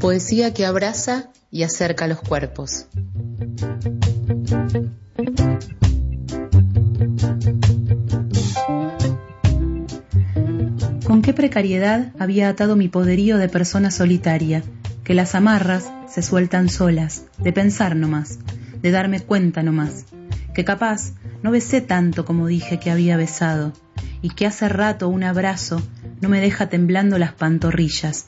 Poesía 0.00 0.54
que 0.54 0.64
abraza 0.64 1.28
y 1.50 1.64
acerca 1.64 2.06
los 2.06 2.20
cuerpos. 2.20 2.86
Con 11.16 11.22
qué 11.22 11.32
precariedad 11.32 12.12
había 12.18 12.50
atado 12.50 12.76
mi 12.76 12.88
poderío 12.88 13.38
de 13.38 13.48
persona 13.48 13.90
solitaria, 13.90 14.62
que 15.02 15.14
las 15.14 15.34
amarras 15.34 15.90
se 16.06 16.20
sueltan 16.20 16.68
solas, 16.68 17.24
de 17.38 17.54
pensar 17.54 17.96
nomás, 17.96 18.38
de 18.82 18.90
darme 18.90 19.20
cuenta 19.20 19.62
nomás, 19.62 20.04
que 20.54 20.66
capaz 20.66 21.14
no 21.42 21.52
besé 21.52 21.80
tanto 21.80 22.26
como 22.26 22.46
dije 22.46 22.78
que 22.78 22.90
había 22.90 23.16
besado, 23.16 23.72
y 24.20 24.28
que 24.28 24.44
hace 24.44 24.68
rato 24.68 25.08
un 25.08 25.24
abrazo 25.24 25.80
no 26.20 26.28
me 26.28 26.38
deja 26.38 26.68
temblando 26.68 27.16
las 27.16 27.32
pantorrillas, 27.32 28.26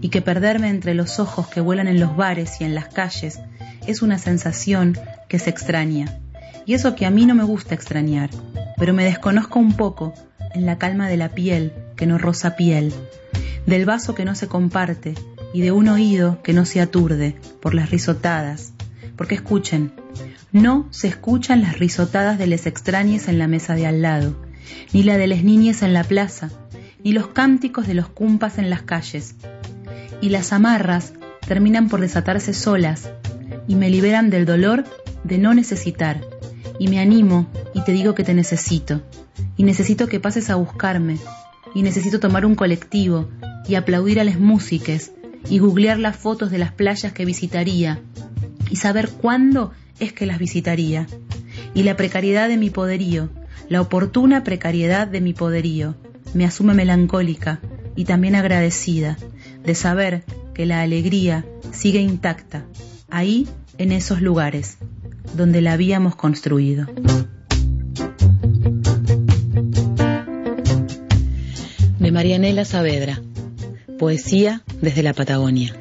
y 0.00 0.08
que 0.08 0.22
perderme 0.22 0.70
entre 0.70 0.94
los 0.94 1.20
ojos 1.20 1.48
que 1.48 1.60
vuelan 1.60 1.86
en 1.86 2.00
los 2.00 2.16
bares 2.16 2.62
y 2.62 2.64
en 2.64 2.74
las 2.74 2.86
calles 2.86 3.40
es 3.86 4.00
una 4.00 4.16
sensación 4.16 4.96
que 5.28 5.38
se 5.38 5.50
extraña, 5.50 6.18
y 6.64 6.72
eso 6.72 6.94
que 6.94 7.04
a 7.04 7.10
mí 7.10 7.26
no 7.26 7.34
me 7.34 7.44
gusta 7.44 7.74
extrañar, 7.74 8.30
pero 8.78 8.94
me 8.94 9.04
desconozco 9.04 9.58
un 9.58 9.74
poco 9.74 10.14
en 10.54 10.64
la 10.64 10.78
calma 10.78 11.08
de 11.08 11.18
la 11.18 11.28
piel 11.28 11.74
que 12.02 12.08
no 12.08 12.18
roza 12.18 12.56
piel, 12.56 12.92
del 13.64 13.84
vaso 13.84 14.16
que 14.16 14.24
no 14.24 14.34
se 14.34 14.48
comparte 14.48 15.14
y 15.54 15.60
de 15.60 15.70
un 15.70 15.86
oído 15.86 16.42
que 16.42 16.52
no 16.52 16.64
se 16.64 16.80
aturde 16.80 17.36
por 17.60 17.74
las 17.74 17.92
risotadas, 17.92 18.72
porque 19.14 19.36
escuchen, 19.36 19.92
no 20.50 20.88
se 20.90 21.06
escuchan 21.06 21.62
las 21.62 21.78
risotadas 21.78 22.40
de 22.40 22.48
les 22.48 22.66
extrañes 22.66 23.28
en 23.28 23.38
la 23.38 23.46
mesa 23.46 23.76
de 23.76 23.86
al 23.86 24.02
lado, 24.02 24.34
ni 24.92 25.04
la 25.04 25.16
de 25.16 25.28
les 25.28 25.44
niñes 25.44 25.82
en 25.82 25.92
la 25.92 26.02
plaza, 26.02 26.50
ni 27.04 27.12
los 27.12 27.28
cánticos 27.28 27.86
de 27.86 27.94
los 27.94 28.08
cumpas 28.08 28.58
en 28.58 28.68
las 28.68 28.82
calles, 28.82 29.36
y 30.20 30.30
las 30.30 30.52
amarras 30.52 31.12
terminan 31.46 31.88
por 31.88 32.00
desatarse 32.00 32.52
solas 32.52 33.10
y 33.68 33.76
me 33.76 33.90
liberan 33.90 34.28
del 34.28 34.44
dolor 34.44 34.82
de 35.22 35.38
no 35.38 35.54
necesitar, 35.54 36.20
y 36.80 36.88
me 36.88 36.98
animo 36.98 37.46
y 37.74 37.84
te 37.84 37.92
digo 37.92 38.16
que 38.16 38.24
te 38.24 38.34
necesito, 38.34 39.02
y 39.56 39.62
necesito 39.62 40.08
que 40.08 40.18
pases 40.18 40.50
a 40.50 40.56
buscarme, 40.56 41.18
y 41.74 41.82
necesito 41.82 42.20
tomar 42.20 42.44
un 42.46 42.54
colectivo 42.54 43.28
y 43.66 43.74
aplaudir 43.74 44.20
a 44.20 44.24
las 44.24 44.38
músiques 44.38 45.12
y 45.48 45.58
googlear 45.58 45.98
las 45.98 46.16
fotos 46.16 46.50
de 46.50 46.58
las 46.58 46.72
playas 46.72 47.12
que 47.12 47.24
visitaría 47.24 48.00
y 48.70 48.76
saber 48.76 49.10
cuándo 49.10 49.72
es 49.98 50.12
que 50.12 50.26
las 50.26 50.38
visitaría. 50.38 51.06
Y 51.74 51.82
la 51.82 51.96
precariedad 51.96 52.48
de 52.48 52.56
mi 52.56 52.70
poderío, 52.70 53.30
la 53.68 53.80
oportuna 53.80 54.44
precariedad 54.44 55.06
de 55.06 55.20
mi 55.20 55.32
poderío, 55.32 55.94
me 56.34 56.44
asume 56.44 56.74
melancólica 56.74 57.60
y 57.96 58.04
también 58.04 58.34
agradecida 58.34 59.18
de 59.64 59.74
saber 59.74 60.24
que 60.54 60.66
la 60.66 60.82
alegría 60.82 61.44
sigue 61.72 62.00
intacta, 62.00 62.64
ahí 63.10 63.48
en 63.78 63.92
esos 63.92 64.20
lugares 64.20 64.78
donde 65.34 65.60
la 65.60 65.72
habíamos 65.72 66.16
construido. 66.16 66.86
Marianela 72.12 72.66
Saavedra. 72.66 73.22
Poesía 73.98 74.62
desde 74.82 75.02
la 75.02 75.14
Patagonia. 75.14 75.74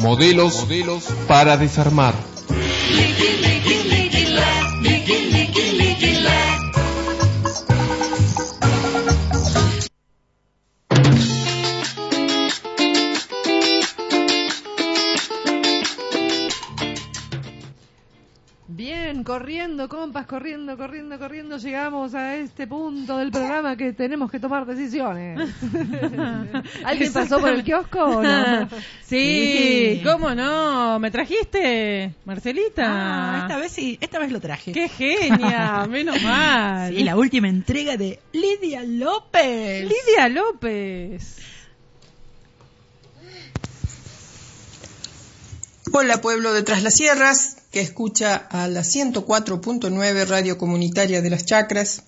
Modelos 0.00 0.66
para 1.28 1.56
desarmar. 1.56 2.14
Corriendo, 19.58 19.88
compas, 19.88 20.26
corriendo, 20.26 20.76
corriendo, 20.76 21.18
corriendo, 21.18 21.56
llegamos 21.56 22.14
a 22.14 22.36
este 22.36 22.68
punto 22.68 23.18
del 23.18 23.32
programa 23.32 23.76
que 23.76 23.92
tenemos 23.92 24.30
que 24.30 24.38
tomar 24.38 24.64
decisiones. 24.64 25.36
¿Alguien 26.84 27.12
pasó 27.12 27.40
por 27.40 27.48
el 27.48 27.64
kiosco 27.64 28.04
o 28.04 28.22
no? 28.22 28.68
Sí, 29.02 30.00
¿cómo 30.04 30.32
no? 30.32 31.00
¿Me 31.00 31.10
trajiste, 31.10 32.14
Marcelita? 32.24 32.84
Ah, 32.86 33.38
esta 33.42 33.58
vez 33.58 33.72
sí, 33.72 33.98
esta 34.00 34.20
vez 34.20 34.30
lo 34.30 34.40
traje. 34.40 34.70
¡Qué 34.70 34.88
genia! 34.88 35.86
Menos 35.90 36.22
mal. 36.22 36.94
Sí, 36.94 37.02
la 37.02 37.16
última 37.16 37.48
entrega 37.48 37.96
de 37.96 38.20
Lidia 38.32 38.84
López. 38.84 39.88
Lidia 39.88 40.28
López. 40.28 41.38
Hola 45.92 46.20
pueblo 46.20 46.52
de 46.52 46.62
Tras 46.62 46.82
las 46.82 46.96
Sierras, 46.96 47.56
que 47.70 47.80
escucha 47.80 48.36
a 48.36 48.68
la 48.68 48.82
104.9 48.82 50.26
Radio 50.26 50.58
Comunitaria 50.58 51.22
de 51.22 51.30
las 51.30 51.46
Chacras. 51.46 52.02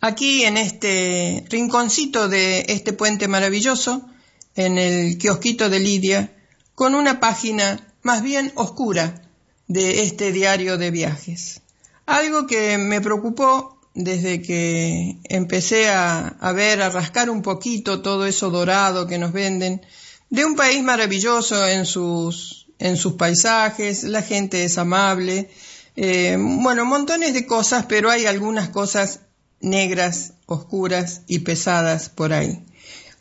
Aquí 0.00 0.42
en 0.42 0.56
este 0.56 1.44
rinconcito 1.48 2.28
de 2.28 2.64
este 2.68 2.92
puente 2.92 3.28
maravilloso, 3.28 4.08
en 4.56 4.76
el 4.76 5.18
kiosquito 5.18 5.70
de 5.70 5.78
Lidia, 5.78 6.36
con 6.74 6.96
una 6.96 7.20
página 7.20 7.94
más 8.02 8.22
bien 8.22 8.52
oscura 8.56 9.22
de 9.68 10.02
este 10.02 10.32
diario 10.32 10.78
de 10.78 10.90
viajes. 10.90 11.60
Algo 12.06 12.46
que 12.48 12.76
me 12.76 13.00
preocupó 13.00 13.78
desde 13.94 14.42
que 14.42 15.18
empecé 15.24 15.90
a, 15.90 16.26
a 16.26 16.52
ver, 16.52 16.82
a 16.82 16.90
rascar 16.90 17.30
un 17.30 17.42
poquito 17.42 18.02
todo 18.02 18.26
eso 18.26 18.50
dorado 18.50 19.06
que 19.06 19.18
nos 19.18 19.32
venden, 19.32 19.82
de 20.30 20.44
un 20.44 20.56
país 20.56 20.82
maravilloso 20.82 21.66
en 21.66 21.86
sus, 21.86 22.66
en 22.78 22.96
sus 22.96 23.14
paisajes, 23.14 24.04
la 24.04 24.22
gente 24.22 24.64
es 24.64 24.78
amable, 24.78 25.48
eh, 25.96 26.36
bueno, 26.38 26.84
montones 26.84 27.32
de 27.32 27.46
cosas, 27.46 27.86
pero 27.86 28.10
hay 28.10 28.26
algunas 28.26 28.68
cosas 28.68 29.20
negras, 29.60 30.32
oscuras 30.46 31.22
y 31.26 31.40
pesadas 31.40 32.08
por 32.08 32.32
ahí. 32.32 32.64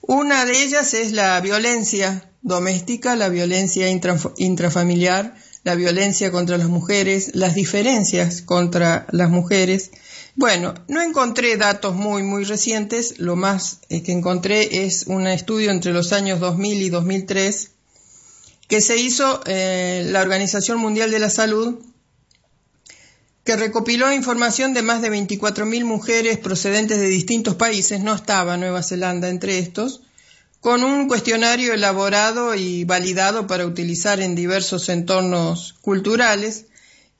Una 0.01 0.45
de 0.45 0.63
ellas 0.63 0.93
es 0.93 1.11
la 1.11 1.39
violencia 1.39 2.29
doméstica, 2.41 3.15
la 3.15 3.29
violencia 3.29 3.89
intrafamiliar, 3.89 5.35
la 5.63 5.73
violencia 5.73 6.31
contra 6.31 6.57
las 6.59 6.67
mujeres, 6.67 7.31
las 7.33 7.55
diferencias 7.55 8.43
contra 8.43 9.07
las 9.11 9.31
mujeres, 9.31 9.89
bueno, 10.35 10.73
no 10.87 11.01
encontré 11.01 11.55
datos 11.57 11.95
muy, 11.95 12.23
muy 12.23 12.43
recientes. 12.43 13.19
Lo 13.19 13.35
más 13.35 13.79
eh, 13.89 14.03
que 14.03 14.11
encontré 14.11 14.85
es 14.85 15.05
un 15.07 15.27
estudio 15.27 15.71
entre 15.71 15.93
los 15.93 16.11
años 16.11 16.39
2000 16.39 16.81
y 16.81 16.89
2003 16.89 17.71
que 18.67 18.81
se 18.81 18.97
hizo 18.97 19.41
eh, 19.45 20.03
la 20.07 20.21
Organización 20.21 20.79
Mundial 20.79 21.11
de 21.11 21.19
la 21.19 21.29
Salud, 21.29 21.79
que 23.43 23.55
recopiló 23.55 24.11
información 24.11 24.73
de 24.73 24.81
más 24.81 25.01
de 25.01 25.11
24.000 25.11 25.85
mujeres 25.85 26.39
procedentes 26.39 26.97
de 26.97 27.07
distintos 27.07 27.55
países, 27.55 28.01
no 28.01 28.15
estaba 28.15 28.57
Nueva 28.57 28.81
Zelanda 28.81 29.29
entre 29.29 29.59
estos, 29.59 30.01
con 30.61 30.83
un 30.83 31.07
cuestionario 31.07 31.73
elaborado 31.73 32.55
y 32.55 32.85
validado 32.85 33.45
para 33.45 33.67
utilizar 33.67 34.19
en 34.19 34.33
diversos 34.33 34.89
entornos 34.89 35.75
culturales 35.81 36.65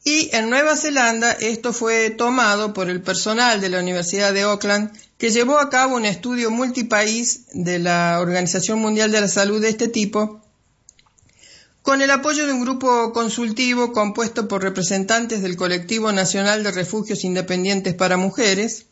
y 0.07 0.29
en 0.33 0.51
Nueva 0.51 0.77
Zelanda 0.77 1.31
esto 1.31 1.73
fue 1.73 2.11
tomado 2.11 2.73
por 2.73 2.91
el 2.91 3.01
personal 3.01 3.59
de 3.59 3.69
la 3.69 3.79
Universidad 3.79 4.33
de 4.33 4.43
Auckland, 4.43 4.91
que 5.17 5.31
llevó 5.31 5.57
a 5.57 5.71
cabo 5.71 5.95
un 5.95 6.05
estudio 6.05 6.51
multipaís 6.51 7.47
de 7.53 7.79
la 7.79 8.19
Organización 8.21 8.79
Mundial 8.79 9.11
de 9.11 9.21
la 9.21 9.27
Salud 9.27 9.59
de 9.59 9.69
este 9.69 9.87
tipo, 9.87 10.41
con 11.81 12.03
el 12.03 12.11
apoyo 12.11 12.45
de 12.45 12.53
un 12.53 12.61
grupo 12.61 13.13
consultivo 13.13 13.93
compuesto 13.93 14.47
por 14.47 14.61
representantes 14.61 15.41
del 15.41 15.57
Colectivo 15.57 16.11
Nacional 16.11 16.63
de 16.63 16.71
Refugios 16.71 17.23
Independientes 17.23 17.95
para 17.95 18.15
Mujeres, 18.15 18.85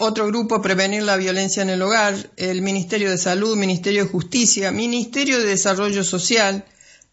otro 0.00 0.26
grupo 0.26 0.62
Prevenir 0.62 1.04
la 1.04 1.16
Violencia 1.16 1.62
en 1.62 1.70
el 1.70 1.80
Hogar, 1.80 2.30
el 2.36 2.60
Ministerio 2.60 3.08
de 3.08 3.18
Salud, 3.18 3.56
Ministerio 3.56 4.04
de 4.04 4.10
Justicia, 4.10 4.72
Ministerio 4.72 5.38
de 5.38 5.46
Desarrollo 5.46 6.02
Social, 6.02 6.64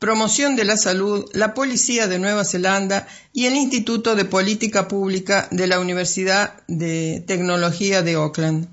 Promoción 0.02 0.56
de 0.56 0.66
la 0.66 0.78
Salud, 0.78 1.30
la 1.34 1.54
Policía 1.54 2.08
de 2.08 2.18
Nueva 2.18 2.44
Zelanda 2.44 3.08
y 3.34 3.46
el 3.46 3.54
Instituto 3.54 4.16
de 4.16 4.26
Política 4.26 4.88
Pública 4.88 5.48
de 5.52 5.68
la 5.68 5.80
Universidad 5.80 6.64
de 6.68 7.24
Tecnología 7.28 8.02
de 8.02 8.16
Auckland. 8.16 8.68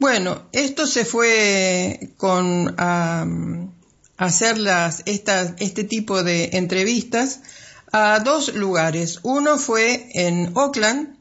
Bueno, 0.00 0.48
esto 0.50 0.88
se 0.88 1.04
fue 1.04 2.10
con 2.16 2.74
a, 2.78 3.28
hacer 4.16 4.58
las, 4.58 5.04
este 5.06 5.84
tipo 5.84 6.24
de 6.24 6.50
entrevistas 6.54 7.42
a 7.92 8.18
dos 8.18 8.52
lugares. 8.52 9.20
Uno 9.22 9.56
fue 9.56 10.08
en 10.14 10.50
Auckland, 10.56 11.16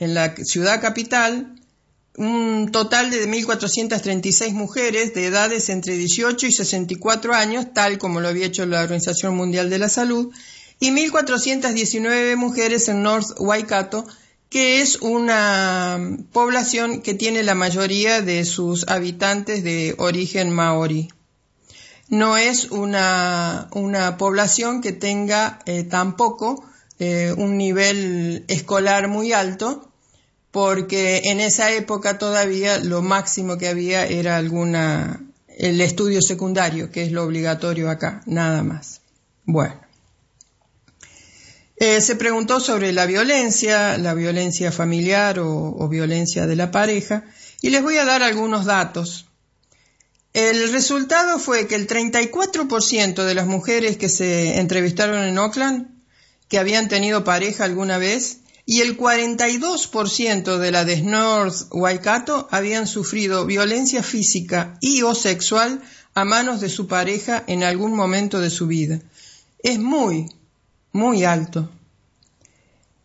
en 0.00 0.14
la 0.14 0.34
ciudad 0.34 0.80
capital, 0.80 1.55
un 2.16 2.70
total 2.72 3.10
de 3.10 3.28
1.436 3.28 4.52
mujeres 4.52 5.14
de 5.14 5.26
edades 5.26 5.68
entre 5.68 5.96
18 5.96 6.46
y 6.46 6.52
64 6.52 7.34
años, 7.34 7.66
tal 7.74 7.98
como 7.98 8.20
lo 8.20 8.28
había 8.28 8.46
hecho 8.46 8.66
la 8.66 8.82
Organización 8.82 9.36
Mundial 9.36 9.70
de 9.70 9.78
la 9.78 9.88
Salud, 9.88 10.32
y 10.80 10.90
1.419 10.90 12.36
mujeres 12.36 12.88
en 12.88 13.02
North 13.02 13.38
Waikato, 13.38 14.06
que 14.48 14.80
es 14.80 14.96
una 14.96 15.98
población 16.32 17.02
que 17.02 17.14
tiene 17.14 17.42
la 17.42 17.54
mayoría 17.54 18.22
de 18.22 18.44
sus 18.44 18.88
habitantes 18.88 19.64
de 19.64 19.94
origen 19.98 20.50
maori. 20.50 21.08
No 22.08 22.36
es 22.36 22.70
una, 22.70 23.68
una 23.72 24.16
población 24.16 24.80
que 24.80 24.92
tenga 24.92 25.58
eh, 25.66 25.82
tampoco 25.82 26.64
eh, 26.98 27.34
un 27.36 27.56
nivel 27.56 28.44
escolar 28.48 29.08
muy 29.08 29.32
alto, 29.32 29.90
porque 30.56 31.20
en 31.24 31.40
esa 31.40 31.70
época 31.70 32.16
todavía 32.16 32.78
lo 32.78 33.02
máximo 33.02 33.58
que 33.58 33.68
había 33.68 34.06
era 34.06 34.38
alguna 34.38 35.20
el 35.48 35.82
estudio 35.82 36.22
secundario, 36.22 36.90
que 36.90 37.02
es 37.02 37.12
lo 37.12 37.24
obligatorio 37.24 37.90
acá, 37.90 38.22
nada 38.24 38.62
más. 38.62 39.02
Bueno. 39.44 39.78
Eh, 41.76 42.00
se 42.00 42.16
preguntó 42.16 42.58
sobre 42.58 42.94
la 42.94 43.04
violencia, 43.04 43.98
la 43.98 44.14
violencia 44.14 44.72
familiar 44.72 45.40
o, 45.40 45.76
o 45.78 45.88
violencia 45.88 46.46
de 46.46 46.56
la 46.56 46.70
pareja, 46.70 47.24
y 47.60 47.68
les 47.68 47.82
voy 47.82 47.98
a 47.98 48.06
dar 48.06 48.22
algunos 48.22 48.64
datos. 48.64 49.26
El 50.32 50.72
resultado 50.72 51.38
fue 51.38 51.66
que 51.66 51.74
el 51.74 51.86
34% 51.86 53.24
de 53.24 53.34
las 53.34 53.46
mujeres 53.46 53.98
que 53.98 54.08
se 54.08 54.58
entrevistaron 54.58 55.22
en 55.22 55.36
Oakland, 55.36 55.88
que 56.48 56.58
habían 56.58 56.88
tenido 56.88 57.24
pareja 57.24 57.64
alguna 57.64 57.98
vez, 57.98 58.38
y 58.68 58.80
el 58.80 58.98
42% 58.98 60.58
de 60.58 60.70
la 60.72 60.84
de 60.84 61.00
North 61.00 61.68
Waikato 61.70 62.48
habían 62.50 62.88
sufrido 62.88 63.46
violencia 63.46 64.02
física 64.02 64.76
y 64.80 65.02
o 65.02 65.14
sexual 65.14 65.80
a 66.14 66.24
manos 66.24 66.60
de 66.60 66.68
su 66.68 66.88
pareja 66.88 67.44
en 67.46 67.62
algún 67.62 67.94
momento 67.94 68.40
de 68.40 68.50
su 68.50 68.66
vida. 68.66 69.00
Es 69.62 69.78
muy, 69.78 70.26
muy 70.90 71.22
alto. 71.22 71.70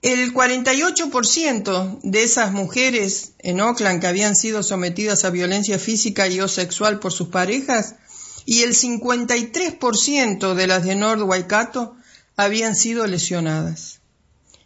El 0.01 0.33
48% 0.33 1.99
de 2.01 2.23
esas 2.23 2.51
mujeres 2.51 3.33
en 3.37 3.61
Oakland 3.61 4.01
que 4.01 4.07
habían 4.07 4.35
sido 4.35 4.63
sometidas 4.63 5.25
a 5.25 5.29
violencia 5.29 5.77
física 5.77 6.27
y 6.27 6.41
o 6.41 6.47
sexual 6.47 6.99
por 6.99 7.13
sus 7.13 7.27
parejas 7.27 7.95
y 8.45 8.63
el 8.63 8.73
53% 8.73 10.55
de 10.55 10.67
las 10.67 10.83
de 10.83 10.95
North 10.95 11.21
Waikato 11.21 11.95
habían 12.35 12.75
sido 12.75 13.05
lesionadas. 13.05 14.00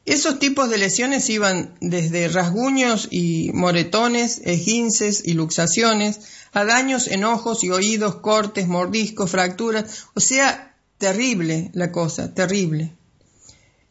Esos 0.05 0.37
tipos 0.37 0.69
de 0.69 0.77
lesiones 0.77 1.29
iban 1.31 1.75
desde 1.81 2.27
rasguños 2.27 3.07
y 3.09 3.49
moretones, 3.53 4.39
esguinces 4.43 5.23
y 5.25 5.33
luxaciones, 5.33 6.19
a 6.53 6.63
daños 6.63 7.07
en 7.07 7.23
ojos 7.23 7.63
y 7.63 7.71
oídos, 7.71 8.17
cortes, 8.17 8.67
mordiscos, 8.67 9.31
fracturas, 9.31 10.05
o 10.13 10.19
sea, 10.19 10.75
terrible 10.99 11.71
la 11.73 11.91
cosa, 11.91 12.35
terrible. 12.35 12.93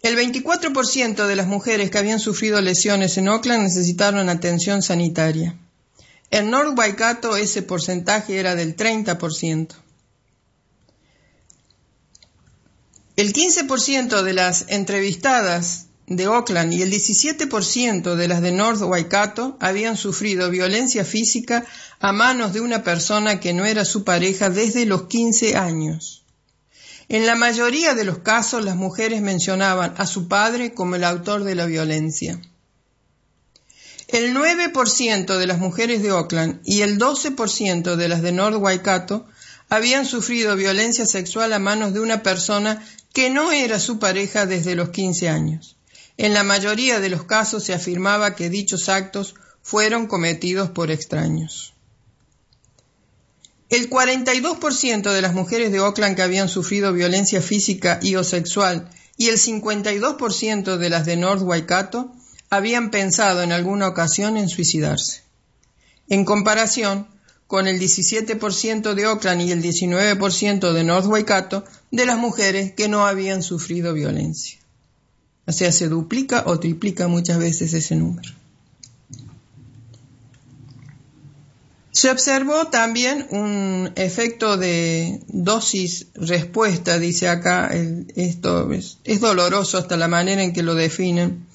El 0.02 0.16
24% 0.16 1.26
de 1.26 1.36
las 1.36 1.48
mujeres 1.48 1.90
que 1.90 1.98
habían 1.98 2.20
sufrido 2.20 2.60
lesiones 2.60 3.18
en 3.18 3.28
Oakland 3.28 3.64
necesitaron 3.64 4.28
atención 4.28 4.82
sanitaria. 4.82 5.58
En 6.30 6.50
North 6.50 6.78
Waikato 6.78 7.36
ese 7.36 7.62
porcentaje 7.62 8.38
era 8.38 8.54
del 8.54 8.76
30%. 8.76 9.74
El 13.16 13.32
15% 13.32 14.22
de 14.22 14.32
las 14.32 14.66
entrevistadas 14.68 15.83
de 16.06 16.28
Oakland 16.28 16.72
y 16.72 16.82
el 16.82 16.92
17% 16.92 18.14
de 18.14 18.28
las 18.28 18.42
de 18.42 18.52
North 18.52 18.82
Waikato 18.82 19.56
habían 19.60 19.96
sufrido 19.96 20.50
violencia 20.50 21.04
física 21.04 21.64
a 21.98 22.12
manos 22.12 22.52
de 22.52 22.60
una 22.60 22.82
persona 22.82 23.40
que 23.40 23.54
no 23.54 23.64
era 23.64 23.84
su 23.84 24.04
pareja 24.04 24.50
desde 24.50 24.84
los 24.84 25.04
15 25.04 25.56
años. 25.56 26.24
En 27.08 27.26
la 27.26 27.34
mayoría 27.34 27.94
de 27.94 28.04
los 28.04 28.18
casos 28.18 28.64
las 28.64 28.76
mujeres 28.76 29.22
mencionaban 29.22 29.94
a 29.96 30.06
su 30.06 30.28
padre 30.28 30.74
como 30.74 30.96
el 30.96 31.04
autor 31.04 31.44
de 31.44 31.54
la 31.54 31.66
violencia. 31.66 32.40
El 34.08 34.34
9% 34.34 35.38
de 35.38 35.46
las 35.46 35.58
mujeres 35.58 36.02
de 36.02 36.12
Oakland 36.12 36.60
y 36.64 36.82
el 36.82 36.98
12% 36.98 37.96
de 37.96 38.08
las 38.08 38.20
de 38.20 38.32
North 38.32 38.56
Waikato 38.56 39.26
habían 39.70 40.04
sufrido 40.04 40.54
violencia 40.56 41.06
sexual 41.06 41.52
a 41.54 41.58
manos 41.58 41.94
de 41.94 42.00
una 42.00 42.22
persona 42.22 42.84
que 43.14 43.30
no 43.30 43.52
era 43.52 43.80
su 43.80 43.98
pareja 43.98 44.44
desde 44.44 44.74
los 44.74 44.90
15 44.90 45.28
años. 45.30 45.76
En 46.16 46.32
la 46.32 46.44
mayoría 46.44 47.00
de 47.00 47.08
los 47.08 47.24
casos 47.24 47.64
se 47.64 47.74
afirmaba 47.74 48.34
que 48.36 48.50
dichos 48.50 48.88
actos 48.88 49.34
fueron 49.62 50.06
cometidos 50.06 50.70
por 50.70 50.90
extraños. 50.90 51.74
El 53.68 53.90
42% 53.90 55.12
de 55.12 55.22
las 55.22 55.34
mujeres 55.34 55.72
de 55.72 55.80
Oakland 55.80 56.14
que 56.14 56.22
habían 56.22 56.48
sufrido 56.48 56.92
violencia 56.92 57.40
física 57.40 57.98
y 58.00 58.14
o 58.14 58.22
sexual 58.22 58.88
y 59.16 59.28
el 59.28 59.38
52% 59.38 60.76
de 60.76 60.90
las 60.90 61.06
de 61.06 61.16
North 61.16 61.42
Waikato 61.42 62.12
habían 62.50 62.90
pensado 62.90 63.42
en 63.42 63.50
alguna 63.50 63.88
ocasión 63.88 64.36
en 64.36 64.48
suicidarse. 64.48 65.22
En 66.08 66.24
comparación 66.24 67.08
con 67.46 67.66
el 67.66 67.80
17% 67.80 68.94
de 68.94 69.06
Oakland 69.06 69.42
y 69.42 69.50
el 69.50 69.62
19% 69.62 70.72
de 70.72 70.84
North 70.84 71.06
Waikato 71.06 71.64
de 71.90 72.06
las 72.06 72.18
mujeres 72.18 72.72
que 72.72 72.88
no 72.88 73.06
habían 73.06 73.42
sufrido 73.42 73.92
violencia. 73.92 74.58
O 75.46 75.52
sea, 75.52 75.72
se 75.72 75.88
duplica 75.88 76.44
o 76.46 76.58
triplica 76.58 77.08
muchas 77.08 77.38
veces 77.38 77.74
ese 77.74 77.96
número. 77.96 78.30
Se 81.94 82.10
observó 82.10 82.66
también 82.66 83.28
un 83.30 83.92
efecto 83.94 84.56
de 84.56 85.20
dosis-respuesta, 85.28 86.98
dice 86.98 87.28
acá, 87.28 87.70
esto 88.16 88.72
es, 88.72 88.98
es 89.04 89.20
doloroso 89.20 89.78
hasta 89.78 89.96
la 89.96 90.08
manera 90.08 90.42
en 90.42 90.52
que 90.52 90.64
lo 90.64 90.74
definen, 90.74 91.46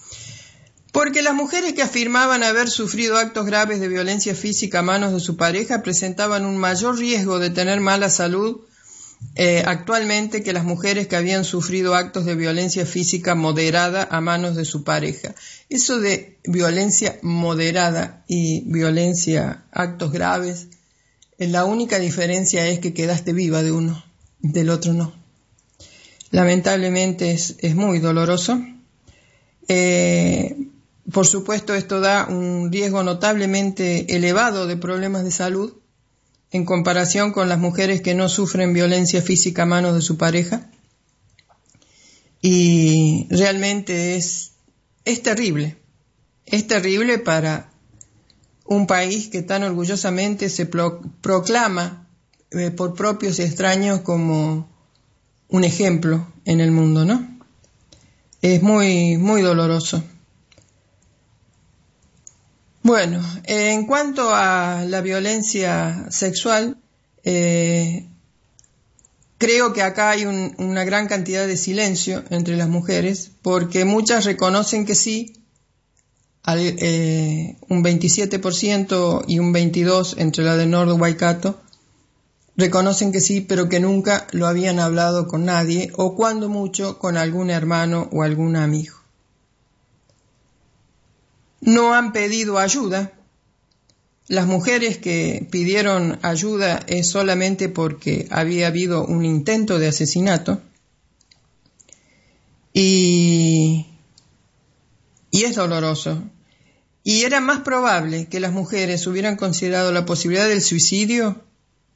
porque 0.93 1.21
las 1.21 1.33
mujeres 1.33 1.73
que 1.73 1.81
afirmaban 1.81 2.43
haber 2.43 2.69
sufrido 2.69 3.17
actos 3.17 3.45
graves 3.45 3.81
de 3.81 3.89
violencia 3.89 4.33
física 4.33 4.79
a 4.79 4.83
manos 4.83 5.11
de 5.11 5.19
su 5.19 5.35
pareja 5.35 5.83
presentaban 5.83 6.45
un 6.45 6.57
mayor 6.57 6.97
riesgo 6.97 7.39
de 7.39 7.49
tener 7.49 7.81
mala 7.81 8.09
salud 8.09 8.61
eh, 9.35 9.63
actualmente 9.65 10.43
que 10.43 10.53
las 10.53 10.63
mujeres 10.63 11.07
que 11.07 11.15
habían 11.15 11.45
sufrido 11.45 11.95
actos 11.95 12.25
de 12.25 12.35
violencia 12.35 12.85
física 12.85 13.35
moderada 13.35 14.07
a 14.09 14.21
manos 14.21 14.55
de 14.55 14.65
su 14.65 14.83
pareja. 14.83 15.35
Eso 15.69 15.99
de 15.99 16.37
violencia 16.45 17.19
moderada 17.21 18.23
y 18.27 18.61
violencia, 18.65 19.63
actos 19.71 20.11
graves, 20.11 20.67
eh, 21.37 21.47
la 21.47 21.65
única 21.65 21.99
diferencia 21.99 22.67
es 22.67 22.79
que 22.79 22.93
quedaste 22.93 23.33
viva 23.33 23.61
de 23.61 23.71
uno, 23.71 24.03
del 24.39 24.69
otro 24.69 24.93
no. 24.93 25.13
Lamentablemente 26.31 27.31
es, 27.31 27.75
muy 27.75 27.99
doloroso. 27.99 28.61
Eh, 29.67 30.55
por 31.11 31.25
supuesto, 31.25 31.73
esto 31.73 31.99
da 31.99 32.27
un 32.27 32.71
riesgo 32.71 33.03
notablemente 33.03 34.15
elevado 34.15 34.67
de 34.67 34.77
problemas 34.77 35.23
de 35.23 35.31
salud 35.31 35.73
en 36.51 36.65
comparación 36.65 37.31
con 37.31 37.49
las 37.49 37.59
mujeres 37.59 38.01
que 38.01 38.15
no 38.15 38.29
sufren 38.29 38.73
violencia 38.73 39.21
física 39.21 39.63
a 39.63 39.67
manos 39.67 39.95
de 39.95 40.01
su 40.01 40.17
pareja. 40.17 40.69
Y 42.41 43.27
realmente 43.29 44.15
es, 44.15 44.53
es 45.05 45.21
terrible. 45.21 45.77
Es 46.45 46.67
terrible 46.67 47.19
para 47.19 47.71
un 48.65 48.87
país 48.87 49.29
que 49.29 49.41
tan 49.41 49.63
orgullosamente 49.63 50.49
se 50.49 50.65
proclama 50.65 52.07
eh, 52.51 52.71
por 52.71 52.95
propios 52.95 53.39
y 53.39 53.43
extraños 53.43 54.01
como 54.01 54.69
un 55.49 55.63
ejemplo 55.63 56.27
en 56.45 56.61
el 56.61 56.71
mundo, 56.71 57.05
¿no? 57.05 57.37
Es 58.41 58.61
muy, 58.61 59.17
muy 59.17 59.41
doloroso. 59.41 60.03
Bueno, 62.81 63.21
en 63.43 63.85
cuanto 63.85 64.33
a 64.33 64.85
la 64.87 65.01
violencia 65.01 66.05
sexual, 66.09 66.77
eh, 67.25 68.07
creo 69.37 69.73
que 69.73 69.81
acá 69.81 70.11
hay 70.11 70.25
una 70.25 70.85
gran 70.85 71.07
cantidad 71.07 71.45
de 71.45 71.57
silencio 71.57 72.23
entre 72.29 72.55
las 72.55 72.69
mujeres, 72.69 73.31
porque 73.41 73.83
muchas 73.83 74.23
reconocen 74.23 74.85
que 74.85 74.95
sí, 74.95 75.33
eh, 76.47 77.57
un 77.67 77.83
27% 77.83 79.25
y 79.27 79.39
un 79.39 79.53
22% 79.53 80.15
entre 80.17 80.45
la 80.45 80.55
de 80.55 80.65
Nordo 80.65 80.95
Waikato, 80.95 81.59
reconocen 82.55 83.11
que 83.11 83.19
sí, 83.19 83.41
pero 83.41 83.67
que 83.67 83.81
nunca 83.81 84.25
lo 84.31 84.47
habían 84.47 84.79
hablado 84.79 85.27
con 85.27 85.43
nadie, 85.43 85.91
o 85.97 86.15
cuando 86.15 86.47
mucho 86.47 86.97
con 86.97 87.17
algún 87.17 87.49
hermano 87.49 88.07
o 88.13 88.23
algún 88.23 88.55
amigo 88.55 88.98
no 91.61 91.93
han 91.93 92.11
pedido 92.11 92.59
ayuda. 92.59 93.13
Las 94.27 94.45
mujeres 94.45 94.97
que 94.97 95.47
pidieron 95.49 96.19
ayuda 96.21 96.79
es 96.87 97.09
solamente 97.09 97.67
porque 97.67 98.27
había 98.29 98.67
habido 98.67 99.05
un 99.05 99.25
intento 99.25 99.79
de 99.79 99.87
asesinato. 99.87 100.61
Y, 102.73 103.87
y 105.31 105.43
es 105.43 105.55
doloroso. 105.55 106.21
Y 107.03 107.23
era 107.23 107.39
más 107.39 107.61
probable 107.61 108.27
que 108.27 108.39
las 108.39 108.51
mujeres 108.51 109.07
hubieran 109.07 109.35
considerado 109.35 109.91
la 109.91 110.05
posibilidad 110.05 110.47
del 110.47 110.61
suicidio 110.61 111.43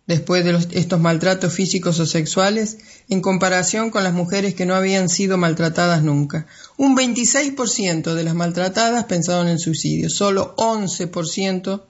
después 0.05 0.43
de 0.43 0.80
estos 0.80 0.99
maltratos 0.99 1.53
físicos 1.53 1.99
o 1.99 2.05
sexuales 2.05 2.77
en 3.09 3.21
comparación 3.21 3.89
con 3.89 4.03
las 4.03 4.13
mujeres 4.13 4.53
que 4.53 4.65
no 4.65 4.75
habían 4.75 5.09
sido 5.09 5.38
maltratadas 5.38 6.03
nunca. 6.03 6.45
Un 6.77 6.95
26% 6.97 8.13
de 8.13 8.23
las 8.23 8.35
maltratadas 8.35 9.05
pensaron 9.05 9.47
en 9.47 9.59
suicidio, 9.59 10.09
solo 10.09 10.55
11% 10.57 11.84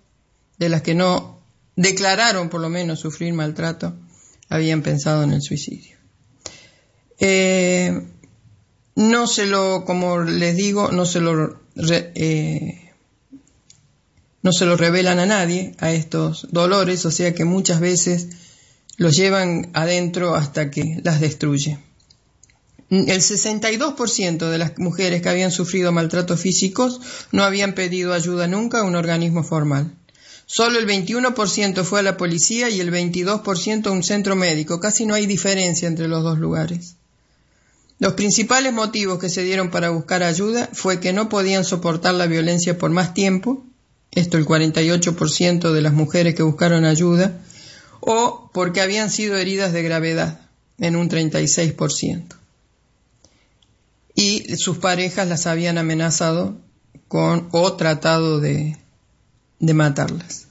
de 0.59 0.69
las 0.69 0.81
que 0.81 0.95
no 0.95 1.39
declararon 1.75 2.49
por 2.49 2.61
lo 2.61 2.69
menos 2.69 2.99
sufrir 2.99 3.33
maltrato 3.33 3.95
habían 4.49 4.83
pensado 4.83 5.23
en 5.23 5.31
el 5.31 5.41
suicidio. 5.41 5.97
Eh, 7.19 8.07
no 8.95 9.27
se 9.27 9.47
lo, 9.47 9.85
como 9.85 10.19
les 10.19 10.55
digo, 10.55 10.91
no 10.91 11.05
se 11.05 11.19
lo 11.19 11.59
eh, 11.75 12.82
no 14.43 14.51
se 14.51 14.65
lo 14.65 14.77
revelan 14.77 15.19
a 15.19 15.25
nadie, 15.25 15.73
a 15.79 15.91
estos 15.91 16.47
dolores, 16.51 17.05
o 17.05 17.11
sea 17.11 17.33
que 17.33 17.45
muchas 17.45 17.79
veces 17.79 18.27
los 18.97 19.15
llevan 19.15 19.71
adentro 19.73 20.35
hasta 20.35 20.69
que 20.69 20.99
las 21.03 21.19
destruye. 21.19 21.79
El 22.89 23.07
62% 23.07 24.49
de 24.49 24.57
las 24.57 24.77
mujeres 24.77 25.21
que 25.21 25.29
habían 25.29 25.51
sufrido 25.51 25.91
maltratos 25.91 26.39
físicos 26.39 27.01
no 27.31 27.43
habían 27.43 27.73
pedido 27.73 28.13
ayuda 28.13 28.47
nunca 28.47 28.81
a 28.81 28.83
un 28.83 28.95
organismo 28.95 29.43
formal. 29.43 29.95
Solo 30.45 30.77
el 30.77 30.85
21% 30.85 31.83
fue 31.83 32.01
a 32.01 32.03
la 32.03 32.17
policía 32.17 32.69
y 32.69 32.81
el 32.81 32.91
22% 32.91 33.87
a 33.87 33.91
un 33.91 34.03
centro 34.03 34.35
médico. 34.35 34.79
Casi 34.79 35.05
no 35.05 35.15
hay 35.15 35.25
diferencia 35.25 35.87
entre 35.87 36.07
los 36.07 36.21
dos 36.21 36.37
lugares. 36.37 36.97
Los 37.97 38.13
principales 38.13 38.73
motivos 38.73 39.17
que 39.17 39.29
se 39.29 39.43
dieron 39.43 39.71
para 39.71 39.89
buscar 39.89 40.21
ayuda 40.21 40.69
fue 40.73 40.99
que 40.99 41.13
no 41.13 41.29
podían 41.29 41.63
soportar 41.63 42.13
la 42.13 42.27
violencia 42.27 42.77
por 42.77 42.91
más 42.91 43.13
tiempo, 43.13 43.65
esto 44.15 44.37
el 44.37 44.45
48% 44.45 45.71
de 45.71 45.81
las 45.81 45.93
mujeres 45.93 46.35
que 46.35 46.43
buscaron 46.43 46.85
ayuda, 46.85 47.39
o 47.99 48.49
porque 48.53 48.81
habían 48.81 49.09
sido 49.09 49.37
heridas 49.37 49.73
de 49.73 49.83
gravedad, 49.83 50.41
en 50.77 50.95
un 50.95 51.09
36%. 51.09 52.35
Y 54.15 54.55
sus 54.57 54.77
parejas 54.77 55.27
las 55.27 55.47
habían 55.47 55.77
amenazado 55.77 56.57
con 57.07 57.47
o 57.51 57.73
tratado 57.73 58.39
de, 58.39 58.77
de 59.59 59.73
matarlas. 59.73 60.47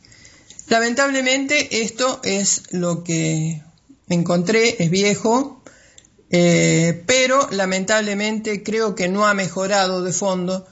Lamentablemente 0.68 1.82
esto 1.82 2.20
es 2.24 2.72
lo 2.72 3.04
que 3.04 3.62
encontré, 4.08 4.82
es 4.82 4.90
viejo, 4.90 5.62
eh, 6.30 7.02
pero 7.06 7.48
lamentablemente 7.50 8.62
creo 8.62 8.94
que 8.94 9.08
no 9.08 9.26
ha 9.26 9.34
mejorado 9.34 10.02
de 10.02 10.12
fondo 10.12 10.66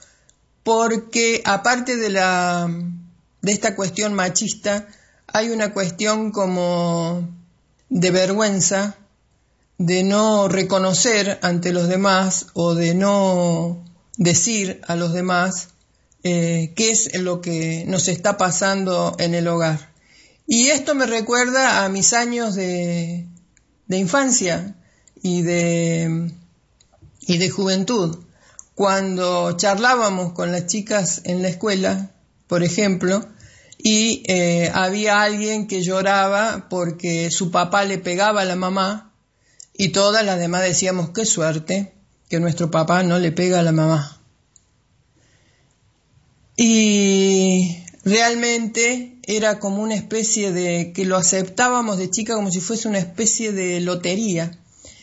porque 0.63 1.43
aparte 1.45 1.97
de, 1.97 2.11
la, 2.11 2.69
de 3.43 3.53
esta 3.53 3.75
cuestión 3.75 4.15
machista, 4.15 4.87
hay 5.27 5.51
una 5.51 5.73
cuestión 5.73 6.33
como 6.33 7.29
de 7.89 8.11
vergüenza, 8.11 8.97
de 9.79 10.03
no 10.03 10.49
reconocer 10.49 11.39
ante 11.43 11.73
los 11.73 11.89
demás 11.89 12.49
o 12.53 12.75
de 12.75 12.95
no 12.95 13.83
decir 14.19 14.83
a 14.87 14.95
los 14.95 15.15
demás 15.15 15.69
eh, 16.23 16.73
qué 16.77 16.91
es 16.91 17.19
lo 17.19 17.41
que 17.41 17.85
nos 17.87 18.09
está 18.09 18.37
pasando 18.37 19.17
en 19.19 19.35
el 19.35 19.49
hogar. 19.49 19.91
Y 20.47 20.69
esto 20.69 20.95
me 20.95 21.07
recuerda 21.07 21.85
a 21.85 21.89
mis 21.89 22.13
años 22.13 22.55
de, 22.55 23.27
de 23.87 23.99
infancia 23.99 24.75
y 25.23 25.43
de, 25.43 26.31
y 27.21 27.39
de 27.39 27.51
juventud 27.51 28.19
cuando 28.81 29.53
charlábamos 29.59 30.33
con 30.33 30.53
las 30.53 30.65
chicas 30.65 31.21
en 31.25 31.43
la 31.43 31.49
escuela, 31.49 32.13
por 32.47 32.63
ejemplo, 32.63 33.23
y 33.77 34.23
eh, 34.27 34.71
había 34.73 35.21
alguien 35.21 35.67
que 35.67 35.83
lloraba 35.83 36.69
porque 36.71 37.31
su 37.31 37.51
papá 37.51 37.85
le 37.85 37.99
pegaba 37.99 38.41
a 38.41 38.47
la 38.47 38.57
mamá 38.57 39.13
y 39.75 39.91
todas 39.91 40.25
las 40.25 40.39
demás 40.39 40.63
decíamos 40.63 41.11
qué 41.11 41.27
suerte 41.27 41.93
que 42.31 42.41
nuestro 42.41 42.71
papá 42.71 43.03
no 43.03 43.19
le 43.19 43.33
pega 43.33 43.59
a 43.59 43.63
la 43.63 43.73
mamá. 43.73 44.19
Y 46.57 47.85
realmente 48.03 49.19
era 49.25 49.59
como 49.59 49.83
una 49.83 49.95
especie 49.95 50.53
de, 50.53 50.95
que 50.95 51.05
lo 51.05 51.19
aceptábamos 51.19 51.99
de 51.99 52.09
chica 52.09 52.35
como 52.35 52.51
si 52.51 52.63
fuese 52.63 52.89
una 52.89 52.99
especie 52.99 53.53
de 53.53 53.79
lotería 53.81 54.59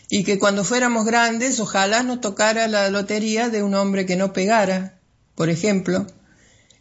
y 0.09 0.23
que 0.23 0.39
cuando 0.39 0.63
fuéramos 0.63 1.05
grandes 1.05 1.59
ojalá 1.59 2.03
nos 2.03 2.21
tocara 2.21 2.67
la 2.67 2.89
lotería 2.89 3.49
de 3.49 3.63
un 3.63 3.75
hombre 3.75 4.05
que 4.05 4.15
no 4.15 4.33
pegara, 4.33 4.99
por 5.35 5.49
ejemplo. 5.49 6.07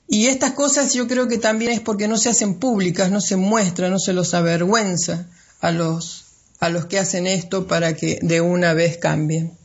Y 0.09 0.27
estas 0.27 0.53
cosas 0.53 0.95
yo 0.95 1.09
creo 1.09 1.27
que 1.27 1.39
también 1.39 1.73
es 1.73 1.81
porque 1.81 2.07
no 2.07 2.17
se 2.17 2.29
hacen 2.29 2.61
públicas, 2.61 3.11
no 3.11 3.21
se 3.21 3.37
muestra, 3.37 3.89
no 3.91 3.99
se 3.99 4.13
los 4.13 4.35
avergüenza 4.35 5.27
a 5.61 5.73
los, 5.73 6.27
a 6.61 6.69
los 6.69 6.87
que 6.87 7.01
hacen 7.01 7.27
esto 7.27 7.67
para 7.67 7.95
que 7.95 8.21
de 8.23 8.41
una 8.41 8.73
vez 8.73 8.99
cambien. 8.99 9.57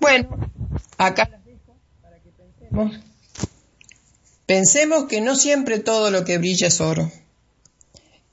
Bueno, 0.00 0.50
acá 0.96 1.28
las 1.30 1.44
dejo 1.44 1.76
para 2.00 2.18
que 2.20 2.30
pensemos. 2.30 2.98
Pensemos 4.46 5.04
que 5.04 5.20
no 5.20 5.36
siempre 5.36 5.78
todo 5.78 6.10
lo 6.10 6.24
que 6.24 6.38
brilla 6.38 6.68
es 6.68 6.80
oro. 6.80 7.12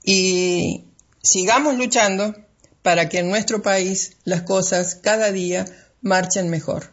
Y 0.02 0.86
sigamos 1.22 1.76
luchando 1.76 2.34
para 2.82 3.08
que 3.08 3.18
en 3.18 3.28
nuestro 3.28 3.62
país 3.62 4.16
las 4.24 4.42
cosas 4.42 4.94
cada 4.94 5.32
día 5.32 5.64
marchen 6.00 6.50
mejor. 6.50 6.92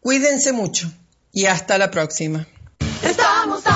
Cuídense 0.00 0.52
mucho 0.52 0.92
y 1.32 1.46
hasta 1.46 1.78
la 1.78 1.90
próxima. 1.90 2.46
Estamos 3.02 3.66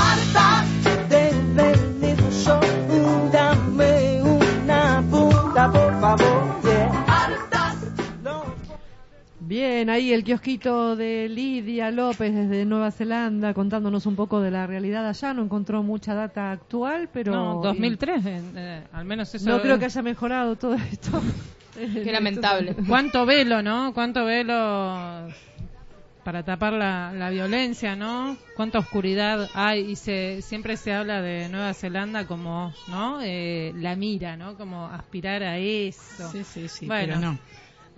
Bien, 9.50 9.90
ahí 9.90 10.12
el 10.12 10.22
kiosquito 10.22 10.94
de 10.94 11.28
Lidia 11.28 11.90
López 11.90 12.32
desde 12.32 12.64
Nueva 12.64 12.92
Zelanda 12.92 13.52
contándonos 13.52 14.06
un 14.06 14.14
poco 14.14 14.40
de 14.40 14.52
la 14.52 14.64
realidad 14.68 15.08
allá. 15.08 15.34
No 15.34 15.42
encontró 15.42 15.82
mucha 15.82 16.14
data 16.14 16.52
actual, 16.52 17.08
pero. 17.12 17.32
No, 17.32 17.60
2003, 17.60 18.26
eh, 18.26 18.42
eh, 18.54 18.82
al 18.92 19.04
menos 19.04 19.34
eso. 19.34 19.50
No 19.50 19.60
creo 19.60 19.76
que 19.76 19.86
haya 19.86 20.02
mejorado 20.02 20.54
todo 20.54 20.74
esto. 20.74 21.20
Qué 21.74 22.12
lamentable. 22.12 22.76
Cuánto 22.86 23.26
velo, 23.26 23.60
¿no? 23.60 23.92
Cuánto 23.92 24.24
velo 24.24 25.26
para 26.22 26.44
tapar 26.44 26.72
la, 26.74 27.12
la 27.12 27.30
violencia, 27.30 27.96
¿no? 27.96 28.36
Cuánta 28.54 28.78
oscuridad 28.78 29.50
hay 29.54 29.80
y 29.80 29.96
se 29.96 30.42
siempre 30.42 30.76
se 30.76 30.92
habla 30.92 31.22
de 31.22 31.48
Nueva 31.48 31.74
Zelanda 31.74 32.24
como, 32.24 32.72
¿no? 32.86 33.20
Eh, 33.20 33.72
la 33.74 33.96
mira, 33.96 34.36
¿no? 34.36 34.56
Como 34.56 34.86
aspirar 34.86 35.42
a 35.42 35.58
eso. 35.58 36.30
Sí, 36.30 36.44
sí, 36.44 36.68
sí, 36.68 36.86
bueno, 36.86 37.14
pero 37.14 37.32
no. 37.32 37.38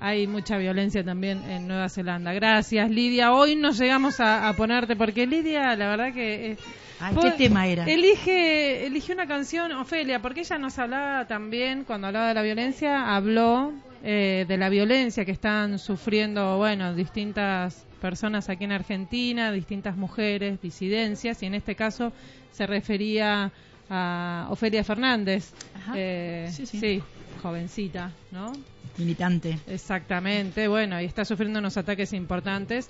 Hay 0.04 0.26
mucha 0.26 0.58
violencia 0.58 1.04
también 1.04 1.48
en 1.48 1.68
Nueva 1.68 1.88
Zelanda. 1.88 2.32
Gracias, 2.32 2.90
Lidia. 2.90 3.32
Hoy 3.32 3.54
nos 3.54 3.78
llegamos 3.78 4.18
a, 4.18 4.48
a 4.48 4.52
ponerte 4.54 4.96
porque 4.96 5.28
Lidia, 5.28 5.76
la 5.76 5.90
verdad 5.90 6.12
que 6.12 6.52
eh, 6.52 6.56
Ay, 6.98 7.14
¿qué 7.22 7.30
tema 7.30 7.68
era? 7.68 7.84
Elige, 7.84 8.84
elige 8.84 9.12
una 9.12 9.28
canción, 9.28 9.70
Ofelia, 9.70 10.20
porque 10.20 10.40
ella 10.40 10.58
nos 10.58 10.76
hablaba 10.80 11.28
también, 11.28 11.84
cuando 11.84 12.08
hablaba 12.08 12.26
de 12.26 12.34
la 12.34 12.42
violencia, 12.42 13.14
habló 13.14 13.72
eh, 14.02 14.44
de 14.48 14.56
la 14.56 14.68
violencia 14.70 15.24
que 15.24 15.30
están 15.30 15.78
sufriendo, 15.78 16.56
bueno, 16.56 16.94
distintas 16.94 17.86
personas 18.00 18.48
aquí 18.48 18.64
en 18.64 18.72
Argentina, 18.72 19.52
distintas 19.52 19.96
mujeres, 19.96 20.60
disidencias, 20.60 21.40
y 21.44 21.46
en 21.46 21.54
este 21.54 21.76
caso 21.76 22.12
se 22.50 22.66
refería 22.66 23.52
a 23.88 24.48
Ofelia 24.50 24.82
Fernández. 24.82 25.52
Eh, 25.94 26.48
Sí, 26.50 26.66
sí. 26.66 26.80
sí, 26.80 27.02
jovencita, 27.40 28.10
¿no? 28.32 28.52
Militante. 28.98 29.58
Exactamente, 29.66 30.68
bueno, 30.68 31.00
y 31.00 31.04
está 31.04 31.24
sufriendo 31.24 31.58
unos 31.58 31.76
ataques 31.76 32.12
importantes, 32.12 32.88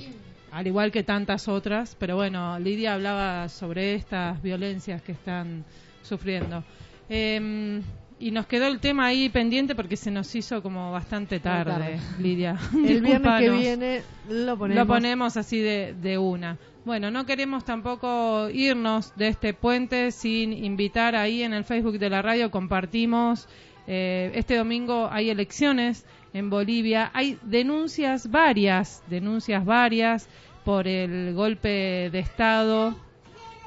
al 0.50 0.66
igual 0.66 0.90
que 0.90 1.02
tantas 1.02 1.48
otras, 1.48 1.96
pero 1.98 2.16
bueno, 2.16 2.58
Lidia 2.58 2.94
hablaba 2.94 3.48
sobre 3.48 3.94
estas 3.94 4.42
violencias 4.42 5.02
que 5.02 5.12
están 5.12 5.64
sufriendo. 6.02 6.64
Eh, 7.08 7.80
y 8.22 8.30
nos 8.30 8.46
quedó 8.46 8.68
el 8.68 8.78
tema 8.78 9.06
ahí 9.06 9.28
pendiente 9.30 9.74
porque 9.74 9.96
se 9.96 10.08
nos 10.12 10.32
hizo 10.36 10.62
como 10.62 10.92
bastante 10.92 11.40
tarde, 11.40 11.72
tarde. 11.72 12.00
Lidia. 12.20 12.56
El 12.72 13.00
viernes 13.02 13.40
que 13.40 13.50
viene 13.50 14.02
lo 14.28 14.56
ponemos. 14.56 14.80
Lo 14.80 14.86
ponemos 14.86 15.36
así 15.36 15.58
de, 15.58 15.96
de 16.00 16.18
una. 16.18 16.56
Bueno, 16.84 17.10
no 17.10 17.26
queremos 17.26 17.64
tampoco 17.64 18.48
irnos 18.48 19.12
de 19.16 19.26
este 19.26 19.54
puente 19.54 20.12
sin 20.12 20.52
invitar 20.52 21.16
ahí 21.16 21.42
en 21.42 21.52
el 21.52 21.64
Facebook 21.64 21.98
de 21.98 22.10
la 22.10 22.22
radio, 22.22 22.52
compartimos. 22.52 23.48
Eh, 23.86 24.32
este 24.34 24.56
domingo 24.56 25.08
hay 25.10 25.30
elecciones 25.30 26.04
en 26.32 26.50
Bolivia. 26.50 27.10
Hay 27.14 27.38
denuncias 27.42 28.30
varias, 28.30 29.02
denuncias 29.08 29.64
varias 29.64 30.28
por 30.64 30.86
el 30.86 31.34
golpe 31.34 32.08
de 32.10 32.18
Estado 32.18 32.94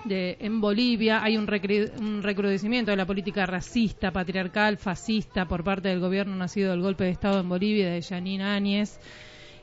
de, 0.06 0.38
en 0.40 0.62
Bolivia 0.62 1.24
hay 1.24 1.36
un, 1.36 1.48
recrudecimiento 1.48 2.92
de 2.92 2.98
la 2.98 3.06
política 3.06 3.46
racista, 3.46 4.12
patriarcal, 4.12 4.78
fascista 4.78 5.46
por 5.46 5.64
parte 5.64 5.90
del 5.90 6.00
gobierno 6.00 6.36
nacido 6.36 6.72
del 6.72 6.82
golpe 6.82 7.06
de 7.06 7.10
Estado 7.10 7.40
en 7.40 7.50
Bolivia 7.50 7.90
de 7.90 8.02
Janine 8.02 8.44
Áñez. 8.44 9.00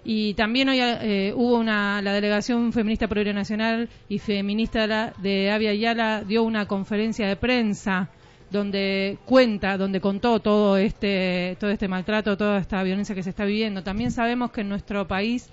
Y 0.04 0.34
también 0.34 0.68
hoy 0.68 0.80
eh, 0.80 1.32
hubo 1.34 1.58
una, 1.58 2.02
la 2.02 2.12
delegación 2.12 2.72
feminista 2.72 3.06
plurinacional 3.06 3.88
y 4.08 4.18
feminista 4.18 4.80
de 4.82 4.86
la- 4.88 5.14
de 5.22 5.50
Avia 5.52 5.74
Yala 5.74 6.24
dio 6.24 6.42
una 6.42 6.66
conferencia 6.66 7.28
de 7.28 7.36
prensa 7.36 8.10
donde 8.52 9.18
cuenta, 9.24 9.76
donde 9.76 10.00
contó 10.00 10.40
todo 10.40 10.76
este, 10.76 11.56
todo 11.58 11.70
este 11.70 11.88
maltrato, 11.88 12.36
toda 12.36 12.58
esta 12.58 12.82
violencia 12.82 13.14
que 13.14 13.22
se 13.22 13.30
está 13.30 13.44
viviendo. 13.44 13.82
También 13.82 14.10
sabemos 14.10 14.52
que 14.52 14.60
en 14.60 14.68
nuestro 14.68 15.08
país 15.08 15.48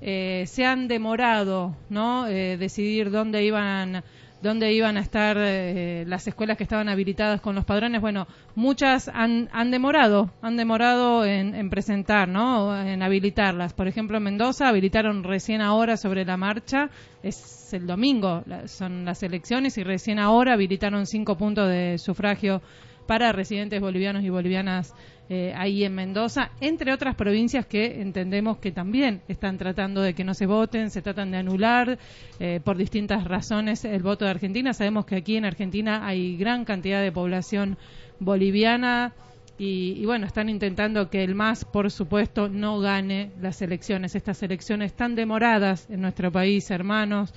eh, 0.00 0.44
se 0.46 0.64
han 0.64 0.88
demorado, 0.88 1.76
¿no? 1.90 2.26
Eh, 2.26 2.56
decidir 2.56 3.10
dónde 3.10 3.44
iban 3.44 4.02
dónde 4.42 4.72
iban 4.72 4.96
a 4.96 5.00
estar 5.00 5.36
eh, 5.38 6.04
las 6.06 6.26
escuelas 6.26 6.56
que 6.56 6.62
estaban 6.62 6.88
habilitadas 6.88 7.40
con 7.40 7.54
los 7.54 7.64
padrones. 7.64 8.00
Bueno, 8.00 8.26
muchas 8.54 9.08
han, 9.08 9.48
han 9.52 9.70
demorado, 9.70 10.30
han 10.42 10.56
demorado 10.56 11.24
en, 11.24 11.54
en 11.54 11.70
presentar, 11.70 12.28
¿no? 12.28 12.78
En 12.80 13.02
habilitarlas. 13.02 13.72
Por 13.72 13.88
ejemplo, 13.88 14.18
en 14.18 14.24
Mendoza 14.24 14.68
habilitaron 14.68 15.24
recién 15.24 15.60
ahora 15.60 15.96
sobre 15.96 16.24
la 16.24 16.36
marcha, 16.36 16.90
es 17.22 17.72
el 17.72 17.86
domingo, 17.86 18.44
son 18.66 19.04
las 19.04 19.22
elecciones 19.22 19.76
y 19.78 19.84
recién 19.84 20.18
ahora 20.18 20.54
habilitaron 20.54 21.06
cinco 21.06 21.36
puntos 21.36 21.68
de 21.68 21.98
sufragio 21.98 22.62
para 23.06 23.32
residentes 23.32 23.80
bolivianos 23.80 24.22
y 24.22 24.28
bolivianas 24.28 24.94
eh, 25.30 25.52
ahí 25.56 25.84
en 25.84 25.94
Mendoza, 25.94 26.50
entre 26.60 26.92
otras 26.92 27.14
provincias 27.14 27.66
que 27.66 28.00
entendemos 28.00 28.58
que 28.58 28.72
también 28.72 29.20
están 29.28 29.58
tratando 29.58 30.00
de 30.00 30.14
que 30.14 30.24
no 30.24 30.32
se 30.34 30.46
voten, 30.46 30.90
se 30.90 31.02
tratan 31.02 31.30
de 31.30 31.38
anular 31.38 31.98
eh, 32.40 32.60
por 32.64 32.76
distintas 32.76 33.24
razones 33.24 33.84
el 33.84 34.02
voto 34.02 34.24
de 34.24 34.30
Argentina. 34.30 34.72
Sabemos 34.72 35.04
que 35.04 35.16
aquí 35.16 35.36
en 35.36 35.44
Argentina 35.44 36.06
hay 36.06 36.36
gran 36.36 36.64
cantidad 36.64 37.02
de 37.02 37.12
población 37.12 37.76
boliviana 38.20 39.12
y, 39.58 39.94
y 40.00 40.06
bueno, 40.06 40.26
están 40.26 40.48
intentando 40.48 41.10
que 41.10 41.24
el 41.24 41.34
MAS, 41.34 41.64
por 41.64 41.90
supuesto, 41.90 42.48
no 42.48 42.78
gane 42.78 43.32
las 43.40 43.60
elecciones, 43.60 44.14
estas 44.14 44.42
elecciones 44.42 44.94
tan 44.94 45.14
demoradas 45.14 45.88
en 45.90 46.00
nuestro 46.00 46.32
país, 46.32 46.70
hermanos. 46.70 47.34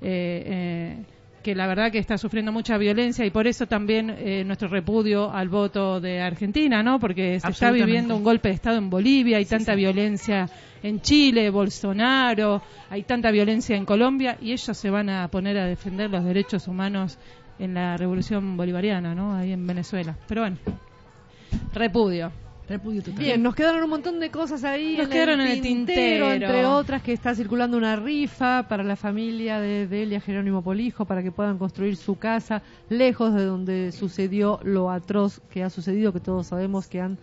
eh, 0.00 0.42
eh, 0.46 1.04
que 1.44 1.54
la 1.54 1.66
verdad 1.66 1.92
que 1.92 1.98
está 1.98 2.16
sufriendo 2.16 2.50
mucha 2.50 2.78
violencia 2.78 3.24
y 3.24 3.30
por 3.30 3.46
eso 3.46 3.66
también 3.66 4.08
eh, 4.10 4.42
nuestro 4.44 4.66
repudio 4.66 5.30
al 5.30 5.50
voto 5.50 6.00
de 6.00 6.22
Argentina, 6.22 6.82
¿no? 6.82 6.98
Porque 6.98 7.38
se 7.38 7.50
está 7.50 7.70
viviendo 7.70 8.16
un 8.16 8.24
golpe 8.24 8.48
de 8.48 8.54
Estado 8.54 8.78
en 8.78 8.88
Bolivia, 8.88 9.36
hay 9.36 9.44
tanta 9.44 9.74
violencia 9.74 10.48
en 10.82 11.02
Chile, 11.02 11.50
Bolsonaro, 11.50 12.62
hay 12.88 13.02
tanta 13.02 13.30
violencia 13.30 13.76
en 13.76 13.84
Colombia 13.84 14.38
y 14.40 14.52
ellos 14.52 14.76
se 14.76 14.88
van 14.88 15.10
a 15.10 15.28
poner 15.28 15.58
a 15.58 15.66
defender 15.66 16.10
los 16.10 16.24
derechos 16.24 16.66
humanos 16.66 17.18
en 17.58 17.74
la 17.74 17.98
revolución 17.98 18.56
bolivariana, 18.56 19.14
¿no? 19.14 19.36
Ahí 19.36 19.52
en 19.52 19.66
Venezuela. 19.66 20.16
Pero 20.26 20.40
bueno, 20.40 20.56
repudio. 21.74 22.32
Repudio 22.68 23.02
total. 23.02 23.18
Bien, 23.18 23.42
nos 23.42 23.54
quedaron 23.54 23.82
un 23.82 23.90
montón 23.90 24.20
de 24.20 24.30
cosas 24.30 24.64
ahí. 24.64 24.96
Nos 24.96 25.08
quedaron 25.08 25.40
en 25.40 25.48
el 25.48 25.60
tintero. 25.60 26.32
Entre 26.32 26.64
otras, 26.64 27.02
que 27.02 27.12
está 27.12 27.34
circulando 27.34 27.76
una 27.76 27.96
rifa 27.96 28.66
para 28.68 28.82
la 28.82 28.96
familia 28.96 29.60
de 29.60 29.86
Delia 29.86 30.20
Jerónimo 30.20 30.62
Polijo 30.62 31.04
para 31.04 31.22
que 31.22 31.30
puedan 31.30 31.58
construir 31.58 31.96
su 31.96 32.16
casa 32.16 32.62
lejos 32.88 33.34
de 33.34 33.44
donde 33.44 33.92
sucedió 33.92 34.60
lo 34.62 34.90
atroz 34.90 35.40
que 35.50 35.62
ha 35.62 35.68
sucedido, 35.68 36.12
que 36.12 36.20
todos 36.20 36.46
sabemos 36.46 36.86
que 36.86 37.00
han 37.00 37.18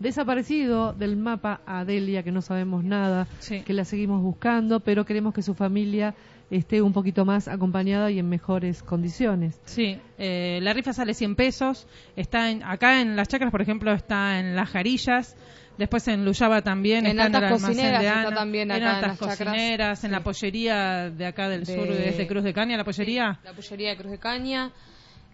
desaparecido 0.00 0.92
del 0.92 1.16
mapa 1.16 1.60
a 1.66 1.84
Delia, 1.84 2.22
que 2.22 2.32
no 2.32 2.42
sabemos 2.42 2.82
nada, 2.82 3.28
que 3.64 3.72
la 3.72 3.84
seguimos 3.84 4.22
buscando, 4.22 4.80
pero 4.80 5.04
queremos 5.04 5.34
que 5.34 5.42
su 5.42 5.54
familia 5.54 6.14
esté 6.50 6.82
un 6.82 6.92
poquito 6.92 7.24
más 7.24 7.48
acompañada 7.48 8.10
y 8.10 8.18
en 8.18 8.28
mejores 8.28 8.82
condiciones. 8.82 9.60
Sí, 9.64 9.98
eh, 10.18 10.58
la 10.62 10.72
rifa 10.72 10.92
sale 10.92 11.14
100 11.14 11.36
pesos. 11.36 11.86
Está 12.16 12.50
en, 12.50 12.62
acá 12.62 13.00
en 13.00 13.16
las 13.16 13.28
chacras, 13.28 13.50
por 13.50 13.62
ejemplo, 13.62 13.92
está 13.92 14.38
en 14.40 14.56
las 14.56 14.68
jarillas. 14.68 15.36
Después 15.78 16.06
en 16.08 16.24
Luyaba 16.26 16.60
también. 16.60 17.06
En 17.06 17.12
está 17.18 17.26
en 17.26 17.34
el 17.34 17.34
Altas 17.36 17.52
almacén 17.64 17.68
Cocineras 17.76 18.00
de 18.02 18.06
está 18.08 18.20
Ana, 18.28 18.34
también 18.36 18.70
en 18.70 18.76
acá 18.76 18.80
en 18.82 18.94
altas 18.96 19.08
las 19.08 19.18
chacras. 19.38 19.54
cocineras, 19.54 20.04
en 20.04 20.12
la 20.12 20.22
pollería 20.22 21.10
de 21.10 21.26
acá 21.26 21.48
del 21.48 21.64
De- 21.64 21.74
sur, 21.74 21.86
desde 21.88 22.26
Cruz 22.26 22.44
de 22.44 22.52
Caña, 22.52 22.76
la 22.76 22.84
pollería. 22.84 23.38
La 23.44 23.52
pollería 23.54 23.90
de 23.90 23.96
Cruz 23.96 24.10
de 24.10 24.18
Caña. 24.18 24.70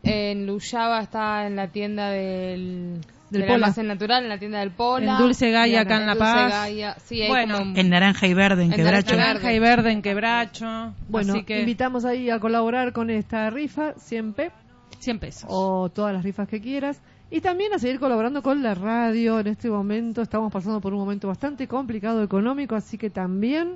En 0.05 0.47
Luyaba 0.47 1.01
está 1.01 1.47
en 1.49 1.57
la 1.57 1.67
tienda 1.69 2.11
del, 2.11 3.01
Del 3.41 3.47
Pola. 3.49 3.55
almacén 3.67 3.87
natural, 3.87 4.23
en 4.25 4.29
la 4.29 4.39
tienda 4.39 4.59
del 4.61 4.71
Pola. 4.71 5.13
En 5.13 5.19
Dulce 5.19 5.51
Gaia, 5.51 5.73
Y 5.73 5.77
acá 5.77 5.97
en 5.97 6.07
La 6.07 6.15
Dulce 6.15 6.19
Paz. 6.33 6.51
Gaia. 6.53 6.97
Sí, 7.05 7.23
hay 7.23 7.29
Bueno, 7.29 7.59
como- 7.59 7.77
En 7.77 7.89
naranja 7.91 8.27
y 8.27 8.35
verde, 8.35 8.65
en 8.65 8.73
En 8.73 8.77
quebracho. 8.77 9.17
Naranja 9.17 9.53
y 9.53 9.59
verde 9.59 9.91
en 9.93 10.03
quebracho. 10.03 10.95
Bueno, 11.09 11.33
Así 11.35 11.43
que 11.45 11.61
invitamos 11.61 12.05
ahí 12.05 12.31
a 12.31 12.39
colaborar 12.41 12.93
con 12.93 13.11
esta 13.11 13.49
rifa 13.51 13.95
siempre. 13.99 14.51
100 14.99 15.19
pesos. 15.19 15.45
O 15.49 15.89
todas 15.91 16.13
las 16.15 16.25
rifas 16.25 16.49
que 16.49 16.61
quieras. 16.61 17.01
Y 17.31 17.41
también 17.41 17.73
a 17.75 17.79
seguir 17.79 17.99
colaborando 17.99 18.43
con 18.43 18.63
la 18.63 18.75
radio. 18.75 19.41
En 19.41 19.49
este 19.49 19.69
momento 19.69 20.23
estamos 20.23 20.53
pasando 20.53 20.81
por 20.81 20.93
un 20.95 21.01
momento 21.01 21.29
bastante 21.29 21.67
complicado 21.69 22.23
económico, 22.23 22.75
así 22.77 22.97
que 22.97 23.11
también 23.11 23.75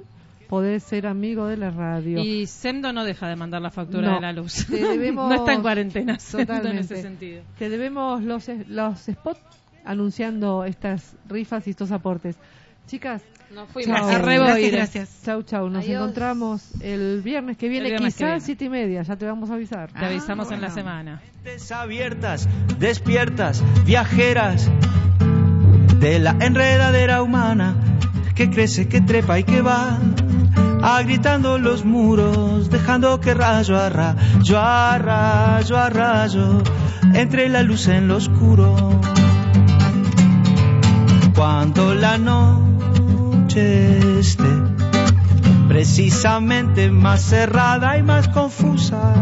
podés 0.49 0.83
ser 0.83 1.07
amigo 1.07 1.47
de 1.47 1.57
la 1.57 1.71
radio. 1.71 2.21
Y 2.21 2.47
Sendo 2.47 2.93
no 2.93 3.05
deja 3.05 3.29
de 3.29 3.37
mandar 3.37 3.61
la 3.63 3.71
factura 3.71 4.09
No, 4.09 4.15
de 4.17 4.21
la 4.21 4.33
luz. 4.33 4.67
debemos- 4.71 5.29
no 5.29 5.35
está 5.35 5.53
en 5.53 5.63
cuarentena, 5.63 6.19
Sendo, 6.19 6.55
en 6.55 6.59
Totalmente. 6.61 6.95
ese 6.95 7.03
sentido. 7.03 7.43
Te 7.59 7.69
debemos 7.69 8.23
los, 8.23 8.49
los 8.69 8.99
spots 9.01 9.50
anunciando 9.91 10.65
estas 10.65 11.15
rifas 11.29 11.67
y 11.67 11.71
estos 11.71 11.91
aportes. 11.93 12.37
Chicas, 12.87 13.23
Nos 13.55 13.69
fuimos. 13.69 13.99
chau. 14.01 14.09
Gracias, 14.23 14.73
gracias. 14.73 15.23
Chau, 15.25 15.43
chau. 15.43 15.69
Nos 15.69 15.85
Adiós. 15.85 16.01
encontramos 16.03 16.63
el 16.81 17.21
viernes 17.23 17.57
que 17.57 17.69
viene, 17.69 17.89
viernes 17.89 18.15
que 18.15 18.19
quizás 18.19 18.29
viene. 18.31 18.41
siete 18.41 18.65
y 18.65 18.69
media. 18.69 19.03
Ya 19.03 19.17
te 19.17 19.27
vamos 19.27 19.51
a 19.51 19.55
avisar. 19.55 19.93
Te 19.93 20.05
avisamos 20.07 20.51
en 20.51 20.61
la 20.61 20.69
bueno. 20.69 20.75
semana. 20.75 21.23
Mentes 21.45 21.71
abiertas, 21.73 22.49
despiertas, 22.79 23.63
viajeras 23.85 24.69
de 26.01 26.19
la 26.19 26.37
enredadera 26.41 27.23
humana 27.23 27.75
que 28.35 28.51
crece, 28.51 28.89
que 28.89 29.01
trepa 29.01 29.39
y 29.39 29.45
que 29.45 29.61
va 29.61 29.99
agritando 30.83 31.59
los 31.59 31.85
muros, 31.85 32.71
dejando 32.71 33.21
que 33.21 33.35
rayo 33.35 33.77
a 33.79 33.89
rayo, 33.91 34.59
a 34.59 34.99
rayo, 34.99 35.77
a 35.77 35.91
rayo, 35.91 36.63
entre 37.15 37.49
la 37.49 37.63
luz 37.63 37.87
en 37.89 38.09
lo 38.09 38.17
oscuro. 38.17 38.99
Cuando 41.35 41.95
la 41.95 42.19
noche 42.19 44.21
esté 44.21 44.45
precisamente 45.69 46.91
más 46.91 47.23
cerrada 47.23 47.99
y 47.99 48.03
más 48.03 48.29
confusa, 48.29 49.15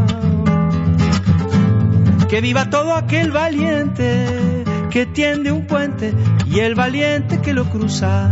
que 2.28 2.40
viva 2.40 2.68
todo 2.68 2.94
aquel 2.94 3.30
valiente 3.30 4.64
que 4.90 5.06
tiende 5.06 5.52
un 5.52 5.66
puente 5.66 6.14
y 6.51 6.60
el 6.60 6.74
valiente 6.74 7.40
que 7.40 7.52
lo 7.52 7.68
cruza. 7.70 8.30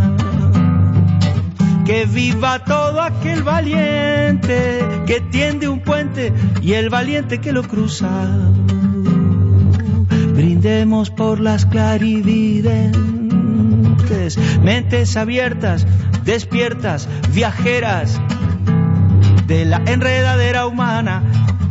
Que 1.84 2.06
viva 2.06 2.64
todo 2.64 3.00
aquel 3.00 3.42
valiente 3.42 4.84
que 5.06 5.20
tiende 5.20 5.68
un 5.68 5.80
puente 5.80 6.32
y 6.60 6.72
el 6.72 6.90
valiente 6.90 7.38
que 7.38 7.52
lo 7.52 7.62
cruza. 7.62 8.08
Brindemos 10.34 11.10
por 11.10 11.40
las 11.40 11.64
clarividentes, 11.64 13.15
mentes 14.62 15.16
abiertas, 15.16 15.86
despiertas, 16.24 17.08
viajeras 17.32 18.20
de 19.46 19.64
la 19.64 19.82
enredadera 19.86 20.66
humana 20.66 21.22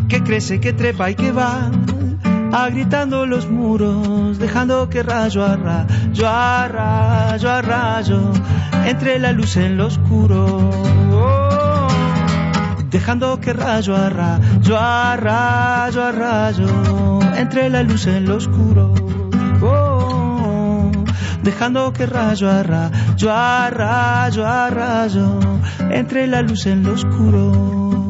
que 0.08 0.24
crece, 0.24 0.60
que 0.60 0.74
trepa 0.74 1.10
y 1.12 1.16
que 1.16 1.32
va 1.32 1.72
agritando 2.54 3.26
los 3.26 3.50
muros, 3.50 4.40
dejando 4.40 4.90
que 4.90 5.04
rayo 5.04 5.44
a 5.44 5.56
rayo, 5.56 6.28
a 6.28 6.68
rayo, 6.68 7.52
a 7.52 7.62
rayo, 7.62 8.32
entre 8.86 9.20
la 9.20 9.32
luz 9.32 9.58
en 9.58 9.78
lo 9.78 9.88
oscuro. 9.88 10.70
Dejando 12.90 13.42
que 13.42 13.52
rayo 13.52 13.96
a 13.96 14.10
rayo, 14.10 14.78
a 14.78 15.18
rayo, 15.18 16.02
a 16.02 17.40
entre 17.40 17.70
la 17.70 17.84
luz 17.84 18.08
en 18.08 18.26
lo 18.26 18.38
oscuro. 18.38 18.94
Dejando 21.46 21.94
que 21.94 22.08
rayo 22.08 22.50
a 22.50 22.64
rayo, 22.64 23.32
a 23.32 23.70
rayo, 23.70 24.48
a 24.48 24.70
rayo, 24.72 25.40
entre 25.92 26.26
la 26.26 26.42
luz 26.42 26.66
en 26.66 26.82
lo 26.82 26.94
oscuro. 26.94 28.05